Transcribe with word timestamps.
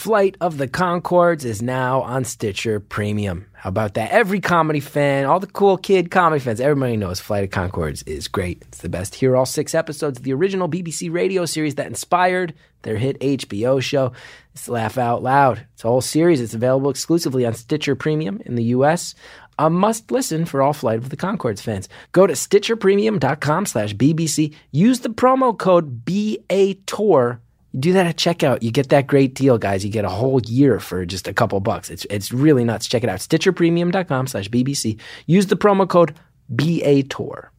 Flight 0.00 0.38
of 0.40 0.56
the 0.56 0.66
Conchords 0.66 1.44
is 1.44 1.60
now 1.60 2.00
on 2.00 2.24
Stitcher 2.24 2.80
Premium. 2.80 3.44
How 3.52 3.68
about 3.68 3.92
that? 3.94 4.12
Every 4.12 4.40
comedy 4.40 4.80
fan, 4.80 5.26
all 5.26 5.40
the 5.40 5.46
cool 5.46 5.76
kid 5.76 6.10
comedy 6.10 6.40
fans, 6.40 6.58
everybody 6.58 6.96
knows 6.96 7.20
Flight 7.20 7.44
of 7.44 7.50
Conchords 7.50 8.02
is 8.08 8.26
great. 8.26 8.62
It's 8.62 8.78
the 8.78 8.88
best. 8.88 9.14
Here 9.14 9.32
are 9.32 9.36
all 9.36 9.44
six 9.44 9.74
episodes 9.74 10.16
of 10.16 10.24
the 10.24 10.32
original 10.32 10.70
BBC 10.70 11.12
radio 11.12 11.44
series 11.44 11.74
that 11.74 11.86
inspired 11.86 12.54
their 12.80 12.96
hit 12.96 13.20
HBO 13.20 13.82
show. 13.82 14.12
It's 14.54 14.70
Laugh 14.70 14.96
Out 14.96 15.22
Loud. 15.22 15.66
It's 15.74 15.84
a 15.84 15.88
whole 15.88 16.00
series. 16.00 16.40
It's 16.40 16.54
available 16.54 16.88
exclusively 16.88 17.44
on 17.44 17.52
Stitcher 17.52 17.94
Premium 17.94 18.40
in 18.46 18.54
the 18.54 18.64
US. 18.76 19.14
A 19.58 19.68
must 19.68 20.10
listen 20.10 20.46
for 20.46 20.62
all 20.62 20.72
Flight 20.72 20.96
of 20.96 21.10
the 21.10 21.16
Conchords 21.18 21.60
fans. 21.60 21.90
Go 22.12 22.26
to 22.26 22.32
stitcherpremium.com 22.32 23.66
slash 23.66 23.94
BBC. 23.94 24.54
Use 24.72 25.00
the 25.00 25.10
promo 25.10 25.58
code 25.58 26.06
BATOUR 26.06 27.42
you 27.72 27.80
do 27.80 27.92
that 27.92 28.06
at 28.06 28.16
checkout, 28.16 28.62
you 28.62 28.70
get 28.70 28.88
that 28.88 29.06
great 29.06 29.34
deal, 29.34 29.58
guys. 29.58 29.84
You 29.84 29.90
get 29.90 30.04
a 30.04 30.10
whole 30.10 30.40
year 30.42 30.80
for 30.80 31.04
just 31.06 31.28
a 31.28 31.32
couple 31.32 31.60
bucks. 31.60 31.90
It's 31.90 32.06
it's 32.10 32.32
really 32.32 32.64
nuts. 32.64 32.88
Check 32.88 33.04
it 33.04 33.08
out. 33.08 33.20
StitcherPremium.com 33.20 34.26
slash 34.26 34.48
BBC. 34.48 34.98
Use 35.26 35.46
the 35.46 35.56
promo 35.56 35.88
code 35.88 36.14
BATOUR. 36.54 37.52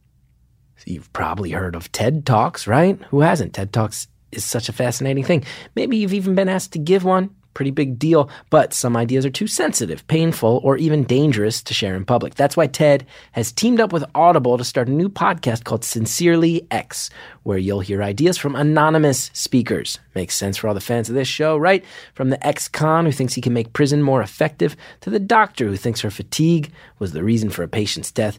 So 0.76 0.84
you've 0.86 1.12
probably 1.12 1.50
heard 1.50 1.76
of 1.76 1.92
TED 1.92 2.26
Talks, 2.26 2.66
right? 2.66 3.00
Who 3.10 3.20
hasn't? 3.20 3.54
TED 3.54 3.72
Talks 3.72 4.08
is 4.32 4.44
such 4.44 4.68
a 4.68 4.72
fascinating 4.72 5.24
thing. 5.24 5.44
Maybe 5.76 5.96
you've 5.96 6.14
even 6.14 6.34
been 6.34 6.48
asked 6.48 6.72
to 6.72 6.78
give 6.78 7.04
one 7.04 7.30
pretty 7.54 7.70
big 7.70 7.98
deal, 7.98 8.30
but 8.50 8.72
some 8.72 8.96
ideas 8.96 9.24
are 9.26 9.30
too 9.30 9.46
sensitive, 9.46 10.06
painful, 10.06 10.60
or 10.64 10.76
even 10.76 11.04
dangerous 11.04 11.62
to 11.62 11.74
share 11.74 11.94
in 11.94 12.04
public. 12.04 12.34
That's 12.34 12.56
why 12.56 12.66
TED 12.66 13.06
has 13.32 13.52
teamed 13.52 13.80
up 13.80 13.92
with 13.92 14.04
Audible 14.14 14.58
to 14.58 14.64
start 14.64 14.88
a 14.88 14.92
new 14.92 15.08
podcast 15.08 15.64
called 15.64 15.84
Sincerely 15.84 16.66
X, 16.70 17.10
where 17.42 17.58
you'll 17.58 17.80
hear 17.80 18.02
ideas 18.02 18.38
from 18.38 18.56
anonymous 18.56 19.30
speakers. 19.32 19.98
Makes 20.14 20.36
sense 20.36 20.56
for 20.56 20.68
all 20.68 20.74
the 20.74 20.80
fans 20.80 21.08
of 21.08 21.14
this 21.14 21.28
show, 21.28 21.56
right? 21.56 21.84
From 22.14 22.30
the 22.30 22.46
ex 22.46 22.68
con 22.68 23.04
who 23.04 23.12
thinks 23.12 23.34
he 23.34 23.40
can 23.40 23.52
make 23.52 23.72
prison 23.72 24.02
more 24.02 24.22
effective 24.22 24.76
to 25.00 25.10
the 25.10 25.20
doctor 25.20 25.66
who 25.66 25.76
thinks 25.76 26.00
her 26.00 26.10
fatigue 26.10 26.72
was 26.98 27.12
the 27.12 27.24
reason 27.24 27.50
for 27.50 27.62
a 27.62 27.68
patient's 27.68 28.12
death. 28.12 28.38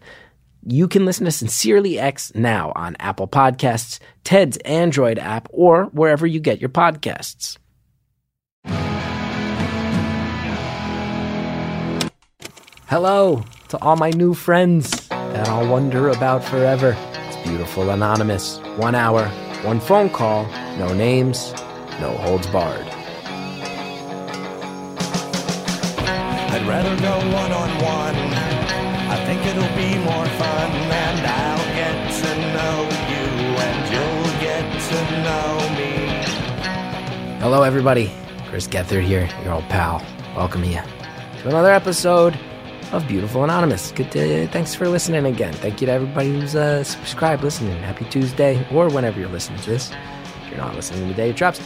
You 0.65 0.87
can 0.87 1.05
listen 1.05 1.25
to 1.25 1.31
Sincerely 1.31 1.99
X 1.99 2.33
now 2.35 2.71
on 2.75 2.95
Apple 2.99 3.27
Podcasts, 3.27 3.99
TED's 4.23 4.57
Android 4.57 5.19
app, 5.19 5.49
or 5.51 5.85
wherever 5.85 6.25
you 6.25 6.39
get 6.39 6.61
your 6.61 6.69
podcasts. 6.69 7.57
Hello 12.93 13.41
to 13.69 13.77
all 13.81 13.95
my 13.95 14.11
new 14.11 14.35
friends 14.35 15.07
that 15.09 15.49
I'll 15.49 15.67
wonder 15.67 16.09
about 16.09 16.43
forever. 16.43 16.95
It's 17.25 17.37
beautiful, 17.37 17.89
anonymous. 17.89 18.59
One 18.77 18.93
hour, 18.93 19.25
one 19.63 19.79
phone 19.79 20.11
call, 20.11 20.45
no 20.77 20.93
names, 20.93 21.53
no 21.99 22.11
holds 22.11 22.45
barred. 22.45 22.85
I'd 26.53 26.67
rather 26.67 26.95
go 27.01 27.17
one 27.33 27.51
on 27.51 27.69
one. 27.81 28.15
I 29.09 29.17
think 29.25 29.43
it'll 29.47 29.75
be 29.75 29.97
more 29.97 30.27
fun, 30.37 30.69
and 30.69 31.25
I'll 31.25 31.65
get 31.73 32.13
to 32.21 32.35
know 32.53 32.85
you, 33.09 33.25
and 33.57 33.89
you'll 33.91 34.33
get 34.39 34.69
to 34.91 34.99
know 35.25 35.49
me. 35.79 35.93
Hello, 37.39 37.63
everybody. 37.63 38.11
Chris 38.49 38.67
Gethard 38.67 39.01
here, 39.01 39.27
your 39.43 39.53
old 39.53 39.63
pal. 39.63 39.99
Welcome 40.35 40.63
you 40.63 40.79
to 41.39 41.49
another 41.49 41.73
episode 41.73 42.37
of 42.93 43.07
Beautiful 43.07 43.43
Anonymous. 43.43 43.91
Good 43.91 44.11
to, 44.11 44.47
thanks 44.49 44.75
for 44.75 44.87
listening 44.87 45.25
again. 45.25 45.51
Thank 45.53 45.81
you 45.81 45.87
to 45.87 45.91
everybody 45.91 46.31
who's 46.31 46.55
uh, 46.55 46.83
subscribed, 46.83 47.43
listening. 47.43 47.75
Happy 47.81 48.05
Tuesday, 48.05 48.65
or 48.71 48.87
whenever 48.87 49.19
you're 49.19 49.29
listening 49.29 49.59
to 49.61 49.71
this. 49.71 49.91
If 50.43 50.49
you're 50.49 50.59
not 50.59 50.75
listening 50.75 51.07
the 51.07 51.15
day 51.15 51.31
it 51.31 51.35
drops, 51.35 51.59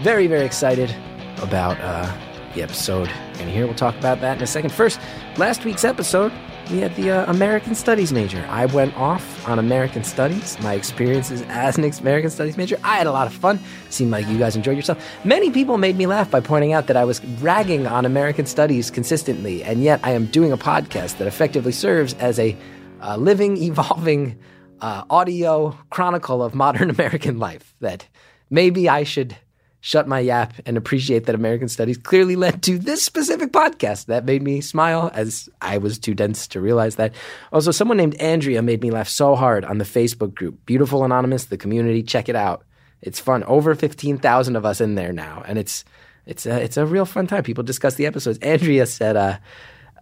very, 0.00 0.28
very 0.28 0.46
excited 0.46 0.94
about 1.42 1.78
uh, 1.80 2.10
the 2.54 2.62
episode 2.62 3.10
to 3.34 3.44
hear. 3.44 3.66
We'll 3.66 3.74
talk 3.74 3.96
about 3.96 4.20
that 4.20 4.36
in 4.36 4.42
a 4.42 4.46
second. 4.46 4.70
First, 4.70 5.00
last 5.36 5.64
week's 5.64 5.84
episode 5.84 6.32
we 6.70 6.78
had 6.78 6.94
the 6.94 7.10
uh, 7.10 7.30
American 7.30 7.74
Studies 7.74 8.12
major. 8.12 8.46
I 8.48 8.66
went 8.66 8.96
off 8.96 9.48
on 9.48 9.58
American 9.58 10.04
Studies, 10.04 10.58
my 10.60 10.74
experiences 10.74 11.42
as 11.48 11.76
an 11.76 11.84
American 11.84 12.30
Studies 12.30 12.56
major. 12.56 12.78
I 12.84 12.96
had 12.96 13.06
a 13.06 13.12
lot 13.12 13.26
of 13.26 13.32
fun. 13.32 13.58
Seemed 13.88 14.10
like 14.12 14.26
you 14.28 14.38
guys 14.38 14.54
enjoyed 14.54 14.76
yourself. 14.76 15.04
Many 15.24 15.50
people 15.50 15.78
made 15.78 15.96
me 15.96 16.06
laugh 16.06 16.30
by 16.30 16.40
pointing 16.40 16.72
out 16.72 16.86
that 16.86 16.96
I 16.96 17.04
was 17.04 17.24
ragging 17.40 17.86
on 17.86 18.04
American 18.04 18.46
Studies 18.46 18.90
consistently, 18.90 19.64
and 19.64 19.82
yet 19.82 20.00
I 20.04 20.12
am 20.12 20.26
doing 20.26 20.52
a 20.52 20.56
podcast 20.56 21.18
that 21.18 21.26
effectively 21.26 21.72
serves 21.72 22.14
as 22.14 22.38
a 22.38 22.56
uh, 23.02 23.16
living, 23.16 23.56
evolving 23.62 24.38
uh, 24.80 25.04
audio 25.10 25.76
chronicle 25.90 26.42
of 26.42 26.54
modern 26.54 26.90
American 26.96 27.38
life. 27.38 27.74
That 27.80 28.06
maybe 28.48 28.88
I 28.88 29.02
should 29.02 29.36
shut 29.80 30.06
my 30.06 30.20
yap 30.20 30.54
and 30.66 30.76
appreciate 30.76 31.24
that 31.24 31.34
American 31.34 31.68
studies 31.68 31.96
clearly 31.96 32.36
led 32.36 32.62
to 32.62 32.78
this 32.78 33.02
specific 33.02 33.50
podcast. 33.50 34.06
That 34.06 34.24
made 34.24 34.42
me 34.42 34.60
smile 34.60 35.10
as 35.14 35.48
I 35.60 35.78
was 35.78 35.98
too 35.98 36.14
dense 36.14 36.46
to 36.48 36.60
realize 36.60 36.96
that. 36.96 37.14
Also, 37.52 37.70
someone 37.70 37.96
named 37.96 38.14
Andrea 38.16 38.62
made 38.62 38.82
me 38.82 38.90
laugh 38.90 39.08
so 39.08 39.34
hard 39.34 39.64
on 39.64 39.78
the 39.78 39.84
Facebook 39.84 40.34
group, 40.34 40.64
Beautiful 40.66 41.04
Anonymous, 41.04 41.46
the 41.46 41.56
community. 41.56 42.02
Check 42.02 42.28
it 42.28 42.36
out. 42.36 42.64
It's 43.00 43.18
fun. 43.18 43.42
Over 43.44 43.74
15,000 43.74 44.56
of 44.56 44.66
us 44.66 44.80
in 44.80 44.94
there 44.94 45.12
now. 45.12 45.42
And 45.46 45.58
it's, 45.58 45.84
it's 46.26 46.44
a, 46.44 46.62
it's 46.62 46.76
a 46.76 46.84
real 46.84 47.06
fun 47.06 47.26
time. 47.26 47.42
People 47.42 47.64
discuss 47.64 47.94
the 47.94 48.06
episodes. 48.06 48.38
Andrea 48.42 48.84
said 48.84 49.16
uh, 49.16 49.38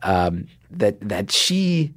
um, 0.03 0.49
that, 0.72 1.00
that 1.00 1.31
she 1.31 1.94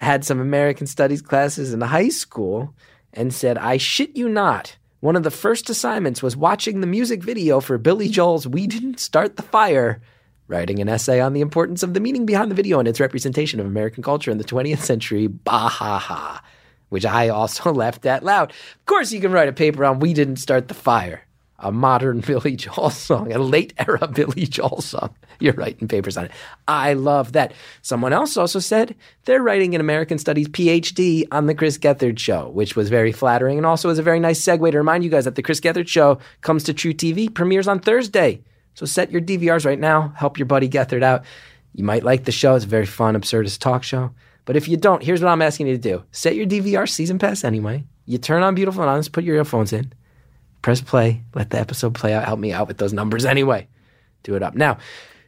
had 0.00 0.24
some 0.24 0.40
American 0.40 0.88
studies 0.88 1.22
classes 1.22 1.72
in 1.72 1.80
high 1.80 2.08
school 2.08 2.74
and 3.12 3.32
said, 3.32 3.58
I 3.58 3.76
shit 3.76 4.16
you 4.16 4.28
not 4.28 4.76
one 5.00 5.16
of 5.16 5.22
the 5.22 5.30
first 5.30 5.70
assignments 5.70 6.22
was 6.22 6.36
watching 6.36 6.80
the 6.80 6.86
music 6.86 7.22
video 7.22 7.60
for 7.60 7.78
Billy 7.78 8.08
Joel's 8.08 8.46
We 8.46 8.66
Didn't 8.66 9.00
Start 9.00 9.36
the 9.36 9.42
Fire, 9.42 10.02
writing 10.46 10.78
an 10.78 10.90
essay 10.90 11.20
on 11.20 11.32
the 11.32 11.40
importance 11.40 11.82
of 11.82 11.94
the 11.94 12.00
meaning 12.00 12.26
behind 12.26 12.50
the 12.50 12.54
video 12.54 12.78
and 12.78 12.86
its 12.86 13.00
representation 13.00 13.60
of 13.60 13.66
American 13.66 14.02
culture 14.02 14.30
in 14.30 14.36
the 14.36 14.44
20th 14.44 14.80
century. 14.80 15.26
Bah 15.26 15.68
ha 15.68 15.98
ha. 15.98 16.42
Which 16.90 17.06
I 17.06 17.30
also 17.30 17.72
laughed 17.72 18.04
at 18.04 18.22
loud. 18.22 18.50
Of 18.50 18.84
course, 18.84 19.10
you 19.10 19.20
can 19.20 19.32
write 19.32 19.48
a 19.48 19.54
paper 19.54 19.86
on 19.86 20.00
We 20.00 20.12
Didn't 20.12 20.36
Start 20.36 20.68
the 20.68 20.74
Fire 20.74 21.22
a 21.60 21.70
modern 21.70 22.20
Billy 22.26 22.56
Joel 22.56 22.90
song, 22.90 23.32
a 23.32 23.38
late 23.38 23.72
era 23.78 24.06
Billy 24.12 24.46
Joel 24.46 24.80
song. 24.80 25.14
You're 25.38 25.54
writing 25.54 25.88
papers 25.88 26.16
on 26.16 26.26
it. 26.26 26.32
I 26.68 26.94
love 26.94 27.32
that. 27.32 27.52
Someone 27.82 28.12
else 28.12 28.36
also 28.36 28.58
said 28.58 28.94
they're 29.24 29.42
writing 29.42 29.74
an 29.74 29.80
American 29.80 30.18
Studies 30.18 30.48
PhD 30.48 31.26
on 31.30 31.46
the 31.46 31.54
Chris 31.54 31.78
Gethard 31.78 32.18
Show, 32.18 32.50
which 32.50 32.76
was 32.76 32.88
very 32.88 33.12
flattering 33.12 33.56
and 33.56 33.66
also 33.66 33.88
is 33.88 33.98
a 33.98 34.02
very 34.02 34.20
nice 34.20 34.40
segue 34.40 34.70
to 34.70 34.78
remind 34.78 35.04
you 35.04 35.10
guys 35.10 35.24
that 35.24 35.36
the 35.36 35.42
Chris 35.42 35.60
Gethard 35.60 35.88
Show 35.88 36.18
comes 36.40 36.64
to 36.64 36.74
truTV, 36.74 37.34
premieres 37.34 37.68
on 37.68 37.80
Thursday. 37.80 38.42
So 38.74 38.86
set 38.86 39.10
your 39.10 39.20
DVRs 39.20 39.64
right 39.64 39.80
now, 39.80 40.12
help 40.16 40.38
your 40.38 40.46
buddy 40.46 40.68
Gethard 40.68 41.02
out. 41.02 41.24
You 41.74 41.84
might 41.84 42.02
like 42.02 42.24
the 42.24 42.32
show. 42.32 42.56
It's 42.56 42.64
a 42.64 42.68
very 42.68 42.86
fun, 42.86 43.14
absurdist 43.14 43.60
talk 43.60 43.82
show. 43.82 44.10
But 44.44 44.56
if 44.56 44.66
you 44.66 44.76
don't, 44.76 45.02
here's 45.02 45.22
what 45.22 45.30
I'm 45.30 45.42
asking 45.42 45.68
you 45.68 45.74
to 45.74 45.78
do. 45.78 46.02
Set 46.10 46.34
your 46.34 46.46
DVR 46.46 46.88
season 46.88 47.18
pass 47.18 47.44
anyway. 47.44 47.84
You 48.06 48.18
turn 48.18 48.42
on 48.42 48.56
Beautiful 48.56 48.82
Anonymous, 48.82 49.08
put 49.08 49.22
your 49.22 49.36
earphones 49.36 49.72
in 49.72 49.92
press 50.62 50.80
play, 50.80 51.22
let 51.34 51.50
the 51.50 51.58
episode 51.58 51.94
play 51.94 52.12
out. 52.12 52.24
Help 52.24 52.38
me 52.40 52.52
out 52.52 52.68
with 52.68 52.78
those 52.78 52.92
numbers 52.92 53.24
anyway. 53.24 53.66
Do 54.22 54.34
it 54.34 54.42
up 54.42 54.54
now. 54.54 54.78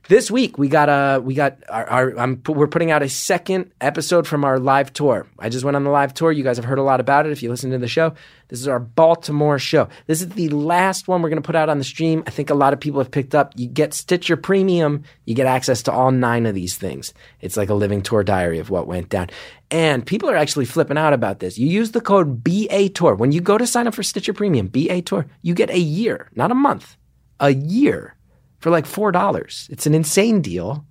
This 0.08 0.32
week 0.32 0.58
we 0.58 0.68
got 0.68 0.88
a 0.88 1.20
we 1.20 1.34
got 1.34 1.58
our, 1.68 1.88
our 1.88 2.18
I'm, 2.18 2.42
we're 2.48 2.66
putting 2.66 2.90
out 2.90 3.04
a 3.04 3.08
second 3.08 3.70
episode 3.80 4.26
from 4.26 4.44
our 4.44 4.58
live 4.58 4.92
tour. 4.92 5.28
I 5.38 5.48
just 5.48 5.64
went 5.64 5.76
on 5.76 5.84
the 5.84 5.90
live 5.90 6.12
tour. 6.12 6.32
You 6.32 6.42
guys 6.42 6.56
have 6.56 6.64
heard 6.64 6.80
a 6.80 6.82
lot 6.82 6.98
about 6.98 7.24
it 7.24 7.30
if 7.30 7.40
you 7.40 7.48
listen 7.48 7.70
to 7.70 7.78
the 7.78 7.86
show. 7.86 8.14
This 8.48 8.58
is 8.58 8.66
our 8.66 8.80
Baltimore 8.80 9.60
show. 9.60 9.88
This 10.08 10.20
is 10.20 10.30
the 10.30 10.48
last 10.48 11.06
one 11.06 11.22
we're 11.22 11.28
going 11.28 11.40
to 11.40 11.46
put 11.46 11.54
out 11.54 11.68
on 11.68 11.78
the 11.78 11.84
stream. 11.84 12.24
I 12.26 12.30
think 12.30 12.50
a 12.50 12.54
lot 12.54 12.72
of 12.72 12.80
people 12.80 12.98
have 12.98 13.12
picked 13.12 13.36
up. 13.36 13.52
You 13.54 13.68
get 13.68 13.94
Stitcher 13.94 14.36
Premium, 14.36 15.04
you 15.24 15.36
get 15.36 15.46
access 15.46 15.84
to 15.84 15.92
all 15.92 16.10
nine 16.10 16.46
of 16.46 16.56
these 16.56 16.76
things. 16.76 17.14
It's 17.40 17.56
like 17.56 17.70
a 17.70 17.74
living 17.74 18.02
tour 18.02 18.24
diary 18.24 18.58
of 18.58 18.70
what 18.70 18.88
went 18.88 19.08
down. 19.08 19.30
And 19.70 20.04
people 20.04 20.28
are 20.28 20.36
actually 20.36 20.64
flipping 20.64 20.98
out 20.98 21.12
about 21.12 21.38
this. 21.38 21.58
You 21.58 21.68
use 21.68 21.92
the 21.92 22.00
code 22.00 22.42
BA 22.42 22.88
Tour 22.88 23.14
when 23.14 23.30
you 23.30 23.40
go 23.40 23.56
to 23.56 23.68
sign 23.68 23.86
up 23.86 23.94
for 23.94 24.02
Stitcher 24.02 24.32
Premium, 24.32 24.66
BA 24.66 25.02
Tour. 25.02 25.26
You 25.42 25.54
get 25.54 25.70
a 25.70 25.78
year, 25.78 26.28
not 26.34 26.50
a 26.50 26.56
month, 26.56 26.96
a 27.38 27.50
year 27.54 28.16
for 28.62 28.70
like 28.70 28.86
$4. 28.86 29.70
It's 29.70 29.86
an 29.86 29.94
insane 29.94 30.40
deal. 30.40 30.86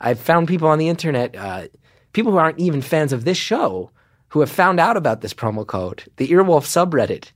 I've 0.00 0.20
found 0.20 0.46
people 0.46 0.68
on 0.68 0.78
the 0.78 0.88
internet, 0.88 1.36
uh, 1.36 1.66
people 2.12 2.30
who 2.30 2.38
aren't 2.38 2.60
even 2.60 2.80
fans 2.80 3.12
of 3.12 3.24
this 3.24 3.36
show, 3.36 3.90
who 4.28 4.40
have 4.40 4.50
found 4.50 4.78
out 4.78 4.96
about 4.96 5.20
this 5.20 5.34
promo 5.34 5.66
code. 5.66 6.04
The 6.16 6.28
Earwolf 6.28 6.64
subreddit 6.64 7.32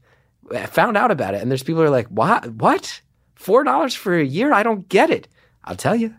uh, 0.54 0.68
found 0.68 0.96
out 0.96 1.10
about 1.10 1.34
it. 1.34 1.42
And 1.42 1.50
there's 1.50 1.64
people 1.64 1.82
who 1.82 1.88
are 1.88 1.90
like, 1.90 2.06
what? 2.08 2.48
What? 2.52 3.00
$4 3.36 3.96
for 3.96 4.16
a 4.16 4.24
year? 4.24 4.52
I 4.52 4.62
don't 4.62 4.88
get 4.88 5.10
it. 5.10 5.26
I'll 5.64 5.76
tell 5.76 5.96
you. 5.96 6.14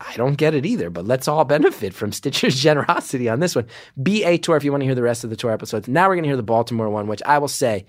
I 0.00 0.14
don't 0.16 0.36
get 0.36 0.54
it 0.54 0.66
either, 0.66 0.90
but 0.90 1.04
let's 1.04 1.26
all 1.26 1.44
benefit 1.44 1.94
from 1.94 2.12
Stitcher's 2.12 2.60
generosity 2.60 3.28
on 3.28 3.40
this 3.40 3.56
one. 3.56 3.66
BA 3.96 4.38
tour 4.38 4.56
if 4.56 4.62
you 4.62 4.70
want 4.70 4.82
to 4.82 4.86
hear 4.86 4.94
the 4.94 5.02
rest 5.02 5.24
of 5.24 5.30
the 5.30 5.36
tour 5.36 5.50
episodes. 5.50 5.88
Now 5.88 6.08
we're 6.08 6.14
going 6.14 6.24
to 6.24 6.28
hear 6.28 6.36
the 6.36 6.44
Baltimore 6.44 6.90
one, 6.90 7.08
which 7.08 7.22
I 7.26 7.38
will 7.38 7.48
say 7.48 7.86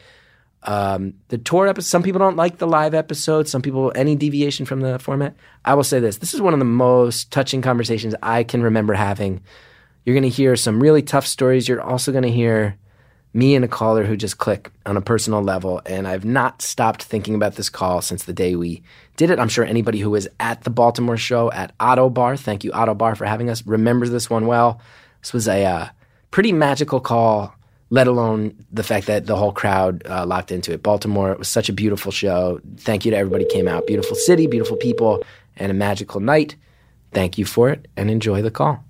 um, 0.65 1.13
the 1.29 1.37
tour 1.37 1.67
episode, 1.67 1.87
some 1.87 2.03
people 2.03 2.19
don't 2.19 2.35
like 2.35 2.57
the 2.57 2.67
live 2.67 2.93
episode. 2.93 3.47
Some 3.47 3.61
people, 3.61 3.91
any 3.95 4.15
deviation 4.15 4.65
from 4.65 4.81
the 4.81 4.99
format. 4.99 5.35
I 5.63 5.73
will 5.75 5.83
say 5.83 5.99
this 5.99 6.17
this 6.17 6.33
is 6.33 6.41
one 6.41 6.53
of 6.53 6.59
the 6.59 6.65
most 6.65 7.31
touching 7.31 7.61
conversations 7.61 8.15
I 8.21 8.43
can 8.43 8.61
remember 8.61 8.93
having. 8.93 9.41
You're 10.03 10.15
going 10.15 10.23
to 10.23 10.29
hear 10.29 10.55
some 10.55 10.81
really 10.81 11.01
tough 11.01 11.25
stories. 11.25 11.67
You're 11.67 11.81
also 11.81 12.11
going 12.11 12.23
to 12.23 12.31
hear 12.31 12.77
me 13.33 13.53
and 13.53 13.65
a 13.65 13.67
caller 13.67 14.05
who 14.05 14.15
just 14.15 14.37
click 14.37 14.71
on 14.85 14.95
a 14.95 15.01
personal 15.01 15.41
level. 15.41 15.81
And 15.85 16.07
I've 16.07 16.23
not 16.23 16.61
stopped 16.61 17.03
thinking 17.03 17.35
about 17.35 17.55
this 17.55 17.69
call 17.69 18.01
since 18.01 18.23
the 18.23 18.33
day 18.33 18.55
we 18.55 18.81
did 19.17 19.29
it. 19.29 19.39
I'm 19.39 19.49
sure 19.49 19.65
anybody 19.65 19.99
who 19.99 20.11
was 20.11 20.27
at 20.39 20.63
the 20.63 20.69
Baltimore 20.69 21.17
show 21.17 21.51
at 21.51 21.77
Ottobar, 21.79 22.39
thank 22.39 22.63
you, 22.63 22.71
Ottobar, 22.71 23.17
for 23.17 23.25
having 23.25 23.49
us, 23.49 23.65
remembers 23.65 24.11
this 24.11 24.29
one 24.29 24.45
well. 24.45 24.79
This 25.21 25.33
was 25.33 25.47
a 25.47 25.65
uh, 25.65 25.89
pretty 26.31 26.51
magical 26.51 26.99
call, 26.99 27.54
let 27.89 28.07
alone 28.07 28.55
the 28.71 28.83
fact 28.83 29.07
that 29.07 29.25
the 29.27 29.35
whole 29.35 29.51
crowd 29.51 30.03
uh, 30.07 30.25
locked 30.25 30.51
into 30.51 30.73
it. 30.73 30.81
Baltimore, 30.83 31.31
it 31.31 31.39
was 31.39 31.47
such 31.47 31.69
a 31.69 31.73
beautiful 31.73 32.11
show. 32.11 32.59
Thank 32.77 33.05
you 33.05 33.11
to 33.11 33.17
everybody 33.17 33.43
who 33.43 33.49
came 33.49 33.67
out. 33.67 33.85
Beautiful 33.87 34.15
city, 34.15 34.47
beautiful 34.47 34.77
people, 34.77 35.23
and 35.57 35.71
a 35.71 35.75
magical 35.75 36.19
night. 36.19 36.55
Thank 37.13 37.37
you 37.37 37.45
for 37.45 37.69
it, 37.69 37.87
and 37.95 38.09
enjoy 38.11 38.41
the 38.41 38.51
call. 38.51 38.83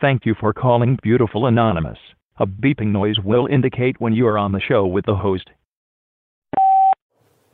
Thank 0.00 0.26
you 0.26 0.34
for 0.38 0.52
calling 0.52 0.98
Beautiful 1.02 1.46
Anonymous. 1.46 1.98
A 2.38 2.46
beeping 2.46 2.88
noise 2.88 3.18
will 3.20 3.46
indicate 3.46 4.00
when 4.00 4.12
you 4.12 4.26
are 4.26 4.36
on 4.36 4.52
the 4.52 4.60
show 4.60 4.84
with 4.86 5.06
the 5.06 5.14
host. 5.14 5.48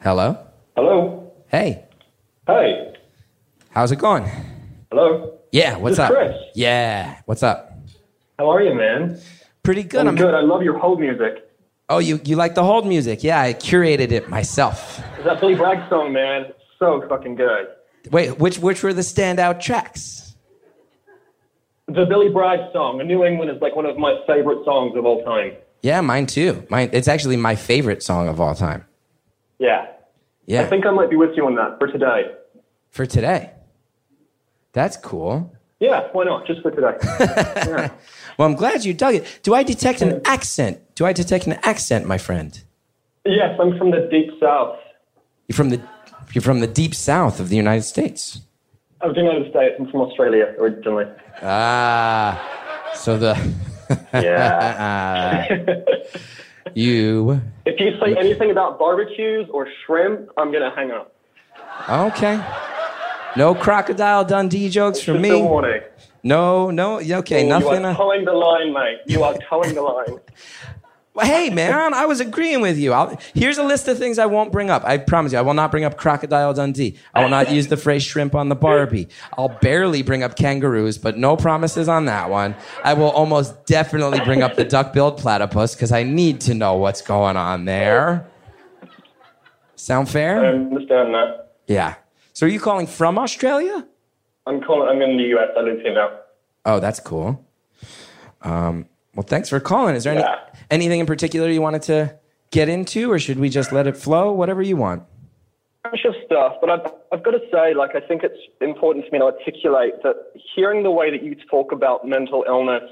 Hello? 0.00 0.38
Hello. 0.77 1.32
Hey, 1.49 1.85
Hey. 2.47 2.94
how's 3.71 3.93
it 3.93 3.99
going? 3.99 4.25
Hello. 4.91 5.38
Yeah, 5.53 5.77
what's 5.77 5.97
This 5.97 5.99
up? 6.05 6.11
Chris. 6.12 6.35
Yeah, 6.55 7.19
what's 7.27 7.43
up? 7.43 7.69
How 8.41 8.49
are 8.49 8.63
you, 8.63 8.73
man? 8.75 9.21
Pretty 9.63 9.83
good. 9.83 10.07
I'm 10.07 10.17
good. 10.17 10.33
I 10.33 10.41
love 10.41 10.63
your 10.63 10.79
hold 10.79 10.99
music. 10.99 11.47
Oh, 11.91 11.99
you, 11.99 12.19
you 12.25 12.37
like 12.37 12.55
the 12.55 12.65
hold 12.65 12.87
music? 12.87 13.23
Yeah, 13.23 13.39
I 13.39 13.53
curated 13.53 14.13
it 14.13 14.31
myself. 14.31 14.99
Is 15.19 15.27
that 15.27 15.43
Billy 15.43 15.55
Bragg 15.55 15.87
song, 15.91 16.15
man? 16.15 16.47
So 16.79 17.07
fucking 17.07 17.35
good. 17.35 17.67
Wait, 18.11 18.39
which 18.39 18.59
which 18.59 18.83
were 18.83 18.95
the 18.95 19.03
standout 19.03 19.61
tracks? 19.61 20.37
The 21.85 22.07
Billy 22.07 22.31
Bragg 22.31 22.61
song, 22.73 23.07
New 23.07 23.27
England, 23.27 23.51
is 23.51 23.61
like 23.61 23.77
one 23.77 23.85
of 23.85 23.99
my 23.99 24.19
favorite 24.27 24.65
songs 24.65 24.97
of 24.97 25.05
all 25.05 25.23
time. 25.23 25.53
Yeah, 25.83 26.01
mine 26.01 26.25
too. 26.25 26.67
Mine 26.71 26.89
it's 26.95 27.09
actually 27.09 27.37
my 27.37 27.57
favorite 27.57 28.03
song 28.03 28.27
of 28.27 28.41
all 28.41 28.55
time. 28.55 28.87
Yeah. 29.59 29.87
Yeah. 30.47 30.63
I 30.63 30.65
think 30.65 30.87
I 30.87 30.93
might 30.93 31.11
be 31.11 31.17
with 31.17 31.37
you 31.37 31.45
on 31.45 31.57
that 31.57 31.79
for 31.79 31.89
today. 31.89 32.23
for 32.89 33.05
today. 33.05 33.53
That's 34.73 34.97
cool. 34.97 35.55
Yeah, 35.81 36.09
why 36.13 36.25
not? 36.25 36.47
Just 36.47 36.61
for 36.61 36.71
today. 36.71 36.97
yeah. 37.21 37.91
Well, 38.37 38.49
I'm 38.49 38.55
glad 38.56 38.85
you 38.85 38.94
dug 38.94 39.15
it. 39.15 39.41
Do 39.43 39.55
I 39.55 39.62
detect 39.62 40.03
an 40.03 40.21
accent? 40.25 40.79
Do 40.94 41.06
I 41.06 41.12
detect 41.12 41.47
an 41.47 41.55
accent, 41.62 42.06
my 42.06 42.19
friend? 42.19 42.62
Yes, 43.25 43.59
I'm 43.61 43.77
from 43.79 43.91
the 43.91 44.09
deep 44.11 44.31
south 44.41 44.77
You're 45.49 45.56
from 45.56 45.71
the 45.71 45.81
you're 46.32 46.43
from 46.43 46.61
the 46.61 46.67
deep 46.67 46.94
south 46.94 47.41
of 47.41 47.49
the 47.49 47.56
United 47.56 47.82
States. 47.82 48.41
of 49.00 49.15
the 49.15 49.21
United 49.21 49.50
States. 49.50 49.75
I'm 49.79 49.91
from 49.91 50.00
Australia 50.03 50.55
originally. 50.59 51.05
Ah, 51.43 52.38
so 52.94 53.19
the 53.19 53.35
Yeah. 54.15 55.47
you 56.75 57.41
if 57.67 57.81
you 57.81 57.91
say 58.00 58.15
anything 58.17 58.50
about 58.50 58.79
barbecues 58.79 59.49
or 59.53 59.67
shrimp, 59.85 60.29
I'm 60.37 60.50
going 60.53 60.62
to 60.69 60.75
hang 60.75 60.91
up. 60.93 61.12
okay? 61.88 62.41
No 63.37 63.55
crocodile 63.55 64.25
Dundee 64.25 64.69
jokes 64.69 65.00
from 65.00 65.15
Just 65.23 65.31
a 65.31 65.35
me. 65.35 65.43
warning. 65.43 65.81
No, 66.22 66.70
no. 66.70 67.00
Okay, 67.00 67.43
You 67.44 67.49
nothing. 67.49 67.84
are 67.84 67.90
uh, 67.90 67.96
toeing 67.96 68.25
the 68.25 68.32
line, 68.32 68.72
mate. 68.72 68.99
You 69.06 69.22
are 69.25 69.34
toeing 69.49 69.75
the 69.75 69.82
line. 69.82 70.20
Well, 71.12 71.26
Hey, 71.26 71.50
man, 71.50 71.93
I 71.93 72.06
was 72.06 72.20
agreeing 72.20 72.61
with 72.61 72.78
you. 72.78 72.93
I'll, 72.93 73.19
here's 73.34 73.58
a 73.58 73.64
list 73.64 73.88
of 73.88 73.99
things 73.99 74.17
I 74.17 74.26
won't 74.26 74.52
bring 74.52 74.70
up. 74.70 74.84
I 74.84 74.96
promise 74.96 75.32
you, 75.32 75.38
I 75.38 75.43
will 75.43 75.55
not 75.55 75.72
bring 75.72 75.82
up 75.82 75.96
Crocodile 75.96 76.55
Dundee. 76.55 76.96
I 77.12 77.22
will 77.22 77.28
not 77.28 77.50
use 77.50 77.67
the 77.67 77.76
phrase 77.76 78.05
shrimp 78.05 78.37
on 78.37 78.49
the 78.49 78.55
Barbie. 78.55 79.08
I'll 79.37 79.49
barely 79.49 80.02
bring 80.02 80.22
up 80.22 80.37
kangaroos, 80.37 80.99
but 80.99 81.19
no 81.19 81.37
promises 81.37 81.88
on 81.88 82.05
that 82.05 82.31
one. 82.31 82.55
I 82.84 82.94
will 82.94 83.11
almost 83.11 83.67
definitely 83.67 84.20
bring 84.20 84.43
up 84.43 84.55
the 84.55 84.64
duck-billed 84.64 85.19
platypus 85.19 85.75
because 85.75 85.90
I 85.90 86.05
need 86.05 86.40
to 86.43 86.55
know 86.55 86.76
what's 86.76 87.02
going 87.02 87.37
on 87.37 87.64
there. 87.64 88.25
Sound 89.75 90.08
fair? 90.08 90.44
I 90.44 90.49
understand 90.50 91.12
that. 91.14 91.55
Yeah. 91.67 91.96
So 92.34 92.46
are 92.46 92.49
you 92.49 92.61
calling 92.61 92.87
from 92.87 93.19
Australia? 93.19 93.84
I'm 94.47 94.61
calling. 94.63 94.89
I'm 94.89 95.03
in 95.03 95.17
the 95.17 95.25
US. 95.37 95.49
I 95.57 95.61
live 95.61 95.81
here 95.81 95.95
now. 95.95 96.11
Oh, 96.65 96.81
that's 96.81 97.01
cool. 97.01 97.45
Um, 98.43 98.87
well, 99.15 99.25
thanks 99.27 99.49
for 99.49 99.61
calling. 99.61 99.95
Is 99.95 100.05
there 100.05 100.13
any, 100.15 100.23
Yeah. 100.23 100.37
anything 100.71 101.01
in 101.01 101.07
particular 101.07 101.49
you 101.49 101.63
wanted 101.63 101.83
to 101.83 102.17
get 102.51 102.69
into, 102.69 103.11
or 103.13 103.19
should 103.19 103.39
we 103.39 103.49
just 103.49 103.73
let 103.73 103.87
it 103.87 103.97
flow? 103.97 104.33
Whatever 104.33 104.63
you 104.63 104.77
want. 104.77 105.05
bunch 105.85 106.05
of 106.05 106.15
stuff, 106.27 106.57
but 106.61 106.69
I've, 106.69 106.93
I've 107.11 107.23
got 107.25 107.31
to 107.33 107.41
say, 107.51 107.73
like, 107.75 107.97
I 107.97 108.01
think 108.01 108.23
it's 108.23 108.39
important 108.61 109.07
to 109.07 109.11
me 109.13 109.19
to 109.19 109.25
articulate 109.25 109.95
that 110.03 110.15
hearing 110.55 110.83
the 110.83 110.91
way 110.91 111.11
that 111.11 111.23
you 111.23 111.35
talk 111.51 111.73
about 111.73 112.07
mental 112.07 112.45
illness 112.47 112.83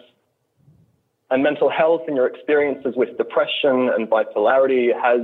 and 1.30 1.42
mental 1.42 1.68
health 1.68 2.02
and 2.06 2.16
your 2.16 2.26
experiences 2.26 2.94
with 2.96 3.16
depression 3.18 3.90
and 3.94 4.08
bipolarity 4.08 4.88
has 4.98 5.20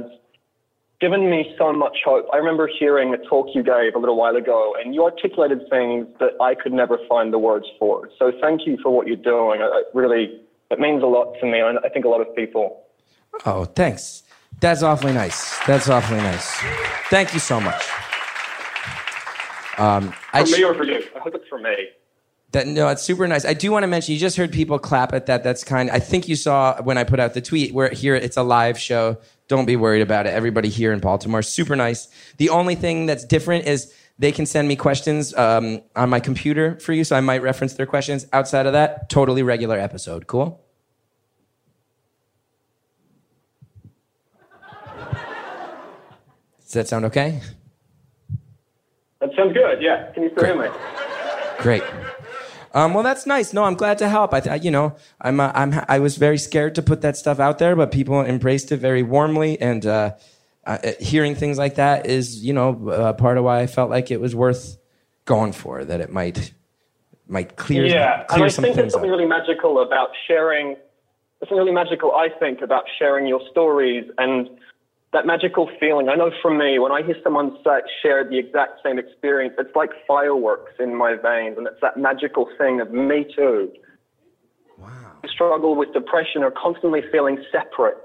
given 1.01 1.31
me 1.31 1.55
so 1.59 1.73
much 1.73 1.99
hope. 2.05 2.27
I 2.33 2.37
remember 2.37 2.69
hearing 2.79 3.13
a 3.15 3.19
talk 3.29 3.49
you 3.55 3.63
gave 3.63 3.95
a 3.95 3.99
little 3.99 4.17
while 4.17 4.37
ago, 4.37 4.75
and 4.83 4.95
you 4.95 5.05
articulated 5.05 5.69
things 5.69 6.07
that 6.21 6.31
I 6.41 6.55
could 6.55 6.73
never 6.73 6.99
find 7.09 7.33
the 7.33 7.39
words 7.39 7.67
for. 7.79 8.09
So 8.19 8.33
thank 8.41 8.67
you 8.67 8.79
for 8.83 8.91
what 8.91 9.07
you're 9.07 9.17
doing. 9.17 9.61
I, 9.61 9.67
I 9.67 9.83
really, 9.93 10.41
it 10.71 10.79
means 10.79 11.03
a 11.03 11.07
lot 11.07 11.35
to 11.41 11.47
me, 11.47 11.61
and 11.61 11.79
I 11.85 11.89
think 11.89 12.05
a 12.05 12.09
lot 12.09 12.21
of 12.21 12.35
people. 12.35 12.83
Oh, 13.45 13.65
thanks. 13.65 14.23
That's 14.61 14.83
awfully 14.83 15.13
nice. 15.13 15.59
That's 15.67 15.89
awfully 15.89 16.19
nice. 16.19 16.49
Thank 17.11 17.35
you 17.35 17.41
so 17.41 17.61
much. 17.61 17.83
Um, 19.77 20.15
I 20.33 20.45
For 20.45 20.51
me 20.57 20.65
or 20.65 20.75
for 20.75 20.85
you? 20.85 21.03
I 21.17 21.19
hope 21.19 21.35
it's 21.35 21.49
for 21.49 21.59
me. 21.59 21.75
that, 22.53 22.69
no, 22.69 22.89
it's 22.89 23.03
super 23.03 23.27
nice. 23.27 23.45
I 23.45 23.55
do 23.55 23.73
want 23.73 23.83
to 23.83 23.89
mention. 23.89 24.15
You 24.15 24.21
just 24.21 24.37
heard 24.37 24.53
people 24.53 24.79
clap 24.79 25.13
at 25.13 25.27
that. 25.27 25.43
That's 25.43 25.65
kind. 25.65 25.91
I 25.91 25.99
think 25.99 26.29
you 26.29 26.37
saw 26.37 26.81
when 26.83 26.97
I 26.97 27.03
put 27.03 27.19
out 27.19 27.35
the 27.35 27.41
tweet. 27.41 27.75
Where 27.75 27.89
here 27.91 28.15
it's 28.15 28.37
a 28.37 28.45
live 28.45 28.79
show. 28.79 29.19
Don't 29.49 29.67
be 29.67 29.77
worried 29.77 30.03
about 30.03 30.27
it. 30.27 30.31
Everybody 30.31 30.69
here 30.69 30.93
in 30.93 31.01
Baltimore, 31.01 31.43
super 31.43 31.77
nice. 31.77 32.09
The 32.39 32.49
only 32.49 32.75
thing 32.75 33.07
that's 33.07 33.25
different 33.25 33.67
is 33.67 33.93
they 34.19 34.33
can 34.33 34.47
send 34.47 34.69
me 34.69 34.77
questions 34.77 35.35
um, 35.35 35.83
on 35.97 36.09
my 36.09 36.21
computer 36.21 36.79
for 36.79 36.93
you, 36.93 37.05
so 37.05 37.17
I 37.17 37.21
might 37.21 37.43
reference 37.43 37.75
their 37.75 37.87
questions. 37.87 38.27
Outside 38.33 38.67
of 38.67 38.73
that, 38.73 39.11
totally 39.11 39.43
regular 39.43 39.79
episode. 39.79 40.27
Cool. 40.27 40.61
Does 46.63 46.73
that 46.73 46.89
sound 46.89 47.05
okay? 47.05 47.41
That 49.21 49.31
sounds 49.37 49.53
good. 49.53 49.81
Yeah. 49.81 50.11
Can 50.13 50.25
you 50.25 50.31
still 50.31 50.45
hear 50.45 50.63
me? 50.63 50.69
Great. 51.59 51.83
Um, 52.75 52.93
well, 52.93 53.05
that's 53.05 53.25
nice. 53.25 53.53
No, 53.53 53.63
I'm 53.65 53.75
glad 53.77 53.99
to 53.99 54.09
help. 54.09 54.35
I, 54.35 54.41
th- 54.41 54.65
you 54.65 54.71
know, 54.73 54.97
I'm, 55.21 55.39
uh, 55.39 55.53
I'm, 55.55 55.81
I 55.89 56.01
was 56.01 56.17
very 56.17 56.39
scared 56.39 56.75
to 56.75 56.83
put 56.83 57.03
that 57.03 57.17
stuff 57.17 57.39
out 57.39 57.59
there, 57.59 57.77
but 57.77 57.93
people 57.93 58.21
embraced 58.21 58.73
it 58.73 58.79
very 58.79 59.05
warmly. 59.05 59.61
And 59.61 59.87
uh, 59.87 60.15
uh, 60.67 60.79
hearing 60.99 61.37
things 61.37 61.57
like 61.57 61.77
that 61.77 62.07
is, 62.07 62.45
you 62.45 62.53
know, 62.53 62.89
uh, 62.91 63.13
part 63.13 63.39
of 63.39 63.45
why 63.45 63.61
I 63.61 63.69
felt 63.69 63.91
like 63.91 64.11
it 64.11 64.21
was 64.21 64.35
worth 64.35 64.77
going 65.25 65.53
for. 65.53 65.85
That 65.85 66.01
it 66.01 66.11
might, 66.11 66.53
might 67.29 67.55
clear, 67.57 67.87
Yeah, 67.87 68.21
and 68.21 68.29
clear 68.29 68.45
I 68.47 68.49
some 68.49 68.65
think 68.65 68.75
there's 68.77 68.93
something 68.93 69.09
up. 69.11 69.17
really 69.19 69.29
magical 69.29 69.81
about 69.81 70.09
sharing. 70.27 70.75
There's 70.75 71.49
something 71.49 71.59
really 71.59 71.73
magical, 71.73 72.13
I 72.13 72.29
think, 72.41 72.61
about 72.61 72.85
sharing 72.99 73.29
your 73.29 73.41
stories 73.53 74.11
and 74.19 74.49
that 75.15 75.27
magical 75.27 75.71
feeling. 75.79 76.09
I 76.09 76.17
know 76.17 76.31
from 76.43 76.59
me, 76.59 76.79
when 76.81 76.91
I 76.93 77.01
hear 77.03 77.15
someone 77.23 77.57
say, 77.65 77.81
share 78.03 78.29
the 78.29 78.37
exact 78.37 78.81
same 78.85 78.99
experience, 78.99 79.55
it's 79.59 79.75
like 79.75 79.91
fireworks 80.07 80.73
in 80.81 80.95
my 80.95 81.15
veins, 81.15 81.57
and 81.57 81.67
it's 81.67 81.81
that 81.81 81.97
magical 81.97 82.49
thing 82.59 82.81
of 82.81 82.91
me 82.93 83.25
too. 83.35 83.73
Wow. 84.77 85.13
Struggle 85.33 85.77
with 85.77 85.95
depression 85.95 86.43
or 86.43 86.51
constantly 86.51 87.01
feeling 87.13 87.43
separate 87.53 87.97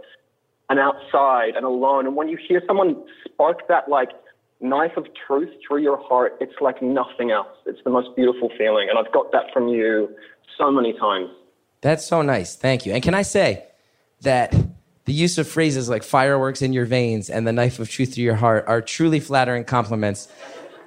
and 0.70 0.80
outside 0.80 1.56
and 1.56 1.66
alone. 1.66 2.06
And 2.06 2.16
when 2.16 2.30
you 2.30 2.38
hear 2.48 2.62
someone 2.68 3.04
spark 3.26 3.68
that 3.68 3.90
like 3.90 4.10
knife 4.62 4.96
of 4.96 5.08
truth 5.28 5.50
through 5.68 5.82
your 5.82 5.98
heart, 5.98 6.38
it's 6.40 6.62
like 6.62 6.80
nothing 6.80 7.32
else. 7.32 7.58
It's 7.66 7.80
the 7.84 7.90
most 7.90 8.16
beautiful 8.16 8.52
feeling. 8.56 8.88
And 8.88 9.00
I've 9.00 9.12
got 9.12 9.32
that 9.32 9.46
from 9.52 9.68
you 9.68 10.16
so 10.60 10.72
many 10.72 10.94
times. 10.94 11.30
That's 11.82 12.06
so 12.06 12.22
nice. 12.22 12.56
Thank 12.56 12.86
you. 12.86 12.94
And 12.94 13.02
can 13.02 13.16
I 13.16 13.24
say 13.24 13.66
that 14.22 14.54
the 15.10 15.16
use 15.16 15.40
of 15.40 15.48
phrases 15.48 15.90
like 15.90 16.04
fireworks 16.04 16.62
in 16.62 16.72
your 16.72 16.86
veins 16.86 17.32
and 17.32 17.48
the 17.48 17.52
knife 17.52 17.80
of 17.80 17.90
truth 17.90 18.14
through 18.14 18.24
your 18.24 18.36
heart 18.36 18.64
are 18.68 18.80
truly 18.80 19.20
flattering 19.20 19.64
compliments, 19.64 20.28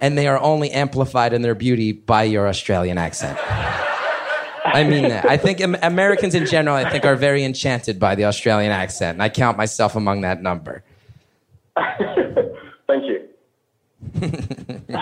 and 0.00 0.16
they 0.16 0.28
are 0.28 0.38
only 0.38 0.70
amplified 0.70 1.32
in 1.32 1.42
their 1.42 1.56
beauty 1.56 1.90
by 1.90 2.22
your 2.22 2.46
Australian 2.46 2.98
accent. 2.98 3.36
I 3.44 4.84
mean 4.84 5.08
that. 5.08 5.28
I 5.28 5.36
think 5.36 5.58
Americans 5.60 6.36
in 6.36 6.46
general, 6.46 6.76
I 6.76 6.88
think, 6.88 7.04
are 7.04 7.16
very 7.16 7.42
enchanted 7.42 7.98
by 7.98 8.14
the 8.14 8.26
Australian 8.26 8.70
accent, 8.70 9.16
and 9.16 9.22
I 9.24 9.28
count 9.28 9.58
myself 9.58 9.96
among 9.96 10.20
that 10.20 10.40
number. 10.40 10.84
Thank 12.86 13.04
you. 13.04 13.28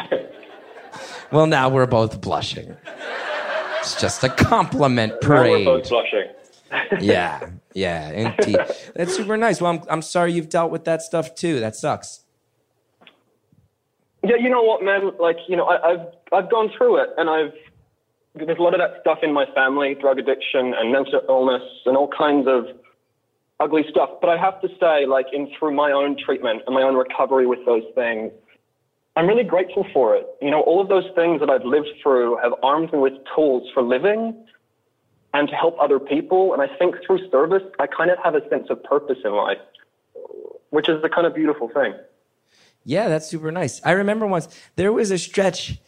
Well, 1.33 1.47
now 1.47 1.69
we're 1.69 1.87
both 1.87 2.21
blushing. 2.21 2.77
It's 3.79 4.01
just 4.01 4.25
a 4.25 4.29
compliment 4.29 5.13
Now 5.23 5.43
we're 5.43 5.65
both 5.65 5.89
blushing. 5.89 6.27
Yeah, 7.01 7.51
yeah, 7.75 8.11
indeed. 8.11 8.59
That's 8.95 9.17
super 9.17 9.37
nice. 9.37 9.61
Well, 9.61 9.73
I'm, 9.73 9.83
I'm 9.89 10.03
sorry 10.03 10.33
you've 10.33 10.49
dealt 10.49 10.71
with 10.71 10.85
that 10.85 11.03
stuff 11.03 11.35
too. 11.35 11.61
That 11.61 11.77
sucks. 11.77 12.25
Yeah, 14.23 14.37
you 14.37 14.51
know 14.51 14.63
what, 14.63 14.83
man? 14.83 15.13
Like, 15.19 15.37
you 15.49 15.57
know, 15.57 15.65
I, 15.65 15.93
I've 15.93 16.07
I've 16.33 16.51
gone 16.51 16.71
through 16.77 17.03
it, 17.03 17.09
and 17.17 17.31
I've 17.31 17.53
there's 18.35 18.59
a 18.59 18.63
lot 18.63 18.75
of 18.75 18.81
that 18.81 19.01
stuff 19.01 19.19
in 19.23 19.33
my 19.33 19.47
family, 19.55 19.97
drug 20.01 20.19
addiction 20.19 20.75
and 20.79 20.93
mental 20.93 21.21
illness 21.29 21.63
and 21.87 21.97
all 21.97 22.09
kinds 22.09 22.47
of 22.47 22.67
ugly 23.59 23.85
stuff. 23.91 24.11
But 24.21 24.31
I 24.31 24.37
have 24.37 24.61
to 24.61 24.69
say, 24.79 25.07
like 25.07 25.27
in 25.33 25.51
through 25.59 25.75
my 25.75 25.91
own 25.91 26.17
treatment 26.25 26.63
and 26.67 26.75
my 26.75 26.83
own 26.83 26.95
recovery 26.95 27.47
with 27.47 27.65
those 27.67 27.83
things, 27.95 28.31
I'm 29.17 29.27
really 29.27 29.45
grateful 29.45 29.87
for 29.93 30.15
it. 30.15 30.27
You 30.41 30.51
know, 30.51 30.61
all 30.61 30.81
of 30.81 30.89
those 30.89 31.07
things 31.15 31.41
that 31.41 31.51
I've 31.51 31.65
lived 31.65 31.89
through 32.03 32.39
have 32.43 32.53
armed 32.63 32.93
me 32.93 33.01
with 33.01 33.15
tools 33.35 33.69
for 33.75 33.83
living 33.83 34.47
and 35.33 35.49
to 35.49 35.55
help 35.55 35.77
other 35.81 35.99
people. 35.99 36.53
And 36.53 36.63
I 36.63 36.67
think 36.79 36.97
through 37.07 37.31
service, 37.31 37.63
I 37.79 37.87
kind 37.87 38.11
of 38.11 38.19
have 38.23 38.35
a 38.35 38.49
sense 38.49 38.69
of 38.71 38.83
purpose 38.83 39.19
in 39.25 39.33
life, 39.33 39.59
which 40.71 40.89
is 40.89 41.03
the 41.03 41.09
kind 41.09 41.27
of 41.27 41.35
beautiful 41.35 41.69
thing. 41.69 41.95
Yeah, 42.85 43.09
that's 43.09 43.29
super 43.29 43.53
nice. 43.53 43.81
I 43.85 43.93
remember 43.93 44.27
once 44.27 44.49
there 44.77 44.93
was 44.93 45.11
a 45.11 45.19
stretch, 45.19 45.79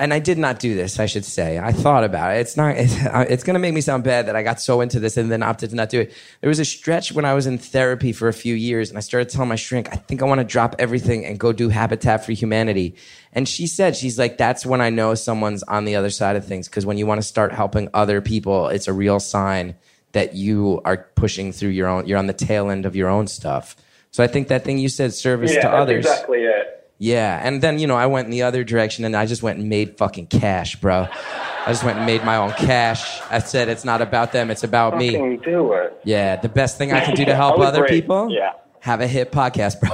and 0.00 0.14
I 0.14 0.18
did 0.18 0.38
not 0.38 0.58
do 0.58 0.74
this. 0.74 0.98
I 0.98 1.04
should 1.04 1.26
say 1.26 1.58
I 1.58 1.72
thought 1.72 2.04
about 2.04 2.34
it. 2.34 2.40
It's 2.40 2.56
not. 2.56 2.76
It's, 2.76 2.96
uh, 3.06 3.26
it's 3.28 3.44
going 3.44 3.54
to 3.54 3.60
make 3.60 3.74
me 3.74 3.82
sound 3.82 4.02
bad 4.02 4.26
that 4.26 4.34
I 4.34 4.42
got 4.42 4.60
so 4.60 4.80
into 4.80 4.98
this 4.98 5.18
and 5.18 5.30
then 5.30 5.42
opted 5.42 5.70
to 5.70 5.76
not 5.76 5.90
do 5.90 6.00
it. 6.00 6.14
There 6.40 6.48
was 6.48 6.58
a 6.58 6.64
stretch 6.64 7.12
when 7.12 7.26
I 7.26 7.34
was 7.34 7.46
in 7.46 7.58
therapy 7.58 8.12
for 8.12 8.26
a 8.26 8.32
few 8.32 8.54
years, 8.54 8.88
and 8.88 8.96
I 8.96 9.02
started 9.02 9.28
telling 9.28 9.50
my 9.50 9.56
shrink, 9.56 9.92
I 9.92 9.96
think 9.96 10.22
I 10.22 10.24
want 10.24 10.40
to 10.40 10.44
drop 10.44 10.74
everything 10.78 11.26
and 11.26 11.38
go 11.38 11.52
do 11.52 11.68
Habitat 11.68 12.24
for 12.24 12.32
Humanity. 12.32 12.96
And 13.34 13.46
she 13.46 13.66
said, 13.66 13.94
she's 13.94 14.18
like, 14.18 14.38
that's 14.38 14.64
when 14.64 14.80
I 14.80 14.88
know 14.88 15.14
someone's 15.14 15.62
on 15.64 15.84
the 15.84 15.96
other 15.96 16.10
side 16.10 16.34
of 16.34 16.46
things 16.46 16.66
because 16.66 16.86
when 16.86 16.96
you 16.96 17.06
want 17.06 17.20
to 17.20 17.26
start 17.26 17.52
helping 17.52 17.90
other 17.92 18.22
people, 18.22 18.68
it's 18.68 18.88
a 18.88 18.92
real 18.94 19.20
sign 19.20 19.76
that 20.12 20.34
you 20.34 20.80
are 20.84 21.08
pushing 21.14 21.52
through 21.52 21.68
your 21.68 21.88
own. 21.88 22.06
You're 22.06 22.18
on 22.18 22.26
the 22.26 22.32
tail 22.32 22.70
end 22.70 22.86
of 22.86 22.96
your 22.96 23.08
own 23.10 23.26
stuff. 23.26 23.76
So 24.12 24.24
I 24.24 24.26
think 24.26 24.48
that 24.48 24.64
thing 24.64 24.78
you 24.78 24.88
said, 24.88 25.14
service 25.14 25.54
yeah, 25.54 25.60
to 25.60 25.68
that's 25.68 25.82
others. 25.82 26.06
exactly 26.06 26.40
it. 26.40 26.69
Yeah, 27.02 27.40
and 27.42 27.62
then 27.62 27.78
you 27.78 27.86
know 27.86 27.96
I 27.96 28.04
went 28.04 28.26
in 28.26 28.30
the 28.30 28.42
other 28.42 28.62
direction 28.62 29.06
and 29.06 29.16
I 29.16 29.24
just 29.24 29.42
went 29.42 29.58
and 29.58 29.70
made 29.70 29.96
fucking 29.96 30.26
cash, 30.26 30.76
bro. 30.76 31.08
I 31.10 31.64
just 31.68 31.82
went 31.82 31.96
and 31.96 32.04
made 32.04 32.22
my 32.24 32.36
own 32.36 32.52
cash. 32.52 33.22
I 33.30 33.38
said 33.38 33.70
it's 33.70 33.86
not 33.86 34.02
about 34.02 34.32
them, 34.32 34.50
it's 34.50 34.64
about 34.64 34.98
me. 34.98 35.12
Fucking 35.12 35.40
do 35.40 35.72
it. 35.72 35.98
Yeah, 36.04 36.36
the 36.36 36.50
best 36.50 36.76
thing 36.76 36.92
I 36.92 37.00
can 37.00 37.14
do 37.14 37.24
to 37.24 37.34
help 37.42 37.58
other 37.58 37.86
agree. 37.86 38.02
people. 38.02 38.30
Yeah. 38.30 38.52
Have 38.80 39.00
a 39.00 39.06
hit 39.06 39.32
podcast, 39.32 39.80
bro. 39.80 39.90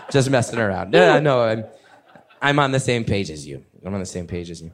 just 0.10 0.30
messing 0.30 0.58
around. 0.58 0.94
Yeah, 0.94 1.18
no, 1.20 1.42
I'm, 1.42 1.64
I'm 2.40 2.58
on 2.58 2.72
the 2.72 2.80
same 2.80 3.04
page 3.04 3.28
as 3.28 3.46
you. 3.46 3.62
I'm 3.84 3.92
on 3.92 4.00
the 4.00 4.06
same 4.06 4.26
page 4.26 4.50
as 4.50 4.62
you. 4.62 4.70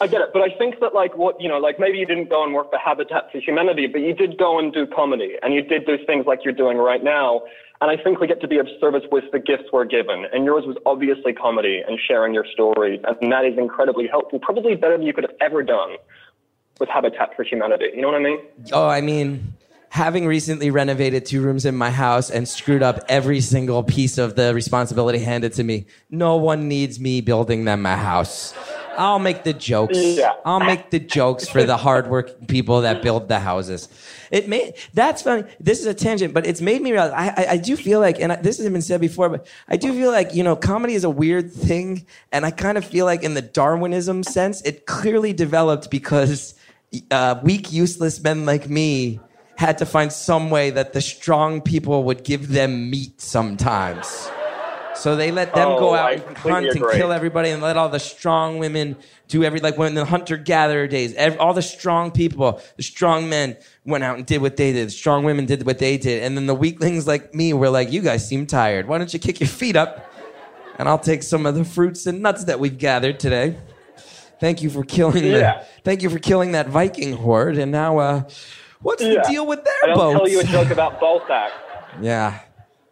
I 0.00 0.06
get 0.06 0.22
it, 0.22 0.30
but 0.32 0.40
I 0.40 0.56
think 0.56 0.80
that 0.80 0.94
like 0.94 1.18
what 1.18 1.38
you 1.38 1.50
know, 1.50 1.58
like 1.58 1.78
maybe 1.78 1.98
you 1.98 2.06
didn't 2.06 2.30
go 2.30 2.42
and 2.42 2.54
work 2.54 2.70
for 2.70 2.78
Habitat 2.78 3.30
for 3.30 3.40
Humanity, 3.40 3.88
but 3.88 4.00
you 4.00 4.14
did 4.14 4.38
go 4.38 4.58
and 4.58 4.72
do 4.72 4.86
comedy, 4.86 5.36
and 5.42 5.52
you 5.52 5.60
did 5.60 5.84
do 5.84 5.98
things 6.06 6.24
like 6.26 6.44
you're 6.44 6.54
doing 6.54 6.78
right 6.78 7.04
now. 7.04 7.42
And 7.84 7.90
I 7.90 8.02
think 8.02 8.18
we 8.18 8.26
get 8.26 8.40
to 8.40 8.48
be 8.48 8.56
of 8.56 8.66
service 8.80 9.02
with 9.12 9.24
the 9.30 9.38
gifts 9.38 9.64
we're 9.70 9.84
given. 9.84 10.24
And 10.32 10.46
yours 10.46 10.64
was 10.66 10.78
obviously 10.86 11.34
comedy 11.34 11.82
and 11.86 12.00
sharing 12.00 12.32
your 12.32 12.46
stories, 12.50 12.98
and 13.20 13.30
that 13.30 13.44
is 13.44 13.58
incredibly 13.58 14.06
helpful. 14.06 14.38
Probably 14.38 14.74
better 14.74 14.96
than 14.96 15.06
you 15.06 15.12
could 15.12 15.24
have 15.24 15.36
ever 15.42 15.62
done 15.62 15.96
with 16.80 16.88
Habitat 16.88 17.36
for 17.36 17.44
Humanity. 17.44 17.90
You 17.94 18.00
know 18.00 18.08
what 18.08 18.16
I 18.16 18.20
mean? 18.20 18.38
Oh, 18.72 18.88
I 18.88 19.02
mean, 19.02 19.52
having 19.90 20.26
recently 20.26 20.70
renovated 20.70 21.26
two 21.26 21.42
rooms 21.42 21.66
in 21.66 21.76
my 21.76 21.90
house 21.90 22.30
and 22.30 22.48
screwed 22.48 22.82
up 22.82 23.04
every 23.10 23.42
single 23.42 23.82
piece 23.82 24.16
of 24.16 24.34
the 24.34 24.54
responsibility 24.54 25.18
handed 25.18 25.52
to 25.52 25.62
me, 25.62 25.84
no 26.08 26.36
one 26.36 26.68
needs 26.68 26.98
me 26.98 27.20
building 27.20 27.66
them 27.66 27.84
a 27.84 27.98
house. 27.98 28.54
I'll 28.96 29.18
make 29.18 29.44
the 29.44 29.52
jokes. 29.52 29.96
Yeah. 29.96 30.34
I'll 30.44 30.60
make 30.60 30.90
the 30.90 30.98
jokes 30.98 31.48
for 31.48 31.64
the 31.64 31.76
hardworking 31.76 32.46
people 32.46 32.82
that 32.82 33.02
build 33.02 33.28
the 33.28 33.38
houses. 33.38 33.88
It 34.30 34.48
made 34.48 34.74
that's 34.92 35.22
funny. 35.22 35.44
This 35.60 35.80
is 35.80 35.86
a 35.86 35.94
tangent, 35.94 36.34
but 36.34 36.46
it's 36.46 36.60
made 36.60 36.82
me 36.82 36.92
realize. 36.92 37.12
I 37.12 37.28
I, 37.42 37.46
I 37.52 37.56
do 37.56 37.76
feel 37.76 38.00
like, 38.00 38.20
and 38.20 38.32
I, 38.32 38.36
this 38.36 38.56
hasn't 38.58 38.72
been 38.72 38.82
said 38.82 39.00
before, 39.00 39.28
but 39.28 39.46
I 39.68 39.76
do 39.76 39.92
feel 39.92 40.10
like 40.10 40.34
you 40.34 40.42
know, 40.42 40.56
comedy 40.56 40.94
is 40.94 41.04
a 41.04 41.10
weird 41.10 41.52
thing, 41.52 42.06
and 42.32 42.44
I 42.44 42.50
kind 42.50 42.78
of 42.78 42.84
feel 42.84 43.06
like 43.06 43.22
in 43.22 43.34
the 43.34 43.42
Darwinism 43.42 44.22
sense, 44.22 44.62
it 44.62 44.86
clearly 44.86 45.32
developed 45.32 45.90
because 45.90 46.54
uh, 47.10 47.40
weak, 47.42 47.72
useless 47.72 48.22
men 48.22 48.46
like 48.46 48.68
me 48.68 49.20
had 49.56 49.78
to 49.78 49.86
find 49.86 50.12
some 50.12 50.50
way 50.50 50.70
that 50.70 50.92
the 50.92 51.00
strong 51.00 51.60
people 51.60 52.04
would 52.04 52.24
give 52.24 52.48
them 52.48 52.90
meat 52.90 53.20
sometimes. 53.20 54.28
So 54.96 55.16
they 55.16 55.30
let 55.32 55.54
them 55.54 55.68
Oh, 55.68 55.78
go 55.78 55.94
out 55.94 56.10
I 56.10 56.12
and 56.12 56.36
hunt 56.36 56.66
and 56.66 56.76
agree. 56.76 56.96
kill 56.96 57.12
everybody 57.12 57.50
and 57.50 57.60
let 57.62 57.76
all 57.76 57.88
the 57.88 57.98
strong 57.98 58.58
women 58.58 58.96
do 59.28 59.42
every, 59.42 59.60
like 59.60 59.76
when 59.76 59.94
the 59.94 60.04
hunter 60.04 60.36
gatherer 60.36 60.86
days, 60.86 61.14
ev 61.14 61.36
all 61.40 61.52
the 61.52 61.62
strong 61.62 62.10
people, 62.12 62.60
the 62.76 62.82
strong 62.82 63.28
men 63.28 63.56
went 63.84 64.04
out 64.04 64.16
and 64.16 64.26
did 64.26 64.40
what 64.40 64.56
they 64.56 64.72
did. 64.72 64.86
The 64.88 64.92
strong 64.92 65.24
women 65.24 65.46
did 65.46 65.64
what 65.66 65.78
they 65.78 65.96
did. 65.98 66.22
And 66.22 66.36
then 66.36 66.46
the 66.46 66.54
weaklings 66.54 67.06
like 67.06 67.34
me 67.34 67.52
were 67.52 67.70
like, 67.70 67.90
you 67.90 68.02
guys 68.02 68.26
seem 68.28 68.46
tired. 68.46 68.86
Why 68.86 68.98
don't 68.98 69.12
you 69.12 69.18
kick 69.18 69.40
your 69.40 69.48
feet 69.48 69.76
up 69.76 70.10
and 70.78 70.88
I'll 70.88 70.98
take 70.98 71.22
some 71.22 71.46
of 71.46 71.54
the 71.54 71.64
fruits 71.64 72.06
and 72.06 72.20
nuts 72.22 72.44
that 72.44 72.60
we've 72.60 72.76
gathered 72.78 73.18
today. 73.18 73.56
Thank 74.40 74.62
you 74.62 74.70
for 74.70 74.84
killing 74.84 75.24
Yeah. 75.24 75.60
the, 75.60 75.66
thank 75.84 76.02
you 76.02 76.10
for 76.10 76.18
killing 76.18 76.52
that 76.52 76.68
Viking 76.68 77.14
horde. 77.14 77.56
And 77.58 77.72
now, 77.72 77.98
uh, 77.98 78.22
what's 78.82 79.02
Yeah. 79.02 79.22
the 79.22 79.28
deal 79.28 79.46
with 79.46 79.64
their 79.64 79.74
their 79.82 79.90
I'll 79.98 80.12
tell 80.12 80.28
you 80.28 80.40
a 80.40 80.44
joke 80.44 80.70
about 80.70 81.00
Balzac. 81.00 81.52
Yeah. 82.00 82.40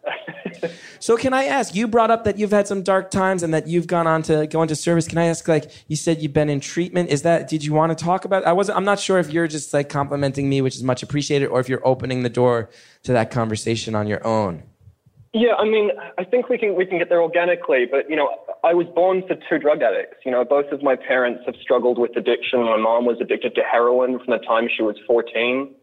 so 1.03 1.17
can 1.17 1.33
I 1.33 1.47
ask? 1.47 1.75
You 1.75 1.89
brought 1.89 2.11
up 2.11 2.23
that 2.23 2.39
you've 2.39 2.51
had 2.51 2.65
some 2.65 2.81
dark 2.81 3.11
times 3.11 3.43
and 3.43 3.53
that 3.53 3.67
you've 3.67 3.87
gone 3.87 4.07
on 4.07 4.21
to 4.21 4.47
go 4.47 4.61
into 4.61 4.73
service. 4.73 5.05
Can 5.05 5.17
I 5.17 5.25
ask? 5.25 5.45
Like 5.49 5.69
you 5.89 5.97
said, 5.97 6.21
you've 6.21 6.31
been 6.31 6.49
in 6.49 6.61
treatment. 6.61 7.09
Is 7.09 7.23
that? 7.23 7.49
Did 7.49 7.65
you 7.65 7.73
want 7.73 7.97
to 7.97 8.01
talk 8.01 8.23
about? 8.23 8.45
I 8.45 8.53
wasn't. 8.53 8.77
I'm 8.77 8.85
not 8.85 9.01
sure 9.01 9.19
if 9.19 9.29
you're 9.29 9.49
just 9.49 9.73
like 9.73 9.89
complimenting 9.89 10.47
me, 10.47 10.61
which 10.61 10.77
is 10.77 10.83
much 10.83 11.03
appreciated, 11.03 11.47
or 11.47 11.59
if 11.59 11.67
you're 11.67 11.85
opening 11.85 12.23
the 12.23 12.29
door 12.29 12.69
to 13.03 13.11
that 13.11 13.31
conversation 13.31 13.95
on 13.95 14.07
your 14.07 14.25
own. 14.25 14.63
Yeah, 15.33 15.55
I 15.59 15.65
mean, 15.65 15.91
I 16.17 16.23
think 16.23 16.47
we 16.47 16.57
can 16.57 16.73
we 16.73 16.85
can 16.85 16.99
get 16.99 17.09
there 17.09 17.21
organically, 17.21 17.85
but 17.85 18.09
you 18.09 18.15
know, 18.15 18.29
I 18.63 18.73
was 18.73 18.87
born 18.95 19.27
to 19.27 19.35
two 19.49 19.59
drug 19.59 19.81
addicts. 19.81 20.19
You 20.23 20.31
know, 20.31 20.45
both 20.45 20.71
of 20.71 20.81
my 20.83 20.95
parents 20.95 21.43
have 21.47 21.55
struggled 21.61 21.97
with 21.97 22.15
addiction. 22.15 22.61
My 22.63 22.77
mom 22.77 23.03
was 23.03 23.17
addicted 23.19 23.55
to 23.55 23.61
heroin 23.61 24.19
from 24.19 24.29
the 24.29 24.45
time 24.45 24.69
she 24.73 24.83
was 24.83 24.95
14 25.05 25.67
Wow. 25.67 25.82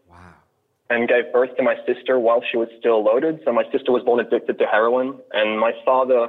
And 0.91 1.07
gave 1.07 1.31
birth 1.31 1.55
to 1.55 1.63
my 1.63 1.75
sister 1.87 2.19
while 2.19 2.43
she 2.51 2.57
was 2.57 2.67
still 2.77 3.03
loaded. 3.03 3.39
So 3.45 3.53
my 3.53 3.63
sister 3.71 3.91
was 3.91 4.03
born 4.03 4.19
addicted 4.19 4.59
to 4.59 4.65
heroin, 4.65 5.17
and 5.31 5.57
my 5.57 5.71
father, 5.85 6.27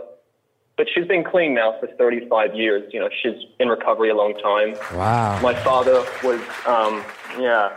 but 0.77 0.87
she's 0.95 1.07
been 1.07 1.25
clean 1.25 1.55
now 1.55 1.75
for 1.81 1.89
35 1.99 2.55
years. 2.55 2.85
You 2.93 3.01
know, 3.01 3.09
she's 3.23 3.35
in 3.59 3.69
recovery 3.69 4.11
a 4.11 4.15
long 4.15 4.35
time. 4.35 4.75
Wow. 4.97 5.41
My 5.43 5.55
father 5.63 6.05
was, 6.23 6.41
um, 6.67 7.05
yeah, 7.41 7.77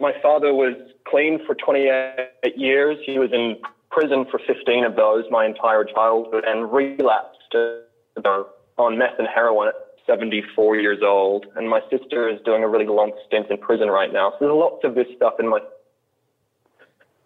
my 0.00 0.12
father 0.20 0.52
was 0.52 0.74
clean 1.06 1.38
for 1.46 1.54
28 1.54 2.58
years. 2.58 2.98
He 3.06 3.18
was 3.18 3.32
in 3.32 3.56
prison 3.90 4.26
for 4.28 4.40
15 4.44 4.84
of 4.84 4.96
those 4.96 5.24
my 5.30 5.46
entire 5.46 5.84
childhood 5.84 6.44
and 6.44 6.72
relapsed 6.72 7.54
on 8.76 8.98
meth 8.98 9.18
and 9.18 9.28
heroin 9.32 9.68
at 9.68 9.74
74 10.06 10.76
years 10.76 10.98
old. 11.04 11.46
And 11.54 11.70
my 11.70 11.80
sister 11.88 12.28
is 12.28 12.40
doing 12.44 12.64
a 12.64 12.68
really 12.68 12.86
long 12.86 13.12
stint 13.26 13.46
in 13.48 13.58
prison 13.58 13.88
right 13.88 14.12
now. 14.12 14.32
So 14.32 14.36
there's 14.40 14.52
lots 14.52 14.84
of 14.84 14.96
this 14.96 15.06
stuff 15.16 15.34
in 15.38 15.48
my 15.48 15.60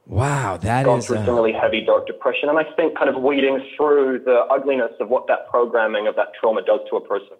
Wow. 0.08 0.56
That 0.56 0.84
gone 0.84 0.98
is. 0.98 1.06
through 1.06 1.18
uh, 1.18 1.26
some 1.26 1.34
really 1.34 1.52
heavy 1.52 1.84
dark 1.84 2.06
depression. 2.06 2.48
And 2.48 2.58
I 2.58 2.64
think 2.74 2.98
kind 2.98 3.14
of 3.14 3.22
weeding 3.22 3.62
through 3.76 4.20
the 4.24 4.46
ugliness 4.50 4.92
of 5.00 5.10
what 5.10 5.26
that 5.28 5.48
programming 5.48 6.08
of 6.08 6.16
that 6.16 6.28
trauma 6.40 6.62
does 6.62 6.80
to 6.90 6.96
a 6.96 7.00
person. 7.00 7.36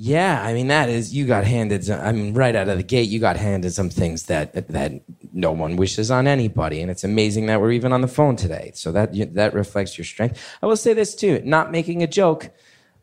Yeah, 0.00 0.40
I 0.44 0.54
mean 0.54 0.68
that 0.68 0.88
is 0.88 1.12
you 1.12 1.26
got 1.26 1.42
handed. 1.42 1.90
I 1.90 2.12
mean, 2.12 2.32
right 2.32 2.54
out 2.54 2.68
of 2.68 2.76
the 2.76 2.84
gate, 2.84 3.08
you 3.08 3.18
got 3.18 3.36
handed 3.36 3.72
some 3.72 3.90
things 3.90 4.26
that 4.26 4.68
that 4.68 4.92
no 5.32 5.50
one 5.50 5.74
wishes 5.74 6.08
on 6.08 6.28
anybody, 6.28 6.80
and 6.80 6.88
it's 6.88 7.02
amazing 7.02 7.46
that 7.46 7.60
we're 7.60 7.72
even 7.72 7.92
on 7.92 8.00
the 8.00 8.06
phone 8.06 8.36
today. 8.36 8.70
So 8.74 8.92
that 8.92 9.34
that 9.34 9.54
reflects 9.54 9.98
your 9.98 10.04
strength. 10.04 10.40
I 10.62 10.66
will 10.66 10.76
say 10.76 10.94
this 10.94 11.16
too, 11.16 11.42
not 11.44 11.72
making 11.72 12.04
a 12.04 12.06
joke. 12.06 12.50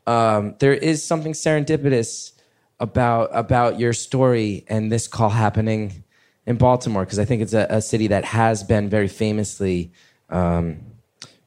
Um, 0.06 0.54
there 0.58 0.72
is 0.72 1.04
something 1.04 1.34
serendipitous 1.34 2.32
about 2.80 3.28
about 3.34 3.78
your 3.78 3.92
story 3.92 4.64
and 4.66 4.90
this 4.90 5.06
call 5.06 5.28
happening 5.28 6.02
in 6.46 6.56
Baltimore 6.56 7.04
because 7.04 7.18
I 7.18 7.24
think 7.24 7.42
it's 7.42 7.52
a, 7.52 7.66
a 7.70 7.82
city 7.82 8.06
that 8.08 8.24
has 8.24 8.62
been 8.62 8.88
very 8.88 9.08
famously 9.08 9.92
um, 10.30 10.80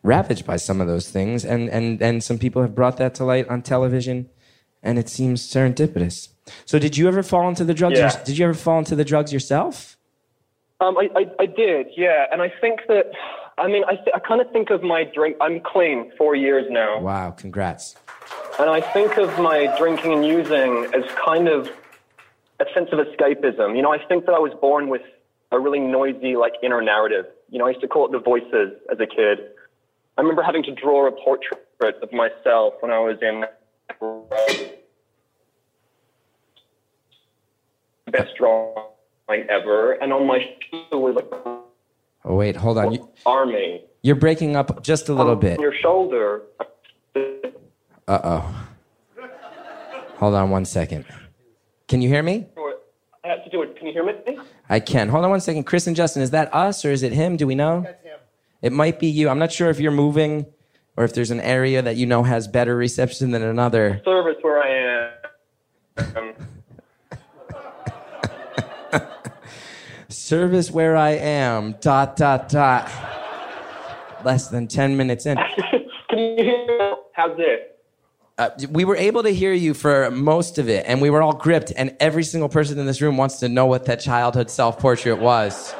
ravaged 0.03 0.45
by 0.45 0.57
some 0.57 0.81
of 0.81 0.87
those 0.87 1.09
things, 1.09 1.45
and 1.45 1.69
and 1.69 2.01
and 2.01 2.23
some 2.23 2.37
people 2.37 2.61
have 2.61 2.75
brought 2.75 2.97
that 2.97 3.15
to 3.15 3.23
light 3.25 3.47
on 3.47 3.61
television, 3.61 4.29
and 4.83 4.97
it 4.99 5.09
seems 5.09 5.41
serendipitous. 5.47 6.29
So, 6.65 6.79
did 6.79 6.97
you 6.97 7.07
ever 7.07 7.21
fall 7.23 7.47
into 7.47 7.63
the 7.63 7.73
drugs? 7.73 7.95
Yeah. 7.97 8.05
yours- 8.05 8.15
Did 8.17 8.37
you 8.37 8.45
ever 8.45 8.53
fall 8.53 8.79
into 8.79 8.95
the 8.95 9.05
drugs 9.05 9.31
yourself? 9.31 9.97
Um, 10.81 10.97
I, 10.97 11.09
I, 11.15 11.25
I 11.41 11.45
did, 11.45 11.87
yeah. 11.97 12.25
And 12.31 12.41
I 12.41 12.49
think 12.61 12.79
that, 12.87 13.11
I 13.57 13.67
mean, 13.67 13.83
I, 13.85 13.95
th- 13.95 14.07
I 14.15 14.19
kind 14.19 14.39
of 14.39 14.49
think 14.53 14.69
of 14.69 14.81
my 14.81 15.03
drink, 15.03 15.35
I'm 15.41 15.59
clean 15.59 16.09
four 16.17 16.35
years 16.35 16.65
now. 16.69 17.01
Wow, 17.01 17.31
congrats. 17.31 17.97
And 18.57 18.69
I 18.69 18.79
think 18.79 19.17
of 19.17 19.37
my 19.39 19.75
drinking 19.77 20.13
and 20.13 20.25
using 20.25 20.87
as 20.95 21.03
kind 21.23 21.49
of 21.49 21.69
a 22.59 22.65
sense 22.73 22.89
of 22.91 22.99
escapism. 22.99 23.75
You 23.75 23.81
know, 23.81 23.91
I 23.91 23.97
think 24.07 24.25
that 24.25 24.33
I 24.33 24.39
was 24.39 24.51
born 24.61 24.89
with 24.89 25.01
a 25.51 25.59
really 25.59 25.79
noisy, 25.79 26.35
like, 26.35 26.53
inner 26.61 26.81
narrative. 26.81 27.25
You 27.49 27.59
know, 27.59 27.65
I 27.65 27.69
used 27.69 27.81
to 27.81 27.87
call 27.87 28.05
it 28.05 28.11
the 28.11 28.19
voices 28.19 28.73
as 28.91 28.99
a 28.99 29.07
kid. 29.07 29.39
I 30.17 30.21
remember 30.21 30.43
having 30.43 30.63
to 30.63 30.73
draw 30.75 31.07
a 31.07 31.11
portrait 31.11 31.59
of 32.03 32.11
myself 32.11 32.73
when 32.81 32.91
I 32.91 32.99
was 32.99 33.17
in 33.21 33.45
best 38.11 38.35
drawing 38.37 38.75
ever. 39.49 39.93
And 39.93 40.11
on 40.13 40.27
my 40.27 40.39
shoulder 40.69 40.97
was 40.97 41.15
like 41.15 41.31
Oh 42.25 42.35
wait, 42.35 42.55
hold 42.57 42.77
on. 42.77 42.91
You, 42.91 43.09
army. 43.25 43.85
you're 44.01 44.15
breaking 44.15 44.55
up 44.55 44.83
just 44.83 45.07
a 45.09 45.13
little 45.13 45.33
On 45.33 45.39
bit. 45.39 45.59
your 45.59 45.73
shoulder. 45.81 46.41
Uh 47.15 48.19
oh. 48.23 48.67
Hold 50.17 50.33
on 50.35 50.49
one 50.49 50.65
second. 50.65 51.05
Can 51.89 52.01
you 52.03 52.07
hear 52.07 52.21
me? 52.21 52.45
I 53.23 53.27
have 53.27 53.43
to 53.43 53.49
do 53.49 53.63
it. 53.63 53.75
Can 53.75 53.87
you 53.87 53.93
hear 53.93 54.05
me? 54.05 54.13
I 54.69 54.79
can. 54.79 55.09
Hold 55.09 55.25
on 55.25 55.31
one 55.31 55.41
second. 55.41 55.63
Chris 55.63 55.87
and 55.87 55.95
Justin, 55.95 56.21
is 56.21 56.29
that 56.31 56.53
us 56.53 56.85
or 56.85 56.91
is 56.91 57.01
it 57.01 57.11
him? 57.11 57.35
Do 57.35 57.47
we 57.47 57.55
know? 57.55 57.81
That's 57.81 58.03
him. 58.03 58.19
It 58.61 58.71
might 58.71 58.99
be 58.99 59.07
you. 59.07 59.27
I'm 59.27 59.39
not 59.39 59.51
sure 59.51 59.71
if 59.71 59.79
you're 59.79 59.91
moving 59.91 60.45
or 60.95 61.03
if 61.03 61.13
there's 61.13 61.31
an 61.31 61.41
area 61.41 61.81
that 61.81 61.95
you 61.95 62.05
know 62.05 62.21
has 62.21 62.47
better 62.47 62.75
reception 62.75 63.31
than 63.31 63.41
another. 63.41 64.03
Service 64.05 64.37
where 64.41 64.61
I 64.61 65.11
am. 65.97 66.35
Service 70.09 70.69
where 70.69 70.95
I 70.95 71.11
am. 71.11 71.75
Dot 71.81 72.15
dot 72.15 72.49
dot. 72.49 72.91
Less 74.23 74.47
than 74.49 74.67
ten 74.67 74.95
minutes 74.95 75.25
in. 75.25 75.37
can 76.09 76.19
you 76.19 76.35
hear? 76.43 76.95
How's 77.13 77.35
this? 77.35 77.61
Uh, 78.39 78.49
we 78.69 78.85
were 78.85 78.95
able 78.95 79.21
to 79.21 79.31
hear 79.31 79.51
you 79.51 79.73
for 79.73 80.09
most 80.11 80.57
of 80.57 80.69
it, 80.69 80.85
and 80.87 81.01
we 81.01 81.09
were 81.09 81.21
all 81.21 81.33
gripped. 81.33 81.73
And 81.75 81.93
every 81.99 82.23
single 82.23 82.47
person 82.47 82.79
in 82.79 82.85
this 82.85 83.01
room 83.01 83.17
wants 83.17 83.39
to 83.41 83.49
know 83.49 83.65
what 83.65 83.83
that 83.87 83.99
childhood 83.99 84.49
self-portrait 84.49 85.19
was. 85.19 85.75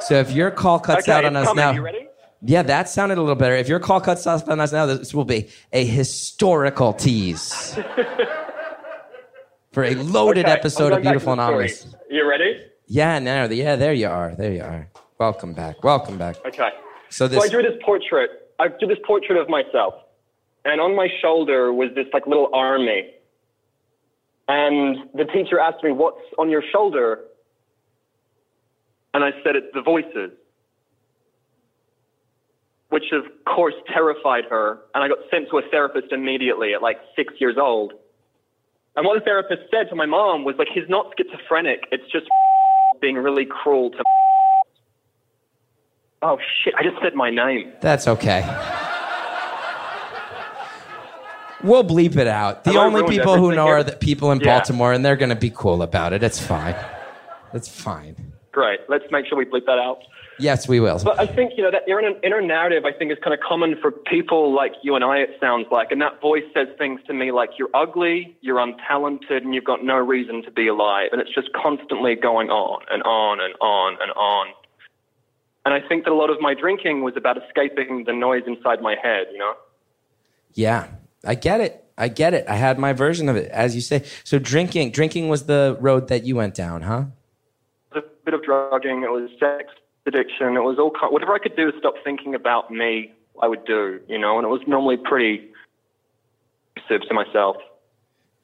So 0.00 0.14
if 0.14 0.30
your 0.32 0.50
call 0.50 0.78
cuts 0.80 1.06
Okay, 1.06 1.12
out 1.12 1.26
on 1.26 1.36
us 1.36 1.44
coming. 1.48 1.62
now, 1.62 1.72
You 1.72 1.82
ready? 1.82 2.06
yeah, 2.40 2.62
that 2.62 2.88
sounded 2.88 3.18
a 3.18 3.20
little 3.20 3.36
better. 3.36 3.54
If 3.54 3.68
your 3.68 3.80
call 3.80 4.00
cuts 4.00 4.26
off 4.26 4.48
on 4.48 4.60
us 4.60 4.72
now, 4.72 4.86
this 4.86 5.12
will 5.12 5.26
be 5.26 5.50
a 5.74 5.84
historical 5.84 6.94
tease 6.94 7.74
for 9.72 9.84
a 9.84 9.94
loaded 9.96 10.46
Okay, 10.46 10.52
episode 10.52 10.94
of 10.94 11.02
Beautiful 11.02 11.34
to 11.34 11.36
the 11.36 11.44
story. 11.46 11.64
Anonymous. 11.66 11.96
You 12.08 12.26
ready? 12.26 12.62
Yeah, 12.86 13.18
no, 13.18 13.44
yeah, 13.44 13.76
there 13.76 13.92
you 13.92 14.08
are, 14.08 14.34
there 14.34 14.52
you 14.52 14.62
are. 14.62 14.88
Welcome 15.18 15.52
back, 15.52 15.84
welcome 15.84 16.16
back. 16.16 16.36
Okay. 16.46 16.70
So 17.10 17.28
So 17.28 17.42
I 17.42 17.48
drew 17.48 17.60
this 17.62 17.78
portrait. 17.84 18.30
I 18.58 18.68
drew 18.68 18.88
this 18.88 18.98
portrait 19.06 19.36
of 19.38 19.50
myself, 19.50 19.92
and 20.64 20.80
on 20.80 20.94
my 20.94 21.08
shoulder 21.20 21.72
was 21.72 21.90
this 21.94 22.06
like 22.12 22.26
little 22.26 22.50
army. 22.52 23.10
And 24.48 25.08
the 25.14 25.24
teacher 25.24 25.58
asked 25.60 25.82
me, 25.82 25.92
"What's 25.92 26.20
on 26.38 26.50
your 26.50 26.62
shoulder?" 26.72 27.20
And 29.14 29.24
I 29.24 29.30
said, 29.42 29.56
"It's 29.56 29.72
the 29.72 29.82
voices," 29.82 30.32
which 32.88 33.12
of 33.12 33.24
course 33.44 33.74
terrified 33.86 34.44
her. 34.46 34.80
And 34.94 35.04
I 35.04 35.08
got 35.08 35.18
sent 35.30 35.48
to 35.50 35.58
a 35.58 35.62
therapist 35.70 36.12
immediately 36.12 36.74
at 36.74 36.82
like 36.82 36.98
six 37.14 37.34
years 37.40 37.56
old. 37.56 37.92
And 38.96 39.06
what 39.06 39.14
the 39.18 39.24
therapist 39.24 39.62
said 39.70 39.88
to 39.90 39.94
my 39.94 40.06
mom 40.06 40.44
was 40.44 40.56
like, 40.58 40.68
"He's 40.68 40.88
not 40.88 41.14
schizophrenic. 41.16 41.86
It's 41.92 42.10
just 42.10 42.26
being 43.00 43.16
really 43.16 43.46
cruel 43.46 43.90
to." 43.92 44.02
Oh 46.22 46.38
shit! 46.62 46.74
I 46.76 46.82
just 46.82 47.00
said 47.00 47.14
my 47.14 47.30
name. 47.30 47.72
that's 47.80 48.08
okay. 48.08 48.42
We'll 51.62 51.84
bleep 51.84 52.16
it 52.16 52.26
out. 52.26 52.64
The 52.64 52.78
only 52.78 53.02
people 53.04 53.36
who 53.36 53.54
know 53.54 53.66
here? 53.66 53.76
are 53.76 53.82
the 53.82 53.92
people 53.92 54.32
in 54.32 54.40
Yeah. 54.40 54.58
Baltimore, 54.58 54.92
and 54.92 55.04
they're 55.04 55.16
going 55.16 55.30
to 55.30 55.34
be 55.36 55.50
cool 55.50 55.82
about 55.82 56.12
it. 56.12 56.22
It's 56.22 56.40
fine. 56.40 56.76
It's 57.52 57.68
fine. 57.68 58.16
Great. 58.52 58.80
Let's 58.88 59.04
make 59.10 59.26
sure 59.26 59.38
we 59.38 59.44
bleep 59.44 59.66
that 59.66 59.78
out. 59.78 59.98
Yes, 60.38 60.66
we 60.66 60.80
will. 60.80 60.98
But 61.04 61.20
I 61.20 61.26
think, 61.26 61.52
you 61.56 61.62
know, 61.62 61.70
that 61.70 61.86
inner, 61.86 62.12
inner 62.22 62.40
narrative, 62.40 62.86
I 62.86 62.92
think, 62.92 63.12
is 63.12 63.18
kind 63.22 63.34
of 63.34 63.40
common 63.40 63.76
for 63.80 63.90
people 63.90 64.54
like 64.54 64.72
you 64.82 64.94
and 64.94 65.04
I, 65.04 65.18
it 65.18 65.36
sounds 65.38 65.66
like. 65.70 65.92
And 65.92 66.00
that 66.00 66.18
voice 66.20 66.44
says 66.54 66.66
things 66.78 67.00
to 67.08 67.12
me 67.12 67.30
like, 67.30 67.50
you're 67.58 67.68
ugly, 67.74 68.36
you're 68.40 68.56
untalented, 68.56 69.42
and 69.42 69.54
you've 69.54 69.64
got 69.64 69.84
no 69.84 69.96
reason 69.96 70.42
to 70.44 70.50
be 70.50 70.66
alive. 70.66 71.10
And 71.12 71.20
it's 71.20 71.34
just 71.34 71.52
constantly 71.52 72.14
going 72.14 72.48
on 72.48 72.82
and 72.90 73.02
on 73.02 73.38
and 73.40 73.54
on 73.60 73.98
and 74.00 74.10
on. 74.12 74.46
And 75.66 75.74
I 75.74 75.86
think 75.86 76.04
that 76.04 76.10
a 76.10 76.14
lot 76.14 76.30
of 76.30 76.40
my 76.40 76.54
drinking 76.54 77.02
was 77.02 77.14
about 77.18 77.36
escaping 77.36 78.04
the 78.06 78.14
noise 78.14 78.44
inside 78.46 78.80
my 78.80 78.96
head, 79.00 79.26
you 79.30 79.38
know? 79.38 79.52
Yeah, 80.54 80.88
I 81.24 81.34
get 81.34 81.60
it. 81.60 81.84
I 81.98 82.08
get 82.08 82.32
it. 82.32 82.46
I 82.48 82.56
had 82.56 82.78
my 82.78 82.92
version 82.94 83.28
of 83.28 83.36
it, 83.36 83.50
as 83.50 83.74
you 83.74 83.82
say. 83.82 84.04
So 84.24 84.38
drinking, 84.38 84.92
drinking 84.92 85.28
was 85.28 85.44
the 85.44 85.76
road 85.80 86.08
that 86.08 86.24
you 86.24 86.36
went 86.36 86.54
down, 86.54 86.82
huh? 86.82 87.04
A 87.92 88.00
bit 88.24 88.32
of 88.32 88.42
drugging, 88.42 89.02
it 89.02 89.10
was 89.10 89.28
sex 89.38 89.72
addiction, 90.06 90.56
it 90.56 90.62
was 90.62 90.78
all 90.78 90.90
kind 90.90 91.12
whatever 91.12 91.34
I 91.34 91.38
could 91.38 91.56
do 91.56 91.70
to 91.70 91.78
stop 91.78 91.94
thinking 92.02 92.34
about 92.34 92.70
me, 92.70 93.12
I 93.42 93.48
would 93.48 93.66
do, 93.66 94.00
you 94.08 94.18
know? 94.18 94.38
And 94.38 94.46
it 94.46 94.48
was 94.48 94.62
normally 94.66 94.96
pretty 94.96 95.50
abusive 96.76 97.06
to 97.08 97.14
myself. 97.14 97.56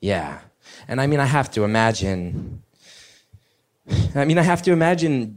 Yeah. 0.00 0.40
And 0.86 1.00
I 1.00 1.06
mean, 1.06 1.20
I 1.20 1.24
have 1.24 1.50
to 1.52 1.64
imagine. 1.64 2.62
I 4.14 4.24
mean, 4.24 4.36
I 4.36 4.42
have 4.42 4.62
to 4.62 4.72
imagine 4.72 5.34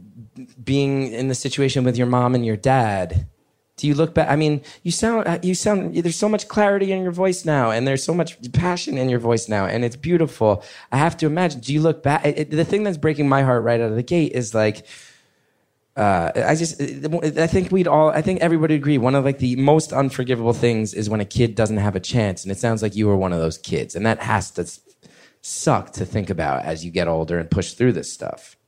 being 0.62 1.12
in 1.12 1.28
the 1.28 1.34
situation 1.34 1.84
with 1.84 1.96
your 1.96 2.06
mom 2.06 2.34
and 2.34 2.44
your 2.44 2.56
dad. 2.56 3.26
Do 3.80 3.86
you 3.86 3.94
look 3.94 4.12
back? 4.12 4.28
I 4.28 4.36
mean, 4.36 4.60
you 4.82 4.92
sound, 4.92 5.42
you 5.42 5.54
sound, 5.54 5.96
there's 5.96 6.18
so 6.18 6.28
much 6.28 6.48
clarity 6.48 6.92
in 6.92 7.02
your 7.02 7.12
voice 7.12 7.46
now, 7.46 7.70
and 7.70 7.88
there's 7.88 8.04
so 8.04 8.12
much 8.12 8.36
passion 8.52 8.98
in 8.98 9.08
your 9.08 9.18
voice 9.18 9.48
now, 9.48 9.64
and 9.64 9.86
it's 9.86 9.96
beautiful. 9.96 10.62
I 10.92 10.98
have 10.98 11.16
to 11.18 11.26
imagine. 11.26 11.60
Do 11.60 11.72
you 11.72 11.80
look 11.80 12.02
back? 12.02 12.26
It, 12.26 12.50
the 12.50 12.64
thing 12.64 12.82
that's 12.82 12.98
breaking 12.98 13.26
my 13.26 13.42
heart 13.42 13.64
right 13.64 13.80
out 13.80 13.90
of 13.90 13.96
the 13.96 14.02
gate 14.02 14.32
is 14.32 14.54
like, 14.54 14.86
uh, 15.96 16.30
I 16.34 16.54
just, 16.56 16.80
I 16.80 17.46
think 17.46 17.72
we'd 17.72 17.88
all, 17.88 18.10
I 18.10 18.20
think 18.20 18.40
everybody 18.40 18.74
would 18.74 18.80
agree. 18.82 18.98
One 18.98 19.14
of 19.14 19.24
like 19.24 19.38
the 19.38 19.56
most 19.56 19.92
unforgivable 19.94 20.52
things 20.52 20.92
is 20.92 21.08
when 21.08 21.20
a 21.20 21.24
kid 21.24 21.54
doesn't 21.54 21.78
have 21.78 21.96
a 21.96 22.00
chance, 22.00 22.44
and 22.44 22.52
it 22.52 22.58
sounds 22.58 22.82
like 22.82 22.94
you 22.94 23.06
were 23.06 23.16
one 23.16 23.32
of 23.32 23.40
those 23.40 23.56
kids, 23.56 23.96
and 23.96 24.04
that 24.04 24.20
has 24.20 24.50
to 24.52 24.70
suck 25.40 25.92
to 25.92 26.04
think 26.04 26.28
about 26.28 26.66
as 26.66 26.84
you 26.84 26.90
get 26.90 27.08
older 27.08 27.38
and 27.38 27.50
push 27.50 27.72
through 27.72 27.92
this 27.92 28.12
stuff. 28.12 28.58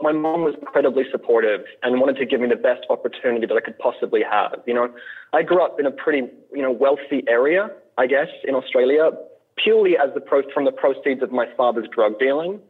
My 0.00 0.12
mom 0.12 0.42
was 0.42 0.54
incredibly 0.60 1.04
supportive 1.10 1.62
and 1.82 2.00
wanted 2.00 2.16
to 2.18 2.26
give 2.26 2.40
me 2.40 2.48
the 2.48 2.56
best 2.56 2.86
opportunity 2.88 3.46
that 3.46 3.56
I 3.56 3.60
could 3.60 3.78
possibly 3.78 4.22
have. 4.22 4.60
You 4.66 4.74
know, 4.74 4.94
I 5.32 5.42
grew 5.42 5.62
up 5.62 5.80
in 5.80 5.86
a 5.86 5.90
pretty, 5.90 6.28
you 6.52 6.62
know, 6.62 6.70
wealthy 6.70 7.24
area, 7.28 7.70
I 7.96 8.06
guess, 8.06 8.28
in 8.44 8.54
Australia, 8.54 9.10
purely 9.56 9.96
as 9.96 10.14
the 10.14 10.20
pro- 10.20 10.48
from 10.54 10.64
the 10.64 10.72
proceeds 10.72 11.22
of 11.22 11.32
my 11.32 11.46
father's 11.56 11.88
drug 11.88 12.18
dealing, 12.20 12.60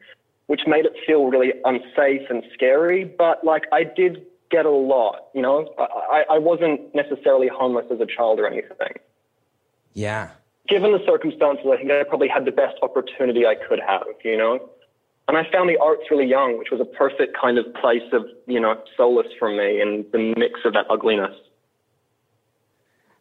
which 0.47 0.63
made 0.67 0.87
it 0.87 0.93
feel 1.07 1.27
really 1.27 1.53
unsafe 1.65 2.23
and 2.31 2.43
scary. 2.55 3.05
But 3.05 3.45
like, 3.45 3.65
I 3.73 3.85
did 3.85 4.25
get 4.51 4.65
a 4.65 4.71
lot. 4.71 5.27
You 5.35 5.43
know, 5.43 5.75
I, 5.79 5.85
I, 6.31 6.37
I 6.37 6.39
wasn't 6.39 6.95
necessarily 6.95 7.49
homeless 7.49 7.87
as 7.93 8.01
a 8.01 8.07
child 8.07 8.41
or 8.41 8.47
anything. 8.47 8.95
Yeah. 9.93 10.31
Given 10.67 10.93
the 10.93 11.05
circumstances, 11.07 11.67
I 11.71 11.77
think 11.77 11.91
I 11.91 12.05
probably 12.05 12.29
had 12.29 12.47
the 12.47 12.53
best 12.53 12.77
opportunity 12.81 13.45
I 13.45 13.55
could 13.55 13.81
have. 13.87 14.07
You 14.25 14.39
know. 14.39 14.71
And 15.29 15.37
I 15.37 15.43
found 15.53 15.69
the 15.69 15.77
arts 15.77 16.05
really 16.11 16.27
young, 16.27 16.59
which 16.59 16.69
was 16.73 16.81
a 16.81 16.87
perfect 16.87 17.37
kind 17.39 17.59
of 17.59 17.67
place 17.75 18.03
of, 18.13 18.25
you 18.47 18.59
know, 18.59 18.83
solace 18.97 19.29
for 19.39 19.51
me 19.51 19.81
in 19.81 20.07
the 20.11 20.35
mix 20.39 20.61
of 20.65 20.73
that 20.73 20.87
ugliness. 20.91 21.35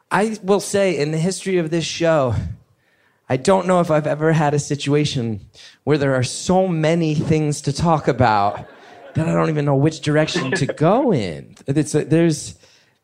I 0.10 0.38
will 0.42 0.62
say 0.62 0.98
in 0.98 1.12
the 1.12 1.18
history 1.18 1.58
of 1.58 1.70
this 1.70 1.84
show, 1.84 2.34
I 3.28 3.36
don't 3.36 3.68
know 3.68 3.82
if 3.82 3.92
I've 3.92 4.08
ever 4.08 4.32
had 4.32 4.54
a 4.54 4.60
situation 4.60 5.42
where 5.84 5.98
there 5.98 6.16
are 6.16 6.24
so 6.24 6.66
many 6.66 7.14
things 7.14 7.60
to 7.62 7.74
talk 7.74 8.08
about 8.08 8.66
that 9.16 9.28
I 9.28 9.34
don't 9.34 9.50
even 9.50 9.66
know 9.66 9.76
which 9.76 10.00
direction 10.00 10.52
to 10.52 10.66
go 10.66 11.12
in. 11.12 11.56
It's 11.68 11.92
there's 11.92 12.57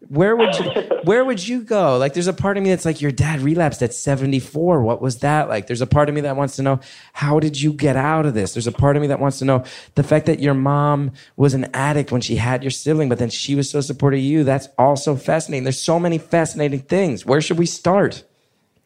where 0.09 0.35
would 0.35 0.57
you 0.57 0.65
where 1.03 1.23
would 1.25 1.45
you 1.45 1.61
go? 1.61 1.97
Like 1.97 2.13
there's 2.13 2.27
a 2.27 2.33
part 2.33 2.57
of 2.57 2.63
me 2.63 2.69
that's 2.69 2.85
like 2.85 3.01
your 3.01 3.11
dad 3.11 3.41
relapsed 3.41 3.81
at 3.81 3.93
74. 3.93 4.81
What 4.81 5.01
was 5.01 5.19
that 5.19 5.49
like? 5.49 5.67
There's 5.67 5.81
a 5.81 5.87
part 5.87 6.09
of 6.09 6.15
me 6.15 6.21
that 6.21 6.35
wants 6.35 6.55
to 6.57 6.61
know 6.61 6.79
how 7.13 7.39
did 7.39 7.61
you 7.61 7.73
get 7.73 7.95
out 7.95 8.25
of 8.25 8.33
this? 8.33 8.53
There's 8.53 8.67
a 8.67 8.71
part 8.71 8.95
of 8.95 9.01
me 9.01 9.07
that 9.07 9.19
wants 9.19 9.39
to 9.39 9.45
know 9.45 9.63
the 9.95 10.03
fact 10.03 10.25
that 10.25 10.39
your 10.39 10.53
mom 10.53 11.11
was 11.35 11.53
an 11.53 11.65
addict 11.73 12.11
when 12.11 12.21
she 12.21 12.35
had 12.35 12.63
your 12.63 12.71
sibling, 12.71 13.09
but 13.09 13.19
then 13.19 13.29
she 13.29 13.55
was 13.55 13.69
so 13.69 13.81
supportive 13.81 14.19
of 14.19 14.23
you. 14.23 14.43
That's 14.43 14.67
also 14.77 15.15
fascinating. 15.15 15.63
There's 15.63 15.81
so 15.81 15.99
many 15.99 16.17
fascinating 16.17 16.81
things. 16.81 17.25
Where 17.25 17.41
should 17.41 17.57
we 17.57 17.65
start? 17.65 18.23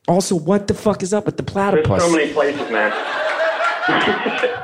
Also, 0.08 0.36
what 0.36 0.67
the 0.67 0.73
fuck 0.73 1.03
is 1.03 1.13
up 1.13 1.25
with 1.25 1.38
the 1.38 1.43
platypus? 1.43 1.88
There's 1.88 2.03
so 2.03 2.12
many 2.12 2.32
places, 2.34 2.71
man. 2.71 4.63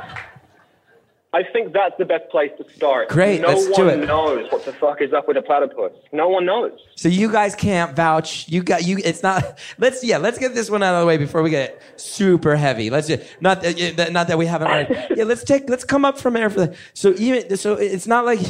I 1.34 1.42
think 1.42 1.72
that's 1.72 1.96
the 1.98 2.04
best 2.04 2.30
place 2.30 2.52
to 2.58 2.64
start. 2.76 3.08
Great, 3.08 3.40
no 3.40 3.48
let's 3.48 3.64
one 3.68 3.74
do 3.74 3.88
it. 3.88 4.06
knows 4.06 4.50
what 4.52 4.64
the 4.64 4.72
fuck 4.72 5.02
is 5.02 5.12
up 5.12 5.26
with 5.26 5.36
a 5.36 5.42
platypus. 5.42 5.92
No 6.12 6.28
one 6.28 6.46
knows. 6.46 6.78
So 6.94 7.08
you 7.08 7.30
guys 7.30 7.56
can't 7.56 7.96
vouch. 7.96 8.48
You 8.48 8.62
got 8.62 8.84
you. 8.84 8.98
It's 9.04 9.22
not. 9.22 9.58
Let's 9.78 10.04
yeah. 10.04 10.18
Let's 10.18 10.38
get 10.38 10.54
this 10.54 10.70
one 10.70 10.84
out 10.84 10.94
of 10.94 11.00
the 11.00 11.06
way 11.06 11.16
before 11.16 11.42
we 11.42 11.50
get 11.50 11.82
super 11.96 12.54
heavy. 12.54 12.88
Let's 12.88 13.08
just 13.08 13.22
not 13.40 13.62
that 13.62 14.10
not 14.12 14.28
that 14.28 14.38
we 14.38 14.46
haven't. 14.46 14.68
Already. 14.68 14.94
Yeah. 15.16 15.24
Let's 15.24 15.42
take. 15.44 15.68
Let's 15.68 15.84
come 15.84 16.04
up 16.04 16.18
from 16.18 16.34
there 16.34 16.48
for 16.50 16.60
the. 16.66 16.76
So 16.94 17.14
even 17.18 17.56
so, 17.56 17.74
it's 17.74 18.06
not 18.06 18.24
like. 18.24 18.40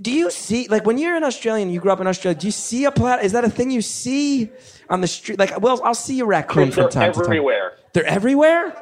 Do 0.00 0.10
you 0.10 0.30
see 0.30 0.66
like 0.68 0.86
when 0.86 0.96
you're 0.96 1.16
an 1.16 1.24
Australian, 1.24 1.68
you 1.68 1.78
grew 1.78 1.92
up 1.92 2.00
in 2.00 2.06
Australia? 2.06 2.38
Do 2.40 2.46
you 2.46 2.52
see 2.52 2.86
a 2.86 2.90
plat? 2.90 3.22
Is 3.22 3.32
that 3.32 3.44
a 3.44 3.50
thing 3.50 3.70
you 3.70 3.82
see 3.82 4.50
on 4.88 5.02
the 5.02 5.06
street? 5.06 5.38
Like, 5.38 5.60
well, 5.60 5.78
I'll 5.84 5.94
see 5.94 6.20
a 6.20 6.24
raccoon 6.24 6.70
from 6.72 6.84
They're 6.84 6.90
time 6.90 7.12
to 7.12 7.18
time. 7.18 7.26
everywhere. 7.26 7.72
They're 7.92 8.06
everywhere. 8.06 8.74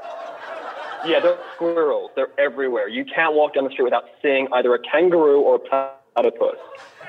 Yeah, 1.05 1.21
they're 1.21 1.39
squirrels. 1.55 2.11
They're 2.15 2.29
everywhere. 2.39 2.89
You 2.89 3.05
can't 3.05 3.35
walk 3.35 3.55
down 3.55 3.65
the 3.65 3.71
street 3.71 3.85
without 3.85 4.05
seeing 4.21 4.49
either 4.53 4.75
a 4.75 4.79
kangaroo 4.79 5.41
or 5.41 5.57
a 5.57 5.59
platypus. 5.59 6.59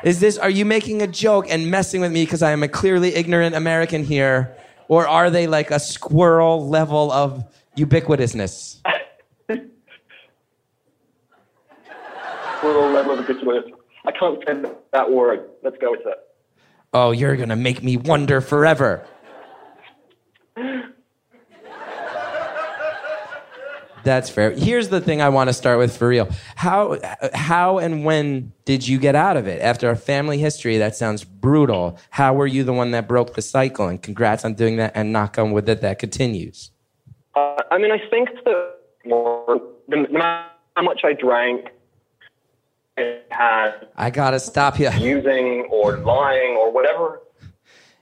Is 0.04 0.20
this? 0.20 0.38
Are 0.38 0.50
you 0.50 0.66
making 0.66 1.02
a 1.02 1.08
joke 1.08 1.46
and 1.50 1.70
messing 1.70 2.02
with 2.02 2.12
me 2.12 2.24
because 2.26 2.42
I 2.42 2.52
am 2.52 2.64
a 2.64 2.68
clearly 2.68 3.16
ignorant 3.16 3.56
American 3.56 4.04
here, 4.04 4.56
or 4.88 5.08
are 5.08 5.30
they 5.30 5.48
like 5.48 5.72
a 5.72 5.80
squirrel 5.80 6.68
level 6.68 7.12
of 7.12 7.44
ubiquitousness? 7.78 8.82
Squirrel 12.58 12.92
level 12.92 13.20
of 13.20 13.28
good 13.28 13.74
I 14.06 14.12
can't 14.12 14.44
say 14.46 14.72
that 14.92 15.10
word. 15.10 15.50
Let's 15.64 15.78
go 15.78 15.92
with 15.92 16.02
it. 16.06 16.18
Oh, 16.94 17.12
you're 17.12 17.36
gonna 17.36 17.56
make 17.56 17.82
me 17.84 17.98
wonder 17.98 18.42
forever. 18.42 19.06
That's 24.04 24.30
fair. 24.30 24.52
Here's 24.52 24.90
the 24.90 25.00
thing 25.00 25.22
I 25.22 25.30
want 25.30 25.50
to 25.50 25.54
start 25.54 25.80
with 25.80 25.96
for 25.96 26.08
real. 26.08 26.30
How 26.56 27.00
how 27.34 27.78
and 27.78 28.04
when 28.04 28.52
did 28.66 28.88
you 28.88 28.98
get 28.98 29.16
out 29.16 29.38
of 29.38 29.48
it? 29.48 29.62
After 29.62 29.90
a 29.90 29.96
family 29.96 30.38
history 30.38 30.78
that 30.78 30.96
sounds 30.96 31.24
brutal. 31.24 31.98
How 32.10 32.34
were 32.34 32.48
you 32.48 32.64
the 32.64 32.74
one 32.74 32.92
that 32.92 33.08
broke 33.08 33.34
the 33.36 33.42
cycle? 33.42 33.88
And 33.88 34.02
congrats 34.02 34.44
on 34.44 34.56
doing 34.56 34.78
that 34.78 34.92
and 34.96 35.14
knock 35.14 35.38
on 35.38 35.52
wood 35.52 35.66
that 35.68 35.82
that 35.82 36.00
continues. 36.00 36.72
Uh, 37.36 37.56
I 37.72 37.78
mean, 37.78 37.92
I 37.92 38.00
think 38.10 38.30
that 38.44 38.74
no 39.06 39.62
matter 39.88 40.50
how 40.76 40.84
much 40.84 41.02
I 41.04 41.14
drank, 41.14 41.70
it 42.98 43.26
had 43.30 43.88
I 43.96 44.10
gotta 44.10 44.40
stop 44.40 44.80
you. 44.80 44.90
using 44.92 45.68
or 45.72 45.98
lying 45.98 46.58
or 46.58 46.72
whatever. 46.72 47.22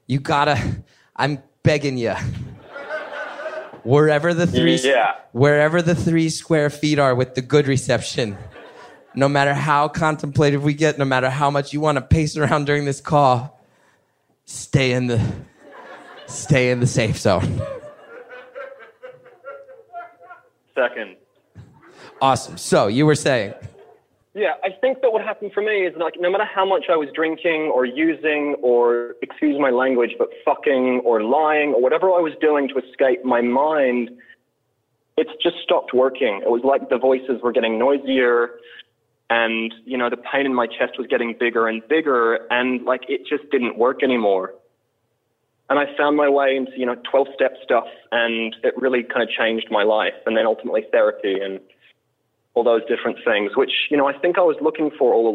You 0.07 0.19
gotta. 0.19 0.83
I'm 1.15 1.43
begging 1.63 1.97
you. 1.97 2.15
Wherever 3.83 4.33
the 4.33 4.45
three, 4.45 4.75
Yeah. 4.75 5.15
wherever 5.31 5.81
the 5.81 5.95
three 5.95 6.29
square 6.29 6.69
feet 6.69 6.99
are 6.99 7.15
with 7.15 7.35
the 7.35 7.41
good 7.41 7.67
reception, 7.67 8.37
no 9.15 9.27
matter 9.27 9.53
how 9.53 9.87
contemplative 9.87 10.63
we 10.63 10.73
get, 10.73 10.97
no 10.97 11.05
matter 11.05 11.29
how 11.29 11.49
much 11.49 11.73
you 11.73 11.81
want 11.81 11.97
to 11.97 12.01
pace 12.01 12.37
around 12.37 12.65
during 12.65 12.85
this 12.85 13.01
call, 13.01 13.59
stay 14.45 14.91
in 14.91 15.07
the, 15.07 15.21
stay 16.27 16.69
in 16.71 16.79
the 16.79 16.87
safe 16.87 17.17
zone. 17.17 17.61
Second. 20.75 21.17
Awesome. 22.21 22.57
So 22.57 22.87
you 22.87 23.05
were 23.05 23.15
saying, 23.15 23.53
Yeah, 24.33 24.53
I 24.63 24.69
think 24.79 25.01
that 25.01 25.11
what 25.11 25.23
happened 25.23 25.51
for 25.53 25.61
me 25.61 25.85
is 25.85 25.93
like 25.97 26.13
no 26.17 26.31
matter 26.31 26.45
how 26.45 26.65
much 26.65 26.85
I 26.89 26.95
was 26.95 27.09
drinking 27.13 27.69
or 27.73 27.85
using 27.85 28.55
or 28.61 29.15
excuse 29.21 29.59
my 29.59 29.71
language, 29.71 30.11
but 30.17 30.29
fucking 30.45 31.01
or 31.03 31.21
lying 31.21 31.73
or 31.73 31.81
whatever 31.81 32.07
I 32.11 32.21
was 32.21 32.31
doing 32.39 32.69
to 32.69 32.77
escape 32.77 33.25
my 33.25 33.41
mind, 33.41 34.09
it's 35.17 35.31
just 35.43 35.57
stopped 35.61 35.93
working. 35.93 36.41
It 36.43 36.49
was 36.49 36.61
like 36.63 36.89
the 36.89 36.97
voices 36.97 37.41
were 37.43 37.51
getting 37.51 37.77
noisier 37.77 38.51
and 39.29 39.73
you 39.83 39.97
know 39.97 40.09
the 40.09 40.17
pain 40.17 40.45
in 40.45 40.53
my 40.53 40.67
chest 40.67 40.93
was 40.97 41.07
getting 41.07 41.35
bigger 41.37 41.67
and 41.67 41.85
bigger 41.89 42.47
and 42.49 42.85
like 42.85 43.01
it 43.09 43.21
just 43.27 43.49
didn't 43.51 43.77
work 43.77 44.01
anymore. 44.01 44.53
And 45.69 45.77
I 45.77 45.85
found 45.97 46.15
my 46.15 46.29
way 46.29 46.55
into 46.55 46.71
you 46.77 46.85
know 46.85 46.95
12 47.11 47.27
step 47.35 47.55
stuff 47.63 47.87
and 48.13 48.55
it 48.63 48.75
really 48.77 49.03
kind 49.03 49.23
of 49.23 49.29
changed 49.29 49.67
my 49.69 49.83
life 49.83 50.15
and 50.25 50.37
then 50.37 50.45
ultimately 50.45 50.85
therapy 50.89 51.37
and 51.41 51.59
all 52.53 52.63
those 52.63 52.81
different 52.87 53.17
things, 53.25 53.51
which, 53.55 53.71
you 53.89 53.97
know, 53.97 54.07
I 54.07 54.17
think 54.17 54.37
I 54.37 54.41
was 54.41 54.57
looking 54.61 54.91
for 54.97 55.13
all 55.13 55.29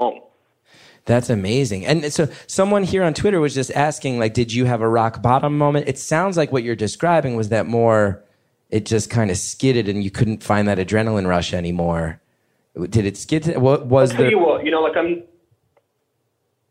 along. 0.00 0.20
That's 1.04 1.30
amazing. 1.30 1.86
And 1.86 2.12
so 2.12 2.28
someone 2.46 2.82
here 2.82 3.02
on 3.02 3.14
Twitter 3.14 3.40
was 3.40 3.54
just 3.54 3.70
asking, 3.72 4.18
like, 4.18 4.34
did 4.34 4.52
you 4.52 4.66
have 4.66 4.82
a 4.82 4.88
rock 4.88 5.22
bottom 5.22 5.56
moment? 5.56 5.88
It 5.88 5.98
sounds 5.98 6.36
like 6.36 6.52
what 6.52 6.62
you're 6.62 6.76
describing 6.76 7.34
was 7.34 7.48
that 7.48 7.66
more, 7.66 8.22
it 8.68 8.84
just 8.84 9.08
kind 9.08 9.30
of 9.30 9.38
skidded 9.38 9.88
and 9.88 10.04
you 10.04 10.10
couldn't 10.10 10.42
find 10.42 10.68
that 10.68 10.76
adrenaline 10.76 11.26
rush 11.26 11.54
anymore. 11.54 12.20
Did 12.78 13.06
it 13.06 13.16
skid? 13.16 13.44
To, 13.44 13.58
what 13.58 13.86
was 13.86 14.10
I'll 14.10 14.16
tell 14.16 14.24
there? 14.24 14.30
you 14.30 14.38
what, 14.38 14.64
you 14.66 14.70
know, 14.70 14.82
like 14.82 14.96
I'm, 14.96 15.22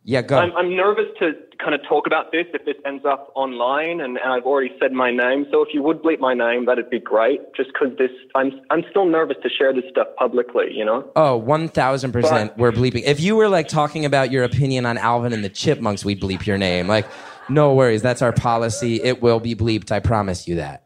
Yeah, 0.10 0.22
go. 0.22 0.38
I'm, 0.38 0.56
I'm 0.56 0.74
nervous 0.74 1.08
to 1.20 1.34
kind 1.62 1.76
of 1.76 1.82
talk 1.86 2.08
about 2.08 2.32
this 2.32 2.46
if 2.54 2.64
this 2.64 2.78
ends 2.86 3.04
up 3.06 3.30
online, 3.36 4.00
and, 4.00 4.16
and 4.18 4.32
I've 4.32 4.46
already 4.46 4.74
said 4.80 4.94
my 4.94 5.12
name. 5.12 5.46
So 5.52 5.62
if 5.62 5.74
you 5.74 5.84
would 5.84 6.02
bleep 6.02 6.20
my 6.22 6.34
name, 6.34 6.66
that'd 6.66 6.90
be 6.90 7.02
great. 7.02 7.42
Just 7.58 7.72
because 7.74 7.98
this, 7.98 8.10
I'm, 8.34 8.54
I'm 8.70 8.86
still 8.90 9.06
nervous 9.06 9.36
to 9.44 9.50
share 9.50 9.74
this 9.74 9.84
stuff 9.92 10.08
publicly. 10.18 10.68
You 10.72 10.86
know. 10.86 11.12
oh, 11.18 11.42
1000% 11.42 12.22
But- 12.22 12.58
we're 12.58 12.72
bleeping. 12.72 13.04
If 13.04 13.20
you 13.20 13.36
were 13.36 13.50
like 13.50 13.68
talking 13.68 14.06
about 14.06 14.32
your 14.32 14.46
opinion 14.46 14.86
on 14.86 14.98
Alvin 14.98 15.34
and 15.34 15.44
the 15.44 15.50
Chipmunks, 15.50 16.06
we'd 16.06 16.22
bleep 16.22 16.46
your 16.46 16.58
name. 16.58 16.88
Like, 16.88 17.06
no 17.50 17.74
worries. 17.74 18.02
That's 18.02 18.22
our 18.22 18.32
policy. 18.32 19.04
It 19.04 19.22
will 19.22 19.42
be 19.42 19.56
bleeped. 19.56 19.92
I 19.92 20.00
promise 20.00 20.48
you 20.48 20.56
that. 20.56 20.86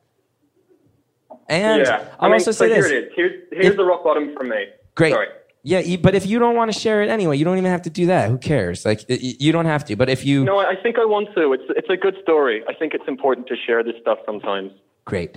And 1.48 1.84
yeah. 1.86 2.08
I'll 2.20 2.22
I 2.22 2.26
mean, 2.26 2.34
also 2.34 2.54
so 2.54 2.66
say 2.66 2.74
here 2.74 2.82
this. 2.82 2.92
it 2.92 2.96
is. 2.96 3.12
Here's, 3.16 3.44
here's 3.52 3.66
If- 3.68 3.78
the 3.78 3.86
rock 3.86 4.04
bottom 4.04 4.34
for 4.36 4.44
me. 4.44 4.66
Great. 4.96 5.14
Sorry. 5.14 5.28
Yeah, 5.64 5.98
but 5.98 6.16
if 6.16 6.26
you 6.26 6.40
don't 6.40 6.56
want 6.56 6.74
to 6.74 6.80
share 6.80 7.04
it 7.04 7.10
anyway, 7.10 7.38
you 7.38 7.46
don't 7.46 7.58
even 7.58 7.70
have 7.70 7.84
to 7.84 7.90
do 7.92 8.08
that. 8.08 8.30
Who 8.30 8.38
cares? 8.38 8.84
Like, 8.84 9.06
you 9.08 9.52
don't 9.52 9.66
have 9.66 9.86
to. 9.86 9.96
But 9.96 10.10
if 10.10 10.26
you, 10.26 10.44
No, 10.44 10.58
I 10.58 10.76
think 10.82 10.98
I 10.98 11.06
want 11.06 11.30
to. 11.36 11.54
It's, 11.54 11.64
it's 11.70 11.90
a 11.90 11.98
good 11.98 12.16
story. 12.24 12.64
I 12.68 12.74
think 12.74 12.94
it's 12.96 13.08
important 13.08 13.48
to 13.48 13.56
share 13.56 13.84
this 13.84 13.94
stuff 14.02 14.18
sometimes. 14.26 14.72
great. 15.06 15.36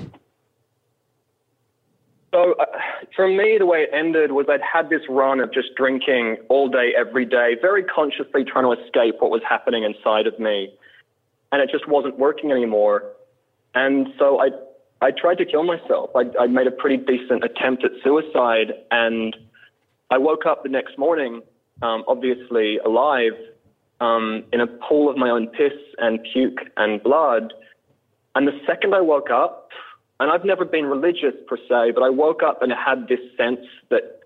So 2.33 2.55
uh, 2.59 2.65
for 3.15 3.29
me, 3.29 3.59
the 3.61 3.67
way 3.67 3.83
it 3.83 3.91
ended 3.93 4.33
was 4.33 4.47
I'd 4.49 4.61
had 4.61 4.91
this 4.91 5.03
run 5.09 5.39
of 5.39 5.55
just 5.55 5.69
drinking 5.77 6.39
all 6.49 6.69
day, 6.69 6.93
every 6.99 7.25
day, 7.25 7.55
very 7.61 7.85
consciously 7.85 8.43
trying 8.43 8.65
to 8.65 8.83
escape 8.83 9.17
what 9.21 9.31
was 9.31 9.43
happening 9.49 9.85
inside 9.85 10.27
of 10.27 10.37
me, 10.41 10.75
and 11.53 11.63
it 11.63 11.71
just 11.71 11.87
wasn't 11.87 12.19
working 12.19 12.51
anymore. 12.51 13.05
And 13.77 14.09
so 14.19 14.41
I, 14.41 14.49
I 15.01 15.13
tried 15.13 15.39
to 15.39 15.45
kill 15.45 15.63
myself. 15.63 16.11
I, 16.17 16.25
I 16.41 16.49
made 16.49 16.67
a 16.67 16.73
pretty 16.73 16.97
decent 16.97 17.45
attempt 17.45 17.85
at 17.85 17.93
suicide, 18.03 18.73
and 18.91 19.37
I 20.15 20.19
woke 20.19 20.47
up 20.47 20.63
the 20.63 20.69
next 20.69 20.97
morning, 20.97 21.43
um, 21.83 22.05
obviously 22.07 22.79
alive, 22.79 23.33
um, 24.01 24.45
in 24.53 24.61
a 24.61 24.67
pool 24.69 25.11
of 25.11 25.17
my 25.17 25.29
own 25.29 25.49
piss 25.49 25.73
and 25.99 26.21
puke 26.33 26.61
and 26.77 27.03
blood. 27.03 27.53
And 28.37 28.47
the 28.47 28.57
second 28.65 28.95
I 28.95 29.01
woke 29.01 29.31
up, 29.31 29.71
and 30.21 30.31
I've 30.31 30.45
never 30.45 30.65
been 30.65 30.85
religious 30.87 31.35
per 31.49 31.57
se, 31.57 31.91
but 31.97 32.05
I 32.05 32.11
woke 32.11 32.45
up 32.45 32.63
and 32.63 32.73
had 32.73 33.09
this 33.09 33.19
sense 33.37 33.67
that 33.91 34.21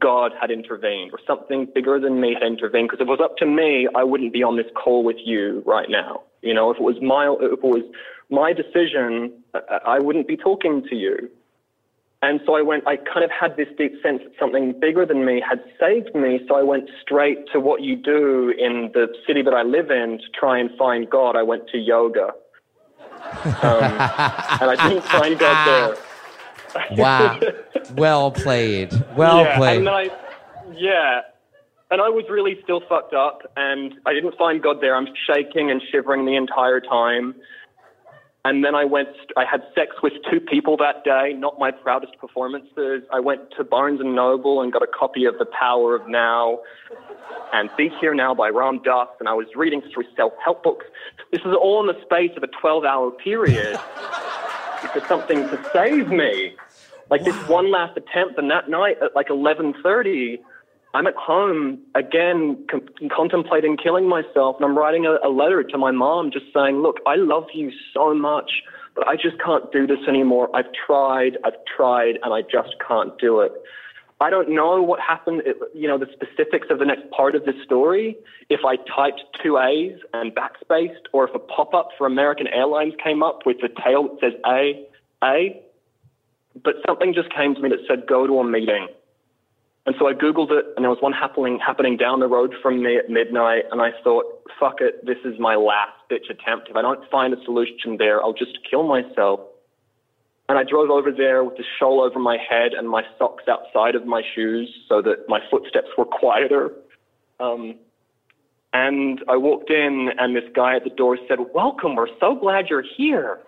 God 0.00 0.32
had 0.40 0.50
intervened 0.50 1.10
or 1.12 1.18
something 1.26 1.68
bigger 1.74 2.00
than 2.00 2.22
me 2.22 2.32
had 2.32 2.42
intervened. 2.42 2.88
Because 2.88 3.02
if 3.02 3.08
it 3.08 3.10
was 3.10 3.20
up 3.22 3.36
to 3.36 3.46
me, 3.46 3.86
I 3.94 4.02
wouldn't 4.02 4.32
be 4.32 4.42
on 4.42 4.56
this 4.56 4.70
call 4.74 5.04
with 5.04 5.18
you 5.26 5.62
right 5.66 5.90
now. 5.90 6.22
You 6.40 6.54
know, 6.54 6.70
if 6.70 6.78
it 6.78 6.82
was 6.82 6.96
my, 7.02 7.30
if 7.38 7.52
it 7.52 7.62
was 7.62 7.84
my 8.30 8.54
decision, 8.54 9.30
I- 9.54 9.80
I 9.96 9.98
wouldn't 9.98 10.26
be 10.26 10.38
talking 10.38 10.82
to 10.88 10.96
you. 10.96 11.28
And 12.24 12.40
so 12.46 12.56
I 12.56 12.62
went, 12.62 12.86
I 12.86 12.96
kind 12.96 13.22
of 13.22 13.30
had 13.30 13.58
this 13.58 13.68
deep 13.76 13.92
sense 14.02 14.22
that 14.24 14.32
something 14.40 14.72
bigger 14.80 15.04
than 15.04 15.26
me 15.26 15.42
had 15.46 15.62
saved 15.78 16.14
me. 16.14 16.40
So 16.48 16.54
I 16.54 16.62
went 16.62 16.88
straight 17.02 17.36
to 17.52 17.60
what 17.60 17.82
you 17.82 17.96
do 17.96 18.48
in 18.58 18.90
the 18.94 19.08
city 19.26 19.42
that 19.42 19.52
I 19.52 19.62
live 19.62 19.90
in 19.90 20.16
to 20.16 20.24
try 20.34 20.58
and 20.58 20.70
find 20.78 21.08
God. 21.10 21.36
I 21.36 21.42
went 21.42 21.68
to 21.68 21.76
yoga. 21.76 22.30
Um, 23.62 24.00
and 24.58 24.70
I 24.70 24.76
didn't 24.88 25.04
find 25.04 25.38
God 25.38 25.66
there. 25.66 25.96
Wow. 26.96 27.38
well 27.94 28.32
played. 28.32 28.92
Well 29.16 29.44
yeah, 29.44 29.56
played. 29.58 29.78
And 29.78 29.88
I, 29.88 30.04
yeah. 30.72 31.20
And 31.92 32.00
I 32.00 32.08
was 32.08 32.24
really 32.28 32.58
still 32.64 32.82
fucked 32.88 33.14
up, 33.14 33.42
and 33.56 33.94
I 34.06 34.12
didn't 34.12 34.36
find 34.36 34.60
God 34.60 34.78
there. 34.80 34.96
I'm 34.96 35.06
shaking 35.28 35.70
and 35.70 35.80
shivering 35.92 36.26
the 36.26 36.34
entire 36.34 36.80
time. 36.80 37.36
And 38.46 38.62
then 38.62 38.74
I 38.74 38.84
went, 38.84 39.08
I 39.38 39.44
had 39.50 39.62
sex 39.74 39.96
with 40.02 40.12
two 40.30 40.38
people 40.38 40.76
that 40.76 41.02
day, 41.02 41.32
not 41.32 41.58
my 41.58 41.70
proudest 41.70 42.18
performances. 42.18 43.02
I 43.10 43.18
went 43.18 43.40
to 43.56 43.64
Barnes 43.64 44.00
and 44.00 44.14
Noble 44.14 44.60
and 44.60 44.70
got 44.70 44.82
a 44.82 44.86
copy 44.86 45.24
of 45.24 45.38
The 45.38 45.46
Power 45.46 45.94
of 45.94 46.06
Now 46.08 46.58
and 47.54 47.70
Be 47.78 47.90
Here 48.00 48.14
Now 48.14 48.34
by 48.34 48.50
Ram 48.50 48.82
Dass, 48.84 49.08
and 49.18 49.30
I 49.30 49.32
was 49.32 49.46
reading 49.56 49.80
through 49.92 50.04
self-help 50.14 50.62
books. 50.62 50.84
This 51.32 51.40
is 51.40 51.54
all 51.54 51.80
in 51.80 51.86
the 51.86 51.98
space 52.02 52.32
of 52.36 52.42
a 52.42 52.48
12-hour 52.48 53.12
period 53.12 53.78
for 54.92 55.00
something 55.08 55.38
to 55.48 55.70
save 55.72 56.08
me. 56.08 56.54
Like 57.08 57.24
this 57.24 57.36
one 57.48 57.70
last 57.70 57.96
attempt, 57.96 58.38
and 58.38 58.50
that 58.50 58.68
night 58.68 58.98
at 59.02 59.14
like 59.14 59.28
11:30, 59.28 60.38
I'm 60.94 61.08
at 61.08 61.16
home 61.16 61.80
again, 61.96 62.64
com- 62.70 62.86
contemplating 63.14 63.76
killing 63.76 64.08
myself, 64.08 64.56
and 64.56 64.64
I'm 64.64 64.78
writing 64.78 65.06
a, 65.06 65.16
a 65.26 65.28
letter 65.28 65.64
to 65.64 65.76
my 65.76 65.90
mom, 65.90 66.30
just 66.30 66.46
saying, 66.54 66.78
"Look, 66.78 66.98
I 67.04 67.16
love 67.16 67.46
you 67.52 67.72
so 67.92 68.14
much, 68.14 68.62
but 68.94 69.06
I 69.08 69.16
just 69.16 69.38
can't 69.44 69.70
do 69.72 69.88
this 69.88 69.98
anymore. 70.08 70.48
I've 70.54 70.72
tried, 70.86 71.36
I've 71.44 71.58
tried, 71.76 72.18
and 72.22 72.32
I 72.32 72.42
just 72.42 72.76
can't 72.86 73.18
do 73.18 73.40
it." 73.40 73.52
I 74.20 74.30
don't 74.30 74.54
know 74.54 74.80
what 74.80 75.00
happened, 75.00 75.42
you 75.74 75.88
know, 75.88 75.98
the 75.98 76.06
specifics 76.12 76.68
of 76.70 76.78
the 76.78 76.84
next 76.84 77.10
part 77.10 77.34
of 77.34 77.44
this 77.44 77.56
story. 77.64 78.16
If 78.48 78.60
I 78.64 78.76
typed 78.76 79.22
two 79.42 79.58
A's 79.58 79.98
and 80.14 80.32
backspaced, 80.32 81.10
or 81.12 81.28
if 81.28 81.34
a 81.34 81.40
pop-up 81.40 81.88
for 81.98 82.06
American 82.06 82.46
Airlines 82.46 82.94
came 83.02 83.24
up 83.24 83.40
with 83.44 83.56
the 83.60 83.68
tail 83.84 84.04
that 84.04 84.20
says 84.20 84.32
A, 84.46 84.86
A. 85.24 85.60
But 86.62 86.76
something 86.86 87.12
just 87.12 87.34
came 87.34 87.56
to 87.56 87.60
me 87.60 87.68
that 87.70 87.80
said, 87.88 88.06
go 88.06 88.28
to 88.28 88.38
a 88.38 88.44
meeting. 88.44 88.86
And 89.86 89.94
so 89.98 90.08
I 90.08 90.14
Googled 90.14 90.50
it, 90.50 90.64
and 90.76 90.84
there 90.84 90.90
was 90.90 91.02
one 91.02 91.12
happening, 91.12 91.58
happening 91.64 91.98
down 91.98 92.20
the 92.20 92.26
road 92.26 92.54
from 92.62 92.82
me 92.82 92.96
at 92.96 93.10
midnight, 93.10 93.64
and 93.70 93.82
I 93.82 93.90
thought, 94.02 94.24
fuck 94.58 94.80
it, 94.80 95.04
this 95.04 95.18
is 95.26 95.38
my 95.38 95.56
last 95.56 95.92
ditch 96.08 96.26
attempt. 96.30 96.68
If 96.70 96.76
I 96.76 96.82
don't 96.82 97.08
find 97.10 97.34
a 97.34 97.44
solution 97.44 97.96
there, 97.98 98.22
I'll 98.22 98.32
just 98.32 98.58
kill 98.68 98.84
myself. 98.84 99.40
And 100.48 100.58
I 100.58 100.64
drove 100.64 100.90
over 100.90 101.12
there 101.12 101.44
with 101.44 101.56
the 101.56 101.64
shawl 101.78 102.02
over 102.02 102.18
my 102.18 102.38
head 102.38 102.72
and 102.72 102.88
my 102.88 103.02
socks 103.18 103.44
outside 103.48 103.94
of 103.94 104.06
my 104.06 104.22
shoes 104.34 104.70
so 104.88 105.02
that 105.02 105.28
my 105.28 105.40
footsteps 105.50 105.88
were 105.98 106.04
quieter. 106.04 106.72
Um, 107.40 107.76
and 108.72 109.22
I 109.28 109.36
walked 109.36 109.70
in, 109.70 110.10
and 110.18 110.34
this 110.34 110.44
guy 110.54 110.76
at 110.76 110.84
the 110.84 110.90
door 110.90 111.18
said, 111.28 111.38
Welcome, 111.54 111.94
we're 111.94 112.08
so 112.20 112.34
glad 112.34 112.68
you're 112.68 112.84
here. 112.96 113.38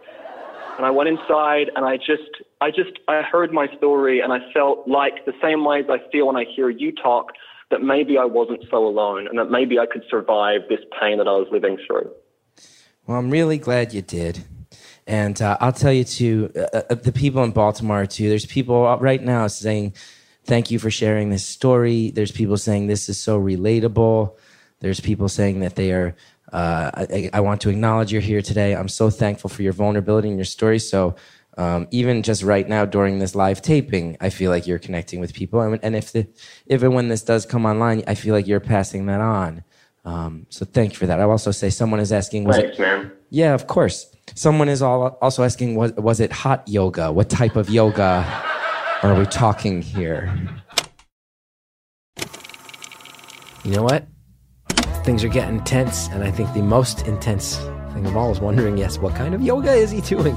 And 0.77 0.85
I 0.87 0.91
went 0.91 1.09
inside, 1.09 1.71
and 1.75 1.85
I 1.85 1.97
just, 1.97 2.31
I 2.61 2.71
just, 2.71 2.99
I 3.07 3.23
heard 3.23 3.53
my 3.53 3.67
story, 3.77 4.21
and 4.21 4.33
I 4.33 4.39
felt 4.53 4.89
like 4.89 5.25
the 5.27 5.35
same 5.43 5.65
way 5.65 5.81
as 5.81 5.87
I 5.91 5.99
feel 6.11 6.27
when 6.27 6.37
I 6.37 6.45
hear 6.45 6.71
you 6.71 6.93
talk, 6.93 7.33
that 7.71 7.83
maybe 7.83 8.17
I 8.17 8.25
wasn't 8.25 8.65
so 8.71 8.87
alone, 8.87 9.27
and 9.27 9.39
that 9.39 9.51
maybe 9.51 9.79
I 9.79 9.87
could 9.87 10.05
survive 10.09 10.63
this 10.69 10.81
pain 11.01 11.19
that 11.19 11.29
I 11.29 11.33
was 11.33 11.49
living 11.51 11.77
through. 11.87 12.11
Well, 13.07 13.19
I'm 13.19 13.31
really 13.31 13.59
glad 13.59 13.93
you 13.93 14.03
did. 14.03 14.45
And 15.07 15.41
uh, 15.41 15.57
I'll 15.61 15.73
tell 15.73 15.93
you 15.93 16.05
too, 16.05 16.51
uh, 16.57 16.83
uh, 16.91 16.95
the 16.95 17.13
people 17.13 17.45
in 17.45 17.53
Baltimore 17.53 18.07
too. 18.07 18.29
There's 18.29 18.47
people 18.47 18.97
right 18.99 19.23
now 19.23 19.47
saying, 19.47 19.95
"Thank 20.45 20.71
you 20.73 20.81
for 20.81 20.91
sharing 20.91 21.31
this 21.31 21.47
story." 21.47 22.11
There's 22.11 22.33
people 22.33 22.57
saying 22.57 22.89
this 22.89 23.09
is 23.09 23.19
so 23.19 23.41
relatable. 23.41 24.37
There's 24.81 24.99
people 24.99 25.29
saying 25.29 25.61
that 25.61 25.77
they 25.77 25.93
are. 25.93 26.17
Uh, 26.53 26.91
I, 26.95 27.31
I 27.33 27.41
want 27.41 27.61
to 27.63 27.71
acknowledge 27.71 28.13
you're 28.13 28.21
here 28.21 28.43
today. 28.43 28.75
I'm 28.75 28.89
so 28.89 29.11
thankful 29.11 29.51
for 29.51 29.63
your 29.63 29.73
vulnerability 29.73 30.29
and 30.29 30.39
your 30.39 30.45
story. 30.45 30.79
So 30.81 31.15
um, 31.57 31.89
even 31.91 32.23
just 32.23 32.43
right 32.43 32.69
now 32.69 32.85
during 32.85 33.19
this 33.19 33.35
live 33.35 33.63
taping, 33.63 34.17
I 34.21 34.31
feel 34.31 34.51
like 34.51 34.67
you're 34.67 34.79
connecting 34.79 35.21
with 35.21 35.33
people. 35.33 35.61
And, 35.61 35.79
and 35.83 35.97
if 35.97 36.13
the, 36.13 36.29
if 36.67 36.83
and 36.83 36.95
when 36.95 37.09
this 37.09 37.23
does 37.23 37.47
come 37.47 37.65
online, 37.65 38.03
I 38.07 38.15
feel 38.15 38.35
like 38.35 38.47
you're 38.47 38.61
passing 38.61 39.07
that 39.07 39.21
on. 39.21 39.65
Um, 40.05 40.47
so 40.51 40.65
thank 40.65 40.93
you 40.93 40.99
for 40.99 41.07
that. 41.07 41.19
I 41.19 41.25
also 41.25 41.51
say 41.51 41.71
someone 41.71 41.99
is 41.99 42.13
asking, 42.13 42.45
was 42.45 42.57
Thanks, 42.57 42.79
it, 42.79 42.83
man. 42.83 43.13
yeah, 43.31 43.55
of 43.55 43.67
course. 43.67 44.15
Someone 44.35 44.69
is 44.69 44.83
all, 44.83 45.19
also 45.23 45.43
asking, 45.43 45.77
was, 45.77 45.93
was 45.95 46.21
it 46.21 46.31
hot 46.31 46.67
yoga? 46.69 47.11
What 47.11 47.31
type 47.31 47.57
of 47.57 47.71
yoga 47.71 48.25
are 49.03 49.15
we 49.19 49.25
talking 49.27 49.83
here? 49.83 50.33
You 53.65 53.73
know 53.73 53.83
what? 53.83 54.07
Things 55.05 55.25
are 55.25 55.29
getting 55.29 55.63
tense, 55.65 56.09
and 56.09 56.23
I 56.23 56.31
think 56.31 56.53
the 56.55 56.63
most 56.63 57.07
intense 57.07 57.57
thing 57.95 58.07
of 58.07 58.17
all 58.17 58.31
is 58.31 58.41
wondering, 58.41 58.77
yes, 58.77 58.99
what 58.99 59.15
kind 59.15 59.35
of 59.35 59.41
yoga 59.41 59.73
is 59.73 59.91
he 59.91 60.01
doing? 60.01 60.37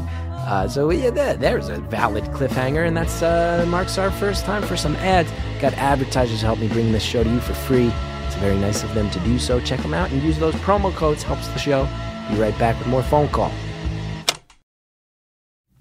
Uh, 0.49 0.67
so 0.67 0.89
yeah, 0.89 1.11
there, 1.11 1.35
there's 1.35 1.69
a 1.69 1.77
valid 1.77 2.23
cliffhanger, 2.25 2.87
and 2.87 2.97
that's 2.97 3.21
uh, 3.21 3.63
marks 3.67 3.99
our 3.99 4.09
first 4.09 4.45
time 4.45 4.63
for 4.63 4.75
some 4.75 4.95
ads. 4.95 5.29
Got 5.61 5.73
advertisers 5.73 6.41
help 6.41 6.57
me 6.57 6.67
bring 6.67 6.91
this 6.91 7.03
show 7.03 7.23
to 7.23 7.29
you 7.29 7.39
for 7.39 7.53
free. 7.53 7.91
It's 8.25 8.35
very 8.37 8.57
nice 8.57 8.81
of 8.83 8.91
them 8.95 9.11
to 9.11 9.19
do 9.19 9.37
so. 9.37 9.59
Check 9.59 9.79
them 9.81 9.93
out 9.93 10.09
and 10.09 10.23
use 10.23 10.39
those 10.39 10.55
promo 10.55 10.91
codes. 10.95 11.21
Helps 11.21 11.47
the 11.49 11.59
show. 11.59 11.87
Be 12.31 12.37
right 12.37 12.57
back 12.57 12.79
with 12.79 12.87
more 12.87 13.03
phone 13.03 13.27
call. 13.27 13.51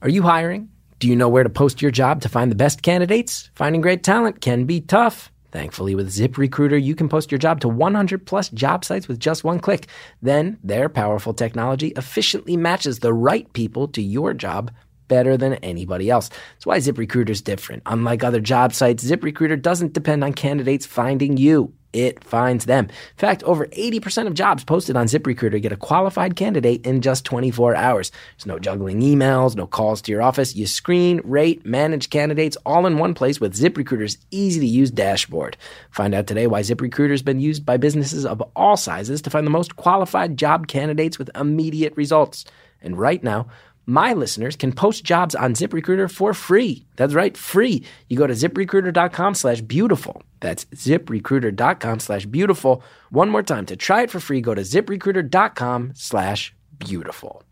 Are 0.03 0.11
you 0.11 0.21
hiring? 0.21 0.69
Do 0.99 1.09
you 1.09 1.17
know 1.17 1.31
where 1.31 1.45
to 1.45 1.51
post 1.51 1.81
your 1.81 1.91
job 1.91 2.21
to 2.21 2.29
find 2.29 2.51
the 2.51 2.55
best 2.55 2.83
candidates? 2.83 3.51
Finding 3.55 3.81
great 3.81 4.03
talent 4.03 4.43
can 4.43 4.67
be 4.67 4.83
tough. 4.83 5.33
Thankfully, 5.51 5.95
with 5.95 6.11
ZipRecruiter, 6.11 6.83
you 6.83 6.95
can 6.95 7.09
post 7.09 7.31
your 7.33 7.39
job 7.39 7.61
to 7.61 7.69
100 7.69 8.27
plus 8.27 8.51
job 8.51 8.85
sites 8.85 9.09
with 9.09 9.19
just 9.19 9.45
one 9.45 9.61
click. 9.61 9.87
Then, 10.21 10.59
their 10.63 10.89
powerful 10.89 11.33
technology 11.33 11.89
efficiently 11.97 12.57
matches 12.57 12.99
the 12.99 13.15
right 13.15 13.51
people 13.55 13.89
to 13.89 14.03
your 14.03 14.35
job 14.35 14.71
better 15.09 15.39
than 15.39 15.55
anybody 15.55 16.11
else. 16.11 16.29
That's 16.29 16.67
why 16.67 16.79
ZipRecruiter 16.79 17.31
is 17.31 17.41
different. 17.41 17.83
Unlike 17.87 18.25
other 18.25 18.41
job 18.41 18.75
sites, 18.75 19.05
ZipRecruiter 19.05 19.61
doesn't 19.61 19.95
depend 19.95 20.23
on 20.23 20.35
candidates 20.35 20.85
finding 20.85 21.39
you. 21.39 21.73
It 21.93 22.23
finds 22.23 22.67
them. 22.67 22.85
In 22.85 23.17
fact, 23.17 23.43
over 23.45 23.67
80% 23.67 24.27
of 24.27 24.35
jobs 24.35 24.63
posted 24.63 24.95
on 24.95 25.07
ZipRecruiter 25.07 25.61
get 25.63 25.73
a 25.73 25.77
qualified 25.77 26.37
candidate 26.37 26.85
in 26.85 27.01
just 27.01 27.25
24 27.25 27.75
hours. 27.75 28.13
There's 28.37 28.47
no 28.47 28.59
juggling 28.59 29.01
emails, 29.01 29.57
no 29.57 29.67
calls 29.67 30.03
to 30.03 30.13
your 30.13 30.21
office. 30.21 30.55
You 30.55 30.67
screen, 30.67 31.23
rate, 31.25 31.65
manage 31.65 32.11
candidates 32.11 32.59
all 32.67 32.87
in 32.87 32.99
one 32.99 33.15
place 33.15 33.41
with 33.41 33.59
ZipRecruiter's 33.59 34.19
easy 34.31 34.61
to 34.61 34.67
use 34.67 34.91
dashboard. 34.91 35.57
Find 35.91 36.15
out 36.15 36.27
today 36.27 36.47
why 36.47 36.61
ZipRecruiter 36.61 37.11
has 37.11 37.23
been 37.23 37.41
used 37.41 37.65
by 37.65 37.79
businesses 37.79 38.27
of 38.27 38.43
all 38.55 38.77
sizes 38.77 39.23
to 39.23 39.31
find 39.31 39.47
the 39.47 39.51
most 39.51 39.77
qualified 39.77 40.37
job 40.37 40.67
candidates 40.67 41.19
with 41.19 41.31
immediate 41.35 41.97
results. 41.97 42.45
And 42.81 42.99
right 42.99 43.23
now, 43.23 43.47
my 43.89 44.13
listeners 44.13 44.55
can 44.55 44.71
post 44.71 45.03
jobs 45.03 45.35
on 45.35 45.55
ZipRecruiter 45.55 46.11
for 46.11 46.35
free. 46.35 46.85
That's 46.97 47.15
right, 47.15 47.35
free. 47.35 47.87
You 48.09 48.19
go 48.19 48.27
to 48.27 48.35
ziprecruiter.com 48.35 49.35
slash 49.35 49.63
beautiful. 49.63 50.23
That's 50.41 50.67
ziprecruiter.com 50.67 52.01
slash 52.01 52.27
beautiful. 52.27 52.83
One 53.09 53.31
more 53.31 53.43
time, 53.43 53.65
to 53.65 53.77
try 53.77 54.03
it 54.03 54.11
for 54.11 54.21
free, 54.21 54.43
go 54.43 54.55
to 54.55 54.61
ziprecruiter.com 54.61 55.93
slash 55.95 56.55
beautiful. 56.79 57.43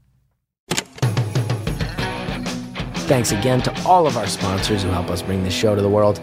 Thanks 3.09 3.33
again 3.33 3.63
to 3.63 3.83
all 3.87 4.07
of 4.07 4.19
our 4.19 4.27
sponsors 4.27 4.83
who 4.83 4.91
help 4.91 5.09
us 5.09 5.23
bring 5.23 5.43
this 5.43 5.55
show 5.55 5.75
to 5.75 5.81
the 5.81 5.89
world. 5.89 6.21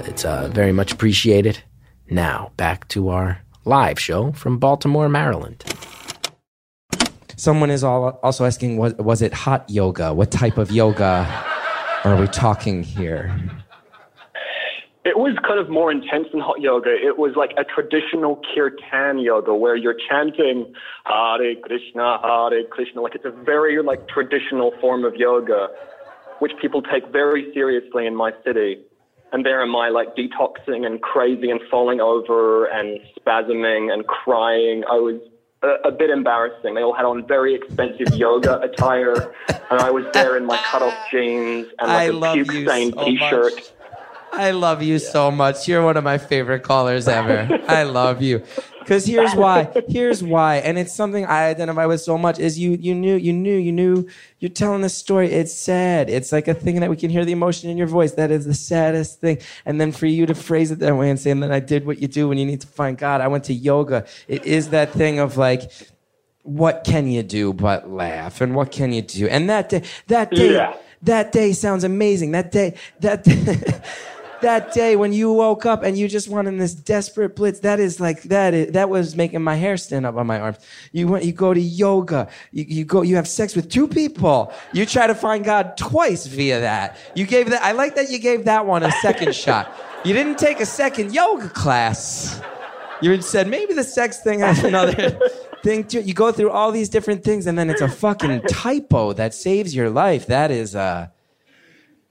It's 0.00 0.24
uh, 0.24 0.48
very 0.52 0.72
much 0.72 0.92
appreciated. 0.92 1.58
Now, 2.08 2.52
back 2.56 2.86
to 2.88 3.08
our 3.08 3.40
live 3.64 3.98
show 3.98 4.30
from 4.30 4.58
Baltimore, 4.58 5.08
Maryland. 5.08 5.64
Someone 7.36 7.70
is 7.70 7.84
also 7.84 8.46
asking, 8.46 8.78
was, 8.78 9.20
it 9.20 9.34
hot 9.34 9.68
yoga? 9.68 10.14
What 10.14 10.30
type 10.30 10.56
of 10.56 10.70
yoga 10.70 11.26
are 12.02 12.18
we 12.18 12.26
talking 12.28 12.82
here? 12.82 13.38
It 15.04 15.18
was 15.18 15.36
kind 15.46 15.60
of 15.60 15.68
more 15.68 15.92
intense 15.92 16.28
than 16.32 16.40
hot 16.40 16.60
yoga. 16.62 16.90
It 16.90 17.18
was 17.18 17.36
like 17.36 17.50
a 17.58 17.64
traditional 17.64 18.40
kirtan 18.54 19.18
yoga 19.18 19.54
where 19.54 19.76
you're 19.76 19.96
chanting 20.08 20.72
Hare 21.04 21.54
Krishna, 21.62 22.18
Hare 22.22 22.64
Krishna. 22.64 23.02
Like 23.02 23.14
it's 23.14 23.26
a 23.26 23.30
very 23.44 23.80
like 23.82 24.08
traditional 24.08 24.72
form 24.80 25.04
of 25.04 25.14
yoga, 25.14 25.68
which 26.38 26.52
people 26.60 26.80
take 26.80 27.06
very 27.12 27.52
seriously 27.52 28.06
in 28.06 28.16
my 28.16 28.32
city. 28.44 28.78
And 29.32 29.44
there 29.44 29.62
am 29.62 29.76
I 29.76 29.90
like 29.90 30.16
detoxing 30.16 30.86
and 30.86 31.02
crazy 31.02 31.50
and 31.50 31.60
falling 31.70 32.00
over 32.00 32.64
and 32.64 32.98
spasming 33.20 33.92
and 33.92 34.06
crying. 34.06 34.84
I 34.90 34.94
was 34.94 35.20
a, 35.66 35.88
a 35.88 35.92
bit 35.92 36.10
embarrassing. 36.10 36.74
They 36.74 36.82
all 36.82 36.94
had 36.94 37.04
on 37.04 37.26
very 37.26 37.54
expensive 37.54 38.14
yoga 38.14 38.60
attire, 38.60 39.32
and 39.48 39.80
I 39.80 39.90
was 39.90 40.04
there 40.12 40.36
in 40.36 40.44
my 40.46 40.56
cut-off 40.58 40.94
jeans 41.10 41.66
and 41.78 41.88
like 41.88 42.10
a 42.10 42.12
love 42.12 42.36
you 42.36 42.44
puke-stained 42.44 42.94
so 42.94 43.04
t-shirt. 43.04 43.54
much. 43.54 43.70
I 44.32 44.50
love 44.50 44.82
you 44.82 44.98
so 44.98 45.30
much. 45.30 45.66
You're 45.66 45.84
one 45.84 45.96
of 45.96 46.04
my 46.04 46.18
favorite 46.18 46.62
callers 46.62 47.08
ever. 47.08 47.48
I 47.68 47.84
love 47.84 48.20
you. 48.22 48.42
Cause 48.86 49.04
here's 49.04 49.34
why. 49.44 49.68
Here's 49.88 50.22
why. 50.22 50.56
And 50.56 50.78
it's 50.78 50.94
something 50.94 51.26
I 51.26 51.48
identify 51.48 51.86
with 51.86 52.00
so 52.00 52.16
much 52.16 52.38
is 52.38 52.58
you 52.58 52.72
you 52.80 52.94
knew, 52.94 53.16
you 53.16 53.32
knew, 53.32 53.56
you 53.56 53.72
knew 53.72 54.08
you're 54.38 54.48
telling 54.48 54.84
a 54.84 54.88
story. 54.88 55.30
It's 55.32 55.52
sad. 55.52 56.08
It's 56.08 56.30
like 56.32 56.46
a 56.48 56.54
thing 56.54 56.80
that 56.80 56.90
we 56.90 56.96
can 56.96 57.10
hear 57.10 57.24
the 57.24 57.32
emotion 57.32 57.68
in 57.68 57.76
your 57.76 57.88
voice. 57.88 58.12
That 58.12 58.30
is 58.30 58.44
the 58.46 58.54
saddest 58.54 59.20
thing. 59.20 59.38
And 59.64 59.80
then 59.80 59.92
for 59.92 60.06
you 60.06 60.24
to 60.26 60.34
phrase 60.34 60.70
it 60.70 60.78
that 60.78 60.96
way 60.96 61.10
and 61.10 61.18
say, 61.18 61.30
and 61.32 61.42
then 61.42 61.50
I 61.52 61.60
did 61.60 61.84
what 61.84 61.98
you 62.00 62.08
do 62.08 62.28
when 62.28 62.38
you 62.38 62.46
need 62.46 62.60
to 62.62 62.66
find 62.68 62.96
God. 62.96 63.20
I 63.20 63.28
went 63.28 63.44
to 63.44 63.54
yoga. 63.54 64.06
It 64.28 64.44
is 64.46 64.70
that 64.70 64.92
thing 64.92 65.18
of 65.18 65.36
like, 65.36 65.70
what 66.42 66.84
can 66.84 67.08
you 67.08 67.22
do 67.24 67.52
but 67.52 67.90
laugh? 67.90 68.40
And 68.40 68.54
what 68.54 68.70
can 68.70 68.92
you 68.92 69.02
do? 69.02 69.26
And 69.26 69.50
that 69.50 69.68
day, 69.68 69.82
that 70.06 70.30
day, 70.30 70.52
Yeah. 70.54 70.76
that 71.02 71.32
day 71.32 71.52
sounds 71.52 71.82
amazing. 71.82 72.30
That 72.32 72.52
day, 72.52 72.74
that 73.00 73.24
that 74.42 74.72
day 74.72 74.96
when 74.96 75.12
you 75.12 75.32
woke 75.32 75.66
up 75.66 75.82
and 75.82 75.96
you 75.96 76.08
just 76.08 76.28
wanted 76.28 76.58
this 76.58 76.74
desperate 76.74 77.36
blitz. 77.36 77.60
That 77.60 77.80
is 77.80 78.00
like 78.00 78.22
that. 78.24 78.54
Is, 78.54 78.72
that 78.72 78.90
was 78.90 79.16
making 79.16 79.42
my 79.42 79.54
hair 79.54 79.76
stand 79.76 80.06
up 80.06 80.16
on 80.16 80.26
my 80.26 80.40
arms. 80.40 80.58
You 80.92 81.08
went, 81.08 81.24
you 81.24 81.32
go 81.32 81.54
to 81.54 81.60
yoga. 81.60 82.28
You, 82.52 82.64
you 82.64 82.84
go, 82.84 83.02
you 83.02 83.16
have 83.16 83.28
sex 83.28 83.56
with 83.56 83.70
two 83.70 83.88
people. 83.88 84.52
You 84.72 84.86
try 84.86 85.06
to 85.06 85.14
find 85.14 85.44
God 85.44 85.76
twice 85.76 86.26
via 86.26 86.60
that. 86.60 86.96
You 87.14 87.26
gave 87.26 87.50
that. 87.50 87.62
I 87.62 87.72
like 87.72 87.94
that 87.96 88.10
you 88.10 88.18
gave 88.18 88.44
that 88.44 88.66
one 88.66 88.82
a 88.82 88.92
second 89.02 89.34
shot. 89.44 89.72
You 90.04 90.12
didn't 90.12 90.38
take 90.38 90.60
a 90.60 90.66
second 90.66 91.14
yoga 91.14 91.48
class. 91.48 92.40
You 93.00 93.20
said 93.20 93.48
maybe 93.48 93.74
the 93.74 93.84
sex 93.84 94.22
thing 94.22 94.40
has 94.40 94.64
another 94.64 95.18
thing 95.62 95.84
to 95.84 95.98
it. 95.98 96.06
You 96.06 96.14
go 96.14 96.32
through 96.32 96.50
all 96.50 96.72
these 96.72 96.88
different 96.88 97.24
things, 97.24 97.46
and 97.46 97.58
then 97.58 97.68
it's 97.68 97.80
a 97.80 97.88
fucking 97.88 98.42
typo 98.42 99.12
that 99.14 99.34
saves 99.34 99.74
your 99.74 99.90
life. 99.90 100.26
That 100.26 100.50
is, 100.50 100.74
uh, 100.74 101.08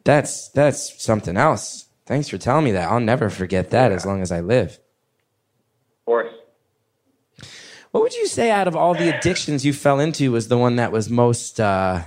that's 0.03 0.49
that's 0.49 1.01
something 1.03 1.37
else. 1.37 1.84
Thanks 2.05 2.29
for 2.29 2.37
telling 2.37 2.65
me 2.65 2.71
that. 2.71 2.89
I'll 2.89 2.99
never 2.99 3.29
forget 3.29 3.71
that 3.71 3.91
as 3.91 4.05
long 4.05 4.21
as 4.21 4.31
I 4.31 4.39
live. 4.41 4.73
Of 4.73 6.05
course. 6.05 6.33
What 7.91 8.01
would 8.03 8.13
you 8.15 8.27
say 8.27 8.51
out 8.51 8.67
of 8.67 8.75
all 8.75 8.93
the 8.93 9.15
addictions 9.17 9.65
you 9.65 9.73
fell 9.73 9.99
into 9.99 10.31
was 10.31 10.47
the 10.47 10.57
one 10.57 10.75
that 10.75 10.91
was 10.91 11.09
most? 11.09 11.59
Uh, 11.59 12.03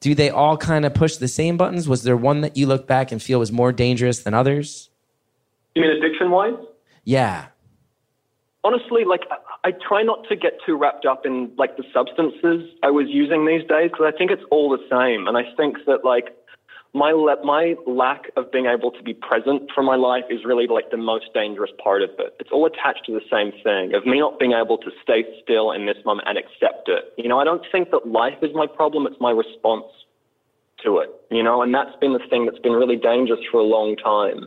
do 0.00 0.14
they 0.14 0.30
all 0.30 0.56
kind 0.56 0.84
of 0.84 0.94
push 0.94 1.16
the 1.16 1.28
same 1.28 1.56
buttons? 1.56 1.88
Was 1.88 2.02
there 2.02 2.16
one 2.16 2.40
that 2.40 2.56
you 2.56 2.66
look 2.66 2.86
back 2.86 3.12
and 3.12 3.22
feel 3.22 3.38
was 3.38 3.52
more 3.52 3.72
dangerous 3.72 4.22
than 4.22 4.34
others? 4.34 4.90
You 5.74 5.82
mean 5.82 5.90
addiction-wise? 5.92 6.54
Yeah. 7.04 7.46
honestly, 8.66 9.04
like 9.04 9.20
I- 9.30 9.68
I 9.68 9.72
try 9.72 10.02
not 10.02 10.26
to 10.28 10.36
get 10.36 10.58
too 10.64 10.74
wrapped 10.74 11.04
up 11.04 11.26
in 11.26 11.52
like 11.58 11.76
the 11.76 11.84
substances 11.92 12.70
I 12.82 12.90
was 12.90 13.06
using 13.08 13.44
these 13.46 13.62
days 13.68 13.90
because 13.90 14.10
I 14.12 14.16
think 14.16 14.30
it's 14.30 14.42
all 14.50 14.70
the 14.70 14.82
same, 14.90 15.26
and 15.28 15.36
I 15.36 15.42
think 15.54 15.76
that 15.86 16.02
like 16.04 16.34
my 16.94 17.10
le- 17.10 17.44
my 17.44 17.74
lack 17.86 18.30
of 18.36 18.50
being 18.52 18.66
able 18.66 18.90
to 18.92 19.02
be 19.02 19.12
present 19.14 19.70
for 19.74 19.82
my 19.82 19.96
life 19.96 20.24
is 20.30 20.44
really 20.44 20.66
like 20.66 20.90
the 20.90 20.96
most 20.96 21.26
dangerous 21.34 21.72
part 21.82 22.02
of 22.02 22.10
it. 22.18 22.34
It's 22.38 22.50
all 22.52 22.66
attached 22.66 23.04
to 23.06 23.12
the 23.12 23.20
same 23.30 23.52
thing 23.62 23.94
of 23.94 24.06
me 24.06 24.20
not 24.20 24.38
being 24.38 24.52
able 24.52 24.78
to 24.78 24.90
stay 25.02 25.24
still 25.42 25.72
in 25.72 25.86
this 25.86 25.98
moment 26.04 26.28
and 26.28 26.38
accept 26.38 26.88
it. 26.88 27.12
You 27.18 27.28
know, 27.28 27.40
I 27.40 27.44
don't 27.44 27.66
think 27.70 27.90
that 27.90 28.06
life 28.06 28.38
is 28.42 28.54
my 28.54 28.66
problem; 28.66 29.06
it's 29.06 29.20
my 29.20 29.32
response 29.32 29.90
to 30.84 30.98
it. 30.98 31.10
You 31.30 31.42
know, 31.42 31.62
and 31.62 31.74
that's 31.74 31.96
been 32.00 32.12
the 32.12 32.24
thing 32.30 32.46
that's 32.46 32.60
been 32.60 32.72
really 32.72 32.96
dangerous 32.96 33.40
for 33.50 33.58
a 33.58 33.64
long 33.64 33.96
time 33.96 34.46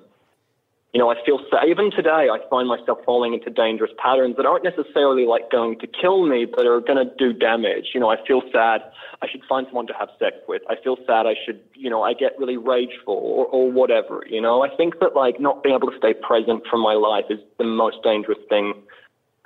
you 0.93 1.00
know, 1.00 1.12
I 1.12 1.15
feel 1.26 1.39
sad. 1.52 1.67
Even 1.67 1.91
today, 1.91 2.28
I 2.32 2.39
find 2.50 2.67
myself 2.67 3.00
falling 3.06 3.34
into 3.34 3.50
dangerous 3.50 3.91
patterns 3.97 4.38
that 4.38 4.45
aren't 4.45 4.63
necessarily 4.63 5.26
like 5.26 5.52
going 5.52 5.78
to 5.80 5.88
kill 5.88 6.26
me, 6.26 6.45
but 6.45 6.65
are 6.65 6.80
going 6.80 6.97
to 6.97 7.13
do 7.17 7.34
damage. 7.34 7.91
You 7.93 8.00
know, 8.00 8.10
I 8.10 8.15
feel 8.26 8.41
sad. 8.54 8.82
I 9.21 9.28
should 9.30 9.41
find 9.50 9.67
someone 9.67 9.88
to 9.88 9.93
have 9.93 10.10
sex 10.17 10.38
with. 10.47 10.62
I 10.69 10.76
feel 10.82 10.95
sad. 11.06 11.28
I 11.28 11.36
should, 11.45 11.60
you 11.73 11.89
know, 11.89 12.04
I 12.04 12.13
get 12.13 12.39
really 12.39 12.56
rageful 12.56 13.15
or, 13.15 13.45
or 13.47 13.71
whatever. 13.71 14.23
You 14.30 14.41
know, 14.41 14.63
I 14.63 14.76
think 14.76 15.00
that 15.00 15.13
like 15.13 15.39
not 15.41 15.62
being 15.62 15.76
able 15.76 15.91
to 15.91 15.97
stay 15.97 16.13
present 16.13 16.63
for 16.69 16.78
my 16.78 16.93
life 16.93 17.26
is 17.30 17.39
the 17.58 17.65
most 17.65 17.97
dangerous 18.02 18.39
thing 18.47 18.73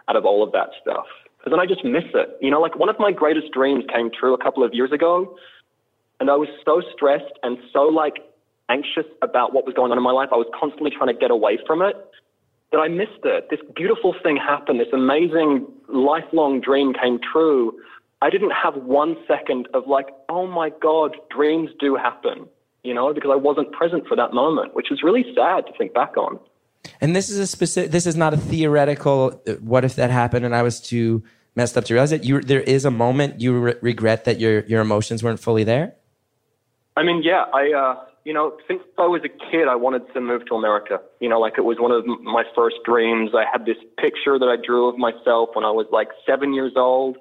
out 0.08 0.16
of 0.16 0.26
all 0.26 0.44
of 0.44 0.52
that 0.52 0.70
stuff. 0.82 1.06
Because 1.40 1.52
then 1.52 1.60
I 1.60 1.66
just 1.66 1.84
miss 1.84 2.06
it. 2.14 2.38
You 2.40 2.52
know, 2.52 2.62
like 2.62 2.78
one 2.78 2.90
of 2.90 3.00
my 3.00 3.12
greatest 3.12 3.52
dreams 3.52 3.84
came 3.92 4.12
true 4.12 4.36
a 4.36 4.42
couple 4.42 4.64
of 4.64 4.76
years 4.76 4.92
ago. 4.92 5.36
And 6.20 6.30
I 6.30 6.36
was 6.36 6.50
so 6.64 6.84
stressed 6.94 7.34
and 7.42 7.58
so 7.74 7.82
like 7.82 8.20
anxious 8.76 9.10
about 9.22 9.48
what 9.54 9.66
was 9.68 9.74
going 9.80 9.92
on 9.92 9.98
in 10.02 10.04
my 10.12 10.16
life. 10.20 10.30
I 10.32 10.40
was 10.44 10.50
constantly 10.62 10.92
trying 10.98 11.12
to 11.14 11.20
get 11.24 11.32
away 11.32 11.60
from 11.68 11.82
it 11.90 11.96
that 12.72 12.80
I 12.80 12.88
missed 12.88 13.24
it. 13.36 13.42
This 13.50 13.60
beautiful 13.76 14.12
thing 14.24 14.38
happened. 14.38 14.80
This 14.80 14.94
amazing 14.94 15.68
lifelong 15.90 16.62
dream 16.62 16.94
came 17.02 17.20
true. 17.32 17.62
I 18.22 18.30
didn't 18.30 18.54
have 18.64 18.76
one 19.04 19.18
second 19.28 19.68
of 19.74 19.88
like, 19.88 20.08
oh 20.30 20.46
my 20.48 20.70
God, 20.88 21.18
dreams 21.38 21.70
do 21.80 21.90
happen, 21.96 22.38
you 22.84 22.94
know, 22.94 23.14
because 23.14 23.32
I 23.34 23.40
wasn't 23.50 23.70
present 23.80 24.08
for 24.08 24.16
that 24.22 24.32
moment, 24.34 24.76
which 24.78 24.90
is 24.94 25.00
really 25.04 25.26
sad 25.36 25.66
to 25.68 25.74
think 25.78 25.94
back 25.94 26.16
on. 26.18 26.40
And 27.02 27.16
this 27.16 27.30
is 27.30 27.38
a 27.40 27.48
specific. 27.48 27.92
This 27.92 28.06
is 28.12 28.16
not 28.16 28.34
a 28.34 28.38
theoretical. 28.38 29.42
uh, 29.48 29.54
What 29.74 29.84
if 29.84 29.94
that 29.96 30.10
happened 30.10 30.46
and 30.46 30.56
I 30.56 30.64
was 30.64 30.80
too 30.80 31.24
messed 31.56 31.76
up 31.78 31.84
to 31.86 31.94
realize 31.94 32.12
it? 32.12 32.24
You, 32.24 32.42
there 32.42 32.62
is 32.62 32.86
a 32.86 32.92
moment 32.92 33.42
you 33.42 33.60
re- 33.60 33.76
regret 33.82 34.26
that 34.26 34.40
your 34.40 34.56
your 34.66 34.82
emotions 34.82 35.24
weren't 35.24 35.40
fully 35.40 35.64
there. 35.64 35.96
I 36.98 37.04
mean, 37.04 37.22
yeah, 37.24 37.46
I, 37.54 37.64
uh, 37.72 37.96
you 38.24 38.34
know, 38.34 38.58
since 38.68 38.82
I 38.98 39.08
was 39.08 39.22
a 39.24 39.30
kid, 39.30 39.68
I 39.68 39.76
wanted 39.76 40.04
to 40.14 40.22
move 40.22 40.46
to 40.48 40.56
America. 40.56 41.00
You 41.20 41.30
know, 41.30 41.40
like 41.40 41.54
it 41.58 41.66
was 41.66 41.78
one 41.80 41.92
of 41.92 42.06
my 42.22 42.44
first 42.56 42.78
dreams. 42.86 43.32
I 43.36 43.46
had 43.52 43.66
this 43.66 43.78
picture 43.98 44.38
that 44.38 44.46
I 44.46 44.58
drew 44.64 44.88
of 44.88 44.98
myself 44.98 45.50
when 45.54 45.66
I 45.66 45.72
was 45.72 45.88
like 45.92 46.10
seven 46.26 46.54
years 46.54 46.74
old. 46.76 47.18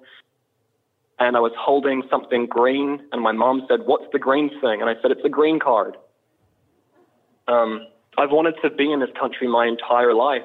And 1.18 1.36
I 1.36 1.40
was 1.40 1.52
holding 1.58 2.02
something 2.08 2.46
green, 2.46 3.02
and 3.12 3.20
my 3.20 3.32
mom 3.32 3.66
said, 3.68 3.80
What's 3.84 4.06
the 4.10 4.18
green 4.18 4.48
thing? 4.62 4.80
And 4.80 4.88
I 4.88 4.94
said, 5.02 5.10
It's 5.10 5.24
a 5.24 5.28
green 5.28 5.58
card. 5.58 5.98
Um, 7.46 7.86
I've 8.16 8.30
wanted 8.30 8.54
to 8.62 8.70
be 8.70 8.90
in 8.90 9.00
this 9.00 9.10
country 9.18 9.46
my 9.46 9.66
entire 9.66 10.14
life. 10.14 10.44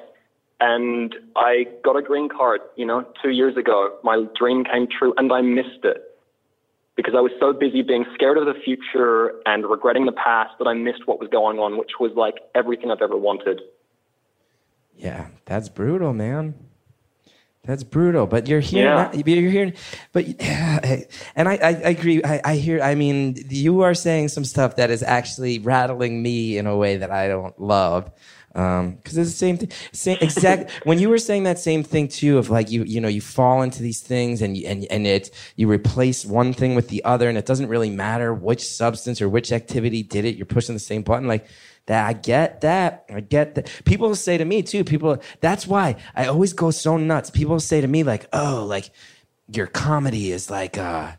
And 0.59 1.15
I 1.35 1.65
got 1.83 1.95
a 1.95 2.01
green 2.01 2.27
card, 2.27 2.59
you 2.75 2.85
know, 2.85 3.05
two 3.21 3.29
years 3.29 3.55
ago. 3.55 3.97
My 4.03 4.25
dream 4.37 4.65
came 4.65 4.87
true, 4.87 5.13
and 5.17 5.31
I 5.31 5.41
missed 5.41 5.83
it 5.83 6.14
because 6.95 7.13
I 7.15 7.19
was 7.21 7.31
so 7.39 7.53
busy 7.53 7.81
being 7.81 8.05
scared 8.13 8.37
of 8.37 8.45
the 8.45 8.53
future 8.63 9.33
and 9.45 9.65
regretting 9.65 10.05
the 10.05 10.11
past 10.13 10.51
that 10.59 10.65
I 10.67 10.73
missed 10.73 11.07
what 11.07 11.19
was 11.19 11.29
going 11.29 11.59
on, 11.59 11.77
which 11.77 11.91
was 11.99 12.11
like 12.15 12.35
everything 12.55 12.91
I've 12.91 13.01
ever 13.01 13.17
wanted. 13.17 13.61
Yeah, 14.97 15.27
that's 15.45 15.67
brutal, 15.69 16.13
man. 16.13 16.55
That's 17.65 17.83
brutal. 17.83 18.27
But 18.27 18.47
you're 18.47 18.59
here. 18.59 18.85
Yeah. 18.85 19.11
now- 19.11 19.23
You're 19.25 19.51
here. 19.51 19.73
But 20.13 20.39
yeah, 20.41 21.01
and 21.35 21.49
I, 21.49 21.55
I, 21.55 21.67
I 21.67 21.89
agree. 21.89 22.23
I, 22.23 22.39
I 22.45 22.55
hear. 22.55 22.81
I 22.81 22.95
mean, 22.95 23.35
you 23.49 23.81
are 23.81 23.93
saying 23.93 24.29
some 24.29 24.45
stuff 24.45 24.75
that 24.77 24.91
is 24.91 25.03
actually 25.03 25.59
rattling 25.59 26.21
me 26.21 26.57
in 26.57 26.67
a 26.67 26.77
way 26.77 26.97
that 26.97 27.11
I 27.11 27.27
don't 27.27 27.59
love. 27.59 28.11
Because 28.55 29.17
it's 29.17 29.31
the 29.31 29.37
same 29.37 29.57
thing. 29.57 29.69
Same 29.91 30.17
exact. 30.21 30.71
when 30.85 30.97
you 30.97 31.09
were 31.09 31.17
saying 31.17 31.43
that 31.43 31.59
same 31.59 31.83
thing 31.83 32.07
too, 32.07 32.37
of 32.37 32.49
like 32.49 32.71
you, 32.71 32.83
you 32.83 33.01
know, 33.01 33.09
you 33.09 33.19
fall 33.19 33.61
into 33.61 33.83
these 33.83 33.99
things 33.99 34.41
and 34.41 34.55
you, 34.55 34.65
and 34.65 34.85
and 34.89 35.05
it 35.05 35.29
you 35.57 35.69
replace 35.69 36.25
one 36.25 36.53
thing 36.53 36.73
with 36.73 36.87
the 36.87 37.03
other, 37.03 37.27
and 37.27 37.37
it 37.37 37.45
doesn't 37.45 37.67
really 37.67 37.89
matter 37.89 38.33
which 38.33 38.65
substance 38.65 39.21
or 39.21 39.27
which 39.27 39.51
activity 39.51 40.03
did 40.03 40.23
it. 40.23 40.37
You're 40.37 40.45
pushing 40.45 40.73
the 40.73 40.79
same 40.79 41.03
button. 41.03 41.27
Like 41.27 41.47
that 41.87 42.07
I 42.07 42.13
get 42.13 42.61
that. 42.61 43.05
I 43.13 43.19
get 43.19 43.55
that. 43.55 43.69
People 43.85 44.15
say 44.15 44.37
to 44.37 44.45
me 44.45 44.63
too, 44.63 44.83
people, 44.83 45.17
that's 45.41 45.67
why 45.67 45.97
I 46.15 46.27
always 46.27 46.53
go 46.53 46.71
so 46.71 46.97
nuts. 46.97 47.29
People 47.29 47.59
say 47.59 47.81
to 47.81 47.87
me, 47.87 48.03
like, 48.03 48.27
oh, 48.33 48.65
like 48.67 48.89
your 49.53 49.67
comedy 49.67 50.31
is 50.31 50.49
like 50.49 50.77
uh 50.77 51.11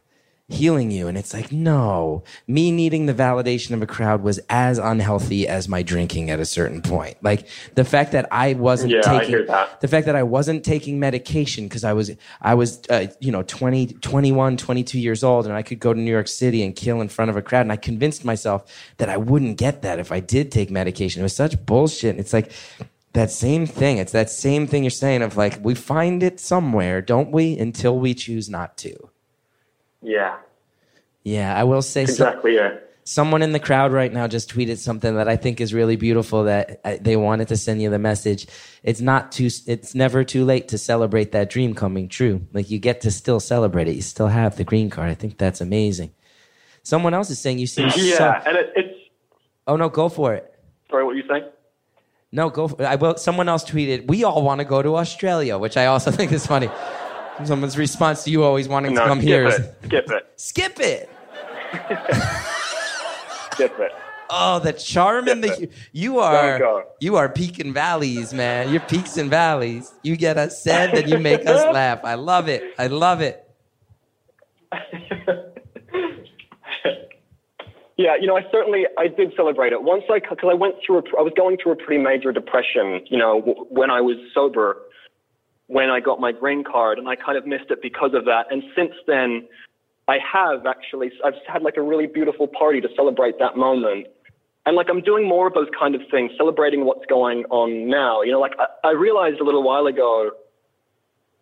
healing 0.48 0.92
you. 0.92 1.08
And 1.08 1.18
it's 1.18 1.34
like, 1.34 1.50
no. 1.50 2.22
Me 2.46 2.70
needing 2.70 3.06
the 3.06 3.14
validation 3.14 3.72
of 3.72 3.82
a 3.82 3.86
crowd 3.86 4.22
was 4.22 4.38
as 4.48 4.78
unhealthy 4.78 5.48
as 5.48 5.68
my 5.68 5.82
drinking 5.82 6.30
at 6.30 6.38
a 6.38 6.44
certain 6.44 6.80
point. 6.82 7.16
Like 7.22 7.48
the 7.74 7.84
fact 7.84 8.12
that 8.12 8.28
I 8.30 8.52
wasn't 8.54 8.92
Yeah, 8.92 9.00
I 9.04 9.18
taking 9.18 9.28
hear 9.28 9.44
that. 9.46 9.80
the 9.80 9.88
fact 9.88 10.06
that 10.06 10.14
I 10.14 10.22
wasn't 10.22 10.64
taking 10.64 11.00
medication 11.00 11.64
because 11.64 11.82
I 11.82 11.92
was 11.92 12.12
I 12.40 12.54
was 12.54 12.80
uh, 12.90 13.08
you 13.18 13.32
know 13.32 13.42
20 13.42 13.86
21 13.94 14.56
22 14.56 15.00
years 15.00 15.24
old 15.24 15.46
and 15.46 15.54
I 15.54 15.62
could 15.62 15.80
go 15.80 15.92
to 15.92 15.98
New 15.98 16.12
York 16.12 16.28
City 16.28 16.62
and 16.62 16.76
kill 16.76 17.00
in 17.00 17.08
front 17.08 17.30
of 17.30 17.36
a 17.36 17.42
crowd 17.42 17.62
and 17.62 17.72
I 17.72 17.76
convinced 17.76 18.24
myself 18.24 18.64
that 18.98 19.08
I 19.08 19.16
wouldn't 19.16 19.58
get 19.58 19.82
that 19.82 19.98
if 19.98 20.12
I 20.12 20.20
did 20.20 20.52
take 20.52 20.70
medication. 20.70 21.20
It 21.20 21.24
was 21.24 21.34
such 21.34 21.66
bullshit. 21.66 22.10
And 22.10 22.20
it's 22.20 22.32
like 22.32 22.52
that 23.14 23.32
same 23.32 23.66
thing. 23.66 23.98
It's 23.98 24.12
that 24.12 24.30
same 24.30 24.68
thing 24.68 24.84
you're 24.84 24.90
saying 24.90 25.22
of 25.22 25.36
like 25.36 25.58
we 25.64 25.74
find 25.74 26.22
it 26.22 26.38
somewhere, 26.38 27.02
don't 27.02 27.32
we, 27.32 27.58
until 27.58 27.98
we 27.98 28.14
choose 28.14 28.48
not 28.48 28.76
to. 28.78 29.10
Yeah, 30.02 30.36
Yeah, 31.24 31.56
I 31.58 31.64
will 31.64 31.82
say 31.82 32.06
so- 32.06 32.12
exactly. 32.12 32.54
Yeah. 32.54 32.76
someone 33.04 33.40
in 33.42 33.52
the 33.52 33.60
crowd 33.60 33.92
right 33.92 34.12
now 34.12 34.26
just 34.28 34.52
tweeted 34.52 34.78
something 34.78 35.14
that 35.16 35.28
I 35.28 35.36
think 35.36 35.60
is 35.60 35.72
really 35.72 35.96
beautiful 35.96 36.44
that 36.44 36.80
uh, 36.84 36.96
they 37.00 37.16
wanted 37.16 37.48
to 37.48 37.56
send 37.56 37.80
you 37.80 37.88
the 37.90 37.98
message. 38.00 38.46
It's 38.82 39.00
not 39.00 39.30
too, 39.32 39.48
it's 39.66 39.94
never 39.94 40.24
too 40.24 40.44
late 40.44 40.68
to 40.68 40.78
celebrate 40.78 41.32
that 41.32 41.48
dream 41.50 41.74
coming 41.74 42.08
true. 42.08 42.46
Like 42.52 42.68
you 42.70 42.78
get 42.78 43.00
to 43.02 43.10
still 43.10 43.38
celebrate 43.40 43.86
it. 43.88 43.94
You 43.96 44.02
still 44.02 44.26
have 44.28 44.56
the 44.56 44.64
green 44.64 44.90
card. 44.90 45.08
I 45.10 45.14
think 45.14 45.38
that's 45.38 45.60
amazing. 45.60 46.10
Someone 46.82 47.14
else 47.14 47.30
is 47.30 47.38
saying 47.40 47.58
you 47.58 47.66
seem 47.66 47.90
Yeah, 47.96 48.16
so, 48.18 48.48
and 48.48 48.56
it, 48.56 48.72
it's 48.76 48.98
oh 49.66 49.76
no, 49.76 49.88
go 49.88 50.08
for 50.08 50.34
it. 50.34 50.52
sorry, 50.90 51.04
what 51.04 51.14
were 51.14 51.20
you 51.20 51.26
saying? 51.28 51.44
No, 52.32 52.50
go 52.50 52.68
for 52.68 52.84
I 52.84 52.96
will. 52.96 53.16
Someone 53.16 53.48
else 53.48 53.64
tweeted, 53.64 54.08
we 54.08 54.24
all 54.24 54.42
want 54.42 54.58
to 54.60 54.64
go 54.64 54.82
to 54.82 54.96
Australia, 54.96 55.58
which 55.58 55.76
I 55.76 55.86
also 55.86 56.10
think 56.18 56.32
is 56.32 56.44
funny. 56.46 56.68
Someone's 57.44 57.76
response 57.76 58.24
to 58.24 58.30
you 58.30 58.42
always 58.44 58.68
wanting 58.68 58.94
No, 58.94 59.02
to 59.02 59.06
come 59.08 59.18
skip 59.18 59.28
here 59.28 59.46
it. 59.46 59.74
Skip 59.84 60.10
it. 60.10 60.32
skip 60.36 60.80
it. 60.80 61.10
Skip 63.52 63.78
it. 63.78 63.92
Oh, 64.28 64.58
the 64.58 64.72
charm 64.72 65.28
and 65.28 65.42
the 65.42 65.68
you 65.92 66.18
are 66.18 66.84
you 67.00 67.16
are 67.16 67.28
peak 67.28 67.58
and 67.58 67.72
valleys, 67.72 68.34
man. 68.34 68.70
You're 68.70 68.80
peaks 68.80 69.16
and 69.16 69.30
valleys. 69.30 69.94
You 70.02 70.16
get 70.16 70.36
us 70.36 70.62
sad, 70.62 70.94
then 70.94 71.08
you 71.08 71.18
make 71.18 71.46
us 71.46 71.64
laugh. 71.72 72.00
I 72.04 72.14
love 72.14 72.48
it. 72.48 72.62
I 72.78 72.88
love 72.88 73.20
it. 73.20 73.42
Yeah, 77.98 78.14
you 78.20 78.26
know, 78.26 78.36
I 78.36 78.42
certainly 78.52 78.84
I 78.98 79.08
did 79.08 79.32
celebrate 79.36 79.72
it 79.72 79.82
once. 79.82 80.04
I 80.10 80.18
because 80.18 80.50
I 80.50 80.54
went 80.54 80.74
through 80.84 80.98
a, 80.98 81.02
I 81.18 81.22
was 81.22 81.32
going 81.34 81.56
through 81.62 81.72
a 81.72 81.76
pretty 81.76 82.02
major 82.02 82.30
depression. 82.30 83.00
You 83.08 83.16
know, 83.16 83.40
w- 83.40 83.64
when 83.70 83.90
I 83.90 84.02
was 84.02 84.16
sober, 84.34 84.76
when 85.68 85.90
I 85.90 86.00
got 86.00 86.20
my 86.20 86.32
green 86.32 86.62
card, 86.64 86.98
and 86.98 87.08
I 87.08 87.16
kind 87.16 87.36
of 87.36 87.46
missed 87.46 87.70
it 87.70 87.82
because 87.82 88.12
of 88.14 88.24
that. 88.26 88.46
And 88.50 88.62
since 88.76 88.92
then, 89.06 89.48
I 90.08 90.18
have 90.32 90.66
actually 90.66 91.10
I've 91.24 91.34
had 91.46 91.62
like 91.62 91.76
a 91.76 91.82
really 91.82 92.06
beautiful 92.06 92.46
party 92.46 92.80
to 92.80 92.88
celebrate 92.94 93.38
that 93.38 93.56
moment. 93.56 94.06
And 94.64 94.76
like 94.76 94.86
I'm 94.88 95.00
doing 95.00 95.28
more 95.28 95.46
of 95.46 95.54
those 95.54 95.68
kind 95.78 95.94
of 95.94 96.02
things, 96.10 96.32
celebrating 96.36 96.84
what's 96.84 97.06
going 97.06 97.44
on 97.50 97.88
now. 97.88 98.22
You 98.22 98.32
know, 98.32 98.40
like 98.40 98.54
I, 98.58 98.88
I 98.88 98.90
realized 98.92 99.40
a 99.40 99.44
little 99.44 99.62
while 99.62 99.86
ago, 99.86 100.30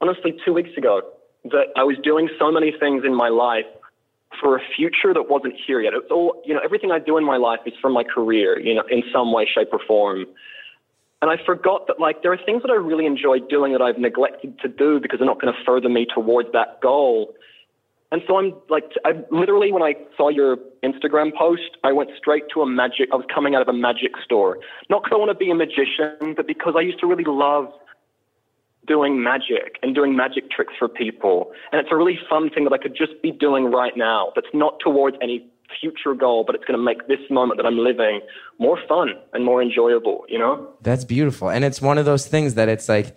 honestly, 0.01 0.35
two 0.45 0.53
weeks 0.53 0.77
ago, 0.77 1.03
that 1.45 1.67
I 1.77 1.85
was 1.85 1.97
doing 2.03 2.29
so 2.39 2.51
many 2.51 2.73
things 2.79 3.05
in 3.05 3.15
my 3.15 3.29
life 3.29 3.67
for 4.41 4.57
a 4.57 4.61
future 4.77 5.15
that 5.15 5.29
wasn't 5.29 5.55
here 5.67 5.81
yet. 5.81 5.93
It's 5.95 6.11
all, 6.11 6.43
you 6.45 6.55
know, 6.55 6.61
everything 6.65 6.91
I 6.91 6.99
do 6.99 7.17
in 7.17 7.25
my 7.25 7.37
life 7.37 7.61
is 7.67 7.75
for 7.81 7.91
my 7.91 8.03
career, 8.03 8.59
you 8.59 8.75
know, 8.75 8.83
in 8.91 9.03
some 9.13 9.33
way, 9.33 9.47
shape, 9.53 9.69
or 9.73 9.81
form. 9.87 10.27
And 11.25 11.31
I 11.33 11.43
forgot 11.43 11.87
that, 11.87 11.99
like, 11.99 12.21
there 12.21 12.35
are 12.35 12.39
things 12.45 12.61
that 12.61 12.71
I 12.71 12.75
really 12.75 13.07
enjoy 13.07 13.39
doing 13.39 13.73
that 13.73 13.81
I've 13.81 13.97
neglected 13.97 14.59
to 14.61 14.69
do 14.69 15.01
because 15.01 15.21
they're 15.21 15.27
not 15.27 15.41
going 15.41 15.55
to 15.55 15.59
further 15.65 15.89
me 15.89 16.05
towards 16.05 16.53
that 16.53 16.83
goal. 16.83 17.33
And 18.13 18.21
so 18.27 18.37
I'm 18.37 18.53
like, 18.69 18.85
I 19.07 19.13
literally, 19.31 19.73
when 19.73 19.83
I 19.83 19.95
saw 20.19 20.29
your 20.29 20.59
Instagram 20.83 21.35
post, 21.35 21.79
I 21.83 21.93
went 21.93 22.11
straight 22.19 22.45
to 22.53 22.61
a 22.61 22.67
magic, 22.67 23.09
I 23.11 23.17
was 23.17 23.25
coming 23.35 23.55
out 23.55 23.63
of 23.63 23.69
a 23.69 23.73
magic 23.73 24.11
store. 24.23 24.59
Not 24.91 25.03
because 25.03 25.17
I 25.17 25.19
want 25.19 25.31
to 25.31 25.35
be 25.35 25.51
a 25.51 25.55
magician, 25.55 26.35
but 26.37 26.47
because 26.47 26.75
I 26.77 26.83
used 26.83 27.01
to 27.01 27.07
really 27.07 27.25
love 27.25 27.73
doing 28.87 29.23
magic 29.23 29.79
and 29.83 29.95
doing 29.95 30.15
magic 30.15 30.51
tricks 30.51 30.75
for 30.79 30.91
people. 30.91 31.53
And 31.73 31.81
it's 31.81 31.89
a 31.91 31.97
really 31.97 32.19
fun 32.29 32.51
thing 32.51 32.65
that 32.65 32.75
I 32.75 32.77
could 32.77 32.95
just 32.95 33.23
be 33.23 33.33
doing 33.33 33.65
right 33.73 33.97
now 33.97 34.33
that's 34.35 34.53
not 34.53 34.79
towards 34.81 35.17
any 35.23 35.49
future 35.81 36.15
goal, 36.15 36.45
but 36.45 36.55
it's 36.55 36.65
going 36.65 36.79
to 36.79 36.85
make 36.85 37.07
this 37.09 37.21
moment 37.31 37.59
that 37.59 37.67
I'm 37.67 37.79
living 37.79 38.21
more 38.59 38.79
fun 38.89 39.11
and 39.33 39.45
more 39.45 39.63
enjoyable, 39.63 40.25
you 40.29 40.39
know? 40.39 40.69
That's 40.83 41.05
beautiful. 41.05 41.51
And 41.51 41.65
it's 41.65 41.81
one 41.81 41.99
of 41.99 42.05
those 42.05 42.27
things 42.27 42.55
that 42.55 42.69
it's 42.69 42.89
like 42.89 43.17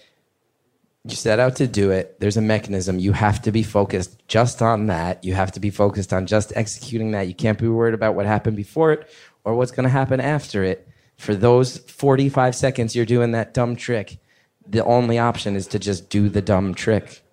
you 1.04 1.16
set 1.16 1.40
out 1.40 1.56
to 1.58 1.68
do 1.68 1.92
it. 1.92 2.20
There's 2.20 2.38
a 2.38 2.42
mechanism. 2.42 3.00
You 3.00 3.14
have 3.14 3.42
to 3.44 3.52
be 3.52 3.64
focused 3.64 4.22
just 4.28 4.62
on 4.62 4.88
that. 4.88 5.24
You 5.24 5.34
have 5.34 5.52
to 5.54 5.60
be 5.60 5.70
focused 5.70 6.12
on 6.12 6.26
just 6.26 6.52
executing 6.56 7.12
that. 7.12 7.28
You 7.28 7.34
can't 7.34 7.58
be 7.58 7.68
worried 7.68 7.94
about 7.94 8.16
what 8.16 8.26
happened 8.26 8.58
before 8.58 8.92
it 8.92 9.10
or 9.44 9.56
what's 9.56 9.72
going 9.72 9.86
to 9.86 9.90
happen 9.90 10.20
after 10.20 10.64
it. 10.64 10.88
For 11.18 11.34
those 11.34 11.78
45 11.78 12.56
seconds 12.56 12.96
you're 12.96 13.06
doing 13.06 13.32
that 13.32 13.54
dumb 13.54 13.76
trick, 13.76 14.20
the 14.68 14.84
only 14.84 15.18
option 15.18 15.56
is 15.56 15.68
to 15.68 15.80
just 15.80 16.10
do 16.10 16.30
the 16.30 16.42
dumb 16.42 16.74
trick. 16.74 17.24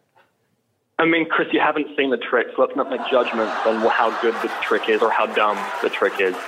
I 0.98 1.06
mean, 1.06 1.28
Chris, 1.28 1.48
you 1.52 1.60
haven't 1.60 1.88
seen 1.96 2.10
the 2.10 2.16
trick, 2.16 2.46
so 2.54 2.62
let's 2.62 2.76
not 2.76 2.88
make 2.88 3.00
judgments 3.10 3.52
on 3.66 3.80
how 3.90 4.10
good 4.22 4.34
the 4.42 4.52
trick 4.62 4.88
is 4.88 5.02
or 5.02 5.10
how 5.10 5.26
dumb 5.26 5.58
the 5.82 5.90
trick 5.90 6.20
is. 6.20 6.36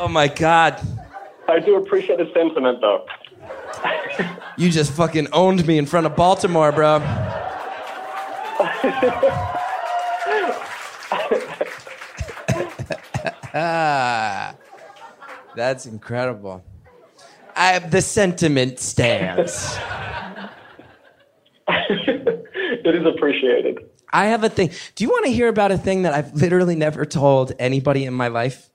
Oh 0.00 0.10
my 0.10 0.28
God. 0.28 0.80
I 1.48 1.58
do 1.58 1.76
appreciate 1.76 2.18
the 2.18 2.30
sentiment, 2.32 2.80
though. 2.80 3.04
You 4.58 4.70
just 4.70 4.92
fucking 4.92 5.28
owned 5.32 5.64
me 5.68 5.78
in 5.78 5.86
front 5.86 6.06
of 6.06 6.16
Baltimore, 6.16 6.72
bro. 6.72 6.98
That's 15.54 15.86
incredible. 15.86 16.64
I, 17.54 17.78
the 17.78 18.02
sentiment 18.02 18.80
stands. 18.80 19.78
it 21.68 22.94
is 22.94 23.06
appreciated. 23.06 23.78
I 24.12 24.26
have 24.26 24.42
a 24.42 24.48
thing. 24.48 24.72
Do 24.96 25.04
you 25.04 25.10
want 25.10 25.26
to 25.26 25.30
hear 25.30 25.46
about 25.46 25.70
a 25.70 25.78
thing 25.78 26.02
that 26.02 26.14
I've 26.14 26.34
literally 26.34 26.74
never 26.74 27.04
told 27.04 27.52
anybody 27.60 28.04
in 28.06 28.14
my 28.14 28.26
life? 28.26 28.67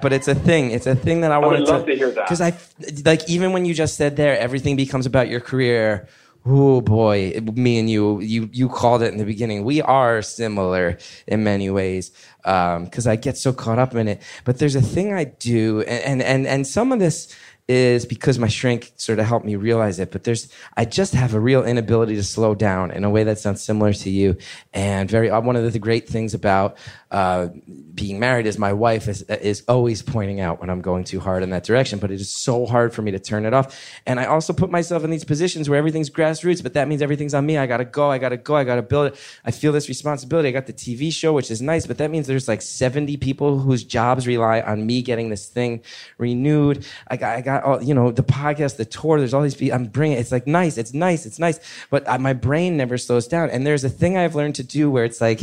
But 0.00 0.12
it's 0.12 0.28
a 0.28 0.34
thing. 0.34 0.70
It's 0.70 0.86
a 0.86 0.94
thing 0.94 1.22
that 1.22 1.32
I, 1.32 1.38
would 1.38 1.46
want 1.46 1.66
love 1.66 1.86
to 1.86 1.94
hear 1.96 2.10
that. 2.12 2.24
Because 2.26 2.40
I, 2.40 2.56
like, 3.04 3.28
even 3.28 3.52
when 3.52 3.64
you 3.64 3.74
just 3.74 3.96
said 3.96 4.16
there, 4.16 4.38
everything 4.38 4.76
becomes 4.76 5.04
about 5.04 5.28
your 5.28 5.40
career. 5.40 6.08
Oh 6.46 6.80
boy, 6.80 7.38
me 7.52 7.78
and 7.78 7.90
you, 7.90 8.20
you, 8.20 8.48
you 8.52 8.68
called 8.68 9.02
it 9.02 9.12
in 9.12 9.18
the 9.18 9.26
beginning. 9.26 9.62
We 9.62 9.82
are 9.82 10.22
similar 10.22 10.96
in 11.26 11.44
many 11.44 11.68
ways 11.68 12.12
Um 12.44 12.84
because 12.84 13.06
I 13.06 13.16
get 13.16 13.36
so 13.36 13.52
caught 13.52 13.78
up 13.78 13.94
in 13.94 14.08
it. 14.08 14.22
But 14.44 14.58
there's 14.58 14.74
a 14.74 14.80
thing 14.80 15.12
I 15.12 15.24
do, 15.24 15.82
and 15.82 16.22
and 16.22 16.46
and 16.46 16.66
some 16.66 16.92
of 16.92 16.98
this 16.98 17.34
is 17.70 18.04
because 18.04 18.36
my 18.36 18.48
shrink 18.48 18.92
sort 18.96 19.20
of 19.20 19.26
helped 19.26 19.46
me 19.46 19.54
realize 19.54 20.00
it. 20.00 20.10
But 20.10 20.24
there's, 20.24 20.52
I 20.76 20.84
just 20.84 21.14
have 21.14 21.34
a 21.34 21.40
real 21.40 21.64
inability 21.64 22.16
to 22.16 22.24
slow 22.24 22.56
down 22.56 22.90
in 22.90 23.04
a 23.04 23.10
way 23.10 23.22
that 23.22 23.38
sounds 23.38 23.62
similar 23.62 23.92
to 23.92 24.10
you. 24.10 24.36
And 24.72 25.08
very, 25.08 25.30
uh, 25.30 25.40
one 25.40 25.54
of 25.54 25.72
the 25.72 25.78
great 25.78 26.08
things 26.08 26.34
about 26.34 26.76
uh, 27.12 27.46
being 27.94 28.18
married 28.18 28.46
is 28.46 28.58
my 28.58 28.72
wife 28.72 29.06
is, 29.06 29.22
is 29.22 29.62
always 29.68 30.02
pointing 30.02 30.40
out 30.40 30.60
when 30.60 30.68
I'm 30.68 30.80
going 30.80 31.04
too 31.04 31.20
hard 31.20 31.44
in 31.44 31.50
that 31.50 31.62
direction. 31.62 32.00
But 32.00 32.10
it 32.10 32.20
is 32.20 32.28
so 32.28 32.66
hard 32.66 32.92
for 32.92 33.02
me 33.02 33.12
to 33.12 33.20
turn 33.20 33.46
it 33.46 33.54
off. 33.54 33.80
And 34.04 34.18
I 34.18 34.24
also 34.24 34.52
put 34.52 34.72
myself 34.72 35.04
in 35.04 35.10
these 35.10 35.24
positions 35.24 35.70
where 35.70 35.78
everything's 35.78 36.10
grassroots, 36.10 36.64
but 36.64 36.74
that 36.74 36.88
means 36.88 37.02
everything's 37.02 37.34
on 37.34 37.46
me. 37.46 37.56
I 37.56 37.66
gotta 37.66 37.84
go. 37.84 38.10
I 38.10 38.18
gotta 38.18 38.36
go. 38.36 38.56
I 38.56 38.64
gotta 38.64 38.82
build 38.82 39.12
it. 39.12 39.20
I 39.44 39.52
feel 39.52 39.70
this 39.70 39.88
responsibility. 39.88 40.48
I 40.48 40.52
got 40.52 40.66
the 40.66 40.72
TV 40.72 41.12
show, 41.12 41.32
which 41.32 41.52
is 41.52 41.62
nice, 41.62 41.86
but 41.86 41.98
that 41.98 42.10
means 42.10 42.26
there's 42.26 42.48
like 42.48 42.62
70 42.62 43.16
people 43.18 43.60
whose 43.60 43.84
jobs 43.84 44.26
rely 44.26 44.60
on 44.60 44.84
me 44.84 45.02
getting 45.02 45.30
this 45.30 45.46
thing 45.46 45.82
renewed. 46.18 46.84
I 47.06 47.16
got, 47.16 47.36
I 47.36 47.40
got 47.42 47.59
all, 47.60 47.82
you 47.82 47.94
know, 47.94 48.10
the 48.10 48.22
podcast, 48.22 48.76
the 48.76 48.84
tour, 48.84 49.18
there's 49.18 49.34
all 49.34 49.42
these 49.42 49.54
people. 49.54 49.76
I'm 49.76 49.86
bringing, 49.86 50.18
it's 50.18 50.32
like 50.32 50.46
nice, 50.46 50.78
it's 50.78 50.92
nice, 50.92 51.26
it's 51.26 51.38
nice. 51.38 51.60
But 51.90 52.08
I, 52.08 52.18
my 52.18 52.32
brain 52.32 52.76
never 52.76 52.98
slows 52.98 53.26
down. 53.28 53.50
And 53.50 53.66
there's 53.66 53.84
a 53.84 53.88
thing 53.88 54.16
I've 54.16 54.34
learned 54.34 54.56
to 54.56 54.62
do 54.62 54.90
where 54.90 55.04
it's 55.04 55.20
like 55.20 55.40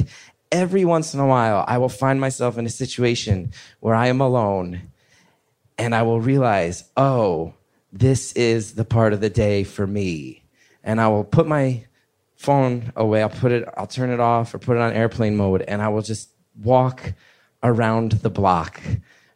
every 0.51 0.85
once 0.85 1.13
in 1.13 1.19
a 1.19 1.27
while, 1.27 1.63
I 1.67 1.77
will 1.77 1.89
find 1.89 2.19
myself 2.19 2.57
in 2.57 2.65
a 2.65 2.69
situation 2.69 3.51
where 3.79 3.95
I 3.95 4.07
am 4.07 4.21
alone 4.21 4.81
and 5.77 5.93
I 5.93 6.03
will 6.03 6.21
realize, 6.21 6.85
oh, 6.95 7.53
this 7.93 8.33
is 8.33 8.73
the 8.73 8.85
part 8.85 9.13
of 9.13 9.21
the 9.21 9.29
day 9.29 9.63
for 9.63 9.85
me. 9.85 10.43
And 10.83 10.99
I 11.01 11.07
will 11.07 11.23
put 11.23 11.47
my 11.47 11.85
phone 12.35 12.91
away. 12.95 13.21
I'll 13.21 13.29
put 13.29 13.51
it, 13.51 13.67
I'll 13.75 13.87
turn 13.87 14.09
it 14.09 14.19
off 14.19 14.53
or 14.53 14.59
put 14.59 14.77
it 14.77 14.81
on 14.81 14.93
airplane 14.93 15.35
mode 15.35 15.63
and 15.63 15.81
I 15.81 15.89
will 15.89 16.01
just 16.01 16.29
walk 16.63 17.13
around 17.63 18.13
the 18.13 18.29
block 18.29 18.81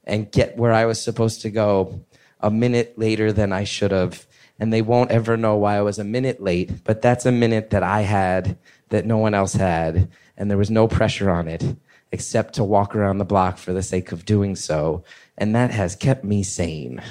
and 0.04 0.32
get 0.32 0.58
where 0.58 0.74
I 0.74 0.86
was 0.86 1.02
supposed 1.02 1.42
to 1.42 1.50
go 1.50 2.04
a 2.42 2.52
minute 2.52 2.98
later 2.98 3.32
than 3.32 3.54
I 3.54 3.64
should 3.64 3.92
have. 3.92 4.26
And 4.60 4.72
they 4.72 4.82
won't 4.82 5.12
ever 5.12 5.38
know 5.38 5.56
why 5.56 5.78
I 5.78 5.82
was 5.82 5.98
a 5.98 6.04
minute 6.04 6.42
late, 6.42 6.84
but 6.84 7.02
that's 7.02 7.26
a 7.26 7.32
minute 7.32 7.72
that 7.72 7.84
I 7.84 8.02
had 8.02 8.58
that 8.90 9.06
no 9.06 9.18
one 9.18 9.34
else 9.34 9.54
had. 9.54 10.10
And 10.38 10.50
there 10.50 10.58
was 10.58 10.70
no 10.70 10.88
pressure 10.88 11.30
on 11.30 11.48
it 11.48 11.64
except 12.12 12.56
to 12.56 12.64
walk 12.64 12.96
around 12.96 13.18
the 13.18 13.26
block 13.26 13.58
for 13.58 13.74
the 13.74 13.82
sake 13.82 14.12
of 14.12 14.26
doing 14.26 14.56
so. 14.56 15.04
And 15.38 15.56
that 15.56 15.72
has 15.72 15.96
kept 15.96 16.24
me 16.24 16.44
sane. 16.44 17.02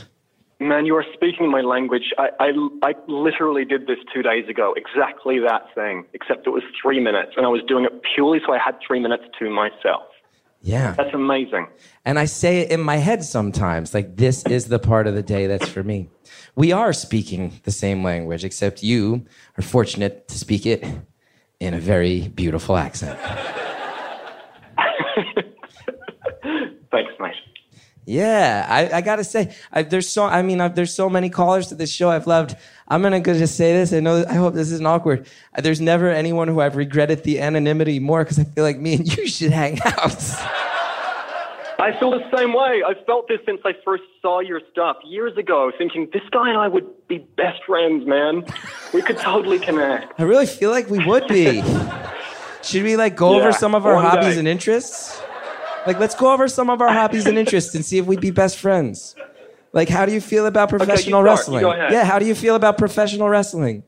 Man, 0.61 0.85
you 0.85 0.95
are 0.95 1.07
speaking 1.15 1.51
my 1.51 1.63
language. 1.63 2.13
I, 2.19 2.29
I, 2.39 2.89
I 2.91 2.95
literally 3.09 3.65
did 3.65 3.87
this 3.87 3.97
two 4.13 4.21
days 4.21 4.47
ago, 4.47 4.75
exactly 4.77 5.39
that 5.39 5.75
thing, 5.75 6.05
except 6.13 6.47
it 6.47 6.51
was 6.51 6.63
three 6.81 7.01
minutes, 7.01 7.33
and 7.37 7.47
I 7.47 7.49
was 7.49 7.63
doing 7.67 7.87
it 7.87 8.03
purely 8.15 8.41
so 8.45 8.53
I 8.53 8.59
had 8.59 8.77
three 8.87 9.01
minutes 9.01 9.25
to 9.39 9.49
myself. 9.49 10.10
Yeah. 10.63 10.93
That's 10.93 11.15
amazing. 11.15 11.69
And 12.05 12.19
I 12.19 12.27
say 12.27 12.61
it 12.61 12.71
in 12.71 12.81
my 12.81 12.97
head 12.97 13.25
sometimes, 13.25 13.95
like, 13.95 14.17
this 14.17 14.45
is 14.45 14.67
the 14.67 14.79
part 14.79 15.07
of 15.07 15.15
the 15.15 15.23
day 15.23 15.47
that's 15.47 15.69
for 15.69 15.83
me. 15.83 16.09
We 16.55 16.73
are 16.73 16.93
speaking 16.93 17.61
the 17.65 17.71
same 17.71 18.05
language, 18.05 18.45
except 18.45 18.83
you 18.83 19.27
are 19.57 19.63
fortunate 19.63 20.29
to 20.29 20.39
speak 20.39 20.67
it 20.67 20.85
in 21.61 21.75
a 21.75 21.81
very 21.81 22.29
beautiful 22.29 22.77
accent. 22.77 23.19
Yeah, 28.11 28.67
I, 28.69 28.97
I 28.97 29.01
gotta 29.03 29.23
say, 29.23 29.55
I, 29.71 29.85
there's 29.85 30.09
so 30.09 30.25
I 30.25 30.43
mean, 30.43 30.61
I've, 30.61 30.75
there's 30.75 30.93
so 30.93 31.09
many 31.09 31.31
callers 31.31 31.69
to 31.69 31.77
this 31.77 31.93
show 31.93 32.11
I've 32.11 32.27
loved. 32.27 32.57
I'm 32.89 33.03
gonna 33.03 33.21
go 33.21 33.35
just 33.35 33.57
say 33.57 33.73
this. 33.73 33.93
I 33.93 34.01
know. 34.01 34.25
I 34.29 34.35
hope 34.35 34.55
this 34.55 34.73
isn't 34.73 34.85
awkward. 34.87 35.29
There's 35.57 35.81
never 35.81 36.11
anyone 36.11 36.49
who 36.49 36.61
I've 36.61 36.75
regretted 36.75 37.23
the 37.23 37.41
anonymity 37.41 38.01
more 38.01 38.25
because 38.25 38.41
I 38.41 38.45
feel 38.45 38.65
like 38.65 38.81
me 38.81 38.95
and 38.95 39.17
you 39.17 39.29
should 39.29 39.53
hang 39.53 39.79
out. 39.85 40.21
I 41.79 41.97
feel 42.01 42.11
the 42.11 42.29
same 42.37 42.53
way. 42.53 42.83
I've 42.85 43.07
felt 43.07 43.29
this 43.29 43.39
since 43.47 43.61
I 43.65 43.75
first 43.85 44.03
saw 44.21 44.41
your 44.41 44.61
stuff 44.73 44.97
years 45.05 45.37
ago, 45.39 45.71
thinking 45.79 46.09
this 46.13 46.23
guy 46.33 46.49
and 46.49 46.59
I 46.59 46.67
would 46.67 47.07
be 47.07 47.19
best 47.37 47.63
friends, 47.65 48.09
man. 48.09 48.45
We 48.93 49.03
could 49.03 49.19
totally 49.19 49.61
connect. 49.61 50.19
I 50.19 50.25
really 50.25 50.47
feel 50.47 50.71
like 50.73 50.91
we 50.91 51.05
would 51.07 51.29
be. 51.29 51.63
Should 52.63 52.83
we 52.83 52.97
like 52.97 53.15
go 53.15 53.39
over 53.39 53.53
some 53.53 53.77
of 53.77 53.87
our 53.87 54.03
hobbies 54.03 54.35
day. 54.35 54.41
and 54.41 54.49
interests? 54.49 55.23
Like, 55.87 55.99
let's 55.99 56.15
go 56.15 56.33
over 56.33 56.47
some 56.49 56.69
of 56.71 56.81
our 56.81 56.93
hobbies 56.93 57.27
and 57.27 57.39
interests 57.39 57.75
and 57.75 57.85
see 57.85 57.99
if 57.99 58.07
we'd 58.07 58.21
be 58.21 58.31
best 58.31 58.59
friends. 58.59 59.17
Like, 59.73 59.89
how 59.89 60.05
do 60.05 60.13
you 60.13 60.21
feel 60.21 60.47
about 60.47 60.69
professional. 60.69 61.21
You 61.21 61.27
wrestling? 61.27 61.63
Yeah, 61.65 62.05
how 62.05 62.19
do 62.19 62.27
you 62.27 62.35
feel 62.35 62.55
about 62.57 62.77
professional 62.77 63.29
wrestling? 63.29 63.83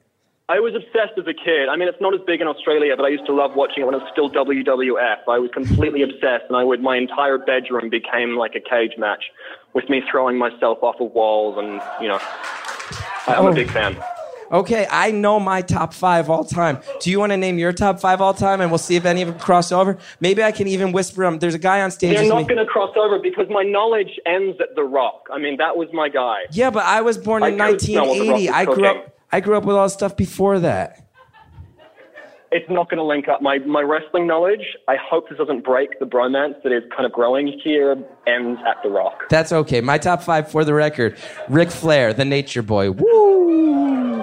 I 0.49 0.61
was 0.61 0.75
obsessed 0.75 1.19
as 1.19 1.27
a 1.27 1.33
kid. 1.35 1.69
I 1.69 1.77
mean, 1.77 1.89
it's 1.89 2.01
not 2.01 2.15
as 2.15 2.21
big 2.27 2.41
in 2.41 2.47
Australia, 2.47 2.95
but 2.97 3.05
I 3.05 3.09
used 3.09 3.27
to 3.27 3.33
love 3.33 3.55
watching 3.57 3.83
it 3.83 3.87
when 3.87 3.95
it 3.95 4.03
was 4.03 4.09
still 4.13 4.29
WWF. 4.31 5.19
I 5.29 5.39
was 5.39 5.51
completely 5.53 6.03
obsessed, 6.03 6.45
and 6.49 6.57
I 6.57 6.65
would 6.65 6.83
my 6.83 6.97
entire 6.97 7.39
bedroom 7.39 7.89
became 7.89 8.37
like 8.37 8.55
a 8.55 8.61
cage 8.61 8.93
match 8.99 9.25
with 9.73 9.89
me 9.89 10.03
throwing 10.11 10.37
myself 10.37 10.79
off 10.83 11.01
of 11.01 11.13
walls, 11.13 11.57
and 11.59 11.81
you 12.03 12.09
know, 12.09 12.19
I'm 13.27 13.47
Oh. 13.47 13.49
a 13.49 13.55
big 13.55 13.71
fan. 13.71 13.97
Okay, 14.53 14.87
I 14.91 15.11
know 15.11 15.41
my 15.41 15.63
top 15.63 15.95
five 15.95 16.29
all 16.29 16.45
time. 16.45 16.79
Do 17.01 17.11
you 17.11 17.19
want 17.19 17.33
to 17.33 17.39
name 17.39 17.59
your 17.59 17.73
top 17.73 18.01
five 18.01 18.21
all 18.21 18.35
time, 18.35 18.61
and 18.61 18.71
we'll 18.71 18.79
see 18.79 18.97
if 18.97 19.07
any 19.07 19.23
of 19.23 19.29
them 19.29 19.39
cross 19.39 19.73
over? 19.73 19.97
Maybe 20.21 20.43
I 20.43 20.53
can 20.53 20.69
even 20.69 20.93
whisper 20.93 21.25
them. 21.25 21.39
There's 21.39 21.55
a 21.55 21.59
guy 21.59 21.81
on 21.81 21.91
stage. 21.91 22.17
They're 22.17 22.29
not 22.29 22.49
going 22.49 22.59
to 22.59 22.67
cross 22.67 22.95
over 22.97 23.19
because 23.19 23.47
my 23.49 23.63
knowledge 23.63 24.21
ends 24.27 24.59
at 24.61 24.75
The 24.75 24.83
Rock. 24.85 25.29
I 25.33 25.39
mean, 25.39 25.57
that 25.57 25.77
was 25.77 25.89
my 25.93 26.11
guy. 26.11 26.41
Yeah, 26.51 26.71
but 26.71 26.85
I 26.85 27.01
was 27.01 27.17
born 27.17 27.43
in 27.45 27.61
I 27.61 27.71
could 27.71 27.81
smell 27.81 28.07
what 28.07 28.19
The 28.19 28.31
1980. 28.31 28.51
I 28.51 28.65
grew 28.67 28.87
up. 28.87 29.17
I 29.33 29.41
grew 29.41 29.57
up 29.57 29.65
with 29.65 29.77
all 29.77 29.87
the 29.87 29.91
stuff 29.91 30.17
before 30.17 30.59
that. 30.59 31.02
It's 32.55 32.69
not 32.69 32.91
going 32.91 32.99
to 32.99 33.05
link 33.05 33.29
up. 33.29 33.41
My 33.41 33.59
my 33.61 33.81
wrestling 33.81 34.27
knowledge. 34.27 34.77
I 34.87 34.97
hope 34.97 35.31
this 35.31 35.39
doesn't 35.39 35.65
break 35.65 35.99
the 35.99 36.05
bromance 36.05 36.63
that 36.63 36.71
is 36.71 36.83
kind 36.95 37.07
of 37.07 37.13
growing 37.13 37.59
here. 37.65 37.97
Ends 38.27 38.61
at 38.69 38.77
The 38.83 38.91
Rock. 38.91 39.23
That's 39.31 39.53
okay. 39.53 39.81
My 39.81 39.97
top 39.97 40.23
five 40.23 40.51
for 40.51 40.63
the 40.63 40.75
record: 40.75 41.17
Ric 41.49 41.71
Flair, 41.71 42.13
the 42.13 42.27
Nature 42.27 42.61
Boy. 42.61 42.91
Woo! 42.91 44.23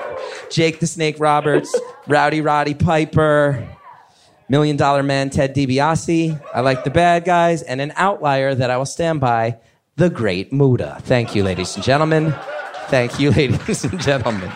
Jake 0.52 0.80
the 0.80 0.86
Snake 0.86 1.16
Roberts, 1.20 1.76
Rowdy 2.08 2.42
Roddy 2.42 2.76
Piper, 2.76 3.68
Million 4.48 4.78
Dollar 4.78 5.02
Man 5.02 5.32
Ted 5.32 5.56
DiBiase. 5.56 6.40
I 6.54 6.62
like 6.62 6.84
the 6.84 6.92
bad 6.92 7.26
guys, 7.26 7.64
and 7.64 7.82
an 7.82 7.94
outlier 7.96 8.54
that 8.54 8.70
I 8.70 8.78
will 8.78 8.86
stand 8.86 9.22
by: 9.22 9.58
the 9.96 10.12
Great 10.12 10.54
Muta. 10.54 11.00
Thank 11.02 11.34
you, 11.34 11.44
ladies 11.44 11.76
and 11.76 11.84
gentlemen. 11.84 12.36
Thank 12.90 13.20
you, 13.20 13.32
ladies 13.40 13.84
and 13.86 14.00
gentlemen. 14.00 14.52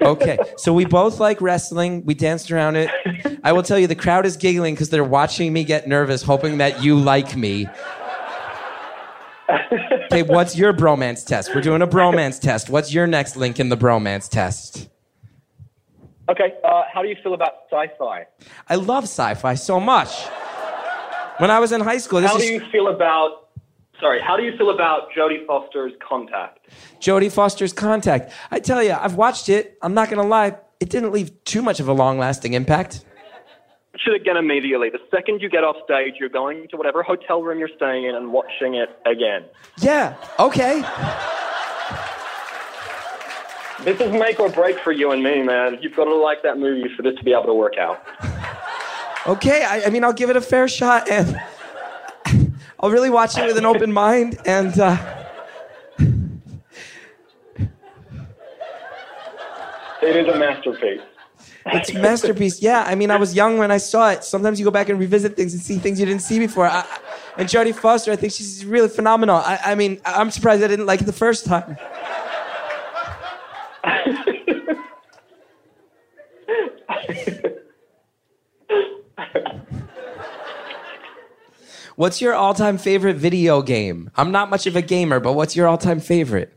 Okay, 0.00 0.38
so 0.56 0.72
we 0.72 0.84
both 0.84 1.20
like 1.20 1.40
wrestling. 1.40 2.04
We 2.04 2.14
danced 2.14 2.50
around 2.50 2.76
it. 2.76 2.90
I 3.42 3.52
will 3.52 3.62
tell 3.62 3.78
you, 3.78 3.86
the 3.86 3.94
crowd 3.94 4.26
is 4.26 4.36
giggling 4.36 4.74
because 4.74 4.90
they're 4.90 5.04
watching 5.04 5.52
me 5.52 5.64
get 5.64 5.88
nervous, 5.88 6.22
hoping 6.22 6.58
that 6.58 6.82
you 6.82 6.96
like 6.96 7.36
me. 7.36 7.66
Okay, 10.10 10.22
what's 10.22 10.56
your 10.56 10.72
bromance 10.72 11.24
test? 11.24 11.54
We're 11.54 11.60
doing 11.60 11.82
a 11.82 11.86
bromance 11.86 12.40
test. 12.40 12.70
What's 12.70 12.92
your 12.92 13.06
next 13.06 13.36
link 13.36 13.60
in 13.60 13.68
the 13.68 13.76
bromance 13.76 14.28
test? 14.28 14.88
Okay. 16.28 16.54
Uh, 16.64 16.82
how 16.92 17.02
do 17.02 17.08
you 17.08 17.16
feel 17.22 17.34
about 17.34 17.52
sci-fi? 17.70 18.26
I 18.68 18.74
love 18.74 19.04
sci-fi 19.04 19.54
so 19.54 19.80
much. 19.80 20.26
When 21.38 21.50
I 21.50 21.60
was 21.60 21.72
in 21.72 21.80
high 21.80 21.98
school, 21.98 22.20
this 22.20 22.30
How 22.30 22.36
is 22.36 22.42
do 22.42 22.52
you 22.52 22.60
feel 22.70 22.88
about? 22.88 23.47
Sorry. 24.00 24.20
How 24.20 24.36
do 24.36 24.44
you 24.44 24.56
feel 24.56 24.70
about 24.70 25.10
Jodie 25.16 25.44
Foster's 25.46 25.92
Contact? 26.06 26.68
Jodie 27.00 27.32
Foster's 27.32 27.72
Contact. 27.72 28.32
I 28.50 28.60
tell 28.60 28.82
you, 28.82 28.92
I've 28.92 29.14
watched 29.14 29.48
it. 29.48 29.76
I'm 29.82 29.94
not 29.94 30.08
gonna 30.08 30.26
lie, 30.26 30.56
it 30.78 30.88
didn't 30.90 31.10
leave 31.10 31.44
too 31.44 31.62
much 31.62 31.80
of 31.80 31.88
a 31.88 31.92
long-lasting 31.92 32.54
impact. 32.54 33.04
Watch 33.92 34.02
it 34.06 34.14
again 34.14 34.36
immediately. 34.36 34.90
The 34.90 35.00
second 35.10 35.42
you 35.42 35.48
get 35.48 35.64
off 35.64 35.74
stage, 35.84 36.14
you're 36.20 36.28
going 36.28 36.68
to 36.68 36.76
whatever 36.76 37.02
hotel 37.02 37.42
room 37.42 37.58
you're 37.58 37.70
staying 37.74 38.04
in 38.04 38.14
and 38.14 38.32
watching 38.32 38.74
it 38.74 38.90
again. 39.04 39.44
Yeah. 39.78 40.14
Okay. 40.38 40.84
This 43.82 44.00
is 44.00 44.12
make 44.12 44.38
or 44.38 44.48
break 44.48 44.78
for 44.80 44.92
you 44.92 45.10
and 45.10 45.22
me, 45.22 45.42
man. 45.42 45.78
You've 45.80 45.96
got 45.96 46.04
to 46.04 46.14
like 46.14 46.42
that 46.44 46.58
movie 46.58 46.88
for 46.96 47.02
this 47.02 47.16
to 47.16 47.24
be 47.24 47.32
able 47.32 47.46
to 47.46 47.54
work 47.54 47.76
out. 47.78 48.00
Okay. 49.26 49.64
I, 49.64 49.86
I 49.86 49.90
mean, 49.90 50.04
I'll 50.04 50.12
give 50.12 50.30
it 50.30 50.36
a 50.36 50.40
fair 50.40 50.68
shot, 50.68 51.10
and 51.10 51.40
I'll 52.80 52.90
really 52.90 53.10
watch 53.10 53.36
it 53.36 53.46
with 53.46 53.58
an 53.58 53.66
open 53.66 53.92
mind. 53.92 54.38
And 54.46 54.78
uh, 54.78 54.96
It 60.00 60.16
is 60.16 60.28
a 60.28 60.38
masterpiece. 60.38 61.00
It's 61.66 61.90
a 61.90 61.98
masterpiece. 61.98 62.62
Yeah, 62.62 62.84
I 62.86 62.94
mean, 62.94 63.10
I 63.10 63.16
was 63.16 63.34
young 63.34 63.58
when 63.58 63.70
I 63.70 63.78
saw 63.78 64.10
it. 64.10 64.24
Sometimes 64.24 64.58
you 64.58 64.64
go 64.64 64.70
back 64.70 64.88
and 64.88 64.98
revisit 64.98 65.36
things 65.36 65.52
and 65.52 65.62
see 65.62 65.76
things 65.76 66.00
you 66.00 66.06
didn't 66.06 66.22
see 66.22 66.38
before. 66.38 66.66
I, 66.66 66.84
And 67.36 67.48
Jodie 67.48 67.74
Foster, 67.74 68.12
I 68.12 68.16
think 68.16 68.32
she's 68.32 68.64
really 68.64 68.88
phenomenal. 68.88 69.36
I, 69.36 69.58
I 69.64 69.74
mean, 69.74 70.00
I'm 70.04 70.30
surprised 70.30 70.62
I 70.62 70.68
didn't 70.68 70.86
like 70.86 71.00
it 71.00 71.04
the 71.04 71.12
first 71.12 71.46
time. 71.46 71.76
What's 81.98 82.20
your 82.20 82.32
all-time 82.32 82.78
favorite 82.78 83.16
video 83.16 83.60
game? 83.60 84.12
I'm 84.14 84.30
not 84.30 84.50
much 84.50 84.68
of 84.68 84.76
a 84.76 84.82
gamer, 84.82 85.18
but 85.18 85.32
what's 85.32 85.56
your 85.56 85.66
all-time 85.66 85.98
favorite? 85.98 86.52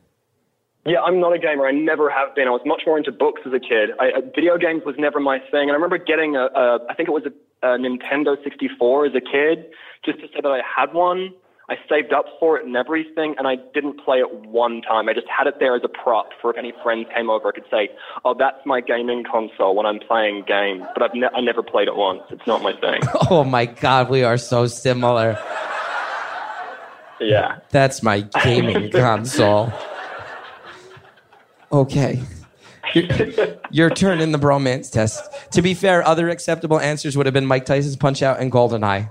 Yeah, 0.86 1.02
I'm 1.02 1.20
not 1.20 1.34
a 1.34 1.39
gamer. 1.39 1.66
I 1.66 1.72
never 1.72 2.12
have 2.12 2.36
been. 2.36 2.48
I 2.48 2.52
was 2.52 2.62
much 2.64 2.84
more 2.86 2.96
into 2.96 3.12
books 3.12 3.42
as 3.44 3.52
a 3.52 3.60
kid. 3.60 3.89
I, 4.00 4.10
uh, 4.10 4.22
video 4.36 4.60
games 4.60 4.84
was 4.86 4.94
never 5.00 5.20
my 5.20 5.39
thing. 5.50 5.62
And 5.62 5.72
I 5.72 5.74
remember 5.74 5.98
getting 5.98 6.36
a, 6.36 6.46
a 6.54 6.86
I 6.88 6.94
think 6.94 7.10
it 7.10 7.12
was 7.12 7.24
a, 7.26 7.68
a 7.68 7.80
Nintendo 7.80 8.38
64 8.44 9.08
as 9.08 9.14
a 9.16 9.20
kid, 9.20 9.66
just 10.06 10.20
to 10.20 10.28
say 10.28 10.42
that 10.44 10.52
I 10.52 10.62
had 10.62 10.94
one. 10.94 11.34
I 11.70 11.76
saved 11.88 12.12
up 12.12 12.26
for 12.39 12.57
it 12.57 12.66
and 12.66 12.76
everything, 12.76 13.36
and 13.38 13.47
I 13.47 13.55
didn't 13.74 14.03
play 14.03 14.18
it 14.18 14.30
one 14.45 14.82
time. 14.82 15.07
I 15.07 15.14
just 15.14 15.28
had 15.28 15.47
it 15.47 15.55
there 15.59 15.76
as 15.76 15.84
a 15.84 15.88
prop 15.88 16.30
for 16.41 16.51
if 16.51 16.57
any 16.57 16.74
friends 16.84 17.07
came 17.16 17.30
over, 17.30 17.47
I 17.47 17.51
could 17.51 17.70
say, 17.72 17.89
"Oh, 18.26 18.34
that's 18.38 18.57
my 18.66 18.82
gaming 18.82 19.24
console 19.24 19.76
when 19.76 19.86
I'm 19.86 19.99
playing 19.99 20.43
games." 20.47 20.84
But 20.93 21.03
I've 21.03 21.14
ne- 21.14 21.30
I 21.34 21.39
never 21.39 21.64
played 21.64 21.88
it 21.88 21.95
once. 21.95 22.24
It's 22.30 22.45
not 22.45 22.62
my 22.62 22.74
thing. 22.74 23.01
Oh 23.30 23.45
my 23.45 23.66
god, 23.66 24.09
we 24.09 24.24
are 24.24 24.38
so 24.38 24.68
similar. 24.68 25.39
Yeah. 27.22 27.59
That's 27.70 28.03
my 28.03 28.22
gaming 28.43 28.91
console. 28.91 29.72
Okay. 31.72 32.22
Your, 32.93 33.05
your 33.70 33.89
turn 33.89 34.20
in 34.20 34.34
the 34.34 34.39
bromance 34.39 34.91
test. 34.91 35.24
To 35.51 35.62
be 35.62 35.74
fair, 35.74 36.05
other 36.05 36.28
acceptable 36.30 36.80
answers 36.80 37.16
would 37.16 37.26
have 37.26 37.34
been 37.34 37.45
Mike 37.45 37.66
Tyson's 37.66 37.95
Punch 37.95 38.22
Out 38.22 38.41
and 38.41 38.51
Goldeneye. 38.51 39.09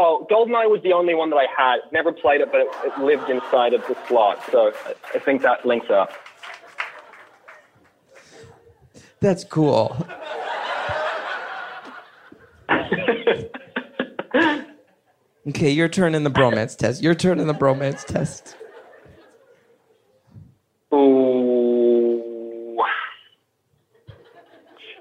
Oh, 0.00 0.24
Goldeneye 0.30 0.70
was 0.70 0.80
the 0.84 0.92
only 0.92 1.12
one 1.12 1.28
that 1.30 1.38
I 1.38 1.46
had. 1.56 1.78
Never 1.90 2.12
played 2.12 2.40
it, 2.40 2.52
but 2.52 2.60
it, 2.60 2.68
it 2.84 2.96
lived 3.00 3.28
inside 3.28 3.74
of 3.74 3.84
the 3.88 3.96
slot, 4.06 4.40
so 4.48 4.72
I, 5.12 5.18
think 5.18 5.42
that 5.42 5.66
links 5.66 5.90
up. 5.90 6.12
That's 9.18 9.42
cool. 9.42 9.96
Okay, 15.48 15.70
your 15.70 15.88
turn 15.88 16.14
in 16.14 16.24
the 16.24 16.30
bromance 16.30 16.76
test. 16.76 17.02
Your 17.02 17.14
turn 17.14 17.40
in 17.40 17.46
the 17.46 17.54
bromance 17.54 18.04
test. 18.04 18.54
Ooh. 20.92 21.27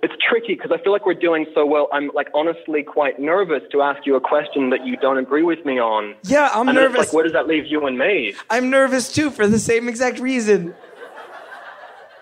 It's 0.08 0.24
tricky 0.24 0.56
because 0.56 0.72
I 0.72 0.82
feel 0.82 0.94
like 0.94 1.06
we're 1.06 1.16
doing 1.16 1.46
so 1.54 1.66
well. 1.66 1.90
I'm 1.92 2.10
like 2.14 2.30
honestly 2.34 2.82
quite 2.82 3.20
nervous 3.20 3.62
to 3.74 3.82
ask 3.82 4.06
you 4.06 4.16
a 4.16 4.22
question 4.22 4.70
that 4.70 4.86
you 4.86 4.96
don't 4.96 5.18
agree 5.18 5.44
with 5.44 5.66
me 5.66 5.82
on. 5.82 6.16
Yeah, 6.24 6.50
I'm 6.54 6.70
and 6.70 6.78
nervous. 6.78 6.98
like, 6.98 7.14
where 7.14 7.26
does 7.26 7.34
that 7.34 7.46
leave 7.46 7.66
you 7.66 7.86
and 7.86 7.98
me? 7.98 8.34
I'm 8.50 8.70
nervous 8.70 9.12
too 9.12 9.30
for 9.32 9.48
the 9.48 9.60
same 9.60 9.90
exact 9.90 10.20
reason. 10.20 10.74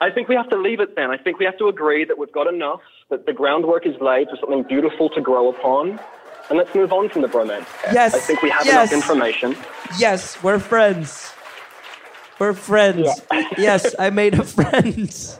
I 0.02 0.10
think 0.10 0.28
we 0.28 0.34
have 0.34 0.50
to 0.50 0.58
leave 0.58 0.80
it 0.80 0.96
then. 0.96 1.12
I 1.12 1.18
think 1.18 1.38
we 1.38 1.46
have 1.46 1.60
to 1.60 1.68
agree 1.68 2.06
that 2.06 2.18
we've 2.18 2.32
got 2.32 2.48
enough, 2.52 2.82
that 3.12 3.28
the 3.28 3.34
groundwork 3.34 3.86
is 3.86 3.94
laid 4.02 4.30
for 4.30 4.38
something 4.38 4.64
beautiful 4.64 5.10
to 5.10 5.22
grow 5.22 5.50
upon, 5.50 6.00
and 6.50 6.58
let's 6.58 6.74
move 6.74 6.92
on 6.92 7.10
from 7.10 7.22
the 7.22 7.28
bromance. 7.28 7.68
Yes, 7.94 8.16
I 8.16 8.20
think 8.20 8.42
we 8.42 8.50
have 8.50 8.66
yes. 8.66 8.92
enough 8.92 9.04
information. 9.04 9.56
Yes, 10.00 10.42
we're 10.42 10.58
friends. 10.58 11.34
We're 12.40 12.54
friends. 12.54 13.22
yes, 13.60 13.94
I 14.00 14.10
made 14.10 14.34
a 14.34 14.44
friend. 14.44 15.38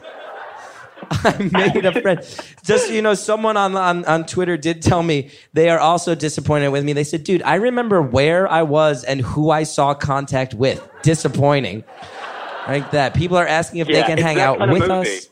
I 1.10 1.50
made 1.52 1.84
a 1.84 2.00
friend. 2.00 2.20
Just 2.64 2.90
you 2.90 3.02
know, 3.02 3.14
someone 3.14 3.56
on, 3.56 3.76
on 3.76 4.04
on 4.04 4.26
Twitter 4.26 4.56
did 4.56 4.82
tell 4.82 5.02
me 5.02 5.30
they 5.52 5.68
are 5.68 5.78
also 5.78 6.14
disappointed 6.14 6.68
with 6.68 6.84
me. 6.84 6.92
They 6.92 7.04
said, 7.04 7.24
"Dude, 7.24 7.42
I 7.42 7.56
remember 7.56 8.02
where 8.02 8.50
I 8.50 8.62
was 8.62 9.04
and 9.04 9.20
who 9.20 9.50
I 9.50 9.62
saw 9.62 9.94
contact 9.94 10.54
with. 10.54 10.86
Disappointing." 11.02 11.84
Like 12.66 12.90
that. 12.90 13.14
People 13.14 13.36
are 13.36 13.46
asking 13.46 13.80
if 13.80 13.86
they 13.86 14.02
can 14.02 14.18
hang 14.18 14.40
out 14.40 14.58
with 14.68 14.90
us. 14.90 15.28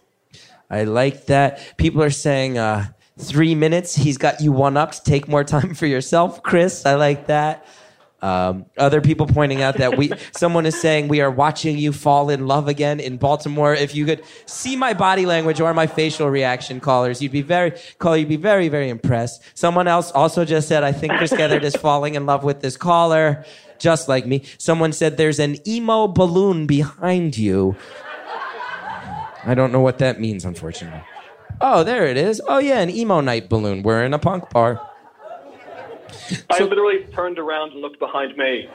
I 0.70 0.85
like 0.85 1.27
that. 1.27 1.77
People 1.77 2.03
are 2.03 2.11
saying 2.11 2.59
uh, 2.59 2.87
three 3.18 3.55
minutes. 3.55 3.95
He's 3.95 4.18
got 4.18 4.41
you 4.41 4.53
one 4.53 4.77
up 4.77 4.93
to 4.93 5.03
take 5.03 5.29
more 5.29 5.45
time 5.45 5.75
for 5.75 5.87
yourself, 5.87 6.43
Chris. 6.43 6.87
I 6.87 6.95
like 6.95 7.27
that. 7.27 7.66
Um, 8.25 8.64
other 8.79 9.03
people 9.03 9.27
pointing 9.27 9.61
out 9.61 9.77
that 9.77 9.99
we, 9.99 10.11
someone 10.33 10.64
is 10.64 10.81
saying 10.81 11.09
we 11.09 11.20
are 11.20 11.31
watching 11.31 11.77
you 11.77 11.93
fall 11.93 12.31
in 12.31 12.47
love 12.47 12.68
again 12.68 12.99
in 12.99 13.18
Baltimore. 13.18 13.75
If 13.75 13.95
you 13.95 14.07
could 14.07 14.25
see 14.47 14.77
my 14.77 14.95
body 14.95 15.27
language 15.27 15.61
or 15.61 15.75
my 15.75 15.87
facial 15.87 16.31
reaction, 16.31 16.81
callers, 16.81 17.20
you'd 17.20 17.33
be 17.33 17.43
very, 17.43 17.72
call, 17.99 18.16
you'd 18.16 18.31
be 18.31 18.37
very, 18.37 18.70
very 18.70 18.89
impressed. 18.89 19.43
Someone 19.53 19.87
else 19.87 20.11
also 20.12 20.47
just 20.47 20.68
said, 20.68 20.83
I 20.83 20.93
think 20.93 21.12
Chris 21.18 21.35
Gethard 21.35 21.64
is 21.64 21.77
falling 21.77 22.14
in 22.14 22.25
love 22.25 22.45
with 22.45 22.62
this 22.62 22.79
caller, 22.79 23.45
just 23.79 24.09
like 24.09 24.25
me. 24.25 24.43
Someone 24.57 24.95
said 24.95 25.18
there's 25.18 25.39
an 25.39 25.57
emo 25.68 26.09
balloon 26.09 26.66
behind 26.66 27.37
you. 27.37 27.77
I 29.45 29.55
don't 29.55 29.70
know 29.70 29.81
what 29.81 29.99
that 29.99 30.18
means, 30.18 30.47
unfortunately. 30.47 31.03
Oh, 31.61 31.85
there 31.85 32.07
it 32.07 32.16
is. 32.16 32.41
Oh 32.49 32.57
yeah, 32.57 32.81
an 32.81 32.89
emo 32.89 33.20
night 33.20 33.51
balloon. 33.51 33.83
We're 33.83 34.03
in 34.03 34.14
a 34.14 34.18
punk 34.18 34.49
bar. 34.49 34.81
I 36.51 36.62
literally 36.62 37.05
turned 37.15 37.39
around 37.39 37.73
and 37.73 37.81
looked 37.81 37.99
behind 37.99 38.37
me. 38.37 38.69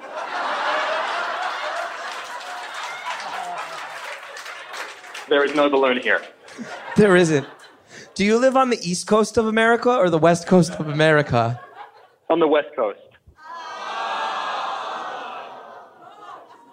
There 5.30 5.46
is 5.46 5.54
no 5.54 5.70
balloon 5.70 6.02
here. 6.02 6.22
There 6.96 7.16
isn't. 7.16 7.48
Do 8.16 8.26
you 8.26 8.38
live 8.38 8.58
on 8.58 8.70
the 8.70 8.78
east 8.82 9.08
coast 9.08 9.38
of 9.38 9.46
America 9.46 9.90
or 9.96 10.10
the 10.10 10.18
west 10.18 10.48
coast 10.48 10.74
of 10.74 10.90
America? 10.90 11.60
On 12.30 12.40
the 12.40 12.48
West 12.48 12.70
Coast. 12.76 13.00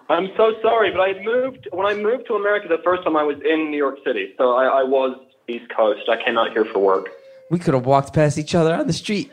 I'm 0.09 0.29
so 0.37 0.53
sorry, 0.61 0.91
but 0.91 1.01
I 1.01 1.21
moved 1.23 1.67
when 1.71 1.85
I 1.85 1.93
moved 1.93 2.27
to 2.27 2.35
America 2.35 2.67
the 2.67 2.81
first 2.83 3.03
time 3.03 3.15
I 3.15 3.23
was 3.23 3.37
in 3.43 3.71
New 3.71 3.77
York 3.77 3.97
City. 4.05 4.33
So 4.37 4.53
I, 4.53 4.65
I 4.65 4.83
was 4.83 5.17
East 5.47 5.69
Coast. 5.75 6.09
I 6.09 6.23
came 6.23 6.37
out 6.37 6.51
here 6.51 6.65
for 6.65 6.79
work. 6.79 7.09
We 7.49 7.59
could 7.59 7.73
have 7.73 7.85
walked 7.85 8.13
past 8.13 8.37
each 8.37 8.55
other 8.55 8.73
on 8.73 8.87
the 8.87 8.93
street 8.93 9.31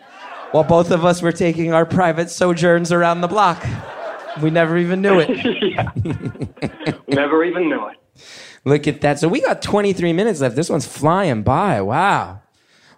while 0.54 0.62
both 0.62 0.92
of 0.92 1.04
us 1.04 1.20
were 1.20 1.32
taking 1.32 1.72
our 1.72 1.84
private 1.84 2.30
sojourns 2.30 2.92
around 2.92 3.22
the 3.22 3.26
block. 3.26 3.66
We 4.40 4.50
never 4.50 4.78
even 4.78 5.02
knew 5.02 5.18
it. 5.18 5.28
Never 7.08 7.42
even 7.44 7.68
knew 7.68 7.88
it. 7.88 7.96
Look 8.64 8.86
at 8.86 9.00
that. 9.00 9.18
So 9.18 9.26
we 9.28 9.40
got 9.40 9.62
23 9.62 10.12
minutes 10.12 10.40
left. 10.40 10.54
This 10.54 10.70
one's 10.70 10.86
flying 10.86 11.42
by. 11.42 11.80
Wow. 11.82 12.40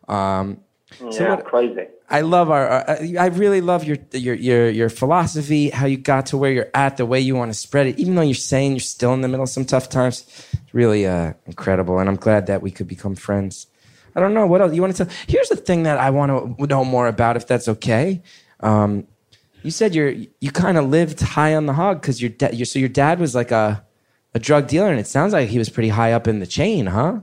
Um, 0.07 0.61
So 0.99 1.23
yeah, 1.25 1.35
what- 1.37 1.45
crazy. 1.47 1.87
I 2.09 2.21
love 2.21 2.51
our. 2.51 2.69
Uh, 2.71 3.05
I 3.19 3.27
really 3.27 3.61
love 3.61 3.83
your 3.85 3.97
your 4.13 4.35
your 4.37 4.69
your 4.71 4.89
philosophy. 4.89 5.71
How 5.71 5.87
you 5.87 5.97
got 5.97 6.27
to 6.27 6.37
where 6.37 6.53
you're 6.53 6.71
at, 6.73 6.99
the 6.99 7.05
way 7.07 7.19
you 7.21 7.35
want 7.35 7.51
to 7.53 7.59
spread 7.59 7.87
it. 7.89 7.99
Even 7.99 8.15
though 8.15 8.23
you're 8.23 8.35
saying 8.35 8.73
you're 8.73 8.81
still 8.81 9.13
in 9.13 9.23
the 9.23 9.29
middle 9.29 9.43
of 9.43 9.49
some 9.51 9.65
tough 9.65 9.89
times, 9.89 10.25
it's 10.53 10.75
really 10.75 11.05
uh, 11.07 11.33
incredible. 11.47 11.99
And 11.99 12.09
I'm 12.09 12.15
glad 12.17 12.47
that 12.47 12.63
we 12.63 12.71
could 12.71 12.87
become 12.87 13.17
friends. 13.17 13.67
I 14.17 14.21
don't 14.21 14.33
know 14.33 14.47
what 14.47 14.63
else 14.63 14.75
you 14.75 14.81
want 14.81 14.97
to 14.97 15.05
tell. 15.05 15.15
Here's 15.29 15.51
the 15.51 15.57
thing 15.57 15.83
that 15.83 15.99
I 15.99 16.09
want 16.09 16.59
to 16.59 16.67
know 16.67 16.85
more 16.85 17.07
about, 17.07 17.37
if 17.37 17.47
that's 17.47 17.69
okay. 17.69 18.23
Um, 18.61 19.07
you 19.63 19.71
said 19.71 19.95
you're 19.95 20.15
you 20.41 20.51
kind 20.51 20.79
of 20.79 20.87
lived 20.87 21.21
high 21.21 21.55
on 21.55 21.67
the 21.67 21.75
hog 21.75 22.01
because 22.01 22.23
your 22.23 22.31
dad. 22.31 22.67
So 22.67 22.79
your 22.79 22.89
dad 22.89 23.21
was 23.21 23.35
like 23.35 23.51
a 23.51 23.85
a 24.35 24.39
drug 24.39 24.69
dealer, 24.69 24.91
and 24.91 24.99
it 24.99 25.07
sounds 25.07 25.33
like 25.33 25.49
he 25.51 25.59
was 25.59 25.69
pretty 25.69 25.91
high 25.91 26.13
up 26.13 26.27
in 26.27 26.41
the 26.41 26.47
chain, 26.47 26.87
huh? 26.87 27.21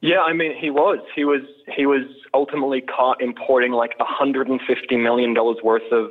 Yeah, 0.00 0.20
I 0.20 0.32
mean, 0.32 0.56
he 0.56 0.70
was. 0.70 0.98
He 1.14 1.24
was. 1.24 1.42
He 1.74 1.86
was 1.86 2.02
ultimately 2.32 2.80
caught 2.80 3.20
importing 3.20 3.72
like 3.72 3.98
150 3.98 4.96
million 4.96 5.34
dollars 5.34 5.58
worth 5.64 5.90
of 5.90 6.10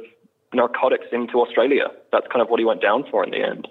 narcotics 0.53 1.05
into 1.11 1.39
Australia. 1.39 1.85
That's 2.11 2.27
kind 2.27 2.41
of 2.41 2.49
what 2.49 2.59
he 2.59 2.65
went 2.65 2.81
down 2.81 3.05
for 3.09 3.23
in 3.23 3.31
the 3.31 3.41
end. 3.41 3.67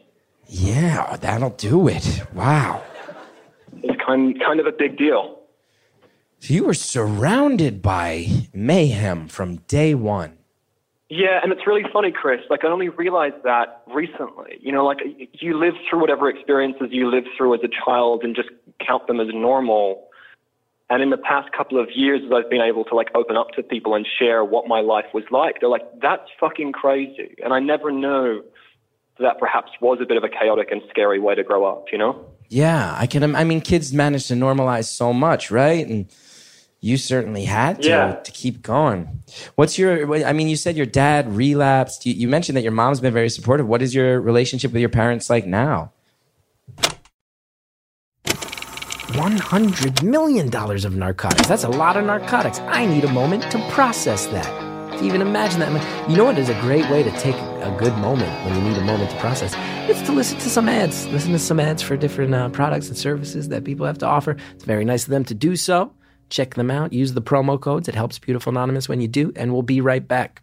Yeah, 0.47 1.17
that'll 1.17 1.51
do 1.51 1.89
it. 1.89 2.23
Wow. 2.35 2.83
It's 3.83 4.01
kind 4.05 4.41
kind 4.41 4.61
of 4.61 4.67
a 4.67 4.73
big 4.73 4.97
deal. 4.97 5.38
So 6.41 6.55
you 6.55 6.65
were 6.65 6.75
surrounded 6.75 7.83
by 7.83 8.29
mayhem 8.53 9.29
from 9.29 9.57
day 9.57 9.95
one. 9.95 10.39
Yeah, 11.11 11.41
and 11.43 11.53
it's 11.53 11.67
really 11.67 11.85
funny, 11.91 12.13
Chris. 12.13 12.41
Like 12.51 12.65
I 12.65 12.69
only 12.69 12.91
realized 12.91 13.43
that 13.45 13.83
recently. 13.87 14.59
You 14.61 14.73
know, 14.73 14.85
like 14.85 14.99
you 15.33 15.59
live 15.59 15.75
through 15.89 16.01
whatever 16.01 16.29
experiences 16.29 16.89
you 16.91 17.11
live 17.11 17.25
through 17.37 17.55
as 17.55 17.61
a 17.65 17.69
child 17.85 18.23
and 18.25 18.37
just 18.37 18.51
count 18.87 19.07
them 19.07 19.19
as 19.19 19.29
normal. 19.33 20.07
And 20.91 21.03
in 21.03 21.11
the 21.11 21.19
past 21.19 21.51
couple 21.53 21.81
of 21.81 21.89
years, 21.95 22.21
as 22.27 22.33
I've 22.33 22.51
been 22.51 22.61
able 22.61 22.85
to 22.85 22.95
like 22.95 23.09
open 23.15 23.37
up 23.37 23.49
to 23.57 23.63
people 23.63 23.95
and 23.95 24.07
share 24.19 24.45
what 24.45 24.69
my 24.69 24.81
life 24.81 25.07
was 25.15 25.25
like, 25.31 25.61
they're 25.61 25.69
like, 25.69 25.87
"That's 26.01 26.29
fucking 26.39 26.73
crazy," 26.73 27.35
and 27.43 27.53
I 27.53 27.61
never 27.61 27.91
knew 27.91 28.45
that 29.19 29.39
perhaps 29.39 29.73
was 29.81 29.99
a 30.01 30.07
bit 30.07 30.17
of 30.17 30.25
a 30.25 30.29
chaotic 30.29 30.71
and 30.71 30.83
scary 30.89 31.19
way 31.19 31.35
to 31.35 31.43
grow 31.43 31.65
up. 31.65 31.87
You 31.91 31.99
know? 31.99 32.25
Yeah, 32.49 32.95
I 32.99 33.07
can. 33.07 33.35
I 33.35 33.45
mean, 33.45 33.61
kids 33.61 33.93
manage 33.93 34.29
to 34.29 34.35
normalize 34.35 34.87
so 34.87 35.13
much, 35.13 35.51
right? 35.51 35.87
And 35.87 36.07
you 36.81 36.97
certainly 36.97 37.45
had 37.45 37.83
to 37.83 37.89
Yeah. 37.89 38.13
to 38.15 38.31
keep 38.33 38.63
going. 38.63 39.23
What's 39.57 39.79
your? 39.79 40.15
I 40.25 40.33
mean, 40.33 40.49
you 40.49 40.57
said 40.57 40.77
your 40.77 40.87
dad 40.87 41.35
relapsed. 41.35 42.07
You, 42.07 42.15
you 42.15 42.29
mentioned 42.29 42.57
that 42.57 42.63
your 42.63 42.73
mom's 42.73 43.01
been 43.01 43.13
very 43.15 43.29
supportive. 43.31 43.67
What 43.67 43.83
is 43.83 43.95
your 43.95 44.21
relationship 44.21 44.73
with 44.73 44.81
your 44.81 44.89
parents 44.89 45.29
like 45.29 45.47
now? 45.47 45.93
$100 49.13 50.03
million 50.03 50.55
of 50.55 50.95
narcotics. 50.95 51.49
That's 51.49 51.65
a 51.65 51.69
lot 51.69 51.97
of 51.97 52.05
narcotics. 52.05 52.61
I 52.61 52.85
need 52.87 53.05
a 53.05 53.13
moment 53.13 53.43
to 53.51 53.59
process 53.71 54.27
that. 54.27 54.47
to 54.99 55.05
even 55.05 55.21
imagine 55.23 55.61
that. 55.61 55.71
I 55.73 56.09
you 56.09 56.17
know 56.17 56.25
what 56.25 56.39
is 56.39 56.49
a 56.49 56.61
great 56.61 56.89
way 56.91 57.03
to 57.03 57.11
take 57.13 57.35
a 57.35 57.75
good 57.79 57.95
moment 57.99 58.31
when 58.45 58.55
you 58.55 58.61
need 58.69 58.77
a 58.77 58.83
moment 58.85 59.11
to 59.11 59.17
process? 59.17 59.55
It's 59.89 60.03
to 60.03 60.13
listen 60.13 60.39
to 60.39 60.51
some 60.51 60.69
ads. 60.69 61.07
Listen 61.09 61.33
to 61.33 61.39
some 61.39 61.59
ads 61.59 61.83
for 61.83 61.97
different 61.97 62.35
uh, 62.35 62.51
products 62.51 62.89
and 62.89 62.97
services 62.99 63.49
that 63.49 63.65
people 63.65 63.87
have 63.87 63.99
to 63.99 64.07
offer. 64.07 64.37
It's 64.55 64.65
very 64.65 64.85
nice 64.85 65.05
of 65.05 65.11
them 65.11 65.25
to 65.25 65.35
do 65.35 65.57
so. 65.57 65.93
Check 66.29 66.55
them 66.55 66.71
out. 66.71 66.93
Use 66.93 67.13
the 67.13 67.23
promo 67.23 67.61
codes. 67.61 67.89
It 67.89 67.95
helps 67.95 68.19
Beautiful 68.19 68.51
Anonymous 68.51 68.89
when 68.89 69.01
you 69.01 69.09
do, 69.09 69.33
and 69.37 69.53
we'll 69.53 69.63
be 69.63 69.81
right 69.81 70.07
back. 70.07 70.43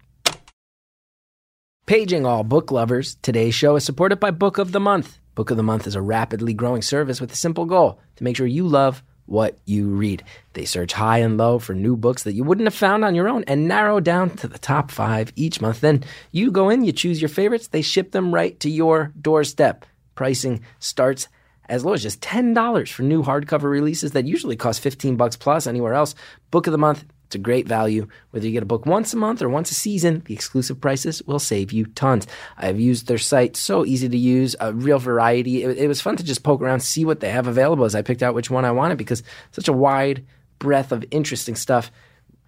Paging 1.86 2.26
all 2.26 2.44
book 2.44 2.72
lovers, 2.72 3.16
today's 3.22 3.54
show 3.54 3.76
is 3.76 3.84
supported 3.84 4.20
by 4.20 4.32
Book 4.32 4.58
of 4.58 4.72
the 4.72 4.80
Month. 4.80 5.20
Book 5.36 5.52
of 5.52 5.58
the 5.58 5.64
Month 5.64 5.86
is 5.86 5.96
a 5.96 6.02
rapidly 6.02 6.54
growing 6.54 6.82
service 6.82 7.22
with 7.22 7.32
a 7.32 7.36
simple 7.36 7.66
goal 7.66 8.00
to 8.16 8.24
make 8.24 8.38
sure 8.38 8.48
you 8.48 8.68
love 8.68 9.04
what 9.28 9.58
you 9.66 9.90
read. 9.90 10.24
They 10.54 10.66
search 10.66 10.94
high 10.94 11.20
and 11.20 11.38
low 11.38 11.60
for 11.60 11.74
new 11.74 11.96
books 11.96 12.24
that 12.24 12.34
you 12.34 12.44
wouldn't 12.44 12.68
have 12.68 12.74
found 12.74 13.04
on 13.04 13.16
your 13.16 13.28
own 13.28 13.44
and 13.48 13.68
narrow 13.68 14.00
down 14.00 14.32
to 14.38 14.48
the 14.48 14.58
top 14.58 14.92
five 14.92 15.32
each 15.36 15.62
month. 15.62 15.82
Then 15.82 16.04
you 16.32 16.52
go 16.52 16.70
in, 16.70 16.84
you 16.84 16.92
choose 16.92 17.22
your 17.22 17.30
favorites, 17.30 17.68
they 17.68 17.82
ship 17.82 18.12
them 18.12 18.34
right 18.34 18.60
to 18.62 18.70
your 18.70 19.12
doorstep. 19.20 19.86
Pricing 20.16 20.64
starts 20.80 21.28
as 21.70 21.86
low 21.86 21.93
as 21.93 22.03
just 22.03 22.22
$10 22.22 22.91
for 22.91 23.03
new 23.03 23.24
hardcover 23.24 23.70
releases 23.70 24.11
that 24.11 24.26
usually 24.26 24.55
cost 24.55 24.82
15 24.82 25.16
bucks 25.16 25.36
plus 25.36 25.68
anywhere 25.68 25.93
else. 25.93 26.16
Book 26.51 26.68
of 26.68 26.72
the 26.72 26.78
month, 26.78 27.05
it's 27.26 27.36
a 27.36 27.39
great 27.39 27.68
value. 27.68 28.07
Whether 28.30 28.45
you 28.45 28.53
get 28.53 28.63
a 28.63 28.68
book 28.68 28.86
once 28.86 29.13
a 29.13 29.18
month 29.18 29.41
or 29.41 29.49
once 29.49 29.72
a 29.72 29.74
season, 29.74 30.22
the 30.26 30.34
exclusive 30.34 30.80
prices 30.80 31.24
will 31.24 31.39
save 31.39 31.72
you 31.72 31.86
tons. 31.86 32.28
I've 32.57 32.80
used 32.80 33.07
their 33.07 33.18
site, 33.18 33.57
so 33.57 33.84
easy 33.86 34.07
to 34.07 34.18
use, 34.18 34.55
a 34.59 34.74
real 34.74 34.99
variety. 34.99 35.63
It, 35.63 35.78
it 35.78 35.88
was 35.88 36.01
fun 36.01 36.18
to 36.18 36.24
just 36.24 36.43
poke 36.43 36.61
around, 36.61 36.82
see 36.82 37.03
what 37.03 37.20
they 37.20 37.32
have 37.32 37.47
available 37.47 37.86
as 37.86 37.95
I 37.95 38.03
picked 38.03 38.22
out 38.22 38.36
which 38.36 38.51
one 38.51 38.66
I 38.66 38.72
wanted 38.72 38.97
because 38.97 39.24
such 39.51 39.68
a 39.68 39.74
wide 39.74 40.26
breadth 40.59 40.91
of 40.91 41.03
interesting 41.11 41.55
stuff. 41.55 41.91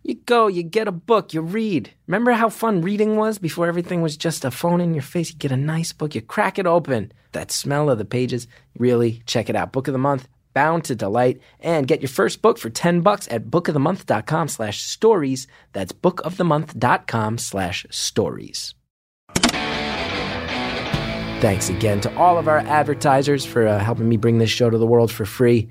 You 0.07 0.15
go, 0.15 0.47
you 0.47 0.63
get 0.63 0.87
a 0.87 0.93
book, 0.93 1.33
you 1.33 1.41
read. 1.41 1.93
Remember 2.07 2.31
how 2.31 2.47
fun 2.47 2.81
reading 2.81 3.17
was 3.17 3.39
before 3.39 3.67
everything 3.67 4.01
was 4.01 4.15
just 4.15 4.45
a 4.45 4.51
phone 4.51 4.79
in 4.79 4.93
your 4.93 5.03
face? 5.03 5.31
You 5.31 5.35
get 5.37 5.51
a 5.51 5.57
nice 5.57 5.91
book, 5.91 6.15
you 6.15 6.21
crack 6.21 6.57
it 6.57 6.65
open. 6.65 7.11
That 7.33 7.51
smell 7.51 7.89
of 7.89 7.97
the 7.97 8.05
pages, 8.05 8.47
really 8.79 9.21
check 9.25 9.49
it 9.49 9.57
out. 9.57 9.73
Book 9.73 9.89
of 9.89 9.91
the 9.91 9.97
month, 9.97 10.29
bound 10.53 10.85
to 10.85 10.95
delight. 10.95 11.41
And 11.59 11.89
get 11.89 11.99
your 11.99 12.07
first 12.07 12.41
book 12.41 12.57
for 12.57 12.69
10 12.69 13.01
bucks 13.01 13.27
at 13.29 13.47
bookofthemonth.com 13.47 14.47
slash 14.47 14.81
stories. 14.81 15.45
That's 15.73 15.91
bookofthemonth.com 15.91 17.37
slash 17.39 17.85
stories. 17.89 18.75
Thanks 21.41 21.67
again 21.67 21.99
to 21.99 22.15
all 22.15 22.37
of 22.37 22.47
our 22.47 22.59
advertisers 22.59 23.43
for 23.43 23.67
uh, 23.67 23.79
helping 23.79 24.07
me 24.07 24.15
bring 24.15 24.37
this 24.37 24.49
show 24.49 24.69
to 24.69 24.77
the 24.77 24.87
world 24.87 25.11
for 25.11 25.25
free. 25.25 25.67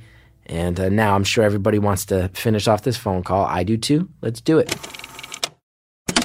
And 0.46 0.78
uh, 0.78 0.88
now 0.88 1.14
I'm 1.14 1.24
sure 1.24 1.44
everybody 1.44 1.78
wants 1.78 2.04
to 2.06 2.28
finish 2.28 2.68
off 2.68 2.82
this 2.82 2.96
phone 2.96 3.22
call. 3.22 3.44
I 3.44 3.64
do 3.64 3.76
too. 3.76 4.08
Let's 4.22 4.40
do 4.40 4.58
it. 4.58 4.74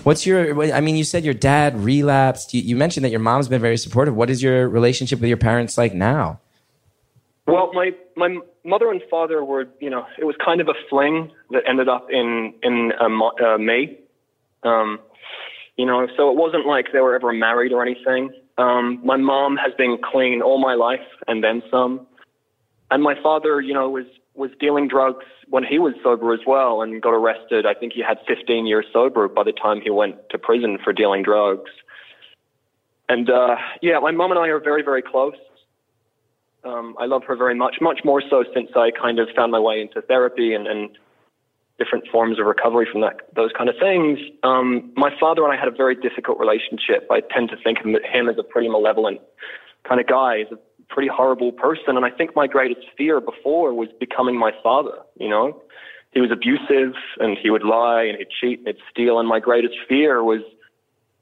What's 0.03 0.25
your? 0.25 0.63
I 0.73 0.81
mean, 0.81 0.95
you 0.95 1.03
said 1.03 1.23
your 1.23 1.33
dad 1.33 1.79
relapsed. 1.79 2.53
You, 2.53 2.61
you 2.61 2.75
mentioned 2.75 3.05
that 3.05 3.11
your 3.11 3.19
mom's 3.19 3.47
been 3.47 3.61
very 3.61 3.77
supportive. 3.77 4.15
What 4.15 4.29
is 4.29 4.41
your 4.41 4.67
relationship 4.67 5.19
with 5.19 5.27
your 5.27 5.37
parents 5.37 5.77
like 5.77 5.93
now? 5.93 6.39
Well, 7.45 7.71
my 7.73 7.91
my 8.15 8.37
mother 8.63 8.89
and 8.89 9.01
father 9.09 9.43
were, 9.43 9.65
you 9.79 9.89
know, 9.89 10.05
it 10.17 10.25
was 10.25 10.35
kind 10.43 10.61
of 10.61 10.69
a 10.69 10.73
fling 10.89 11.31
that 11.51 11.63
ended 11.67 11.87
up 11.87 12.07
in 12.09 12.53
in 12.63 12.93
uh, 12.99 13.09
Mo- 13.09 13.33
uh, 13.43 13.57
May. 13.57 13.99
Um, 14.63 14.99
you 15.77 15.85
know, 15.85 16.07
so 16.17 16.29
it 16.29 16.37
wasn't 16.37 16.65
like 16.65 16.87
they 16.93 16.99
were 16.99 17.15
ever 17.15 17.31
married 17.33 17.71
or 17.71 17.81
anything. 17.81 18.31
Um, 18.57 19.01
my 19.03 19.17
mom 19.17 19.55
has 19.57 19.73
been 19.77 19.97
clean 20.03 20.41
all 20.41 20.59
my 20.59 20.75
life 20.75 20.99
and 21.27 21.43
then 21.43 21.63
some. 21.71 22.07
And 22.91 23.01
my 23.01 23.15
father, 23.21 23.61
you 23.61 23.73
know, 23.73 23.89
was 23.89 24.05
was 24.33 24.51
dealing 24.59 24.87
drugs 24.87 25.25
when 25.47 25.63
he 25.63 25.77
was 25.77 25.93
sober 26.03 26.33
as 26.33 26.39
well 26.47 26.81
and 26.81 27.01
got 27.01 27.13
arrested. 27.13 27.65
I 27.65 27.73
think 27.73 27.93
he 27.93 28.01
had 28.01 28.17
15 28.27 28.65
years 28.65 28.85
sober 28.93 29.27
by 29.27 29.43
the 29.43 29.51
time 29.51 29.81
he 29.81 29.89
went 29.89 30.15
to 30.29 30.37
prison 30.37 30.77
for 30.81 30.93
dealing 30.93 31.21
drugs. 31.21 31.69
And 33.09 33.29
uh, 33.29 33.57
yeah, 33.81 33.99
my 33.99 34.11
mom 34.11 34.31
and 34.31 34.39
I 34.39 34.47
are 34.47 34.59
very, 34.59 34.83
very 34.83 35.01
close. 35.01 35.35
Um, 36.63 36.95
I 36.97 37.07
love 37.07 37.23
her 37.25 37.35
very 37.35 37.55
much, 37.55 37.77
much 37.81 38.01
more 38.05 38.21
so 38.29 38.45
since 38.53 38.69
I 38.75 38.91
kind 38.91 39.19
of 39.19 39.27
found 39.35 39.51
my 39.51 39.59
way 39.59 39.81
into 39.81 40.01
therapy 40.01 40.53
and, 40.53 40.67
and 40.67 40.97
different 41.77 42.07
forms 42.09 42.39
of 42.39 42.45
recovery 42.45 42.87
from 42.89 43.01
that, 43.01 43.17
those 43.35 43.51
kind 43.57 43.69
of 43.69 43.75
things. 43.79 44.19
Um, 44.43 44.93
my 44.95 45.09
father 45.19 45.43
and 45.43 45.51
I 45.51 45.57
had 45.57 45.67
a 45.67 45.75
very 45.75 45.95
difficult 45.95 46.39
relationship. 46.39 47.07
I 47.11 47.21
tend 47.21 47.49
to 47.49 47.57
think 47.63 47.79
of 47.79 47.85
him 47.85 48.29
as 48.29 48.37
a 48.37 48.43
pretty 48.43 48.69
malevolent 48.69 49.19
kind 49.83 49.99
of 49.99 50.07
guy. 50.07 50.37
He's 50.39 50.51
a 50.51 50.59
pretty 50.91 51.09
horrible 51.09 51.51
person. 51.51 51.97
And 51.97 52.05
I 52.05 52.09
think 52.09 52.35
my 52.35 52.47
greatest 52.47 52.85
fear 52.97 53.21
before 53.21 53.73
was 53.73 53.89
becoming 53.99 54.37
my 54.37 54.51
father, 54.61 54.97
you 55.19 55.29
know? 55.29 55.61
He 56.11 56.19
was 56.19 56.29
abusive 56.29 56.93
and 57.19 57.37
he 57.41 57.49
would 57.49 57.63
lie 57.63 58.03
and 58.03 58.17
he'd 58.17 58.29
cheat 58.29 58.59
and 58.59 58.67
he'd 58.67 58.83
steal. 58.91 59.19
And 59.19 59.27
my 59.27 59.39
greatest 59.39 59.75
fear 59.87 60.23
was 60.23 60.41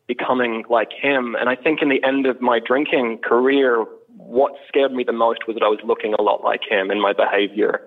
becoming 0.08 0.64
like 0.70 0.90
him. 0.92 1.36
And 1.40 1.48
I 1.48 1.56
think 1.56 1.82
in 1.82 1.90
the 1.90 2.04
end 2.04 2.26
of 2.26 2.42
my 2.42 2.60
drinking 2.60 3.20
career, 3.24 3.86
what 4.18 4.54
scared 4.68 4.92
me 4.92 5.04
the 5.04 5.14
most 5.14 5.48
was 5.48 5.56
that 5.56 5.64
I 5.64 5.70
was 5.70 5.80
looking 5.84 6.16
a 6.18 6.22
lot 6.22 6.44
like 6.44 6.62
him 6.68 6.90
in 6.90 7.00
my 7.00 7.14
behavior. 7.14 7.82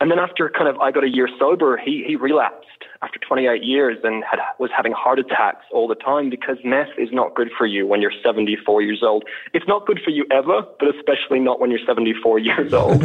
And 0.00 0.10
then 0.10 0.18
after 0.18 0.50
kind 0.50 0.68
of 0.68 0.76
I 0.78 0.90
got 0.90 1.04
a 1.04 1.08
year 1.08 1.28
sober, 1.38 1.76
he, 1.76 2.04
he 2.06 2.16
relapsed 2.16 2.66
after 3.00 3.18
28 3.20 3.62
years 3.62 3.98
and 4.02 4.24
had, 4.24 4.40
was 4.58 4.70
having 4.76 4.92
heart 4.92 5.18
attacks 5.18 5.64
all 5.72 5.86
the 5.86 5.94
time 5.94 6.30
because 6.30 6.56
meth 6.64 6.88
is 6.98 7.10
not 7.12 7.34
good 7.34 7.50
for 7.56 7.64
you 7.64 7.86
when 7.86 8.02
you're 8.02 8.12
74 8.22 8.82
years 8.82 9.02
old. 9.02 9.24
It's 9.52 9.66
not 9.68 9.86
good 9.86 10.00
for 10.04 10.10
you 10.10 10.26
ever, 10.32 10.62
but 10.80 10.94
especially 10.96 11.38
not 11.38 11.60
when 11.60 11.70
you're 11.70 11.84
74 11.86 12.38
years 12.40 12.74
old. 12.74 13.00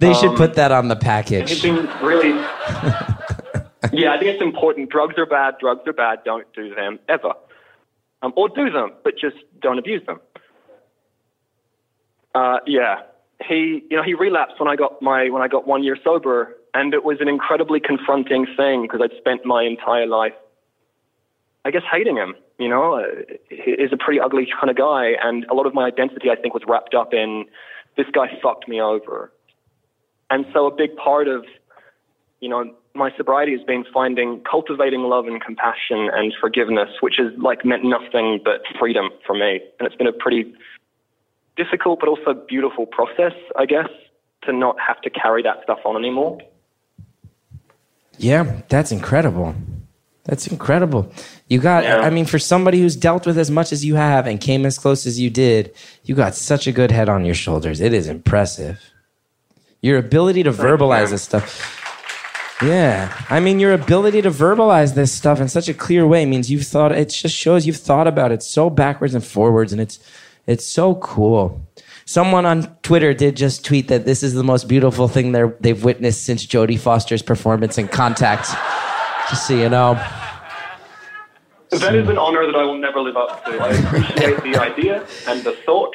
they 0.00 0.12
should 0.14 0.36
put 0.36 0.54
that 0.54 0.70
on 0.70 0.88
the 0.88 0.96
package. 0.96 1.50
It's 1.50 1.62
been 1.62 1.88
really. 2.02 2.30
yeah, 3.92 4.12
I 4.12 4.18
think 4.18 4.34
it's 4.34 4.42
important. 4.42 4.90
Drugs 4.90 5.14
are 5.16 5.26
bad. 5.26 5.54
Drugs 5.58 5.80
are 5.86 5.92
bad. 5.92 6.24
Don't 6.24 6.46
do 6.52 6.74
them 6.74 6.98
ever. 7.08 7.32
Um, 8.20 8.32
or 8.36 8.48
do 8.48 8.70
them, 8.70 8.92
but 9.02 9.14
just 9.18 9.36
don't 9.60 9.78
abuse 9.78 10.04
them. 10.04 10.20
Uh, 12.34 12.58
yeah, 12.66 13.02
he, 13.46 13.84
you 13.90 13.96
know, 13.96 14.02
he 14.02 14.14
relapsed 14.14 14.58
when 14.58 14.68
I 14.68 14.76
got 14.76 15.00
my 15.00 15.28
when 15.30 15.42
I 15.42 15.48
got 15.48 15.66
one 15.66 15.84
year 15.84 15.96
sober, 16.02 16.56
and 16.74 16.92
it 16.92 17.04
was 17.04 17.18
an 17.20 17.28
incredibly 17.28 17.80
confronting 17.80 18.46
thing 18.56 18.82
because 18.82 19.00
I'd 19.02 19.16
spent 19.16 19.44
my 19.44 19.62
entire 19.62 20.06
life, 20.06 20.32
I 21.64 21.70
guess, 21.70 21.82
hating 21.90 22.16
him. 22.16 22.34
You 22.58 22.68
know, 22.68 23.04
he's 23.48 23.92
a 23.92 23.96
pretty 23.96 24.20
ugly 24.20 24.48
kind 24.52 24.70
of 24.70 24.76
guy, 24.76 25.12
and 25.22 25.44
a 25.50 25.54
lot 25.54 25.66
of 25.66 25.74
my 25.74 25.86
identity, 25.86 26.30
I 26.30 26.36
think, 26.36 26.54
was 26.54 26.64
wrapped 26.66 26.94
up 26.94 27.14
in 27.14 27.44
this 27.96 28.06
guy 28.12 28.26
fucked 28.42 28.68
me 28.68 28.80
over. 28.80 29.32
And 30.30 30.44
so, 30.52 30.66
a 30.66 30.74
big 30.74 30.96
part 30.96 31.28
of, 31.28 31.44
you 32.40 32.48
know, 32.48 32.74
my 32.94 33.12
sobriety 33.16 33.52
has 33.52 33.62
been 33.62 33.84
finding, 33.94 34.42
cultivating 34.50 35.02
love 35.02 35.26
and 35.26 35.40
compassion 35.40 36.10
and 36.12 36.34
forgiveness, 36.40 36.90
which 37.00 37.14
has 37.18 37.32
like 37.38 37.64
meant 37.64 37.84
nothing 37.84 38.40
but 38.44 38.62
freedom 38.78 39.10
for 39.24 39.34
me, 39.34 39.60
and 39.78 39.86
it's 39.86 39.94
been 39.94 40.08
a 40.08 40.12
pretty 40.12 40.52
difficult 41.58 42.00
but 42.00 42.08
also 42.08 42.32
beautiful 42.32 42.86
process, 42.86 43.34
I 43.56 43.66
guess, 43.66 43.88
to 44.44 44.52
not 44.52 44.76
have 44.80 45.00
to 45.02 45.10
carry 45.10 45.42
that 45.42 45.62
stuff 45.64 45.80
on 45.84 45.96
anymore. 45.96 46.38
Yeah, 48.16 48.62
that's 48.68 48.92
incredible. 48.92 49.54
That's 50.24 50.46
incredible. 50.46 51.10
You 51.48 51.58
got, 51.58 51.84
yeah. 51.84 52.00
I 52.00 52.10
mean, 52.10 52.26
for 52.26 52.38
somebody 52.38 52.80
who's 52.80 52.96
dealt 52.96 53.26
with 53.26 53.38
as 53.38 53.50
much 53.50 53.72
as 53.72 53.84
you 53.84 53.94
have 53.94 54.26
and 54.26 54.40
came 54.40 54.66
as 54.66 54.78
close 54.78 55.06
as 55.06 55.18
you 55.18 55.30
did, 55.30 55.74
you 56.04 56.14
got 56.14 56.34
such 56.34 56.66
a 56.66 56.72
good 56.72 56.90
head 56.90 57.08
on 57.08 57.24
your 57.24 57.34
shoulders. 57.34 57.80
It 57.80 57.92
is 57.92 58.08
impressive. 58.08 58.78
Your 59.80 59.98
ability 59.98 60.42
to 60.42 60.52
verbalize 60.52 61.10
this 61.10 61.22
stuff. 61.22 61.74
Yeah. 62.62 63.14
I 63.30 63.40
mean, 63.40 63.60
your 63.60 63.72
ability 63.72 64.20
to 64.22 64.30
verbalize 64.30 64.94
this 64.94 65.12
stuff 65.12 65.40
in 65.40 65.48
such 65.48 65.68
a 65.68 65.74
clear 65.74 66.06
way 66.06 66.26
means 66.26 66.50
you've 66.50 66.66
thought, 66.66 66.92
it 66.92 67.08
just 67.08 67.34
shows 67.34 67.66
you've 67.66 67.76
thought 67.76 68.06
about 68.06 68.32
it 68.32 68.42
so 68.42 68.68
backwards 68.68 69.14
and 69.14 69.24
forwards 69.24 69.72
and 69.72 69.80
it's, 69.80 69.98
it's 70.48 70.66
so 70.66 70.96
cool. 70.96 71.64
Someone 72.06 72.46
on 72.46 72.74
Twitter 72.82 73.12
did 73.12 73.36
just 73.36 73.64
tweet 73.66 73.88
that 73.88 74.06
this 74.06 74.22
is 74.22 74.32
the 74.32 74.42
most 74.42 74.66
beautiful 74.66 75.06
thing 75.06 75.32
they've 75.60 75.84
witnessed 75.84 76.24
since 76.24 76.46
Jodie 76.46 76.78
Foster's 76.78 77.22
performance 77.22 77.76
in 77.76 77.86
Contact. 77.86 78.48
just 79.28 79.46
so 79.46 79.54
you 79.54 79.68
know. 79.68 79.94
That 81.70 81.94
is 81.94 82.08
an 82.08 82.16
honor 82.16 82.46
that 82.46 82.56
I 82.56 82.64
will 82.64 82.78
never 82.78 83.00
live 83.00 83.16
up 83.16 83.44
to. 83.44 83.50
I 83.58 83.68
appreciate 83.68 84.42
the 84.42 84.58
idea 84.58 85.06
and 85.28 85.44
the 85.44 85.52
thought, 85.66 85.94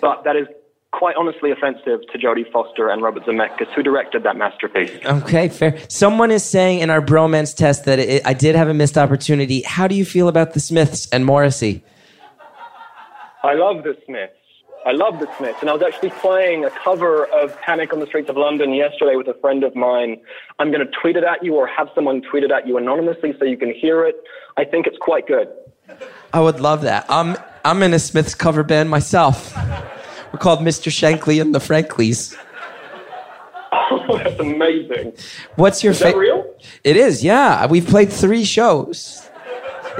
but 0.00 0.24
that 0.24 0.34
is 0.34 0.48
quite 0.90 1.14
honestly 1.14 1.52
offensive 1.52 2.00
to 2.10 2.18
Jodie 2.18 2.50
Foster 2.50 2.88
and 2.88 3.00
Robert 3.00 3.24
Zemeckis, 3.24 3.72
who 3.76 3.84
directed 3.84 4.24
that 4.24 4.36
masterpiece. 4.36 4.90
Okay, 5.04 5.48
fair. 5.48 5.78
Someone 5.88 6.32
is 6.32 6.42
saying 6.42 6.80
in 6.80 6.90
our 6.90 7.00
bromance 7.00 7.54
test 7.54 7.84
that 7.84 8.00
it, 8.00 8.26
I 8.26 8.34
did 8.34 8.56
have 8.56 8.66
a 8.66 8.74
missed 8.74 8.98
opportunity. 8.98 9.62
How 9.62 9.86
do 9.86 9.94
you 9.94 10.04
feel 10.04 10.26
about 10.26 10.54
the 10.54 10.60
Smiths 10.60 11.08
and 11.10 11.24
Morrissey? 11.24 11.84
I 13.42 13.54
love 13.54 13.84
the 13.84 13.96
Smiths. 14.04 14.32
I 14.86 14.92
love 14.92 15.20
the 15.20 15.28
Smiths. 15.36 15.58
And 15.60 15.70
I 15.70 15.72
was 15.72 15.82
actually 15.82 16.10
playing 16.10 16.64
a 16.64 16.70
cover 16.70 17.26
of 17.26 17.58
Panic 17.60 17.92
on 17.92 18.00
the 18.00 18.06
Streets 18.06 18.28
of 18.28 18.36
London 18.36 18.72
yesterday 18.72 19.16
with 19.16 19.28
a 19.28 19.34
friend 19.40 19.64
of 19.64 19.74
mine. 19.74 20.20
I'm 20.58 20.70
going 20.72 20.84
to 20.84 20.92
tweet 21.00 21.16
it 21.16 21.24
at 21.24 21.44
you 21.44 21.54
or 21.54 21.66
have 21.66 21.88
someone 21.94 22.22
tweet 22.22 22.44
it 22.44 22.50
at 22.50 22.66
you 22.66 22.76
anonymously 22.78 23.34
so 23.38 23.44
you 23.44 23.56
can 23.56 23.72
hear 23.72 24.04
it. 24.04 24.16
I 24.56 24.64
think 24.64 24.86
it's 24.86 24.98
quite 25.00 25.26
good. 25.26 25.48
I 26.32 26.40
would 26.40 26.60
love 26.60 26.82
that. 26.82 27.06
I'm, 27.08 27.36
I'm 27.64 27.82
in 27.82 27.94
a 27.94 27.98
Smiths 27.98 28.34
cover 28.34 28.62
band 28.62 28.90
myself. 28.90 29.54
We're 30.32 30.38
called 30.38 30.60
Mr. 30.60 30.90
Shankly 30.90 31.40
and 31.40 31.54
the 31.54 31.60
Franklies. 31.60 32.36
Oh, 33.72 34.18
that's 34.22 34.38
amazing. 34.40 35.14
What's 35.56 35.82
your 35.82 35.94
favorite? 35.94 36.20
real? 36.20 36.54
It 36.84 36.96
is, 36.96 37.24
yeah. 37.24 37.66
We've 37.66 37.86
played 37.86 38.12
three 38.12 38.44
shows. 38.44 39.27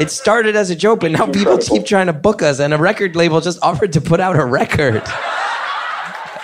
It 0.00 0.10
started 0.10 0.54
as 0.54 0.70
a 0.70 0.76
joke, 0.76 1.00
but 1.00 1.10
now 1.10 1.26
people 1.26 1.58
keep 1.58 1.84
trying 1.84 2.06
to 2.06 2.12
book 2.12 2.40
us, 2.42 2.60
and 2.60 2.72
a 2.72 2.78
record 2.78 3.16
label 3.16 3.40
just 3.40 3.58
offered 3.62 3.92
to 3.94 4.00
put 4.00 4.20
out 4.20 4.36
a 4.36 4.44
record. 4.44 5.02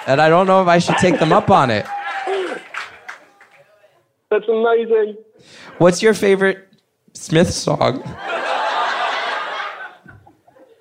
And 0.07 0.21
I 0.21 0.29
don't 0.29 0.47
know 0.47 0.61
if 0.61 0.69
I 0.69 0.79
should 0.79 0.97
take 0.99 1.19
them 1.19 1.33
up 1.33 1.51
on 1.51 1.71
it. 1.71 1.87
That's 4.31 4.49
amazing. 4.49 5.17
What's 5.79 6.03
your 6.03 6.15
favorite 6.15 6.69
Smith 7.13 7.53
song? 7.53 8.03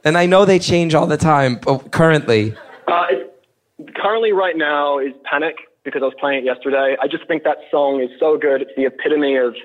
And 0.04 0.18
I 0.18 0.26
know 0.26 0.44
they 0.44 0.60
change 0.60 0.96
all 0.96 1.08
the 1.08 1.18
time, 1.18 1.60
but 1.64 1.92
currently, 1.92 2.56
Uh, 2.88 3.06
currently, 3.96 4.34
right 4.34 4.58
now, 4.58 4.98
is 4.98 5.14
Panic 5.24 5.56
because 5.86 6.02
I 6.02 6.06
was 6.06 6.16
playing 6.20 6.40
it 6.40 6.46
yesterday. 6.46 6.98
I 7.02 7.08
just 7.08 7.26
think 7.28 7.44
that 7.44 7.58
song 7.72 8.02
is 8.02 8.10
so 8.20 8.38
good. 8.38 8.62
It's 8.62 8.72
the 8.76 8.86
epitome 8.86 9.38
of, 9.38 9.56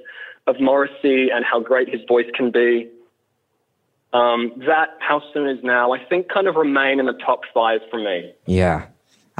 of 0.46 0.60
Morrissey 0.60 1.30
and 1.30 1.44
how 1.44 1.58
great 1.58 1.88
his 1.88 2.02
voice 2.06 2.26
can 2.34 2.50
be. 2.50 2.88
Um, 4.12 4.52
that, 4.66 4.88
How 5.00 5.22
Soon 5.32 5.48
Is 5.48 5.62
Now, 5.62 5.92
I 5.92 6.02
think 6.04 6.28
kind 6.28 6.46
of 6.46 6.56
remain 6.56 6.98
in 6.98 7.06
the 7.06 7.12
top 7.12 7.40
five 7.52 7.80
for 7.90 7.98
me. 7.98 8.32
yeah. 8.46 8.86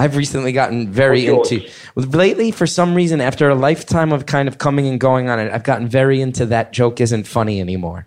I've 0.01 0.15
recently 0.15 0.53
gotten 0.53 0.93
very 0.93 1.27
into 1.27 1.69
lately 1.97 2.53
for 2.53 2.69
some 2.69 2.95
reason 2.95 3.21
after 3.21 3.49
a 3.49 3.57
lifetime 3.57 4.13
of 4.13 4.27
kind 4.27 4.47
of 4.47 4.59
coming 4.59 4.87
and 4.87 5.01
going 5.01 5.29
on 5.29 5.41
it, 5.41 5.53
I've 5.53 5.65
gotten 5.65 5.89
very 5.89 6.21
into 6.21 6.47
that 6.47 6.73
joke 6.73 7.01
isn't 7.01 7.27
funny 7.27 7.61
anymore. 7.61 8.07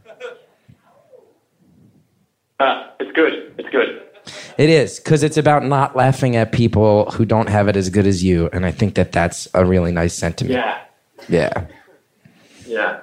Uh, 2.62 2.88
it's 3.02 3.12
good. 3.12 3.54
It's 3.58 3.70
good. 3.72 4.02
It 4.58 4.70
is 4.70 5.02
because 5.02 5.22
it's 5.22 5.36
about 5.36 5.66
not 5.66 5.94
laughing 5.94 6.38
at 6.38 6.54
people 6.54 7.12
who 7.12 7.26
don't 7.26 7.50
have 7.50 7.68
it 7.68 7.76
as 7.76 7.90
good 7.90 8.08
as 8.08 8.24
you, 8.24 8.50
and 8.54 8.66
I 8.66 8.72
think 8.72 8.96
that 8.96 9.12
that's 9.12 9.50
a 9.54 9.66
really 9.66 9.92
nice 9.92 10.14
sentiment. 10.14 10.54
Yeah. 10.54 10.80
Yeah. 11.28 11.66
Yeah. 12.66 13.02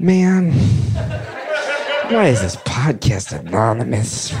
Man, 0.00 0.50
why 2.10 2.26
is 2.26 2.40
this 2.40 2.56
podcast 2.56 3.38
anonymous? 3.38 4.34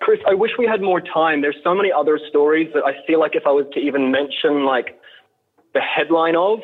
Chris, 0.00 0.20
I 0.26 0.34
wish 0.34 0.52
we 0.58 0.66
had 0.66 0.80
more 0.80 1.00
time. 1.00 1.42
There's 1.42 1.56
so 1.62 1.74
many 1.74 1.92
other 1.92 2.18
stories 2.28 2.70
that 2.74 2.82
I 2.84 2.94
feel 3.06 3.20
like 3.20 3.36
if 3.36 3.46
I 3.46 3.50
was 3.50 3.66
to 3.74 3.80
even 3.80 4.10
mention 4.10 4.64
like 4.64 4.98
the 5.74 5.80
headline 5.80 6.34
of, 6.34 6.60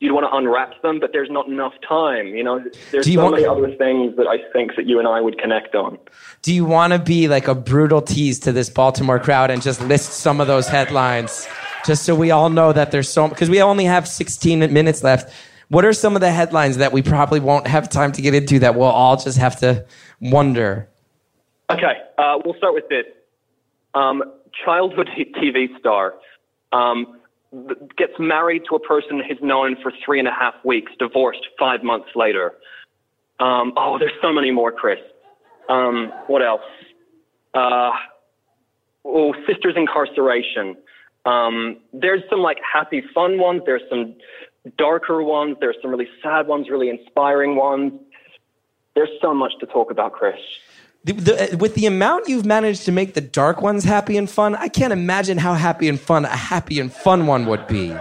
you'd 0.00 0.12
want 0.12 0.24
to 0.30 0.34
unwrap 0.36 0.80
them, 0.82 0.98
but 0.98 1.10
there's 1.12 1.30
not 1.30 1.46
enough 1.48 1.74
time. 1.86 2.28
You 2.28 2.42
know, 2.42 2.64
there's 2.90 3.04
Do 3.04 3.12
you 3.12 3.18
so 3.18 3.24
want- 3.24 3.34
many 3.36 3.46
other 3.46 3.70
things 3.76 4.16
that 4.16 4.26
I 4.26 4.38
think 4.52 4.74
that 4.76 4.86
you 4.86 4.98
and 4.98 5.06
I 5.06 5.20
would 5.20 5.38
connect 5.38 5.74
on. 5.74 5.98
Do 6.42 6.52
you 6.54 6.64
want 6.64 6.92
to 6.94 6.98
be 6.98 7.28
like 7.28 7.46
a 7.48 7.54
brutal 7.54 8.00
tease 8.00 8.38
to 8.40 8.52
this 8.52 8.70
Baltimore 8.70 9.18
crowd 9.18 9.50
and 9.50 9.60
just 9.60 9.80
list 9.82 10.14
some 10.14 10.40
of 10.40 10.46
those 10.46 10.68
headlines, 10.68 11.46
just 11.84 12.04
so 12.04 12.14
we 12.14 12.30
all 12.30 12.48
know 12.48 12.72
that 12.72 12.90
there's 12.90 13.08
so 13.10 13.28
because 13.28 13.50
we 13.50 13.60
only 13.60 13.84
have 13.84 14.08
16 14.08 14.72
minutes 14.72 15.04
left. 15.04 15.32
What 15.68 15.84
are 15.84 15.92
some 15.92 16.14
of 16.14 16.20
the 16.20 16.30
headlines 16.30 16.78
that 16.78 16.92
we 16.92 17.02
probably 17.02 17.40
won't 17.40 17.66
have 17.66 17.88
time 17.90 18.12
to 18.12 18.22
get 18.22 18.34
into 18.34 18.58
that 18.60 18.74
we'll 18.74 18.88
all 18.88 19.16
just 19.16 19.36
have 19.38 19.56
to 19.60 19.84
wonder? 20.20 20.88
Okay, 21.70 21.92
uh, 22.16 22.38
we'll 22.44 22.54
start 22.54 22.72
with 22.72 22.88
this. 22.88 23.04
Um, 23.94 24.22
childhood 24.64 25.10
TV 25.16 25.78
star 25.78 26.14
um, 26.72 27.18
gets 27.96 28.14
married 28.18 28.62
to 28.70 28.76
a 28.76 28.80
person 28.80 29.22
he's 29.26 29.40
known 29.42 29.76
for 29.82 29.92
three 30.04 30.18
and 30.18 30.28
a 30.28 30.32
half 30.32 30.54
weeks, 30.64 30.90
divorced 30.98 31.46
five 31.58 31.82
months 31.82 32.08
later. 32.14 32.54
Um, 33.38 33.72
oh, 33.76 33.98
there's 33.98 34.12
so 34.22 34.32
many 34.32 34.50
more, 34.50 34.72
Chris. 34.72 34.98
Um, 35.68 36.12
what 36.26 36.42
else? 36.42 36.62
Uh, 37.52 37.90
oh, 39.04 39.34
sisters 39.46 39.74
incarceration. 39.76 40.76
Um, 41.26 41.78
there's 41.92 42.22
some 42.30 42.40
like 42.40 42.58
happy, 42.60 43.02
fun 43.14 43.38
ones. 43.38 43.62
There's 43.66 43.82
some 43.90 44.14
darker 44.76 45.22
ones. 45.22 45.56
There's 45.60 45.76
some 45.80 45.90
really 45.90 46.08
sad 46.22 46.46
ones, 46.46 46.68
really 46.70 46.88
inspiring 46.90 47.56
ones. 47.56 47.92
There's 48.94 49.08
so 49.22 49.32
much 49.34 49.52
to 49.60 49.66
talk 49.66 49.90
about, 49.90 50.12
Chris. 50.12 50.36
The, 51.04 51.12
the, 51.12 51.56
with 51.56 51.74
the 51.74 51.86
amount 51.86 52.28
you've 52.28 52.44
managed 52.44 52.84
to 52.86 52.92
make 52.92 53.14
the 53.14 53.20
dark 53.20 53.62
ones 53.62 53.84
happy 53.84 54.16
and 54.16 54.28
fun, 54.28 54.56
I 54.56 54.68
can't 54.68 54.92
imagine 54.92 55.38
how 55.38 55.54
happy 55.54 55.88
and 55.88 55.98
fun 55.98 56.24
a 56.24 56.28
happy 56.28 56.80
and 56.80 56.92
fun 56.92 57.26
one 57.26 57.46
would 57.46 57.66
be. 57.68 57.94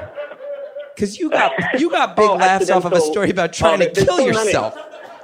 Because 0.95 1.20
you 1.20 1.30
got 1.30 1.51
you 1.80 1.91
got 1.91 2.16
big 2.16 2.26
Oh, 2.28 2.36
laughs 2.36 2.70
off 2.72 2.86
of 2.86 2.93
a 2.93 3.01
story 3.01 3.30
about 3.30 3.53
trying 3.53 3.82
Oh, 3.82 3.86
to 3.86 3.91
kill 3.91 4.18
so 4.18 4.26
many. 4.26 4.28
yourself. 4.47 4.76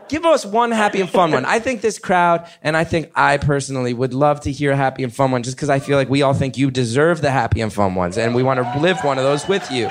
Give 0.08 0.24
us 0.26 0.46
one 0.46 0.70
happy 0.70 1.02
and 1.02 1.10
fun 1.10 1.32
one. 1.32 1.46
I 1.46 1.58
think 1.60 1.82
this 1.82 1.98
crowd, 1.98 2.48
and 2.62 2.78
I 2.78 2.84
think 2.84 3.10
I 3.16 3.38
personally 3.38 3.94
would 3.94 4.14
love 4.14 4.42
to 4.42 4.52
hear 4.52 4.72
a 4.74 4.76
happy 4.78 5.02
and 5.04 5.14
fun 5.14 5.32
one, 5.32 5.42
just 5.42 5.56
because 5.58 5.70
I 5.70 5.80
feel 5.80 5.98
like 5.98 6.10
we 6.10 6.22
all 6.22 6.36
think 6.36 6.56
you 6.58 6.70
deserve 6.70 7.22
the 7.22 7.32
happy 7.32 7.62
and 7.62 7.74
fun 7.74 7.96
ones, 7.96 8.18
and 8.20 8.36
we 8.36 8.44
want 8.44 8.60
to 8.62 8.80
live 8.80 9.00
one 9.04 9.18
of 9.18 9.24
those 9.24 9.48
with 9.48 9.72
you. 9.72 9.90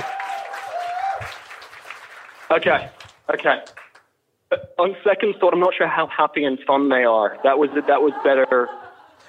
Okay, 2.53 2.90
okay. 3.34 3.62
Uh, 4.50 4.57
On 4.78 4.94
second 5.03 5.34
thought, 5.40 5.53
I'm 5.55 5.61
not 5.61 5.74
sure 5.74 5.88
how 5.88 6.07
happy 6.07 6.44
and 6.44 6.59
fun 6.66 6.88
they 6.88 7.05
are. 7.05 7.38
That 7.44 7.59
was 7.59 7.70
that 7.74 8.03
was 8.03 8.12
better. 8.22 8.68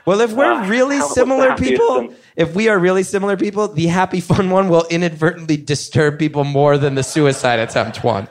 Well, 0.06 0.20
if 0.20 0.34
we're 0.34 0.52
Ah, 0.52 0.68
really 0.68 1.00
similar 1.00 1.56
people, 1.56 2.14
if 2.36 2.54
we 2.54 2.68
are 2.68 2.78
really 2.78 3.04
similar 3.04 3.38
people, 3.38 3.70
the 3.70 3.88
happy 3.88 4.20
fun 4.20 4.50
one 4.50 4.68
will 4.68 4.86
inadvertently 4.90 5.56
disturb 5.56 6.20
people 6.20 6.44
more 6.44 6.78
than 6.78 6.96
the 6.96 7.04
suicide 7.04 7.60
attempt 7.60 8.04
one. 8.04 8.28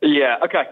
Yeah. 0.00 0.36
Okay. 0.44 0.64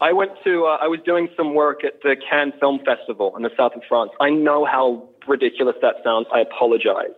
I 0.00 0.12
went 0.12 0.32
to. 0.44 0.64
Uh, 0.64 0.78
I 0.80 0.86
was 0.88 1.00
doing 1.04 1.28
some 1.36 1.54
work 1.54 1.84
at 1.84 2.00
the 2.02 2.16
Cannes 2.16 2.54
Film 2.58 2.80
Festival 2.86 3.36
in 3.36 3.42
the 3.42 3.50
south 3.56 3.74
of 3.74 3.82
France. 3.86 4.12
I 4.20 4.30
know 4.30 4.64
how 4.64 5.06
ridiculous 5.26 5.76
that 5.82 5.96
sounds. 6.02 6.26
I 6.32 6.40
apologize. 6.40 7.12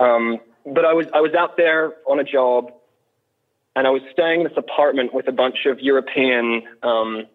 Um, 0.00 0.38
but 0.66 0.84
I 0.84 0.92
was 0.92 1.06
I 1.14 1.20
was 1.20 1.32
out 1.32 1.56
there 1.56 1.94
on 2.06 2.20
a 2.20 2.24
job, 2.24 2.72
and 3.76 3.86
I 3.86 3.90
was 3.90 4.02
staying 4.12 4.42
in 4.42 4.48
this 4.48 4.56
apartment 4.56 5.12
with 5.14 5.28
a 5.28 5.32
bunch 5.32 5.66
of 5.66 5.80
European 5.80 6.62
um, 6.82 7.26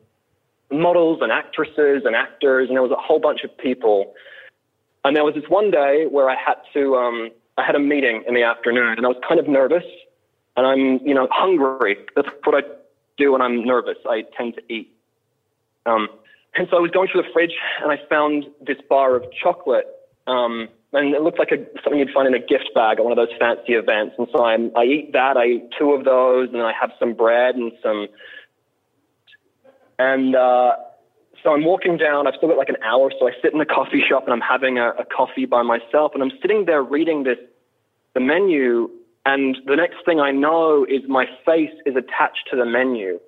models 0.71 1.19
and 1.21 1.31
actresses 1.31 2.03
and 2.05 2.15
actors, 2.15 2.67
and 2.69 2.75
there 2.75 2.83
was 2.83 2.91
a 2.91 3.01
whole 3.01 3.19
bunch 3.19 3.43
of 3.43 3.57
people. 3.57 4.13
And 5.03 5.15
there 5.15 5.23
was 5.23 5.35
this 5.35 5.49
one 5.49 5.71
day 5.71 6.05
where 6.09 6.29
I 6.29 6.35
had 6.35 6.55
to. 6.73 6.95
Um, 6.95 7.31
I 7.57 7.65
had 7.65 7.75
a 7.75 7.79
meeting 7.79 8.23
in 8.27 8.35
the 8.35 8.43
afternoon, 8.43 8.95
and 8.97 9.05
I 9.05 9.09
was 9.09 9.21
kind 9.27 9.39
of 9.39 9.47
nervous, 9.47 9.83
and 10.55 10.65
I'm 10.65 11.05
you 11.05 11.13
know 11.13 11.27
hungry. 11.31 11.97
That's 12.15 12.29
what 12.43 12.63
I 12.63 12.67
do 13.17 13.33
when 13.33 13.41
I'm 13.41 13.65
nervous. 13.65 13.97
I 14.07 14.23
tend 14.37 14.55
to 14.55 14.73
eat. 14.73 14.93
Um, 15.85 16.07
and 16.55 16.67
so 16.69 16.77
I 16.77 16.79
was 16.79 16.91
going 16.91 17.09
through 17.11 17.23
the 17.23 17.29
fridge 17.31 17.53
and 17.81 17.91
I 17.91 17.99
found 18.09 18.45
this 18.65 18.77
bar 18.89 19.15
of 19.15 19.23
chocolate. 19.31 19.85
Um, 20.27 20.69
and 20.93 21.13
it 21.13 21.21
looked 21.21 21.37
like 21.37 21.51
a, 21.51 21.57
something 21.83 21.99
you'd 21.99 22.11
find 22.11 22.27
in 22.27 22.33
a 22.33 22.43
gift 22.45 22.71
bag 22.73 22.97
at 22.97 23.03
one 23.03 23.11
of 23.11 23.17
those 23.17 23.35
fancy 23.39 23.73
events. 23.73 24.15
And 24.17 24.27
so 24.33 24.43
I, 24.43 24.55
I 24.75 24.85
eat 24.85 25.11
that. 25.13 25.37
I 25.37 25.45
eat 25.45 25.69
two 25.77 25.91
of 25.91 26.03
those 26.03 26.49
and 26.51 26.61
I 26.61 26.71
have 26.79 26.91
some 26.99 27.13
bread 27.13 27.55
and 27.55 27.71
some. 27.83 28.07
And 29.99 30.35
uh, 30.35 30.71
so 31.43 31.53
I'm 31.53 31.63
walking 31.63 31.97
down. 31.97 32.25
I've 32.25 32.33
still 32.35 32.49
got 32.49 32.57
like 32.57 32.69
an 32.69 32.81
hour. 32.83 33.11
So 33.19 33.27
I 33.27 33.31
sit 33.41 33.53
in 33.53 33.59
the 33.59 33.65
coffee 33.65 34.03
shop 34.07 34.23
and 34.23 34.33
I'm 34.33 34.41
having 34.41 34.79
a, 34.79 34.89
a 34.89 35.05
coffee 35.05 35.45
by 35.45 35.61
myself. 35.61 36.13
And 36.15 36.23
I'm 36.23 36.31
sitting 36.41 36.65
there 36.65 36.81
reading 36.81 37.23
this, 37.23 37.37
the 38.15 38.19
menu. 38.19 38.89
And 39.25 39.57
the 39.67 39.75
next 39.75 39.97
thing 40.05 40.19
I 40.19 40.31
know 40.31 40.85
is 40.89 41.01
my 41.07 41.25
face 41.45 41.73
is 41.85 41.95
attached 41.95 42.49
to 42.49 42.57
the 42.57 42.65
menu 42.65 43.19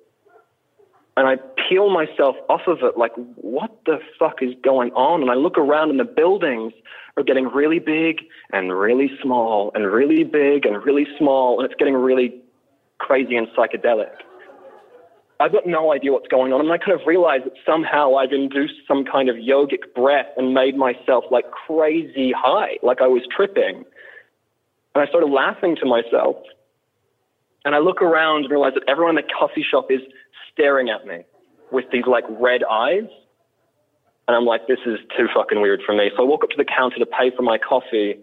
and 1.16 1.28
I 1.28 1.36
peel 1.72 1.88
myself 1.90 2.36
off 2.48 2.62
of 2.66 2.78
it 2.82 2.98
like, 2.98 3.12
what 3.36 3.70
the 3.86 3.98
fuck 4.18 4.42
is 4.42 4.52
going 4.62 4.90
on? 4.92 5.22
And 5.22 5.30
I 5.30 5.34
look 5.34 5.56
around 5.56 5.90
and 5.90 5.98
the 5.98 6.04
buildings 6.04 6.72
are 7.16 7.22
getting 7.22 7.46
really 7.46 7.78
big 7.78 8.20
and 8.52 8.72
really 8.72 9.10
small 9.22 9.72
and 9.74 9.86
really 9.86 10.24
big 10.24 10.66
and 10.66 10.84
really 10.84 11.06
small, 11.18 11.60
and 11.60 11.70
it's 11.70 11.78
getting 11.78 11.94
really 11.94 12.40
crazy 12.98 13.36
and 13.36 13.46
psychedelic. 13.48 14.12
I've 15.40 15.52
got 15.52 15.66
no 15.66 15.92
idea 15.92 16.12
what's 16.12 16.28
going 16.28 16.52
on. 16.52 16.60
And 16.60 16.70
I 16.70 16.78
kind 16.78 16.92
of 16.92 17.06
realized 17.06 17.46
that 17.46 17.54
somehow 17.66 18.14
I've 18.16 18.32
induced 18.32 18.74
some 18.86 19.04
kind 19.04 19.28
of 19.28 19.36
yogic 19.36 19.92
breath 19.94 20.28
and 20.36 20.54
made 20.54 20.76
myself 20.76 21.24
like 21.30 21.50
crazy 21.50 22.32
high, 22.36 22.76
like 22.82 23.00
I 23.00 23.08
was 23.08 23.22
tripping. 23.34 23.84
And 24.94 25.02
I 25.02 25.06
started 25.06 25.28
laughing 25.28 25.76
to 25.76 25.86
myself. 25.86 26.36
And 27.64 27.74
I 27.74 27.78
look 27.78 28.02
around 28.02 28.44
and 28.44 28.50
realize 28.50 28.74
that 28.74 28.84
everyone 28.88 29.18
in 29.18 29.24
the 29.24 29.32
coffee 29.32 29.64
shop 29.68 29.86
is 29.90 30.00
staring 30.52 30.90
at 30.90 31.06
me 31.06 31.24
with 31.72 31.86
these 31.92 32.04
like 32.06 32.24
red 32.28 32.62
eyes. 32.70 33.08
And 34.28 34.36
I'm 34.36 34.44
like, 34.44 34.68
this 34.68 34.78
is 34.86 34.98
too 35.16 35.26
fucking 35.34 35.60
weird 35.60 35.80
for 35.84 35.94
me. 35.94 36.10
So 36.16 36.22
I 36.22 36.26
walk 36.26 36.44
up 36.44 36.50
to 36.50 36.56
the 36.56 36.64
counter 36.64 36.98
to 36.98 37.06
pay 37.06 37.34
for 37.34 37.42
my 37.42 37.58
coffee. 37.58 38.14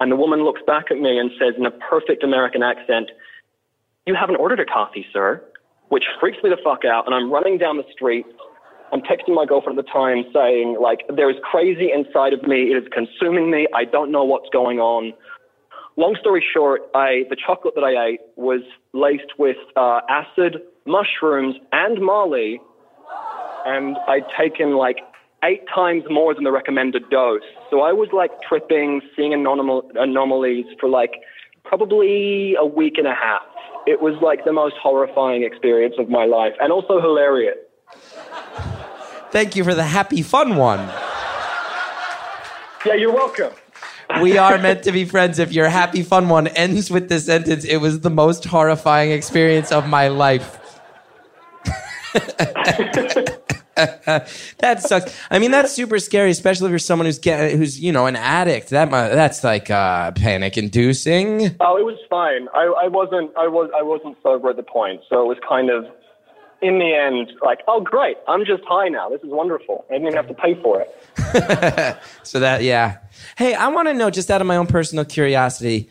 And 0.00 0.10
the 0.10 0.16
woman 0.16 0.42
looks 0.42 0.60
back 0.66 0.86
at 0.90 0.98
me 0.98 1.18
and 1.18 1.30
says 1.38 1.54
in 1.56 1.64
a 1.64 1.70
perfect 1.70 2.24
American 2.24 2.62
accent, 2.62 3.10
You 4.06 4.16
haven't 4.18 4.36
ordered 4.36 4.58
a 4.58 4.64
coffee, 4.64 5.06
sir. 5.12 5.42
Which 5.88 6.04
freaks 6.18 6.38
me 6.42 6.50
the 6.50 6.58
fuck 6.64 6.84
out. 6.84 7.06
And 7.06 7.14
I'm 7.14 7.30
running 7.30 7.58
down 7.58 7.76
the 7.76 7.86
street. 7.92 8.26
I'm 8.92 9.00
texting 9.00 9.34
my 9.34 9.46
girlfriend 9.46 9.78
at 9.78 9.84
the 9.84 9.90
time 9.90 10.24
saying, 10.32 10.78
like, 10.80 11.00
there 11.14 11.30
is 11.30 11.36
crazy 11.42 11.90
inside 11.92 12.32
of 12.32 12.42
me. 12.42 12.72
It 12.72 12.76
is 12.82 12.88
consuming 12.92 13.50
me. 13.50 13.66
I 13.74 13.84
don't 13.84 14.10
know 14.10 14.24
what's 14.24 14.48
going 14.50 14.78
on 14.78 15.12
long 15.96 16.16
story 16.20 16.44
short, 16.52 16.82
I 16.94 17.24
the 17.30 17.36
chocolate 17.36 17.74
that 17.74 17.84
I 17.84 18.06
ate 18.06 18.20
was 18.36 18.62
laced 18.92 19.38
with 19.38 19.56
uh, 19.76 20.00
acid, 20.08 20.58
mushrooms, 20.86 21.56
and 21.72 22.00
Molly, 22.00 22.60
and 23.66 23.96
I'd 24.08 24.26
taken 24.38 24.76
like 24.76 24.98
eight 25.42 25.62
times 25.74 26.04
more 26.10 26.34
than 26.34 26.44
the 26.44 26.52
recommended 26.52 27.08
dose. 27.10 27.42
So 27.70 27.80
I 27.80 27.92
was 27.92 28.08
like 28.12 28.30
tripping, 28.42 29.00
seeing 29.14 29.32
anomal- 29.32 29.90
anomalies 29.96 30.66
for 30.80 30.88
like 30.88 31.12
probably 31.64 32.54
a 32.58 32.64
week 32.64 32.94
and 32.98 33.06
a 33.06 33.14
half. 33.14 33.42
it 33.86 34.00
was 34.00 34.14
like 34.22 34.44
the 34.44 34.52
most 34.52 34.76
horrifying 34.82 35.42
experience 35.44 35.94
of 35.98 36.08
my 36.08 36.24
life 36.24 36.54
and 36.60 36.72
also 36.72 37.00
hilarious. 37.00 37.56
Thank 39.30 39.56
you 39.56 39.64
for 39.64 39.74
the 39.74 39.84
happy, 39.84 40.22
fun 40.22 40.56
one. 40.56 40.80
Yeah, 42.86 42.94
you're 42.94 43.12
welcome. 43.12 43.52
We 44.20 44.38
are 44.38 44.58
meant 44.58 44.84
to 44.84 44.92
be 44.92 45.04
friends. 45.04 45.38
If 45.38 45.52
your 45.52 45.68
happy, 45.68 46.02
fun 46.02 46.28
one 46.28 46.46
ends 46.48 46.90
with 46.90 47.08
the 47.08 47.18
sentence, 47.18 47.64
it 47.64 47.78
was 47.78 48.00
the 48.00 48.10
most 48.10 48.44
horrifying 48.44 49.10
experience 49.10 49.72
of 49.72 49.88
my 49.88 50.08
life. 50.08 50.58
that 53.74 54.80
sucks. 54.80 55.16
I 55.30 55.38
mean, 55.40 55.50
that's 55.50 55.72
super 55.72 55.98
scary, 55.98 56.30
especially 56.30 56.66
if 56.66 56.70
you're 56.70 56.78
someone 56.78 57.06
who's 57.06 57.18
get, 57.18 57.52
who's 57.52 57.80
you 57.80 57.90
know 57.92 58.06
an 58.06 58.14
addict. 58.16 58.70
That 58.70 58.90
that's 58.90 59.42
like 59.42 59.70
uh, 59.70 60.12
panic 60.12 60.56
inducing. 60.56 61.56
Oh, 61.60 61.76
it 61.76 61.84
was 61.84 61.98
fine. 62.08 62.48
I, 62.54 62.84
I 62.84 62.88
wasn't. 62.88 63.32
I 63.36 63.48
was. 63.48 63.70
I 63.76 63.82
wasn't 63.82 64.16
sober 64.22 64.50
at 64.50 64.56
the 64.56 64.62
point, 64.62 65.00
so 65.08 65.22
it 65.22 65.26
was 65.26 65.38
kind 65.48 65.70
of. 65.70 65.86
In 66.62 66.78
the 66.78 66.94
end, 66.94 67.30
like, 67.44 67.58
oh 67.68 67.82
great, 67.82 68.16
I'm 68.26 68.46
just 68.46 68.62
high 68.64 68.88
now. 68.88 69.10
This 69.10 69.20
is 69.20 69.28
wonderful. 69.28 69.84
I 69.90 69.94
didn't 69.94 70.06
even 70.08 70.16
have 70.16 70.28
to 70.28 70.34
pay 70.34 70.54
for 70.62 70.80
it. 70.80 71.98
So 72.22 72.40
that 72.40 72.62
yeah. 72.62 72.98
Hey, 73.36 73.52
I 73.54 73.68
want 73.68 73.88
to 73.88 73.94
know 73.94 74.08
just 74.08 74.30
out 74.30 74.40
of 74.40 74.46
my 74.46 74.56
own 74.56 74.66
personal 74.66 75.04
curiosity, 75.04 75.90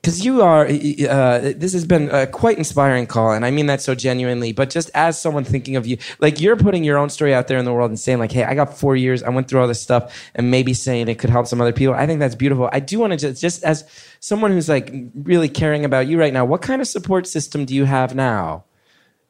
because 0.00 0.24
you 0.24 0.42
are. 0.42 0.66
Uh, 0.66 1.52
this 1.56 1.72
has 1.72 1.84
been 1.84 2.08
a 2.10 2.26
quite 2.26 2.56
inspiring 2.56 3.06
call, 3.06 3.32
and 3.32 3.44
I 3.44 3.50
mean 3.50 3.66
that 3.66 3.82
so 3.82 3.94
genuinely. 3.94 4.52
But 4.52 4.70
just 4.70 4.90
as 4.94 5.20
someone 5.20 5.44
thinking 5.44 5.76
of 5.76 5.86
you, 5.86 5.98
like 6.20 6.40
you're 6.40 6.56
putting 6.56 6.84
your 6.84 6.96
own 6.96 7.10
story 7.10 7.34
out 7.34 7.48
there 7.48 7.58
in 7.58 7.64
the 7.64 7.72
world 7.72 7.90
and 7.90 8.00
saying 8.00 8.18
like, 8.18 8.32
"Hey, 8.32 8.44
I 8.44 8.54
got 8.54 8.76
four 8.76 8.96
years. 8.96 9.22
I 9.22 9.28
went 9.28 9.48
through 9.48 9.60
all 9.60 9.68
this 9.68 9.80
stuff," 9.80 10.30
and 10.34 10.50
maybe 10.50 10.72
saying 10.72 11.08
it 11.08 11.18
could 11.18 11.30
help 11.30 11.46
some 11.46 11.60
other 11.60 11.72
people. 11.72 11.94
I 11.94 12.06
think 12.06 12.20
that's 12.20 12.34
beautiful. 12.34 12.70
I 12.72 12.80
do 12.80 12.98
want 12.98 13.12
to 13.12 13.18
just, 13.18 13.40
just 13.40 13.62
as 13.62 13.84
someone 14.20 14.52
who's 14.52 14.68
like 14.68 14.92
really 15.14 15.48
caring 15.48 15.84
about 15.84 16.06
you 16.06 16.18
right 16.18 16.32
now, 16.32 16.44
what 16.44 16.62
kind 16.62 16.80
of 16.80 16.88
support 16.88 17.26
system 17.26 17.66
do 17.66 17.74
you 17.74 17.84
have 17.84 18.14
now? 18.14 18.64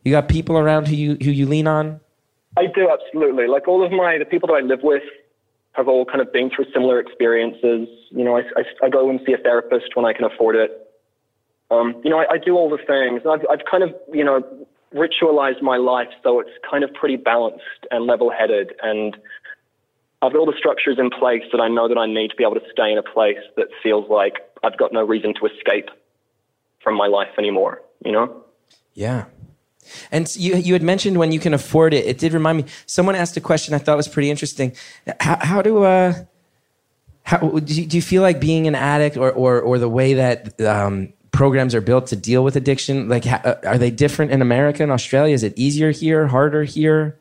You 0.04 0.12
got 0.12 0.28
people 0.28 0.56
around 0.56 0.86
who 0.88 0.94
you 0.94 1.16
who 1.20 1.30
you 1.30 1.46
lean 1.46 1.66
on. 1.66 2.00
I 2.56 2.66
do 2.66 2.88
absolutely. 2.88 3.48
Like 3.48 3.66
all 3.66 3.84
of 3.84 3.90
my 3.90 4.18
the 4.18 4.24
people 4.24 4.48
that 4.48 4.54
I 4.54 4.60
live 4.60 4.82
with 4.82 5.02
have 5.72 5.88
all 5.88 6.04
kind 6.04 6.20
of 6.20 6.32
been 6.32 6.50
through 6.50 6.66
similar 6.72 6.98
experiences. 6.98 7.88
You 8.10 8.24
know, 8.24 8.36
I, 8.36 8.42
I, 8.56 8.86
I 8.86 8.88
go 8.88 9.08
and 9.08 9.20
see 9.26 9.32
a 9.32 9.38
therapist 9.38 9.94
when 9.94 10.04
I 10.04 10.12
can 10.12 10.24
afford 10.24 10.56
it. 10.56 10.90
Um, 11.70 12.00
you 12.02 12.10
know, 12.10 12.18
I, 12.18 12.32
I 12.32 12.38
do 12.38 12.56
all 12.56 12.68
the 12.68 12.78
things. 12.78 13.22
I've, 13.28 13.46
I've 13.50 13.64
kind 13.70 13.84
of 13.84 13.94
you 14.12 14.24
know 14.24 14.42
ritualized 14.94 15.62
my 15.62 15.76
life 15.76 16.08
so 16.24 16.40
it's 16.40 16.50
kind 16.68 16.82
of 16.82 16.92
pretty 16.92 17.14
balanced 17.16 17.86
and 17.92 18.06
level-headed, 18.06 18.72
and 18.82 19.16
I've 20.22 20.32
got 20.32 20.38
all 20.40 20.46
the 20.46 20.58
structures 20.58 20.98
in 20.98 21.10
place 21.10 21.44
that 21.52 21.60
I 21.60 21.68
know 21.68 21.88
that 21.88 21.96
I 21.96 22.06
need 22.06 22.28
to 22.30 22.36
be 22.36 22.44
able 22.44 22.56
to 22.56 22.66
stay 22.72 22.90
in 22.90 22.98
a 22.98 23.02
place 23.02 23.38
that 23.56 23.68
feels 23.82 24.10
like 24.10 24.34
I've 24.64 24.76
got 24.76 24.92
no 24.92 25.04
reason 25.06 25.32
to 25.40 25.46
escape 25.46 25.88
from 26.82 26.96
my 26.96 27.06
life 27.06 27.30
anymore. 27.38 27.82
You 28.04 28.12
know. 28.12 28.44
Yeah. 28.94 29.26
And 30.12 30.34
you, 30.36 30.54
you 30.56 30.72
had 30.72 30.82
mentioned 30.82 31.16
when 31.18 31.32
you 31.32 31.40
can 31.40 31.54
afford 31.54 31.94
it. 31.94 32.06
It 32.06 32.18
did 32.18 32.32
remind 32.32 32.58
me. 32.58 32.64
Someone 32.86 33.14
asked 33.14 33.36
a 33.36 33.40
question 33.40 33.74
I 33.74 33.78
thought 33.78 33.96
was 33.96 34.08
pretty 34.08 34.30
interesting. 34.30 34.74
How, 35.20 35.38
how 35.40 35.62
do 35.62 35.84
uh, 35.84 36.14
how 37.24 37.38
do 37.38 37.74
you, 37.74 37.86
do 37.86 37.96
you 37.96 38.02
feel 38.02 38.22
like 38.22 38.40
being 38.40 38.66
an 38.66 38.74
addict, 38.74 39.16
or 39.16 39.30
or 39.32 39.60
or 39.60 39.78
the 39.78 39.88
way 39.88 40.14
that 40.14 40.60
um, 40.60 41.12
programs 41.32 41.74
are 41.74 41.80
built 41.80 42.06
to 42.08 42.16
deal 42.16 42.44
with 42.44 42.56
addiction? 42.56 43.08
Like, 43.08 43.24
ha, 43.24 43.40
uh, 43.44 43.54
are 43.64 43.78
they 43.78 43.90
different 43.90 44.32
in 44.32 44.42
America 44.42 44.82
and 44.82 44.92
Australia? 44.92 45.34
Is 45.34 45.42
it 45.42 45.54
easier 45.56 45.90
here, 45.90 46.28
harder 46.28 46.64
here, 46.64 47.18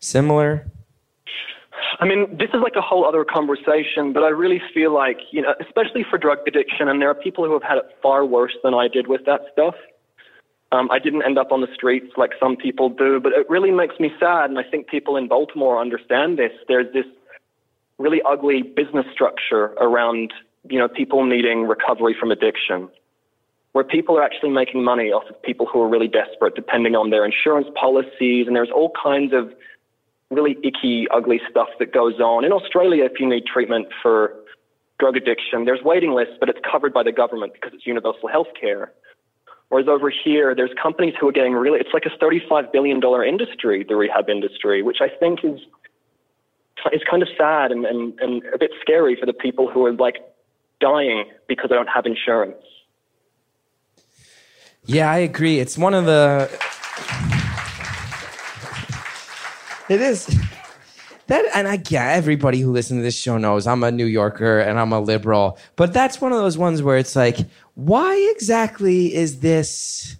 similar? 0.00 0.70
I 2.00 2.06
mean, 2.06 2.36
this 2.36 2.48
is 2.48 2.60
like 2.62 2.74
a 2.76 2.80
whole 2.80 3.04
other 3.06 3.24
conversation, 3.24 4.12
but 4.12 4.24
I 4.24 4.28
really 4.28 4.60
feel 4.72 4.92
like, 4.92 5.18
you 5.30 5.40
know, 5.40 5.54
especially 5.60 6.04
for 6.08 6.18
drug 6.18 6.38
addiction, 6.46 6.88
and 6.88 7.00
there 7.00 7.08
are 7.08 7.14
people 7.14 7.44
who 7.44 7.52
have 7.52 7.62
had 7.62 7.78
it 7.78 7.84
far 8.02 8.24
worse 8.26 8.56
than 8.64 8.74
I 8.74 8.88
did 8.88 9.06
with 9.06 9.24
that 9.26 9.42
stuff. 9.52 9.76
Um, 10.74 10.90
I 10.90 10.98
didn't 10.98 11.22
end 11.22 11.38
up 11.38 11.52
on 11.52 11.60
the 11.60 11.68
streets 11.72 12.12
like 12.16 12.32
some 12.40 12.56
people 12.56 12.88
do, 12.88 13.20
but 13.20 13.32
it 13.32 13.48
really 13.48 13.70
makes 13.70 14.00
me 14.00 14.10
sad, 14.18 14.50
and 14.50 14.58
I 14.58 14.64
think 14.64 14.88
people 14.88 15.16
in 15.16 15.28
Baltimore 15.28 15.80
understand 15.80 16.36
this. 16.36 16.50
There's 16.66 16.92
this 16.92 17.06
really 17.98 18.20
ugly 18.28 18.62
business 18.62 19.06
structure 19.12 19.66
around, 19.78 20.32
you 20.68 20.80
know, 20.80 20.88
people 20.88 21.24
needing 21.24 21.68
recovery 21.68 22.16
from 22.18 22.32
addiction, 22.32 22.88
where 23.70 23.84
people 23.84 24.18
are 24.18 24.22
actually 24.24 24.50
making 24.50 24.82
money 24.82 25.12
off 25.12 25.30
of 25.30 25.40
people 25.42 25.64
who 25.64 25.80
are 25.80 25.88
really 25.88 26.08
desperate, 26.08 26.56
depending 26.56 26.96
on 26.96 27.10
their 27.10 27.24
insurance 27.24 27.68
policies, 27.80 28.48
and 28.48 28.56
there's 28.56 28.74
all 28.74 28.90
kinds 29.00 29.32
of 29.32 29.52
really 30.32 30.56
icky, 30.64 31.06
ugly 31.12 31.40
stuff 31.48 31.68
that 31.78 31.92
goes 31.92 32.18
on. 32.18 32.44
In 32.44 32.50
Australia, 32.50 33.04
if 33.04 33.20
you 33.20 33.28
need 33.28 33.44
treatment 33.46 33.86
for 34.02 34.34
drug 34.98 35.16
addiction, 35.16 35.66
there's 35.66 35.82
waiting 35.82 36.14
lists, 36.14 36.34
but 36.40 36.48
it's 36.48 36.58
covered 36.68 36.92
by 36.92 37.04
the 37.04 37.12
government 37.12 37.52
because 37.52 37.70
it's 37.72 37.86
universal 37.86 38.28
health 38.28 38.48
care. 38.60 38.92
Whereas 39.74 39.88
over 39.88 40.08
here, 40.08 40.54
there's 40.54 40.70
companies 40.80 41.14
who 41.18 41.26
are 41.26 41.32
getting 41.32 41.52
really, 41.52 41.80
it's 41.80 41.92
like 41.92 42.04
a 42.06 42.24
$35 42.24 42.70
billion 42.70 43.02
industry, 43.26 43.82
the 43.82 43.96
rehab 43.96 44.30
industry, 44.30 44.84
which 44.84 44.98
I 45.00 45.08
think 45.08 45.40
is, 45.42 45.58
is 46.92 47.02
kind 47.10 47.24
of 47.24 47.28
sad 47.36 47.72
and, 47.72 47.84
and, 47.84 48.16
and 48.20 48.44
a 48.54 48.58
bit 48.58 48.70
scary 48.80 49.16
for 49.18 49.26
the 49.26 49.32
people 49.32 49.68
who 49.68 49.84
are 49.84 49.92
like 49.92 50.18
dying 50.80 51.24
because 51.48 51.70
they 51.70 51.74
don't 51.74 51.88
have 51.88 52.06
insurance. 52.06 52.54
Yeah, 54.84 55.10
I 55.10 55.18
agree. 55.18 55.58
It's 55.58 55.76
one 55.76 55.92
of 55.92 56.04
the. 56.04 56.48
It 59.88 60.00
is. 60.00 60.40
That 61.26 61.46
and 61.54 61.66
I 61.66 61.82
yeah, 61.88 62.10
everybody 62.10 62.60
who 62.60 62.70
listens 62.70 62.98
to 62.98 63.02
this 63.02 63.18
show 63.18 63.38
knows 63.38 63.66
I'm 63.66 63.82
a 63.82 63.90
New 63.90 64.04
Yorker 64.04 64.60
and 64.60 64.78
I'm 64.78 64.92
a 64.92 65.00
liberal. 65.00 65.58
But 65.74 65.92
that's 65.92 66.20
one 66.20 66.32
of 66.32 66.38
those 66.38 66.58
ones 66.58 66.82
where 66.82 66.98
it's 66.98 67.16
like, 67.16 67.38
why 67.74 68.16
exactly 68.34 69.14
is 69.14 69.40
this 69.40 70.16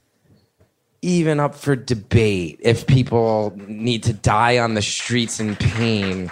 even 1.03 1.39
up 1.39 1.55
for 1.55 1.77
debate 1.77 2.59
if 2.61 2.87
people 2.87 3.53
need 3.67 4.03
to 4.05 4.13
die 4.13 4.59
on 4.59 4.75
the 4.75 4.83
streets 4.83 5.41
in 5.41 5.57
pain? 5.57 6.31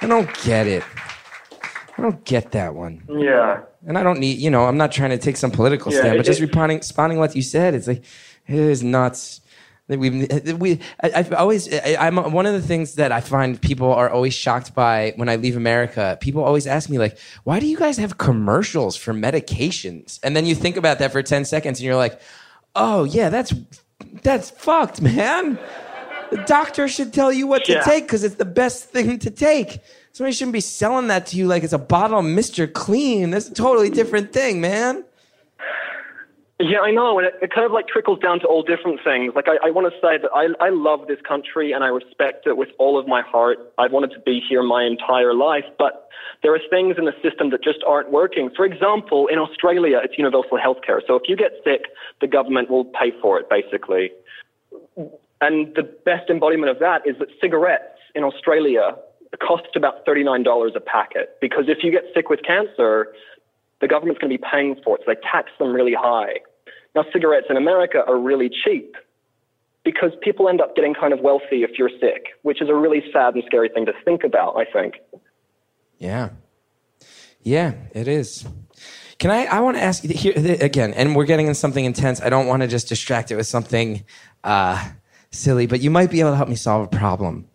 I 0.00 0.06
don't 0.06 0.32
get 0.42 0.66
it. 0.66 0.84
I 1.98 2.02
don't 2.02 2.24
get 2.24 2.52
that 2.52 2.74
one. 2.74 3.02
Yeah. 3.08 3.60
And 3.86 3.98
I 3.98 4.02
don't 4.02 4.20
need, 4.20 4.38
you 4.38 4.50
know, 4.50 4.66
I'm 4.66 4.76
not 4.76 4.92
trying 4.92 5.10
to 5.10 5.18
take 5.18 5.36
some 5.36 5.50
political 5.50 5.92
Yeah, 5.92 6.00
stand, 6.00 6.16
but 6.18 6.26
just 6.26 6.40
responding, 6.40 6.78
responding 6.78 7.18
what 7.18 7.34
you 7.34 7.42
said, 7.42 7.74
it's 7.74 7.86
like, 7.86 8.04
it 8.46 8.54
is 8.54 8.82
nuts. 8.82 9.40
That 9.90 9.98
We, 9.98 10.26
we, 10.54 10.80
I, 11.02 11.10
I've 11.16 11.32
always, 11.34 11.72
I, 11.72 11.96
I'm 12.00 12.16
one 12.32 12.46
of 12.46 12.52
the 12.54 12.62
things 12.62 12.94
that 12.94 13.12
I 13.12 13.20
find 13.20 13.60
people 13.60 13.92
are 13.92 14.08
always 14.08 14.34
shocked 14.34 14.74
by 14.74 15.12
when 15.16 15.28
I 15.28 15.36
leave 15.36 15.56
America. 15.56 16.16
People 16.20 16.42
always 16.44 16.66
ask 16.66 16.88
me, 16.88 16.98
like, 16.98 17.18
why 17.44 17.60
do 17.60 17.66
you 17.66 17.76
guys 17.76 17.98
have 17.98 18.16
commercials 18.18 18.96
for 18.96 19.12
medications? 19.12 20.18
And 20.22 20.34
then 20.36 20.46
you 20.46 20.54
think 20.54 20.76
about 20.76 20.98
that 21.00 21.12
for 21.12 21.22
10 21.22 21.44
seconds 21.44 21.78
and 21.80 21.84
you're 21.84 21.96
like, 21.96 22.20
oh, 22.74 23.04
yeah, 23.04 23.28
that's, 23.28 23.52
that's 24.22 24.50
fucked, 24.50 25.00
man. 25.02 25.58
The 26.30 26.38
doctor 26.46 26.86
should 26.86 27.12
tell 27.12 27.32
you 27.32 27.46
what 27.48 27.64
to 27.64 27.72
Yeah. 27.72 27.82
take 27.82 28.04
because 28.04 28.22
it's 28.22 28.36
the 28.36 28.44
best 28.44 28.84
thing 28.90 29.18
to 29.18 29.30
take. 29.30 29.80
Somebody 30.12 30.32
shouldn't 30.34 30.52
be 30.52 30.60
selling 30.60 31.08
that 31.08 31.26
to 31.26 31.36
you 31.36 31.46
like 31.48 31.64
it's 31.64 31.72
a 31.72 31.78
bottle 31.78 32.18
of 32.20 32.24
Mr. 32.24 32.72
Clean. 32.72 33.30
That's 33.30 33.48
a 33.48 33.54
totally 33.54 33.90
different 33.90 34.32
thing, 34.32 34.60
man. 34.60 35.04
Yeah, 36.62 36.80
I 36.80 36.90
know, 36.90 37.18
and 37.18 37.26
it, 37.26 37.34
it 37.40 37.50
kind 37.54 37.64
of 37.64 37.72
like 37.72 37.88
trickles 37.88 38.18
down 38.18 38.38
to 38.40 38.46
all 38.46 38.62
different 38.62 39.00
things. 39.02 39.32
Like, 39.34 39.48
I, 39.48 39.68
I 39.68 39.70
want 39.70 39.90
to 39.90 39.98
say 39.98 40.18
that 40.20 40.28
I, 40.34 40.48
I 40.62 40.68
love 40.68 41.08
this 41.08 41.18
country 41.26 41.72
and 41.72 41.82
I 41.82 41.88
respect 41.88 42.46
it 42.46 42.58
with 42.58 42.68
all 42.78 42.98
of 42.98 43.08
my 43.08 43.22
heart. 43.22 43.72
I've 43.78 43.92
wanted 43.92 44.10
to 44.10 44.20
be 44.20 44.42
here 44.46 44.62
my 44.62 44.84
entire 44.84 45.32
life, 45.32 45.64
but 45.78 46.10
there 46.42 46.54
are 46.54 46.60
things 46.68 46.96
in 46.98 47.06
the 47.06 47.14
system 47.22 47.48
that 47.52 47.64
just 47.64 47.78
aren't 47.86 48.12
working. 48.12 48.50
For 48.54 48.66
example, 48.66 49.26
in 49.28 49.38
Australia, 49.38 50.02
it's 50.04 50.18
universal 50.18 50.58
healthcare. 50.58 51.00
So 51.06 51.14
if 51.14 51.22
you 51.28 51.34
get 51.36 51.52
sick, 51.64 51.84
the 52.20 52.26
government 52.26 52.68
will 52.68 52.84
pay 52.84 53.10
for 53.22 53.40
it, 53.40 53.48
basically. 53.48 54.10
And 55.40 55.74
the 55.74 55.82
best 56.04 56.28
embodiment 56.28 56.70
of 56.70 56.78
that 56.80 57.06
is 57.06 57.16
that 57.20 57.28
cigarettes 57.40 57.96
in 58.14 58.22
Australia 58.22 58.96
cost 59.40 59.74
about 59.76 60.04
$39 60.04 60.76
a 60.76 60.80
packet 60.80 61.38
because 61.40 61.64
if 61.68 61.78
you 61.82 61.90
get 61.90 62.04
sick 62.14 62.28
with 62.28 62.40
cancer, 62.42 63.14
the 63.80 63.88
government's 63.88 64.20
going 64.20 64.30
to 64.30 64.38
be 64.38 64.44
paying 64.50 64.76
for 64.84 64.96
it, 64.96 65.02
so 65.06 65.14
they 65.14 65.20
tax 65.20 65.50
them 65.58 65.72
really 65.72 65.94
high. 65.94 66.34
Now, 66.94 67.04
cigarettes 67.12 67.46
in 67.48 67.56
America 67.56 68.02
are 68.06 68.18
really 68.18 68.50
cheap 68.64 68.96
because 69.84 70.10
people 70.22 70.48
end 70.48 70.60
up 70.60 70.74
getting 70.76 70.94
kind 70.94 71.12
of 71.12 71.20
wealthy 71.20 71.62
if 71.62 71.78
you're 71.78 71.90
sick, 72.00 72.26
which 72.42 72.60
is 72.60 72.68
a 72.68 72.74
really 72.74 73.02
sad 73.12 73.34
and 73.34 73.44
scary 73.46 73.68
thing 73.68 73.86
to 73.86 73.92
think 74.04 74.24
about, 74.24 74.56
I 74.56 74.64
think. 74.64 74.94
Yeah. 75.98 76.30
Yeah, 77.42 77.74
it 77.92 78.08
is. 78.08 78.46
Can 79.18 79.30
I? 79.30 79.44
I 79.44 79.60
want 79.60 79.76
to 79.76 79.82
ask 79.82 80.02
you 80.02 80.10
here 80.10 80.32
again, 80.60 80.94
and 80.94 81.14
we're 81.14 81.26
getting 81.26 81.46
into 81.46 81.54
something 81.54 81.84
intense. 81.84 82.22
I 82.22 82.30
don't 82.30 82.46
want 82.46 82.62
to 82.62 82.68
just 82.68 82.88
distract 82.88 83.30
it 83.30 83.36
with 83.36 83.46
something 83.46 84.04
uh, 84.44 84.88
silly, 85.30 85.66
but 85.66 85.80
you 85.80 85.90
might 85.90 86.10
be 86.10 86.20
able 86.20 86.30
to 86.30 86.36
help 86.36 86.48
me 86.48 86.54
solve 86.54 86.86
a 86.86 86.96
problem. 86.96 87.49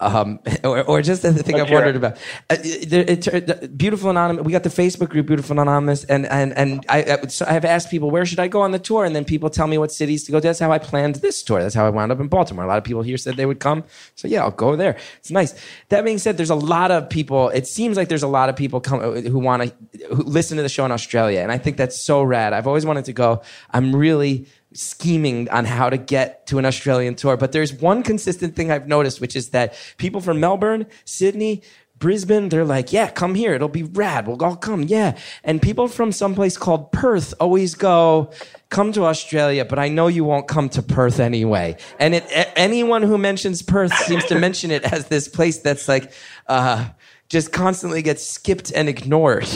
Um, 0.00 0.38
or, 0.64 0.82
or 0.84 1.02
just 1.02 1.22
the 1.22 1.32
thing 1.32 1.60
I've 1.60 1.70
wondered 1.70 1.96
about. 1.96 2.18
Uh, 2.48 2.56
it, 2.60 3.26
it, 3.26 3.76
Beautiful 3.76 4.10
Anonymous. 4.10 4.44
We 4.44 4.52
got 4.52 4.62
the 4.62 4.68
Facebook 4.68 5.08
group 5.08 5.26
Beautiful 5.26 5.58
Anonymous, 5.58 6.04
and 6.04 6.26
and 6.26 6.56
and 6.56 6.84
I, 6.88 7.18
I, 7.22 7.26
so 7.26 7.44
I 7.48 7.52
have 7.52 7.64
asked 7.64 7.90
people 7.90 8.10
where 8.10 8.24
should 8.24 8.38
I 8.38 8.48
go 8.48 8.62
on 8.62 8.70
the 8.70 8.78
tour, 8.78 9.04
and 9.04 9.14
then 9.14 9.24
people 9.24 9.50
tell 9.50 9.66
me 9.66 9.76
what 9.76 9.90
cities 9.90 10.24
to 10.24 10.32
go 10.32 10.38
to. 10.38 10.46
That's 10.46 10.60
how 10.60 10.70
I 10.70 10.78
planned 10.78 11.16
this 11.16 11.42
tour. 11.42 11.60
That's 11.60 11.74
how 11.74 11.84
I 11.84 11.90
wound 11.90 12.12
up 12.12 12.20
in 12.20 12.28
Baltimore. 12.28 12.64
A 12.64 12.68
lot 12.68 12.78
of 12.78 12.84
people 12.84 13.02
here 13.02 13.16
said 13.16 13.36
they 13.36 13.46
would 13.46 13.60
come, 13.60 13.84
so 14.14 14.28
yeah, 14.28 14.42
I'll 14.42 14.50
go 14.50 14.76
there. 14.76 14.96
It's 15.18 15.30
nice. 15.30 15.54
That 15.88 16.04
being 16.04 16.18
said, 16.18 16.36
there's 16.36 16.50
a 16.50 16.54
lot 16.54 16.90
of 16.90 17.10
people. 17.10 17.48
It 17.48 17.66
seems 17.66 17.96
like 17.96 18.08
there's 18.08 18.22
a 18.22 18.28
lot 18.28 18.48
of 18.48 18.56
people 18.56 18.80
come 18.80 19.00
who 19.00 19.38
want 19.38 19.62
to 19.64 20.14
listen 20.14 20.56
to 20.58 20.62
the 20.62 20.68
show 20.68 20.84
in 20.84 20.92
Australia, 20.92 21.40
and 21.40 21.50
I 21.50 21.58
think 21.58 21.76
that's 21.76 22.00
so 22.00 22.22
rad. 22.22 22.52
I've 22.52 22.68
always 22.68 22.86
wanted 22.86 23.06
to 23.06 23.12
go. 23.12 23.42
I'm 23.72 23.94
really 23.94 24.46
scheming 24.78 25.48
on 25.50 25.64
how 25.64 25.90
to 25.90 25.96
get 25.96 26.46
to 26.46 26.58
an 26.58 26.64
Australian 26.64 27.14
tour, 27.14 27.36
but 27.36 27.52
there's 27.52 27.72
one 27.72 28.02
consistent 28.02 28.54
thing 28.54 28.70
I've 28.70 28.86
noticed, 28.86 29.20
which 29.20 29.34
is 29.34 29.50
that 29.50 29.74
people 29.96 30.20
from 30.20 30.40
Melbourne, 30.40 30.86
Sydney, 31.04 31.62
Brisbane, 31.98 32.48
they're 32.48 32.64
like, 32.64 32.92
yeah, 32.92 33.10
come 33.10 33.34
here. 33.34 33.54
It'll 33.54 33.68
be 33.68 33.82
rad. 33.82 34.28
We'll 34.28 34.42
all 34.44 34.54
come. 34.54 34.84
Yeah. 34.84 35.18
And 35.42 35.60
people 35.60 35.88
from 35.88 36.12
someplace 36.12 36.56
called 36.56 36.92
Perth 36.92 37.34
always 37.40 37.74
go, 37.74 38.30
come 38.70 38.92
to 38.92 39.04
Australia, 39.04 39.64
but 39.64 39.80
I 39.80 39.88
know 39.88 40.06
you 40.06 40.22
won't 40.22 40.46
come 40.46 40.68
to 40.70 40.82
Perth 40.82 41.18
anyway. 41.18 41.76
And 41.98 42.14
it, 42.14 42.24
anyone 42.54 43.02
who 43.02 43.18
mentions 43.18 43.62
Perth 43.62 43.92
seems 44.06 44.24
to 44.26 44.38
mention 44.38 44.70
it 44.70 44.84
as 44.84 45.08
this 45.08 45.26
place 45.26 45.58
that's 45.58 45.88
like, 45.88 46.12
uh, 46.46 46.88
just 47.28 47.52
constantly 47.52 48.02
gets 48.02 48.24
skipped 48.24 48.70
and 48.72 48.88
ignored. 48.88 49.48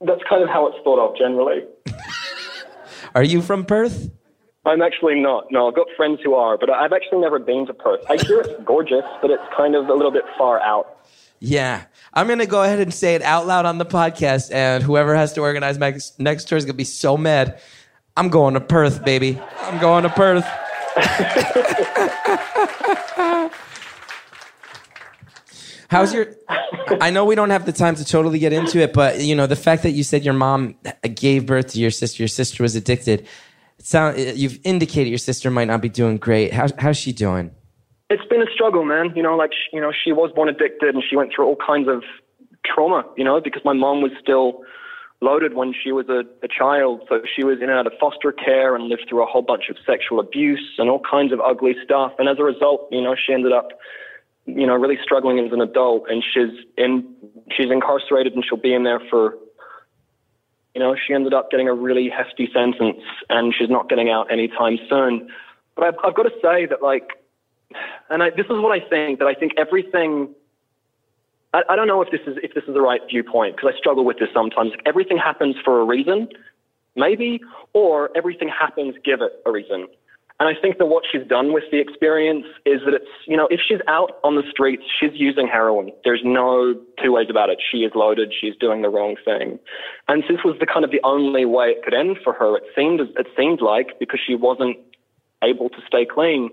That's 0.00 0.22
kind 0.28 0.42
of 0.42 0.48
how 0.48 0.68
it's 0.68 0.78
thought 0.82 0.98
of 0.98 1.16
generally. 1.18 1.64
Are 3.14 3.22
you 3.22 3.42
from 3.42 3.64
Perth? 3.64 4.10
I'm 4.68 4.82
actually 4.82 5.18
not. 5.18 5.50
No, 5.50 5.68
I've 5.68 5.74
got 5.74 5.86
friends 5.96 6.20
who 6.22 6.34
are, 6.34 6.58
but 6.58 6.68
I've 6.68 6.92
actually 6.92 7.20
never 7.20 7.38
been 7.38 7.66
to 7.68 7.74
Perth. 7.74 8.04
I 8.10 8.18
hear 8.18 8.40
it's 8.40 8.62
gorgeous, 8.64 9.04
but 9.22 9.30
it's 9.30 9.42
kind 9.56 9.74
of 9.74 9.88
a 9.88 9.94
little 9.94 10.10
bit 10.10 10.24
far 10.36 10.60
out. 10.60 10.98
Yeah. 11.40 11.84
I'm 12.12 12.26
going 12.26 12.40
to 12.40 12.46
go 12.46 12.62
ahead 12.62 12.78
and 12.78 12.92
say 12.92 13.14
it 13.14 13.22
out 13.22 13.46
loud 13.46 13.64
on 13.64 13.78
the 13.78 13.86
podcast, 13.86 14.52
and 14.52 14.82
whoever 14.82 15.14
has 15.14 15.32
to 15.34 15.40
organize 15.40 15.78
my 15.78 15.98
next, 16.18 16.48
tour 16.48 16.58
is 16.58 16.66
going 16.66 16.74
to 16.74 16.76
be 16.76 16.84
so 16.84 17.16
mad. 17.16 17.62
I'm 18.14 18.28
going 18.28 18.52
to 18.54 18.60
Perth, 18.60 19.02
baby. 19.06 19.40
I'm 19.62 19.80
going 19.80 20.02
to 20.02 20.10
Perth. 20.10 20.44
How's 25.88 26.12
your? 26.12 26.34
I 27.00 27.08
know 27.08 27.24
we 27.24 27.34
don't 27.34 27.48
have 27.48 27.64
the 27.64 27.72
time 27.72 27.94
to 27.94 28.04
totally 28.04 28.38
get 28.38 28.52
into 28.52 28.80
it, 28.80 28.92
but 28.92 29.20
you 29.20 29.34
know 29.34 29.46
the 29.46 29.56
fact 29.56 29.84
that 29.84 29.92
you 29.92 30.02
said 30.02 30.22
your 30.22 30.34
mom 30.34 30.74
gave 31.14 31.46
birth 31.46 31.68
to 31.68 31.80
your 31.80 31.90
sister, 31.90 32.22
your 32.22 32.28
sister 32.28 32.62
was 32.62 32.76
addicted. 32.76 33.26
Sound 33.80 34.18
uh, 34.18 34.32
you've 34.34 34.58
indicated 34.64 35.08
your 35.08 35.18
sister 35.18 35.50
might 35.50 35.66
not 35.66 35.80
be 35.80 35.88
doing 35.88 36.16
great. 36.16 36.52
How, 36.52 36.66
how's 36.78 36.96
she 36.96 37.12
doing? 37.12 37.52
It's 38.10 38.24
been 38.28 38.42
a 38.42 38.50
struggle, 38.52 38.84
man. 38.84 39.12
You 39.14 39.22
know, 39.22 39.36
like 39.36 39.52
you 39.72 39.80
know, 39.80 39.92
she 39.92 40.12
was 40.12 40.30
born 40.34 40.48
addicted, 40.48 40.94
and 40.94 41.04
she 41.08 41.16
went 41.16 41.32
through 41.34 41.46
all 41.46 41.56
kinds 41.56 41.88
of 41.88 42.02
trauma. 42.66 43.04
You 43.16 43.24
know, 43.24 43.40
because 43.40 43.62
my 43.64 43.74
mom 43.74 44.02
was 44.02 44.10
still 44.20 44.62
loaded 45.20 45.54
when 45.54 45.74
she 45.74 45.92
was 45.92 46.08
a, 46.08 46.22
a 46.44 46.48
child, 46.48 47.02
so 47.08 47.20
she 47.34 47.44
was 47.44 47.58
in 47.58 47.70
and 47.70 47.78
out 47.78 47.86
of 47.86 47.92
foster 48.00 48.32
care 48.32 48.74
and 48.74 48.88
lived 48.88 49.06
through 49.08 49.22
a 49.22 49.26
whole 49.26 49.42
bunch 49.42 49.64
of 49.68 49.76
sexual 49.86 50.20
abuse 50.20 50.74
and 50.78 50.88
all 50.88 51.02
kinds 51.08 51.32
of 51.32 51.40
ugly 51.40 51.74
stuff. 51.84 52.12
And 52.18 52.28
as 52.28 52.38
a 52.38 52.44
result, 52.44 52.88
you 52.90 53.02
know, 53.02 53.14
she 53.14 53.32
ended 53.32 53.52
up, 53.52 53.68
you 54.46 54.66
know, 54.66 54.74
really 54.74 54.98
struggling 55.02 55.38
as 55.38 55.52
an 55.52 55.60
adult, 55.60 56.04
and 56.08 56.22
she's 56.22 56.64
in 56.76 57.06
she's 57.56 57.70
incarcerated, 57.70 58.32
and 58.32 58.44
she'll 58.44 58.58
be 58.58 58.74
in 58.74 58.82
there 58.82 59.00
for. 59.08 59.38
You 60.78 60.84
know, 60.84 60.94
she 60.94 61.12
ended 61.12 61.34
up 61.34 61.50
getting 61.50 61.66
a 61.66 61.74
really 61.74 62.08
hefty 62.08 62.48
sentence, 62.54 63.02
and 63.28 63.52
she's 63.52 63.68
not 63.68 63.88
getting 63.88 64.10
out 64.10 64.30
anytime 64.30 64.78
soon. 64.88 65.28
But 65.74 65.86
I've, 65.86 65.94
I've 66.04 66.14
got 66.14 66.22
to 66.22 66.32
say 66.40 66.66
that, 66.66 66.80
like, 66.80 67.20
and 68.10 68.22
I, 68.22 68.30
this 68.30 68.46
is 68.46 68.60
what 68.62 68.70
I 68.70 68.88
think 68.88 69.18
that 69.18 69.26
I 69.26 69.34
think 69.34 69.54
everything. 69.58 70.28
I, 71.52 71.62
I 71.68 71.74
don't 71.74 71.88
know 71.88 72.00
if 72.00 72.12
this 72.12 72.20
is 72.28 72.36
if 72.44 72.54
this 72.54 72.62
is 72.68 72.74
the 72.74 72.80
right 72.80 73.00
viewpoint 73.10 73.56
because 73.56 73.72
I 73.74 73.76
struggle 73.76 74.04
with 74.04 74.20
this 74.20 74.28
sometimes. 74.32 74.70
Everything 74.86 75.18
happens 75.18 75.56
for 75.64 75.80
a 75.80 75.84
reason, 75.84 76.28
maybe, 76.94 77.40
or 77.72 78.16
everything 78.16 78.48
happens 78.48 78.94
give 79.04 79.20
it 79.20 79.32
a 79.46 79.50
reason. 79.50 79.88
And 80.40 80.48
I 80.48 80.60
think 80.60 80.78
that 80.78 80.86
what 80.86 81.02
she's 81.10 81.26
done 81.26 81.52
with 81.52 81.64
the 81.72 81.80
experience 81.80 82.46
is 82.64 82.80
that 82.84 82.94
it's 82.94 83.10
you 83.26 83.36
know 83.36 83.48
if 83.50 83.60
she's 83.66 83.80
out 83.88 84.18
on 84.22 84.36
the 84.36 84.44
streets, 84.48 84.84
she's 85.00 85.10
using 85.14 85.48
heroin. 85.48 85.90
There's 86.04 86.22
no 86.24 86.74
two 87.02 87.12
ways 87.12 87.26
about 87.28 87.50
it. 87.50 87.58
She 87.70 87.78
is 87.78 87.92
loaded. 87.94 88.32
She's 88.38 88.54
doing 88.56 88.82
the 88.82 88.88
wrong 88.88 89.16
thing. 89.24 89.58
And 90.06 90.22
this 90.28 90.38
was 90.44 90.56
the 90.60 90.66
kind 90.66 90.84
of 90.84 90.92
the 90.92 91.00
only 91.02 91.44
way 91.44 91.68
it 91.70 91.82
could 91.82 91.94
end 91.94 92.18
for 92.22 92.32
her. 92.32 92.56
It 92.56 92.64
seemed 92.76 93.00
it 93.00 93.26
seemed 93.36 93.60
like 93.60 93.98
because 93.98 94.20
she 94.24 94.36
wasn't 94.36 94.76
able 95.42 95.70
to 95.70 95.78
stay 95.86 96.06
clean. 96.06 96.50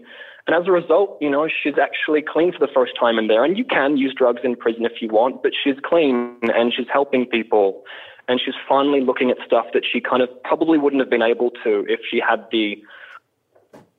And 0.48 0.56
as 0.56 0.68
a 0.68 0.72
result, 0.72 1.18
you 1.22 1.30
know, 1.30 1.48
she's 1.48 1.78
actually 1.82 2.22
clean 2.22 2.54
for 2.54 2.60
the 2.60 2.72
first 2.72 2.94
time 3.00 3.18
in 3.18 3.28
there. 3.28 3.44
And 3.44 3.58
you 3.58 3.66
can 3.66 3.98
use 3.98 4.14
drugs 4.16 4.42
in 4.44 4.56
prison 4.56 4.86
if 4.86 5.02
you 5.02 5.10
want, 5.10 5.42
but 5.42 5.54
she's 5.64 5.76
clean 5.84 6.38
and 6.44 6.72
she's 6.76 6.86
helping 6.92 7.26
people. 7.26 7.84
And 8.28 8.40
she's 8.44 8.54
finally 8.68 9.02
looking 9.02 9.32
at 9.32 9.38
stuff 9.46 9.66
that 9.74 9.84
she 9.92 10.02
kind 10.02 10.22
of 10.22 10.30
probably 10.44 10.78
wouldn't 10.78 11.02
have 11.02 11.10
been 11.10 11.24
able 11.24 11.52
to 11.64 11.86
if 11.88 12.00
she 12.10 12.20
had 12.20 12.46
the 12.52 12.78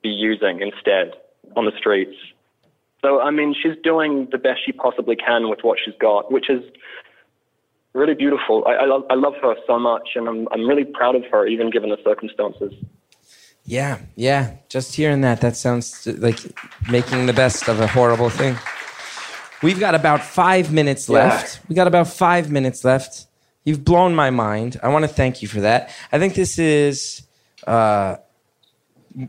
be 0.07 0.13
using 0.29 0.55
instead 0.67 1.07
on 1.57 1.63
the 1.65 1.75
streets. 1.81 2.17
So, 3.03 3.09
I 3.21 3.31
mean, 3.37 3.51
she's 3.61 3.77
doing 3.83 4.13
the 4.31 4.41
best 4.47 4.59
she 4.65 4.71
possibly 4.71 5.15
can 5.15 5.41
with 5.51 5.61
what 5.67 5.77
she's 5.83 5.97
got, 5.99 6.31
which 6.35 6.49
is 6.49 6.63
really 7.93 8.17
beautiful. 8.23 8.55
I, 8.71 8.73
I, 8.83 8.85
love, 8.85 9.03
I 9.09 9.15
love 9.15 9.35
her 9.41 9.55
so 9.69 9.75
much, 9.79 10.09
and 10.15 10.27
I'm, 10.29 10.47
I'm 10.51 10.67
really 10.71 10.85
proud 10.99 11.15
of 11.15 11.23
her, 11.31 11.41
even 11.53 11.69
given 11.69 11.89
the 11.89 12.01
circumstances. 12.03 12.73
Yeah, 13.65 13.99
yeah. 14.15 14.43
Just 14.69 14.95
hearing 14.95 15.21
that, 15.21 15.41
that 15.41 15.55
sounds 15.57 16.07
like 16.07 16.39
making 16.89 17.25
the 17.25 17.33
best 17.33 17.67
of 17.67 17.79
a 17.79 17.87
horrible 17.87 18.29
thing. 18.29 18.55
We've 19.61 19.79
got 19.79 19.95
about 19.95 20.23
five 20.23 20.71
minutes 20.71 21.09
left. 21.09 21.59
We 21.67 21.75
got 21.75 21.87
about 21.87 22.07
five 22.07 22.49
minutes 22.49 22.85
left. 22.85 23.27
You've 23.65 23.83
blown 23.83 24.15
my 24.15 24.29
mind. 24.29 24.79
I 24.81 24.87
want 24.87 25.03
to 25.03 25.13
thank 25.21 25.41
you 25.41 25.47
for 25.47 25.61
that. 25.61 25.93
I 26.11 26.19
think 26.19 26.35
this 26.35 26.57
is 26.57 27.23
uh, 27.65 28.17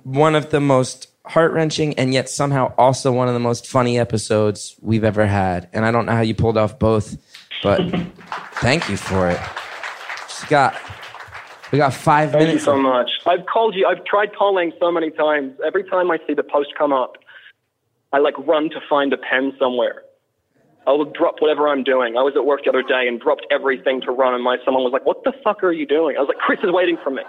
one 0.05 0.35
of 0.35 0.51
the 0.51 0.61
most 0.61 1.09
heart 1.27 1.53
wrenching 1.53 1.99
and 1.99 2.15
yet 2.15 2.29
somehow 2.29 2.73
also 2.79 3.13
one 3.13 3.29
of 3.29 3.35
the 3.35 3.41
most 3.41 3.67
funny 3.67 3.99
episodes 3.99 4.77
we've 4.81 5.05
ever 5.05 5.27
had. 5.27 5.69
And 5.73 5.85
I 5.85 5.91
don't 5.91 6.07
know 6.07 6.13
how 6.13 6.23
you 6.23 6.35
pulled 6.35 6.57
off 6.57 6.79
both, 6.79 7.17
but 7.63 7.81
thank 8.55 8.89
you 8.89 8.97
for 8.97 9.29
it. 9.29 9.41
Scott, 10.29 10.75
we 11.71 11.79
got 11.79 11.93
five 11.93 12.33
Thank 12.33 12.41
you 12.43 12.47
minutes. 12.49 12.65
so 12.65 12.77
much. 12.79 13.11
I've 13.27 13.45
called 13.47 13.75
you. 13.75 13.87
I've 13.87 14.05
tried 14.05 14.35
calling 14.35 14.73
so 14.81 14.91
many 14.91 15.11
times. 15.11 15.55
Every 15.67 15.85
time 15.85 16.11
I 16.11 16.19
see 16.27 16.33
the 16.35 16.43
post 16.43 16.71
come 16.77 16.93
up, 16.93 17.17
I 18.13 18.19
like 18.19 18.39
run 18.39 18.71
to 18.71 18.81
find 18.89 19.13
a 19.13 19.19
pen 19.19 19.53
somewhere. 19.59 20.03
I 20.87 20.93
will 20.93 21.05
drop 21.05 21.37
whatever 21.41 21.69
I'm 21.69 21.85
doing. 21.85 22.17
I 22.17 22.23
was 22.23 22.33
at 22.35 22.47
work 22.47 22.65
the 22.65 22.71
other 22.71 22.83
day 22.83 23.07
and 23.07 23.21
dropped 23.21 23.45
everything 23.51 24.01
to 24.03 24.11
run, 24.11 24.33
and 24.33 24.43
my 24.43 24.57
someone 24.65 24.83
was 24.83 24.93
like, 24.95 25.05
"What 25.05 25.23
the 25.25 25.35
fuck 25.45 25.63
are 25.63 25.73
you 25.73 25.85
doing?" 25.85 26.17
I 26.17 26.21
was 26.21 26.29
like, 26.29 26.39
"Chris 26.39 26.61
is 26.65 26.71
waiting 26.73 26.97
for 27.05 27.11
me 27.11 27.23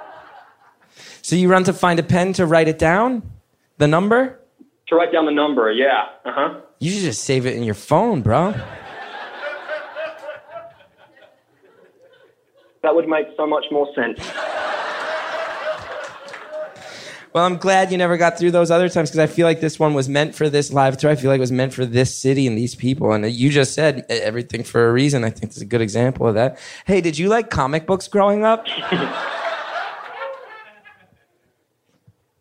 So 1.22 1.36
you 1.36 1.50
run 1.50 1.64
to 1.66 1.74
find 1.74 2.00
a 2.00 2.04
pen 2.04 2.34
to 2.34 2.46
write 2.46 2.68
it 2.68 2.80
down? 2.80 3.24
The 3.78 3.88
number? 3.88 4.40
to 4.88 4.96
write 4.96 5.12
down 5.14 5.26
the 5.26 5.32
number." 5.32 5.72
Yeah. 5.72 6.06
Uh 6.26 6.32
huh. 6.32 6.62
You 6.80 6.92
should 6.92 7.02
just 7.02 7.24
save 7.24 7.46
it 7.46 7.56
in 7.56 7.64
your 7.64 7.76
phone, 7.76 8.22
bro. 8.22 8.54
That 12.82 12.96
would 12.96 13.08
make 13.08 13.28
so 13.36 13.46
much 13.46 13.66
more 13.72 13.88
sense. 13.94 14.20
Well, 17.32 17.46
I'm 17.46 17.58
glad 17.58 17.92
you 17.92 17.98
never 17.98 18.18
got 18.18 18.40
through 18.40 18.52
those 18.52 18.72
other 18.72 18.90
times 18.90 19.12
because 19.12 19.20
I 19.20 19.28
feel 19.28 19.46
like 19.46 19.62
this 19.62 19.78
one 19.78 19.94
was 19.94 20.10
meant 20.10 20.34
for 20.34 20.50
this 20.50 20.74
live 20.74 20.98
tour. 20.98 21.12
I 21.12 21.16
feel 21.16 21.30
like 21.30 21.38
it 21.38 21.42
was 21.42 21.52
meant 21.52 21.74
for 21.74 21.86
this 21.86 22.16
city 22.16 22.48
and 22.48 22.58
these 22.58 22.74
people. 22.74 23.12
And 23.12 23.30
you 23.30 23.52
just 23.52 23.76
said 23.76 24.06
everything 24.10 24.64
for 24.64 24.90
a 24.90 24.92
reason. 24.92 25.24
I 25.24 25.30
think 25.30 25.52
it's 25.52 25.62
a 25.62 25.66
good 25.66 25.82
example 25.82 26.28
of 26.28 26.34
that. 26.34 26.58
Hey, 26.86 27.02
did 27.02 27.20
you 27.20 27.30
like 27.30 27.52
comic 27.52 27.86
books 27.86 28.08
growing 28.08 28.44
up? 28.44 28.66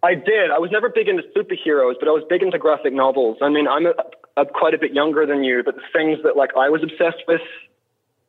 I 0.03 0.14
did. 0.14 0.51
I 0.53 0.59
was 0.59 0.70
never 0.70 0.88
big 0.88 1.09
into 1.09 1.22
superheroes, 1.36 1.94
but 1.99 2.09
I 2.09 2.12
was 2.12 2.22
big 2.28 2.42
into 2.42 2.59
graphic 2.59 2.92
novels. 2.92 3.38
I 3.42 3.49
mean, 3.49 3.66
I'm 3.66 3.86
a, 3.86 3.94
a, 4.36 4.46
quite 4.46 4.72
a 4.74 4.78
bit 4.78 4.92
younger 4.92 5.26
than 5.26 5.42
you, 5.42 5.62
but 5.64 5.74
the 5.74 5.82
things 5.92 6.18
that 6.22 6.36
like 6.36 6.51
I 6.57 6.68
was 6.68 6.82
obsessed 6.82 7.24
with 7.26 7.40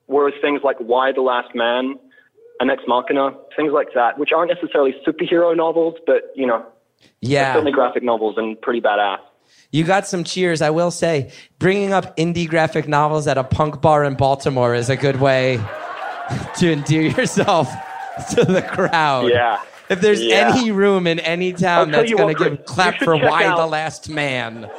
were 0.08 0.32
things 0.42 0.62
like 0.64 0.78
Y 0.80 1.12
the 1.12 1.22
Last 1.22 1.54
Man 1.54 2.00
and 2.60 2.72
Ex 2.72 2.82
Machina, 2.88 3.32
things 3.56 3.72
like 3.72 3.90
that, 3.94 4.18
which 4.18 4.32
aren't 4.36 4.52
necessarily 4.52 4.96
superhero 5.08 5.56
novels, 5.56 5.96
but 6.08 6.32
you 6.36 6.48
know, 6.48 6.66
Yeah. 7.22 7.54
certainly 7.54 7.72
graphic 7.72 8.02
novels 8.04 8.36
and 8.38 8.60
pretty 8.60 8.82
badass. 8.82 9.20
You 9.72 9.84
got 9.84 10.08
some 10.08 10.24
cheers, 10.24 10.62
I 10.64 10.72
will 10.72 10.92
say. 10.92 11.32
Bringing 11.60 11.94
up 11.94 12.18
indie 12.18 12.48
graphic 12.48 12.88
novels 12.88 13.28
at 13.28 13.38
a 13.38 13.44
punk 13.44 13.82
bar 13.82 14.04
in 14.04 14.16
Baltimore 14.16 14.74
is 14.74 14.90
a 14.90 14.96
good 14.98 15.22
way 15.22 15.60
to 16.58 16.72
endear 16.72 17.04
yourself 17.04 17.72
to 18.32 18.44
the 18.44 18.62
crowd. 18.64 19.30
Yeah. 19.30 19.60
If 19.90 20.02
there's 20.02 20.22
Yeah. 20.24 20.54
any 20.56 20.72
room 20.72 21.08
in 21.08 21.20
any 21.20 21.52
town 21.54 21.92
that's 21.92 22.12
going 22.12 22.36
to 22.36 22.44
give 22.44 22.66
clap 22.66 22.98
for 23.00 23.16
Y 23.18 23.56
the 23.56 23.66
Last 23.66 24.10
Man, 24.10 24.70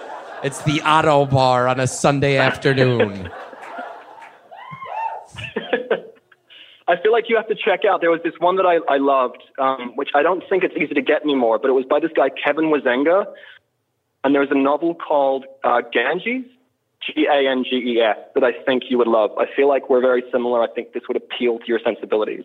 it's 0.45 0.63
the 0.63 0.79
Ottobar 0.81 1.69
on 1.69 1.81
a 1.81 1.87
Sunday 1.87 2.37
afternoon. 2.49 3.29
I 6.89 6.97
feel 7.01 7.13
like 7.13 7.29
you 7.29 7.37
have 7.37 7.47
to 7.49 7.55
check 7.55 7.85
out. 7.89 8.01
There 8.01 8.11
was 8.11 8.21
this 8.25 8.35
one 8.39 8.57
that 8.57 8.67
I, 8.67 8.79
I 8.93 8.97
loved, 8.99 9.43
um, 9.59 9.93
which 9.95 10.09
I 10.15 10.23
don't 10.23 10.43
think 10.49 10.65
it's 10.65 10.75
easy 10.77 10.95
to 10.95 11.03
get 11.03 11.23
anymore, 11.23 11.59
but 11.61 11.69
it 11.69 11.73
was 11.75 11.85
by 11.85 12.01
this 12.01 12.11
guy, 12.15 12.31
Kevin 12.31 12.65
Huizenga. 12.65 13.27
And 14.25 14.35
there's 14.35 14.51
a 14.51 14.57
novel 14.57 14.95
called 14.95 15.45
uh, 15.63 15.83
Ganges, 15.93 16.45
G 17.07 17.27
A 17.31 17.49
N 17.49 17.65
G 17.65 17.77
E 17.77 18.01
S, 18.01 18.17
that 18.35 18.43
I 18.45 18.53
think 18.65 18.85
you 18.91 18.99
would 18.99 19.07
love. 19.07 19.31
I 19.39 19.47
feel 19.55 19.69
like 19.69 19.89
we're 19.89 20.01
very 20.01 20.25
similar. 20.33 20.63
I 20.63 20.67
think 20.69 20.93
this 20.93 21.05
would 21.09 21.17
appeal 21.17 21.59
to 21.61 21.67
your 21.67 21.79
sensibilities 21.85 22.45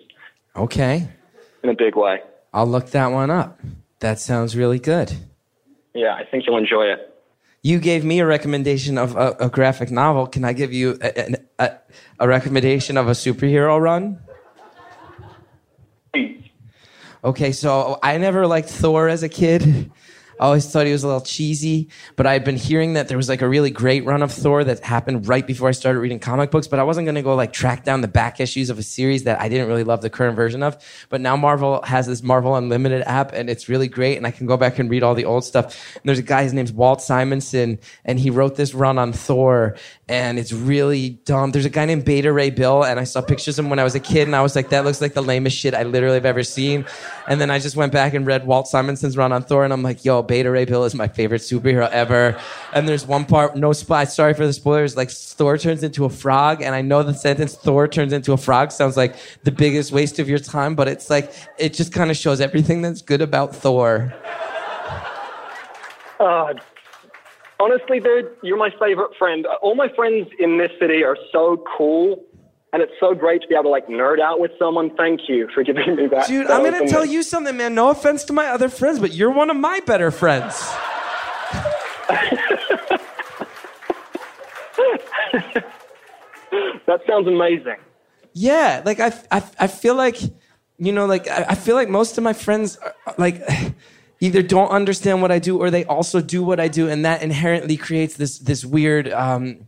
Okay. 0.56 1.08
in 1.64 1.70
a 1.70 1.74
big 1.76 1.96
way. 1.96 2.22
I'll 2.56 2.66
look 2.66 2.92
that 2.92 3.08
one 3.08 3.30
up. 3.30 3.60
That 4.00 4.18
sounds 4.18 4.56
really 4.56 4.80
good. 4.80 5.14
Yeah, 5.94 6.16
I 6.16 6.24
think 6.24 6.48
you'll 6.48 6.58
enjoy 6.58 6.86
it. 6.86 7.14
You 7.62 7.80
gave 7.80 8.06
me 8.06 8.20
a 8.20 8.26
recommendation 8.26 8.98
of 8.98 9.18
a, 9.18 9.36
a 9.42 9.50
graphic 9.50 9.92
novel. 9.92 10.26
Can 10.26 10.46
I 10.46 10.54
give 10.54 10.72
you 10.72 10.98
a, 11.02 11.36
a, 11.60 11.78
a 12.20 12.28
recommendation 12.28 12.96
of 12.96 13.10
a 13.10 13.12
superhero 13.12 13.80
run? 13.82 14.20
Okay, 17.26 17.52
so 17.52 18.00
I 18.02 18.18
never 18.20 18.48
liked 18.48 18.70
Thor 18.70 19.10
as 19.10 19.22
a 19.24 19.30
kid. 19.30 19.92
I 20.40 20.46
always 20.46 20.70
thought 20.70 20.86
he 20.86 20.92
was 20.92 21.04
a 21.04 21.08
little 21.08 21.22
cheesy, 21.22 21.90
but 22.18 22.28
I 22.28 22.34
had 22.34 22.44
been 22.44 22.58
hearing 22.58 22.94
that 22.94 23.08
there 23.08 23.16
was 23.16 23.30
like 23.30 23.42
a 23.42 23.48
really 23.48 23.70
great 23.70 24.04
run 24.06 24.22
of 24.22 24.32
Thor 24.32 24.64
that 24.66 24.82
happened 24.82 25.28
right 25.28 25.46
before 25.48 25.70
I 25.70 25.72
started 25.72 26.00
reading 26.00 26.20
comic 26.20 26.52
books, 26.52 26.68
but 26.68 26.78
I 26.78 26.84
wasn't 26.84 27.06
going 27.06 27.16
to 27.16 27.22
go 27.22 27.36
like 27.36 27.54
track 27.54 27.86
down 27.86 28.02
the 28.02 28.10
back 28.10 28.42
issues 28.42 28.70
of 28.70 28.78
a 28.78 28.84
series 28.84 29.24
that 29.24 29.40
I 29.40 29.48
didn't 29.48 29.68
really 29.68 29.86
love 29.86 30.02
the 30.02 30.10
current 30.10 30.36
version 30.36 30.62
of. 30.62 30.78
But 31.10 31.22
now 31.22 31.38
Marvel 31.38 31.82
has 31.84 32.06
this 32.06 32.22
Marvel 32.22 32.56
Unlimited 32.56 33.04
app 33.04 33.32
and 33.34 33.50
it's 33.50 33.70
really 33.70 33.88
great 33.88 34.18
and 34.18 34.28
I 34.28 34.32
can 34.32 34.46
go 34.46 34.58
back 34.58 34.78
and 34.78 34.90
read 34.90 35.04
all 35.04 35.16
the 35.16 35.26
old 35.26 35.46
stuff. 35.46 35.96
And 35.96 36.04
there's 36.04 36.20
a 36.20 36.24
guy, 36.24 36.44
his 36.44 36.54
name's 36.54 36.74
Walt 36.74 37.02
Simonson, 37.02 37.80
and 38.04 38.20
he 38.20 38.30
wrote 38.30 38.56
this 38.56 38.74
run 38.74 38.98
on 38.98 39.14
Thor 39.14 39.78
and 40.10 40.38
it's 40.38 40.52
really 40.52 41.12
dumb. 41.26 41.52
There's 41.52 41.66
a 41.66 41.70
guy 41.70 41.86
named 41.86 42.04
Beta 42.04 42.32
Ray 42.34 42.50
Bill 42.50 42.84
and 42.84 43.00
I 43.00 43.06
saw 43.06 43.22
pictures 43.22 43.58
of 43.58 43.66
him 43.66 43.70
when 43.70 43.80
I 43.80 43.84
was 43.84 43.96
a 43.96 44.02
kid 44.02 44.28
and 44.28 44.36
I 44.36 44.42
was 44.42 44.56
like, 44.56 44.70
that 44.70 44.84
looks 44.84 45.00
like 45.00 45.14
the 45.14 45.24
lamest 45.24 45.58
shit 45.58 45.74
I 45.74 45.84
literally 45.84 46.16
have 46.16 46.26
ever 46.26 46.44
seen. 46.44 46.86
And 47.28 47.40
then 47.40 47.50
I 47.50 47.60
just 47.60 47.78
went 47.78 47.94
back 47.94 48.14
and 48.14 48.28
read 48.28 48.46
Walt 48.46 48.68
Simonson's 48.68 49.16
run 49.16 49.32
on 49.32 49.44
Thor 49.44 49.64
and 49.64 49.72
I'm 49.72 49.82
like, 49.82 50.04
yo, 50.04 50.25
Beta 50.28 50.52
Ray 50.52 50.66
Bill 50.66 50.84
is 50.84 50.96
my 50.96 51.08
favorite 51.08 51.42
superhero 51.42 51.90
ever. 51.92 52.40
And 52.74 52.88
there's 52.88 53.06
one 53.06 53.26
part, 53.26 53.56
no 53.56 53.74
spy, 53.74 54.06
sorry 54.06 54.34
for 54.34 54.46
the 54.46 54.54
spoilers, 54.54 54.98
like 54.98 55.12
Thor 55.12 55.58
turns 55.58 55.84
into 55.84 56.06
a 56.06 56.10
frog. 56.10 56.62
And 56.62 56.76
I 56.76 56.82
know 56.82 57.04
the 57.04 57.14
sentence 57.14 57.56
Thor 57.56 57.88
turns 57.88 58.14
into 58.14 58.34
a 58.34 58.38
frog 58.38 58.72
sounds 58.72 58.98
like 58.98 59.16
the 59.44 59.52
biggest 59.52 59.92
waste 59.92 60.20
of 60.20 60.28
your 60.28 60.40
time, 60.40 60.76
but 60.76 60.88
it's 60.88 61.10
like, 61.10 61.32
it 61.58 61.74
just 61.74 61.94
kind 61.94 62.12
of 62.12 62.18
shows 62.18 62.42
everything 62.42 62.82
that's 62.82 63.02
good 63.02 63.22
about 63.22 63.56
Thor. 63.56 64.14
Uh, 66.20 66.54
honestly, 67.60 68.00
dude, 68.00 68.32
you're 68.42 68.58
my 68.58 68.72
favorite 68.80 69.16
friend. 69.18 69.46
All 69.62 69.76
my 69.76 69.90
friends 69.90 70.28
in 70.40 70.58
this 70.58 70.72
city 70.80 71.04
are 71.04 71.18
so 71.32 71.64
cool, 71.78 72.24
and 72.76 72.84
it's 72.84 72.92
so 73.00 73.16
great 73.16 73.42
to 73.42 73.48
be 73.48 73.56
able 73.56 73.64
to 73.64 73.70
like 73.70 73.88
nerd 73.88 74.20
out 74.20 74.42
with 74.42 74.52
someone. 74.60 74.94
Thank 74.98 75.30
you 75.30 75.48
for 75.54 75.64
giving 75.64 75.96
me 75.96 76.08
that. 76.08 76.28
Dude, 76.28 76.48
that 76.48 76.52
I'm 76.54 76.60
going 76.60 76.74
to 76.74 76.80
openness. 76.80 76.92
tell 76.92 77.06
you 77.06 77.24
something, 77.24 77.56
man. 77.56 77.74
No 77.74 77.90
offense 77.90 78.26
to 78.26 78.34
my 78.34 78.48
other 78.48 78.68
friends, 78.68 79.00
but 79.00 79.14
you're 79.14 79.32
one 79.32 79.50
of 79.50 79.56
my 79.56 79.80
better 79.80 80.12
friends. 80.12 80.62
That 86.86 87.02
sounds 87.08 87.28
amazing. 87.28 87.78
Yeah, 88.34 88.82
like 88.86 89.00
I, 89.00 89.12
I, 89.32 89.44
I 89.60 89.68
feel 89.68 89.96
like, 89.96 90.22
you 90.78 90.92
know, 90.92 91.08
like 91.08 91.28
I, 91.28 91.46
I 91.50 91.56
feel 91.56 91.76
like 91.76 91.90
most 91.90 92.18
of 92.18 92.24
my 92.24 92.34
friends, 92.34 92.78
are, 92.78 93.16
like, 93.18 93.42
either 94.20 94.44
don't 94.44 94.70
understand 94.70 95.22
what 95.22 95.32
I 95.32 95.40
do 95.40 95.58
or 95.58 95.72
they 95.72 95.84
also 95.86 96.22
do 96.22 96.44
what 96.44 96.60
I 96.60 96.68
do, 96.68 96.88
and 96.88 97.04
that 97.04 97.24
inherently 97.24 97.76
creates 97.76 98.16
this 98.16 98.38
this 98.38 98.64
weird, 98.64 99.12
um, 99.12 99.68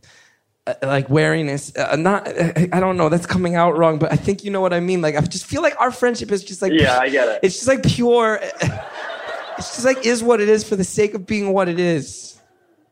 uh, 0.67 0.73
like 0.83 1.09
wariness. 1.09 1.75
Uh, 1.75 1.95
not, 1.95 2.27
I 2.27 2.79
don't 2.79 2.97
know. 2.97 3.09
That's 3.09 3.25
coming 3.25 3.55
out 3.55 3.77
wrong, 3.77 3.97
but 3.99 4.11
I 4.11 4.15
think 4.15 4.43
you 4.43 4.51
know 4.51 4.61
what 4.61 4.73
I 4.73 4.79
mean. 4.79 5.01
Like 5.01 5.15
I 5.15 5.21
just 5.21 5.45
feel 5.45 5.61
like 5.61 5.79
our 5.79 5.91
friendship 5.91 6.31
is 6.31 6.43
just 6.43 6.61
like, 6.61 6.73
Yeah, 6.73 6.99
I 6.99 7.09
get 7.09 7.27
it. 7.27 7.39
It's 7.43 7.55
just 7.55 7.67
like 7.67 7.83
pure. 7.83 8.39
It's 8.41 9.75
just 9.75 9.85
like 9.85 10.05
is 10.05 10.21
what 10.21 10.39
it 10.39 10.49
is 10.49 10.63
for 10.67 10.75
the 10.75 10.83
sake 10.83 11.13
of 11.15 11.25
being 11.25 11.51
what 11.53 11.67
it 11.67 11.79
is. 11.79 12.39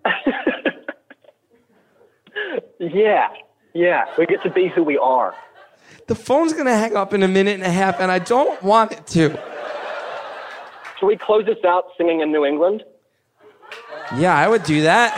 Yeah, 2.80 3.30
yeah. 3.74 4.06
We 4.18 4.26
get 4.26 4.44
to 4.44 4.50
be 4.50 4.68
who 4.68 4.84
we 4.84 4.98
are. 4.98 5.34
The 6.08 6.16
phone's 6.16 6.54
gonna 6.54 6.76
hang 6.76 6.96
up 6.96 7.14
in 7.14 7.24
a 7.24 7.28
minute 7.28 7.56
and 7.56 7.64
a 7.64 7.72
half, 7.72 8.00
and 8.00 8.12
I 8.12 8.20
don't 8.20 8.62
want 8.62 8.92
it 8.92 9.08
to. 9.08 9.30
Should 11.00 11.08
we 11.08 11.18
close 11.18 11.46
this 11.46 11.64
out 11.66 11.86
singing 11.98 12.22
in 12.22 12.32
New 12.32 12.46
England? 12.46 12.84
Yeah, 14.18 14.36
I 14.36 14.48
would 14.48 14.64
do 14.64 14.84
that. 14.84 15.14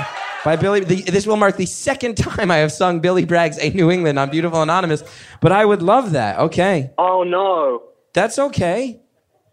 By 0.48 0.56
Billy, 0.56 0.80
the, 0.80 1.02
this 1.02 1.28
will 1.28 1.36
mark 1.36 1.58
the 1.58 1.66
second 1.66 2.16
time 2.16 2.52
I 2.52 2.60
have 2.60 2.72
sung 2.72 3.02
Billy 3.02 3.26
Bragg's 3.26 3.60
"A 3.60 3.70
New 3.72 3.92
England" 3.92 4.18
on 4.18 4.30
Beautiful 4.30 4.62
Anonymous, 4.62 5.04
but 5.42 5.52
I 5.52 5.66
would 5.66 5.82
love 5.82 6.12
that. 6.14 6.40
Okay, 6.40 6.92
Oh 6.98 7.24
no. 7.24 7.84
that's 8.14 8.40
okay. 8.40 9.02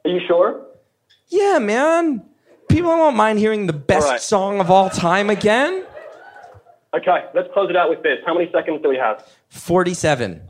Are 0.04 0.10
you 0.12 0.20
sure? 0.28 0.64
Yeah, 1.26 1.58
man. 1.58 2.22
People 2.68 2.90
won't 2.90 3.16
mind 3.16 3.40
hearing 3.40 3.66
the 3.66 3.72
best 3.72 4.06
right. 4.06 4.20
song 4.20 4.60
of 4.60 4.70
all 4.70 4.88
time 4.88 5.30
again. 5.30 5.84
Okay, 6.96 7.24
let's 7.34 7.48
close 7.52 7.70
it 7.70 7.76
out 7.76 7.90
with 7.90 8.04
this. 8.04 8.18
How 8.24 8.32
many 8.32 8.48
seconds 8.52 8.80
do 8.80 8.88
we 8.88 8.96
have? 8.96 9.26
Forty-seven. 9.48 10.42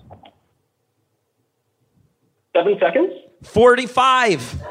Seven 2.55 2.77
seconds? 2.79 3.15
45. 3.45 4.63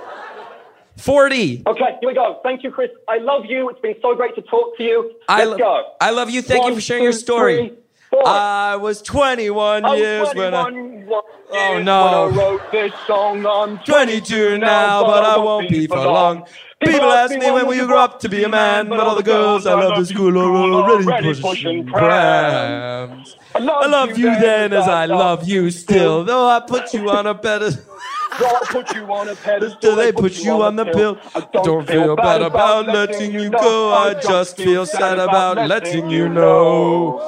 40. 1.04 1.64
Okay, 1.68 1.98
here 2.00 2.08
we 2.10 2.14
go. 2.16 2.40
Thank 2.44 2.64
you, 2.64 2.72
Chris. 2.72 2.90
I 3.10 3.18
love 3.18 3.44
you. 3.46 3.68
It's 3.68 3.80
been 3.82 3.96
so 4.02 4.16
great 4.16 4.36
to 4.36 4.42
talk 4.42 4.78
to 4.78 4.84
you. 4.84 5.12
I 5.28 5.40
Let's 5.44 5.52
lo- 5.52 5.58
go. 5.58 5.84
I 6.00 6.12
love 6.12 6.30
you. 6.30 6.42
Thank 6.42 6.66
you 6.66 6.76
for 6.76 6.80
sharing 6.80 7.04
your 7.04 7.12
story. 7.12 7.58
three, 7.58 7.78
four. 8.10 8.26
I 8.26 8.78
was 8.78 9.02
21 9.02 9.84
I 9.84 9.90
was 9.90 10.00
years 10.00 10.34
when 10.34 10.54
I. 10.54 10.62
21 10.70 11.22
Oh, 11.56 11.82
no. 11.84 12.28
When 12.30 12.40
I 12.40 12.42
wrote 12.42 12.72
this 12.72 12.94
song. 13.06 13.46
I'm 13.46 13.80
22 13.80 14.60
now, 14.60 15.04
but 15.04 15.26
I 15.26 15.38
won't 15.38 15.70
be 15.70 15.88
for 15.88 15.98
long. 15.98 16.46
People 16.80 17.12
ask 17.12 17.32
me 17.38 17.52
when 17.52 17.68
will 17.68 17.76
you 17.76 17.86
grow 17.86 18.00
up 18.00 18.22
to 18.22 18.30
be 18.30 18.46
a 18.46 18.50
man, 18.50 18.88
but 18.88 19.02
all 19.02 19.16
the 19.16 19.24
girls 19.24 19.66
I 19.66 19.74
love 19.74 19.98
in 19.98 20.06
school 20.06 20.38
are 20.38 20.56
already 20.56 21.42
pushing 21.42 21.86
prams. 21.86 23.36
I 23.56 23.60
love, 23.60 23.84
I 23.84 23.88
love 23.88 24.18
you 24.18 24.26
then 24.40 24.72
as 24.72 24.88
I 24.88 25.06
love 25.06 25.48
you 25.48 25.70
still, 25.70 26.24
though 26.24 26.48
I 26.48 26.62
put 26.62 26.94
you 26.94 27.10
on 27.10 27.28
a 27.28 27.36
pedestal. 27.36 27.84
So 28.40 28.60
put 28.66 28.96
you 28.96 29.06
on 29.14 29.30
a 29.30 29.36
pedestal. 29.36 29.80
Do 29.80 29.96
they 29.96 30.12
put 30.12 30.44
you 30.44 30.62
on 30.64 30.76
the 30.76 30.86
pill? 30.86 31.18
I 31.36 31.42
don't 31.64 31.88
feel 31.88 32.16
bad 32.16 32.42
about 32.42 32.88
letting 32.88 33.32
you 33.34 33.50
go. 33.50 33.94
I 33.94 34.14
just 34.16 34.58
feel 34.58 34.86
sad 34.86 35.20
about 35.20 35.68
letting 35.68 36.10
you 36.10 36.28
know. 36.30 37.20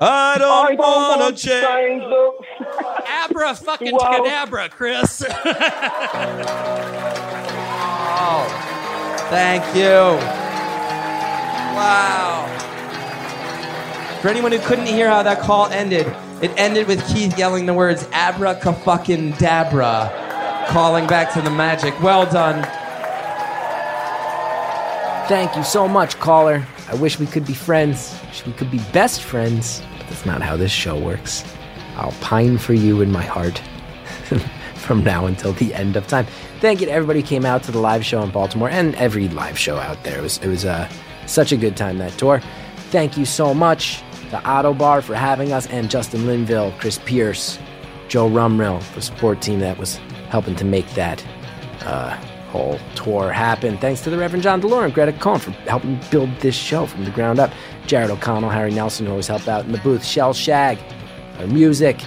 I 0.00 0.34
I 0.34 0.38
don't 0.38 0.76
don't 0.76 0.78
wanna 0.78 1.22
want 1.24 1.36
to 1.38 1.48
change. 1.48 2.02
change. 2.02 2.68
Abra 3.24 3.54
fucking 3.54 3.94
Wow. 3.94 4.22
cadabra, 4.24 4.70
Chris. 4.70 5.24
Thank 9.30 9.64
you. 9.74 10.18
Wow. 11.76 12.46
For 14.22 14.28
anyone 14.28 14.52
who 14.52 14.58
couldn't 14.60 14.86
hear 14.86 15.08
how 15.08 15.22
that 15.22 15.40
call 15.40 15.66
ended, 15.66 16.06
it 16.42 16.50
ended 16.56 16.86
with 16.86 17.04
Keith 17.12 17.36
yelling 17.38 17.66
the 17.66 17.74
words 17.74 18.04
abracaffucking-dabra, 18.08 20.10
calling 20.68 21.06
back 21.06 21.32
to 21.34 21.40
the 21.40 21.50
magic. 21.50 21.98
Well 22.02 22.26
done. 22.30 22.62
Thank 25.28 25.56
you 25.56 25.64
so 25.64 25.88
much, 25.88 26.18
caller. 26.18 26.64
I 26.88 26.94
wish 26.94 27.18
we 27.18 27.26
could 27.26 27.44
be 27.44 27.54
friends. 27.54 28.16
Wish 28.26 28.46
we 28.46 28.52
could 28.52 28.70
be 28.70 28.80
best 28.92 29.22
friends, 29.22 29.82
but 29.98 30.08
that's 30.08 30.24
not 30.24 30.40
how 30.40 30.56
this 30.56 30.70
show 30.70 30.96
works. 30.98 31.44
I'll 31.96 32.12
pine 32.20 32.58
for 32.58 32.74
you 32.74 33.00
in 33.00 33.10
my 33.10 33.24
heart 33.24 33.58
from 34.76 35.02
now 35.02 35.26
until 35.26 35.52
the 35.54 35.74
end 35.74 35.96
of 35.96 36.06
time. 36.06 36.26
Thank 36.60 36.80
you 36.80 36.86
to 36.86 36.92
everybody 36.92 37.22
who 37.22 37.26
came 37.26 37.44
out 37.44 37.62
to 37.64 37.72
the 37.72 37.80
live 37.80 38.04
show 38.04 38.22
in 38.22 38.30
Baltimore 38.30 38.70
and 38.70 38.94
every 38.96 39.28
live 39.28 39.58
show 39.58 39.78
out 39.78 40.02
there. 40.04 40.18
It 40.18 40.22
was 40.22 40.38
it 40.38 40.48
was 40.48 40.64
uh, 40.64 40.88
such 41.26 41.52
a 41.52 41.56
good 41.56 41.76
time 41.76 41.98
that 41.98 42.12
tour. 42.12 42.40
Thank 42.90 43.16
you 43.16 43.24
so 43.24 43.52
much 43.52 43.98
to 44.30 44.36
Ottobar 44.38 45.02
for 45.02 45.14
having 45.14 45.52
us 45.52 45.66
and 45.68 45.90
Justin 45.90 46.26
Linville, 46.26 46.72
Chris 46.78 46.98
Pierce, 47.04 47.58
Joe 48.08 48.28
Rumrill, 48.28 48.80
the 48.94 49.02
support 49.02 49.40
team 49.42 49.58
that 49.60 49.78
was 49.78 49.98
helping 50.36 50.54
to 50.54 50.66
make 50.66 50.86
that 50.90 51.24
uh, 51.86 52.10
whole 52.50 52.78
tour 52.94 53.32
happen. 53.32 53.78
Thanks 53.78 54.02
to 54.02 54.10
the 54.10 54.18
Reverend 54.18 54.42
John 54.42 54.60
DeLore 54.60 54.84
and 54.84 54.92
Greta 54.92 55.14
Cohn 55.14 55.38
for 55.38 55.52
helping 55.66 55.98
build 56.10 56.28
this 56.40 56.54
show 56.54 56.84
from 56.84 57.06
the 57.06 57.10
ground 57.10 57.38
up. 57.38 57.50
Jared 57.86 58.10
O'Connell, 58.10 58.50
Harry 58.50 58.70
Nelson, 58.70 59.06
who 59.06 59.12
always 59.12 59.28
help 59.28 59.48
out 59.48 59.64
in 59.64 59.72
the 59.72 59.78
booth. 59.78 60.02
Shellshag, 60.02 60.78
our 61.38 61.46
music. 61.46 62.02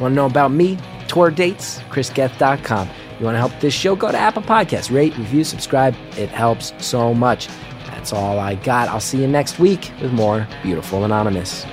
Want 0.00 0.12
to 0.12 0.16
know 0.16 0.24
about 0.24 0.50
me? 0.50 0.78
Tour 1.08 1.30
dates? 1.30 1.80
ChrisGeth.com. 1.90 2.88
You 3.18 3.26
want 3.26 3.34
to 3.34 3.38
help 3.38 3.52
this 3.60 3.74
show? 3.74 3.94
Go 3.94 4.10
to 4.10 4.18
Apple 4.18 4.40
Podcasts. 4.42 4.90
Rate, 4.90 5.14
review, 5.18 5.44
subscribe. 5.44 5.94
It 6.16 6.30
helps 6.30 6.72
so 6.78 7.12
much. 7.12 7.48
That's 7.88 8.14
all 8.14 8.38
I 8.38 8.54
got. 8.54 8.88
I'll 8.88 8.98
see 8.98 9.20
you 9.20 9.28
next 9.28 9.58
week 9.58 9.92
with 10.00 10.12
more 10.14 10.48
Beautiful 10.62 11.04
Anonymous. 11.04 11.66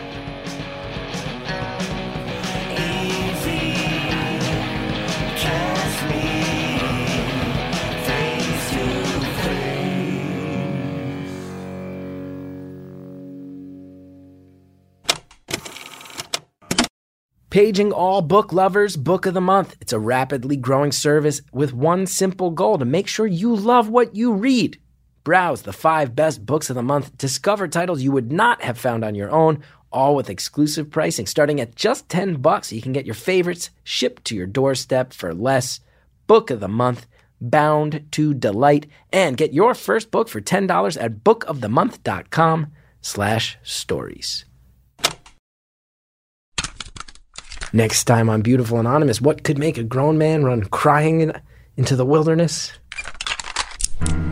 Paging 17.52 17.92
all 17.92 18.22
book 18.22 18.54
lovers, 18.54 18.96
Book 18.96 19.26
of 19.26 19.34
the 19.34 19.42
Month. 19.42 19.76
It's 19.82 19.92
a 19.92 20.00
rapidly 20.00 20.56
growing 20.56 20.94
service 20.94 21.42
with 21.52 21.74
one 21.74 22.08
simple 22.08 22.50
goal 22.50 22.78
to 22.78 22.86
make 22.86 23.10
sure 23.10 23.28
you 23.28 23.54
love 23.54 23.90
what 23.90 24.16
you 24.16 24.32
read. 24.32 24.80
Browse 25.26 25.64
the 25.64 25.74
five 25.74 26.16
best 26.16 26.46
books 26.46 26.70
of 26.70 26.78
the 26.78 26.82
month, 26.82 27.18
discover 27.18 27.68
titles 27.68 28.02
you 28.02 28.14
would 28.14 28.32
not 28.32 28.62
have 28.62 28.78
found 28.78 29.04
on 29.04 29.16
your 29.16 29.30
own, 29.32 29.62
all 29.92 30.16
with 30.16 30.30
exclusive 30.30 30.90
pricing. 30.90 31.28
Starting 31.28 31.60
at 31.60 31.76
just 31.76 32.08
10 32.08 32.36
bucks, 32.36 32.72
you 32.72 32.82
can 32.82 32.94
get 32.94 33.06
your 33.06 33.16
favorites 33.16 33.70
shipped 33.84 34.24
to 34.24 34.36
your 34.36 34.48
doorstep 34.48 35.12
for 35.12 35.34
less. 35.34 35.82
Book 36.28 36.52
of 36.52 36.62
the 36.62 36.70
Month, 36.70 37.06
bound 37.42 38.06
to 38.12 38.34
delight, 38.34 38.88
and 39.12 39.36
get 39.36 39.52
your 39.52 39.74
first 39.74 40.10
book 40.10 40.30
for 40.30 40.40
$10 40.40 40.98
at 40.98 41.26
bookofthemonth.com 41.26 42.68
slash 43.02 43.58
stories. 43.62 44.46
Next 47.74 48.04
time 48.04 48.30
on 48.30 48.42
Beautiful 48.42 48.80
Anonymous, 48.80 49.22
what 49.22 49.44
could 49.44 49.58
make 49.58 49.78
a 49.78 49.84
grown 49.84 50.18
man 50.18 50.44
run 50.44 50.64
crying 50.66 51.22
in, 51.22 51.34
into 51.78 51.96
the 51.96 52.06
wilderness. 52.06 52.74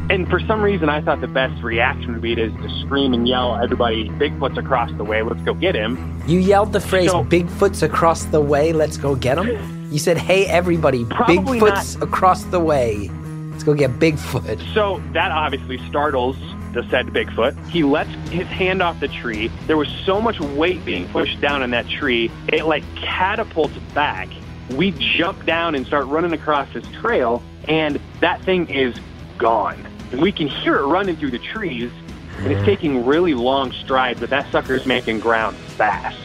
And 0.10 0.28
for 0.28 0.41
some 0.41 0.61
reason, 0.61 0.90
I 0.90 1.02
thought 1.02 1.22
the 1.22 1.28
best 1.28 1.64
reaction 1.64 2.11
would 2.14 2.22
be 2.22 2.36
to, 2.36 2.49
to 2.49 2.80
scream 2.82 3.14
and 3.14 3.28
yell, 3.28 3.56
"Everybody, 3.56 4.10
Bigfoot's 4.10 4.57
across 4.57 4.91
the 4.98 5.03
way! 5.06 5.22
Let's 5.22 5.41
go 5.44 5.53
get 5.53 5.76
him!" 5.76 6.22
You 6.28 6.40
yelled 6.40 6.74
the 6.74 6.82
phrase 6.82 7.11
So- 7.11 7.24
"Bigfoot's 7.24 7.82
across 7.84 8.26
the 8.26 8.41
way, 8.41 8.74
let's 8.74 8.98
go 8.98 9.16
get 9.16 9.38
him." 9.38 9.88
You 9.91 9.99
said, 9.99 10.18
"Hey, 10.18 10.45
everybody, 10.48 11.06
Bigfoot's 11.06 11.95
across 12.02 12.44
the 12.45 12.60
way, 12.60 13.10
let's 13.52 13.64
go 13.64 13.74
get 13.74 13.91
Bigfoot." 13.99 14.60
So 14.74 15.02
that 15.14 15.32
obviously 15.32 15.78
startles 15.88 16.36
the 16.74 16.88
said 16.90 17.08
Bigfoot. 17.08 17.68
He 17.70 17.84
lets 17.84 18.10
his 18.30 18.48
hand 18.48 18.82
off 18.82 19.00
the 19.00 19.08
tree. 19.08 19.52
There 19.68 19.78
was 19.78 19.90
so 20.06 20.22
much 20.22 20.40
weight 20.40 20.84
being 20.86 21.08
pushed 21.10 21.41
down 21.41 21.64
in 21.64 21.72
that 21.72 21.88
tree, 21.88 22.32
it 22.48 22.66
like 22.66 22.84
catapults 22.96 23.78
back. 23.94 24.30
We 24.72 24.91
jump 24.91 25.46
down 25.46 25.76
and 25.76 25.86
start 25.86 26.06
running 26.08 26.34
across 26.34 26.72
this 26.74 26.86
trail, 27.02 27.41
and 27.68 28.00
that 28.20 28.41
thing 28.44 28.70
is 28.70 28.96
gone. 29.38 29.86
And 30.12 30.22
we 30.22 30.32
can 30.32 30.48
hear 30.48 30.78
it 30.78 30.86
running 30.86 31.16
through 31.16 31.32
the 31.32 31.40
trees, 31.40 31.91
and 32.38 32.52
it's 32.52 32.66
taking 32.66 33.06
really 33.06 33.34
long 33.34 33.72
strides, 33.72 34.20
but 34.20 34.30
that 34.30 34.52
sucker's 34.52 34.86
making 34.86 35.20
ground 35.20 35.58
fast. 35.58 36.18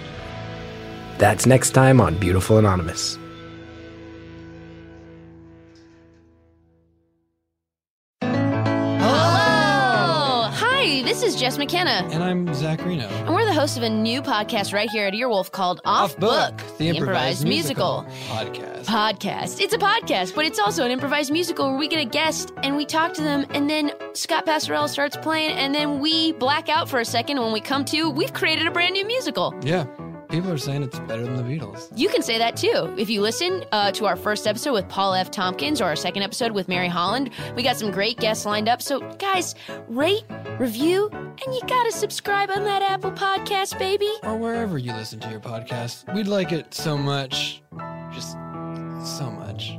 That's 1.18 1.46
next 1.46 1.70
time 1.70 2.00
on 2.00 2.18
Beautiful 2.18 2.58
Anonymous. 2.58 3.18
This 11.14 11.34
is 11.34 11.40
Jess 11.40 11.58
McKenna, 11.58 12.08
And 12.10 12.24
I'm 12.24 12.52
Zach 12.54 12.84
Reino. 12.84 13.06
and 13.06 13.32
we're 13.32 13.44
the 13.44 13.52
host 13.54 13.76
of 13.76 13.84
a 13.84 13.88
new 13.88 14.20
podcast 14.20 14.74
right 14.74 14.90
here 14.90 15.06
at 15.06 15.12
Earwolf 15.14 15.52
called 15.52 15.80
Off, 15.84 16.18
Book, 16.18 16.60
the 16.78 16.88
improvised, 16.88 17.46
musical, 17.46 18.04
podcast. 18.26 18.84
podcast. 18.86 19.60
It's 19.60 19.72
a 19.72 19.78
podcast, 19.78 20.34
but 20.34 20.44
it's 20.44 20.58
also 20.58 20.84
an 20.84 20.90
improvised 20.90 21.30
musical 21.30 21.68
where 21.70 21.78
we 21.78 21.86
get 21.86 22.00
a 22.00 22.04
guest 22.04 22.52
and 22.64 22.76
we 22.76 22.84
talk 22.84 23.14
to 23.14 23.22
them, 23.22 23.46
and 23.50 23.70
then 23.70 23.92
Scott 24.14 24.44
Passarella 24.44 24.88
starts 24.88 25.16
playing, 25.16 25.52
and 25.56 25.72
then 25.72 26.00
we 26.00 26.32
black 26.32 26.68
out 26.68 26.88
for 26.88 26.98
a 26.98 27.04
second. 27.04 27.36
And 27.36 27.44
when 27.44 27.52
we 27.52 27.60
come 27.60 27.84
to, 27.86 28.10
we've 28.10 28.32
created 28.32 28.66
a 28.66 28.72
brand 28.72 28.94
new 28.94 29.06
musical. 29.06 29.54
yeah, 29.62 29.86
people 30.28 30.50
are 30.50 30.58
saying 30.58 30.82
it's 30.82 30.98
better 31.00 31.24
than 31.24 31.36
the 31.36 31.42
Beatles. 31.42 31.88
You 31.96 32.08
can 32.08 32.22
say 32.22 32.38
that 32.38 32.56
too. 32.56 32.94
If 32.98 33.10
you 33.10 33.20
listen 33.20 33.64
uh, 33.72 33.92
to 33.92 34.06
our 34.06 34.16
first 34.16 34.46
episode 34.46 34.72
with 34.72 34.88
Paul 34.88 35.14
F. 35.14 35.30
Tompkins 35.30 35.80
or 35.80 35.84
our 35.84 35.96
second 35.96 36.22
episode 36.22 36.52
with 36.52 36.68
Mary 36.68 36.88
Holland, 36.88 37.30
we 37.56 37.62
got 37.62 37.76
some 37.76 37.90
great 37.90 38.18
guests 38.18 38.46
lined 38.46 38.68
up. 38.68 38.82
So, 38.82 39.00
guys, 39.18 39.54
rate, 39.88 40.24
review, 40.58 41.08
and 41.12 41.54
you 41.54 41.60
gotta 41.66 41.92
subscribe 41.92 42.50
on 42.50 42.64
that 42.64 42.82
Apple 42.82 43.12
Podcast, 43.12 43.78
baby. 43.78 44.10
Or 44.22 44.36
wherever 44.36 44.78
you 44.78 44.92
listen 44.92 45.20
to 45.20 45.30
your 45.30 45.40
podcast. 45.40 46.12
We'd 46.14 46.28
like 46.28 46.52
it 46.52 46.74
so 46.74 46.96
much. 46.96 47.62
Just 48.12 48.32
so 49.18 49.30
much. 49.30 49.78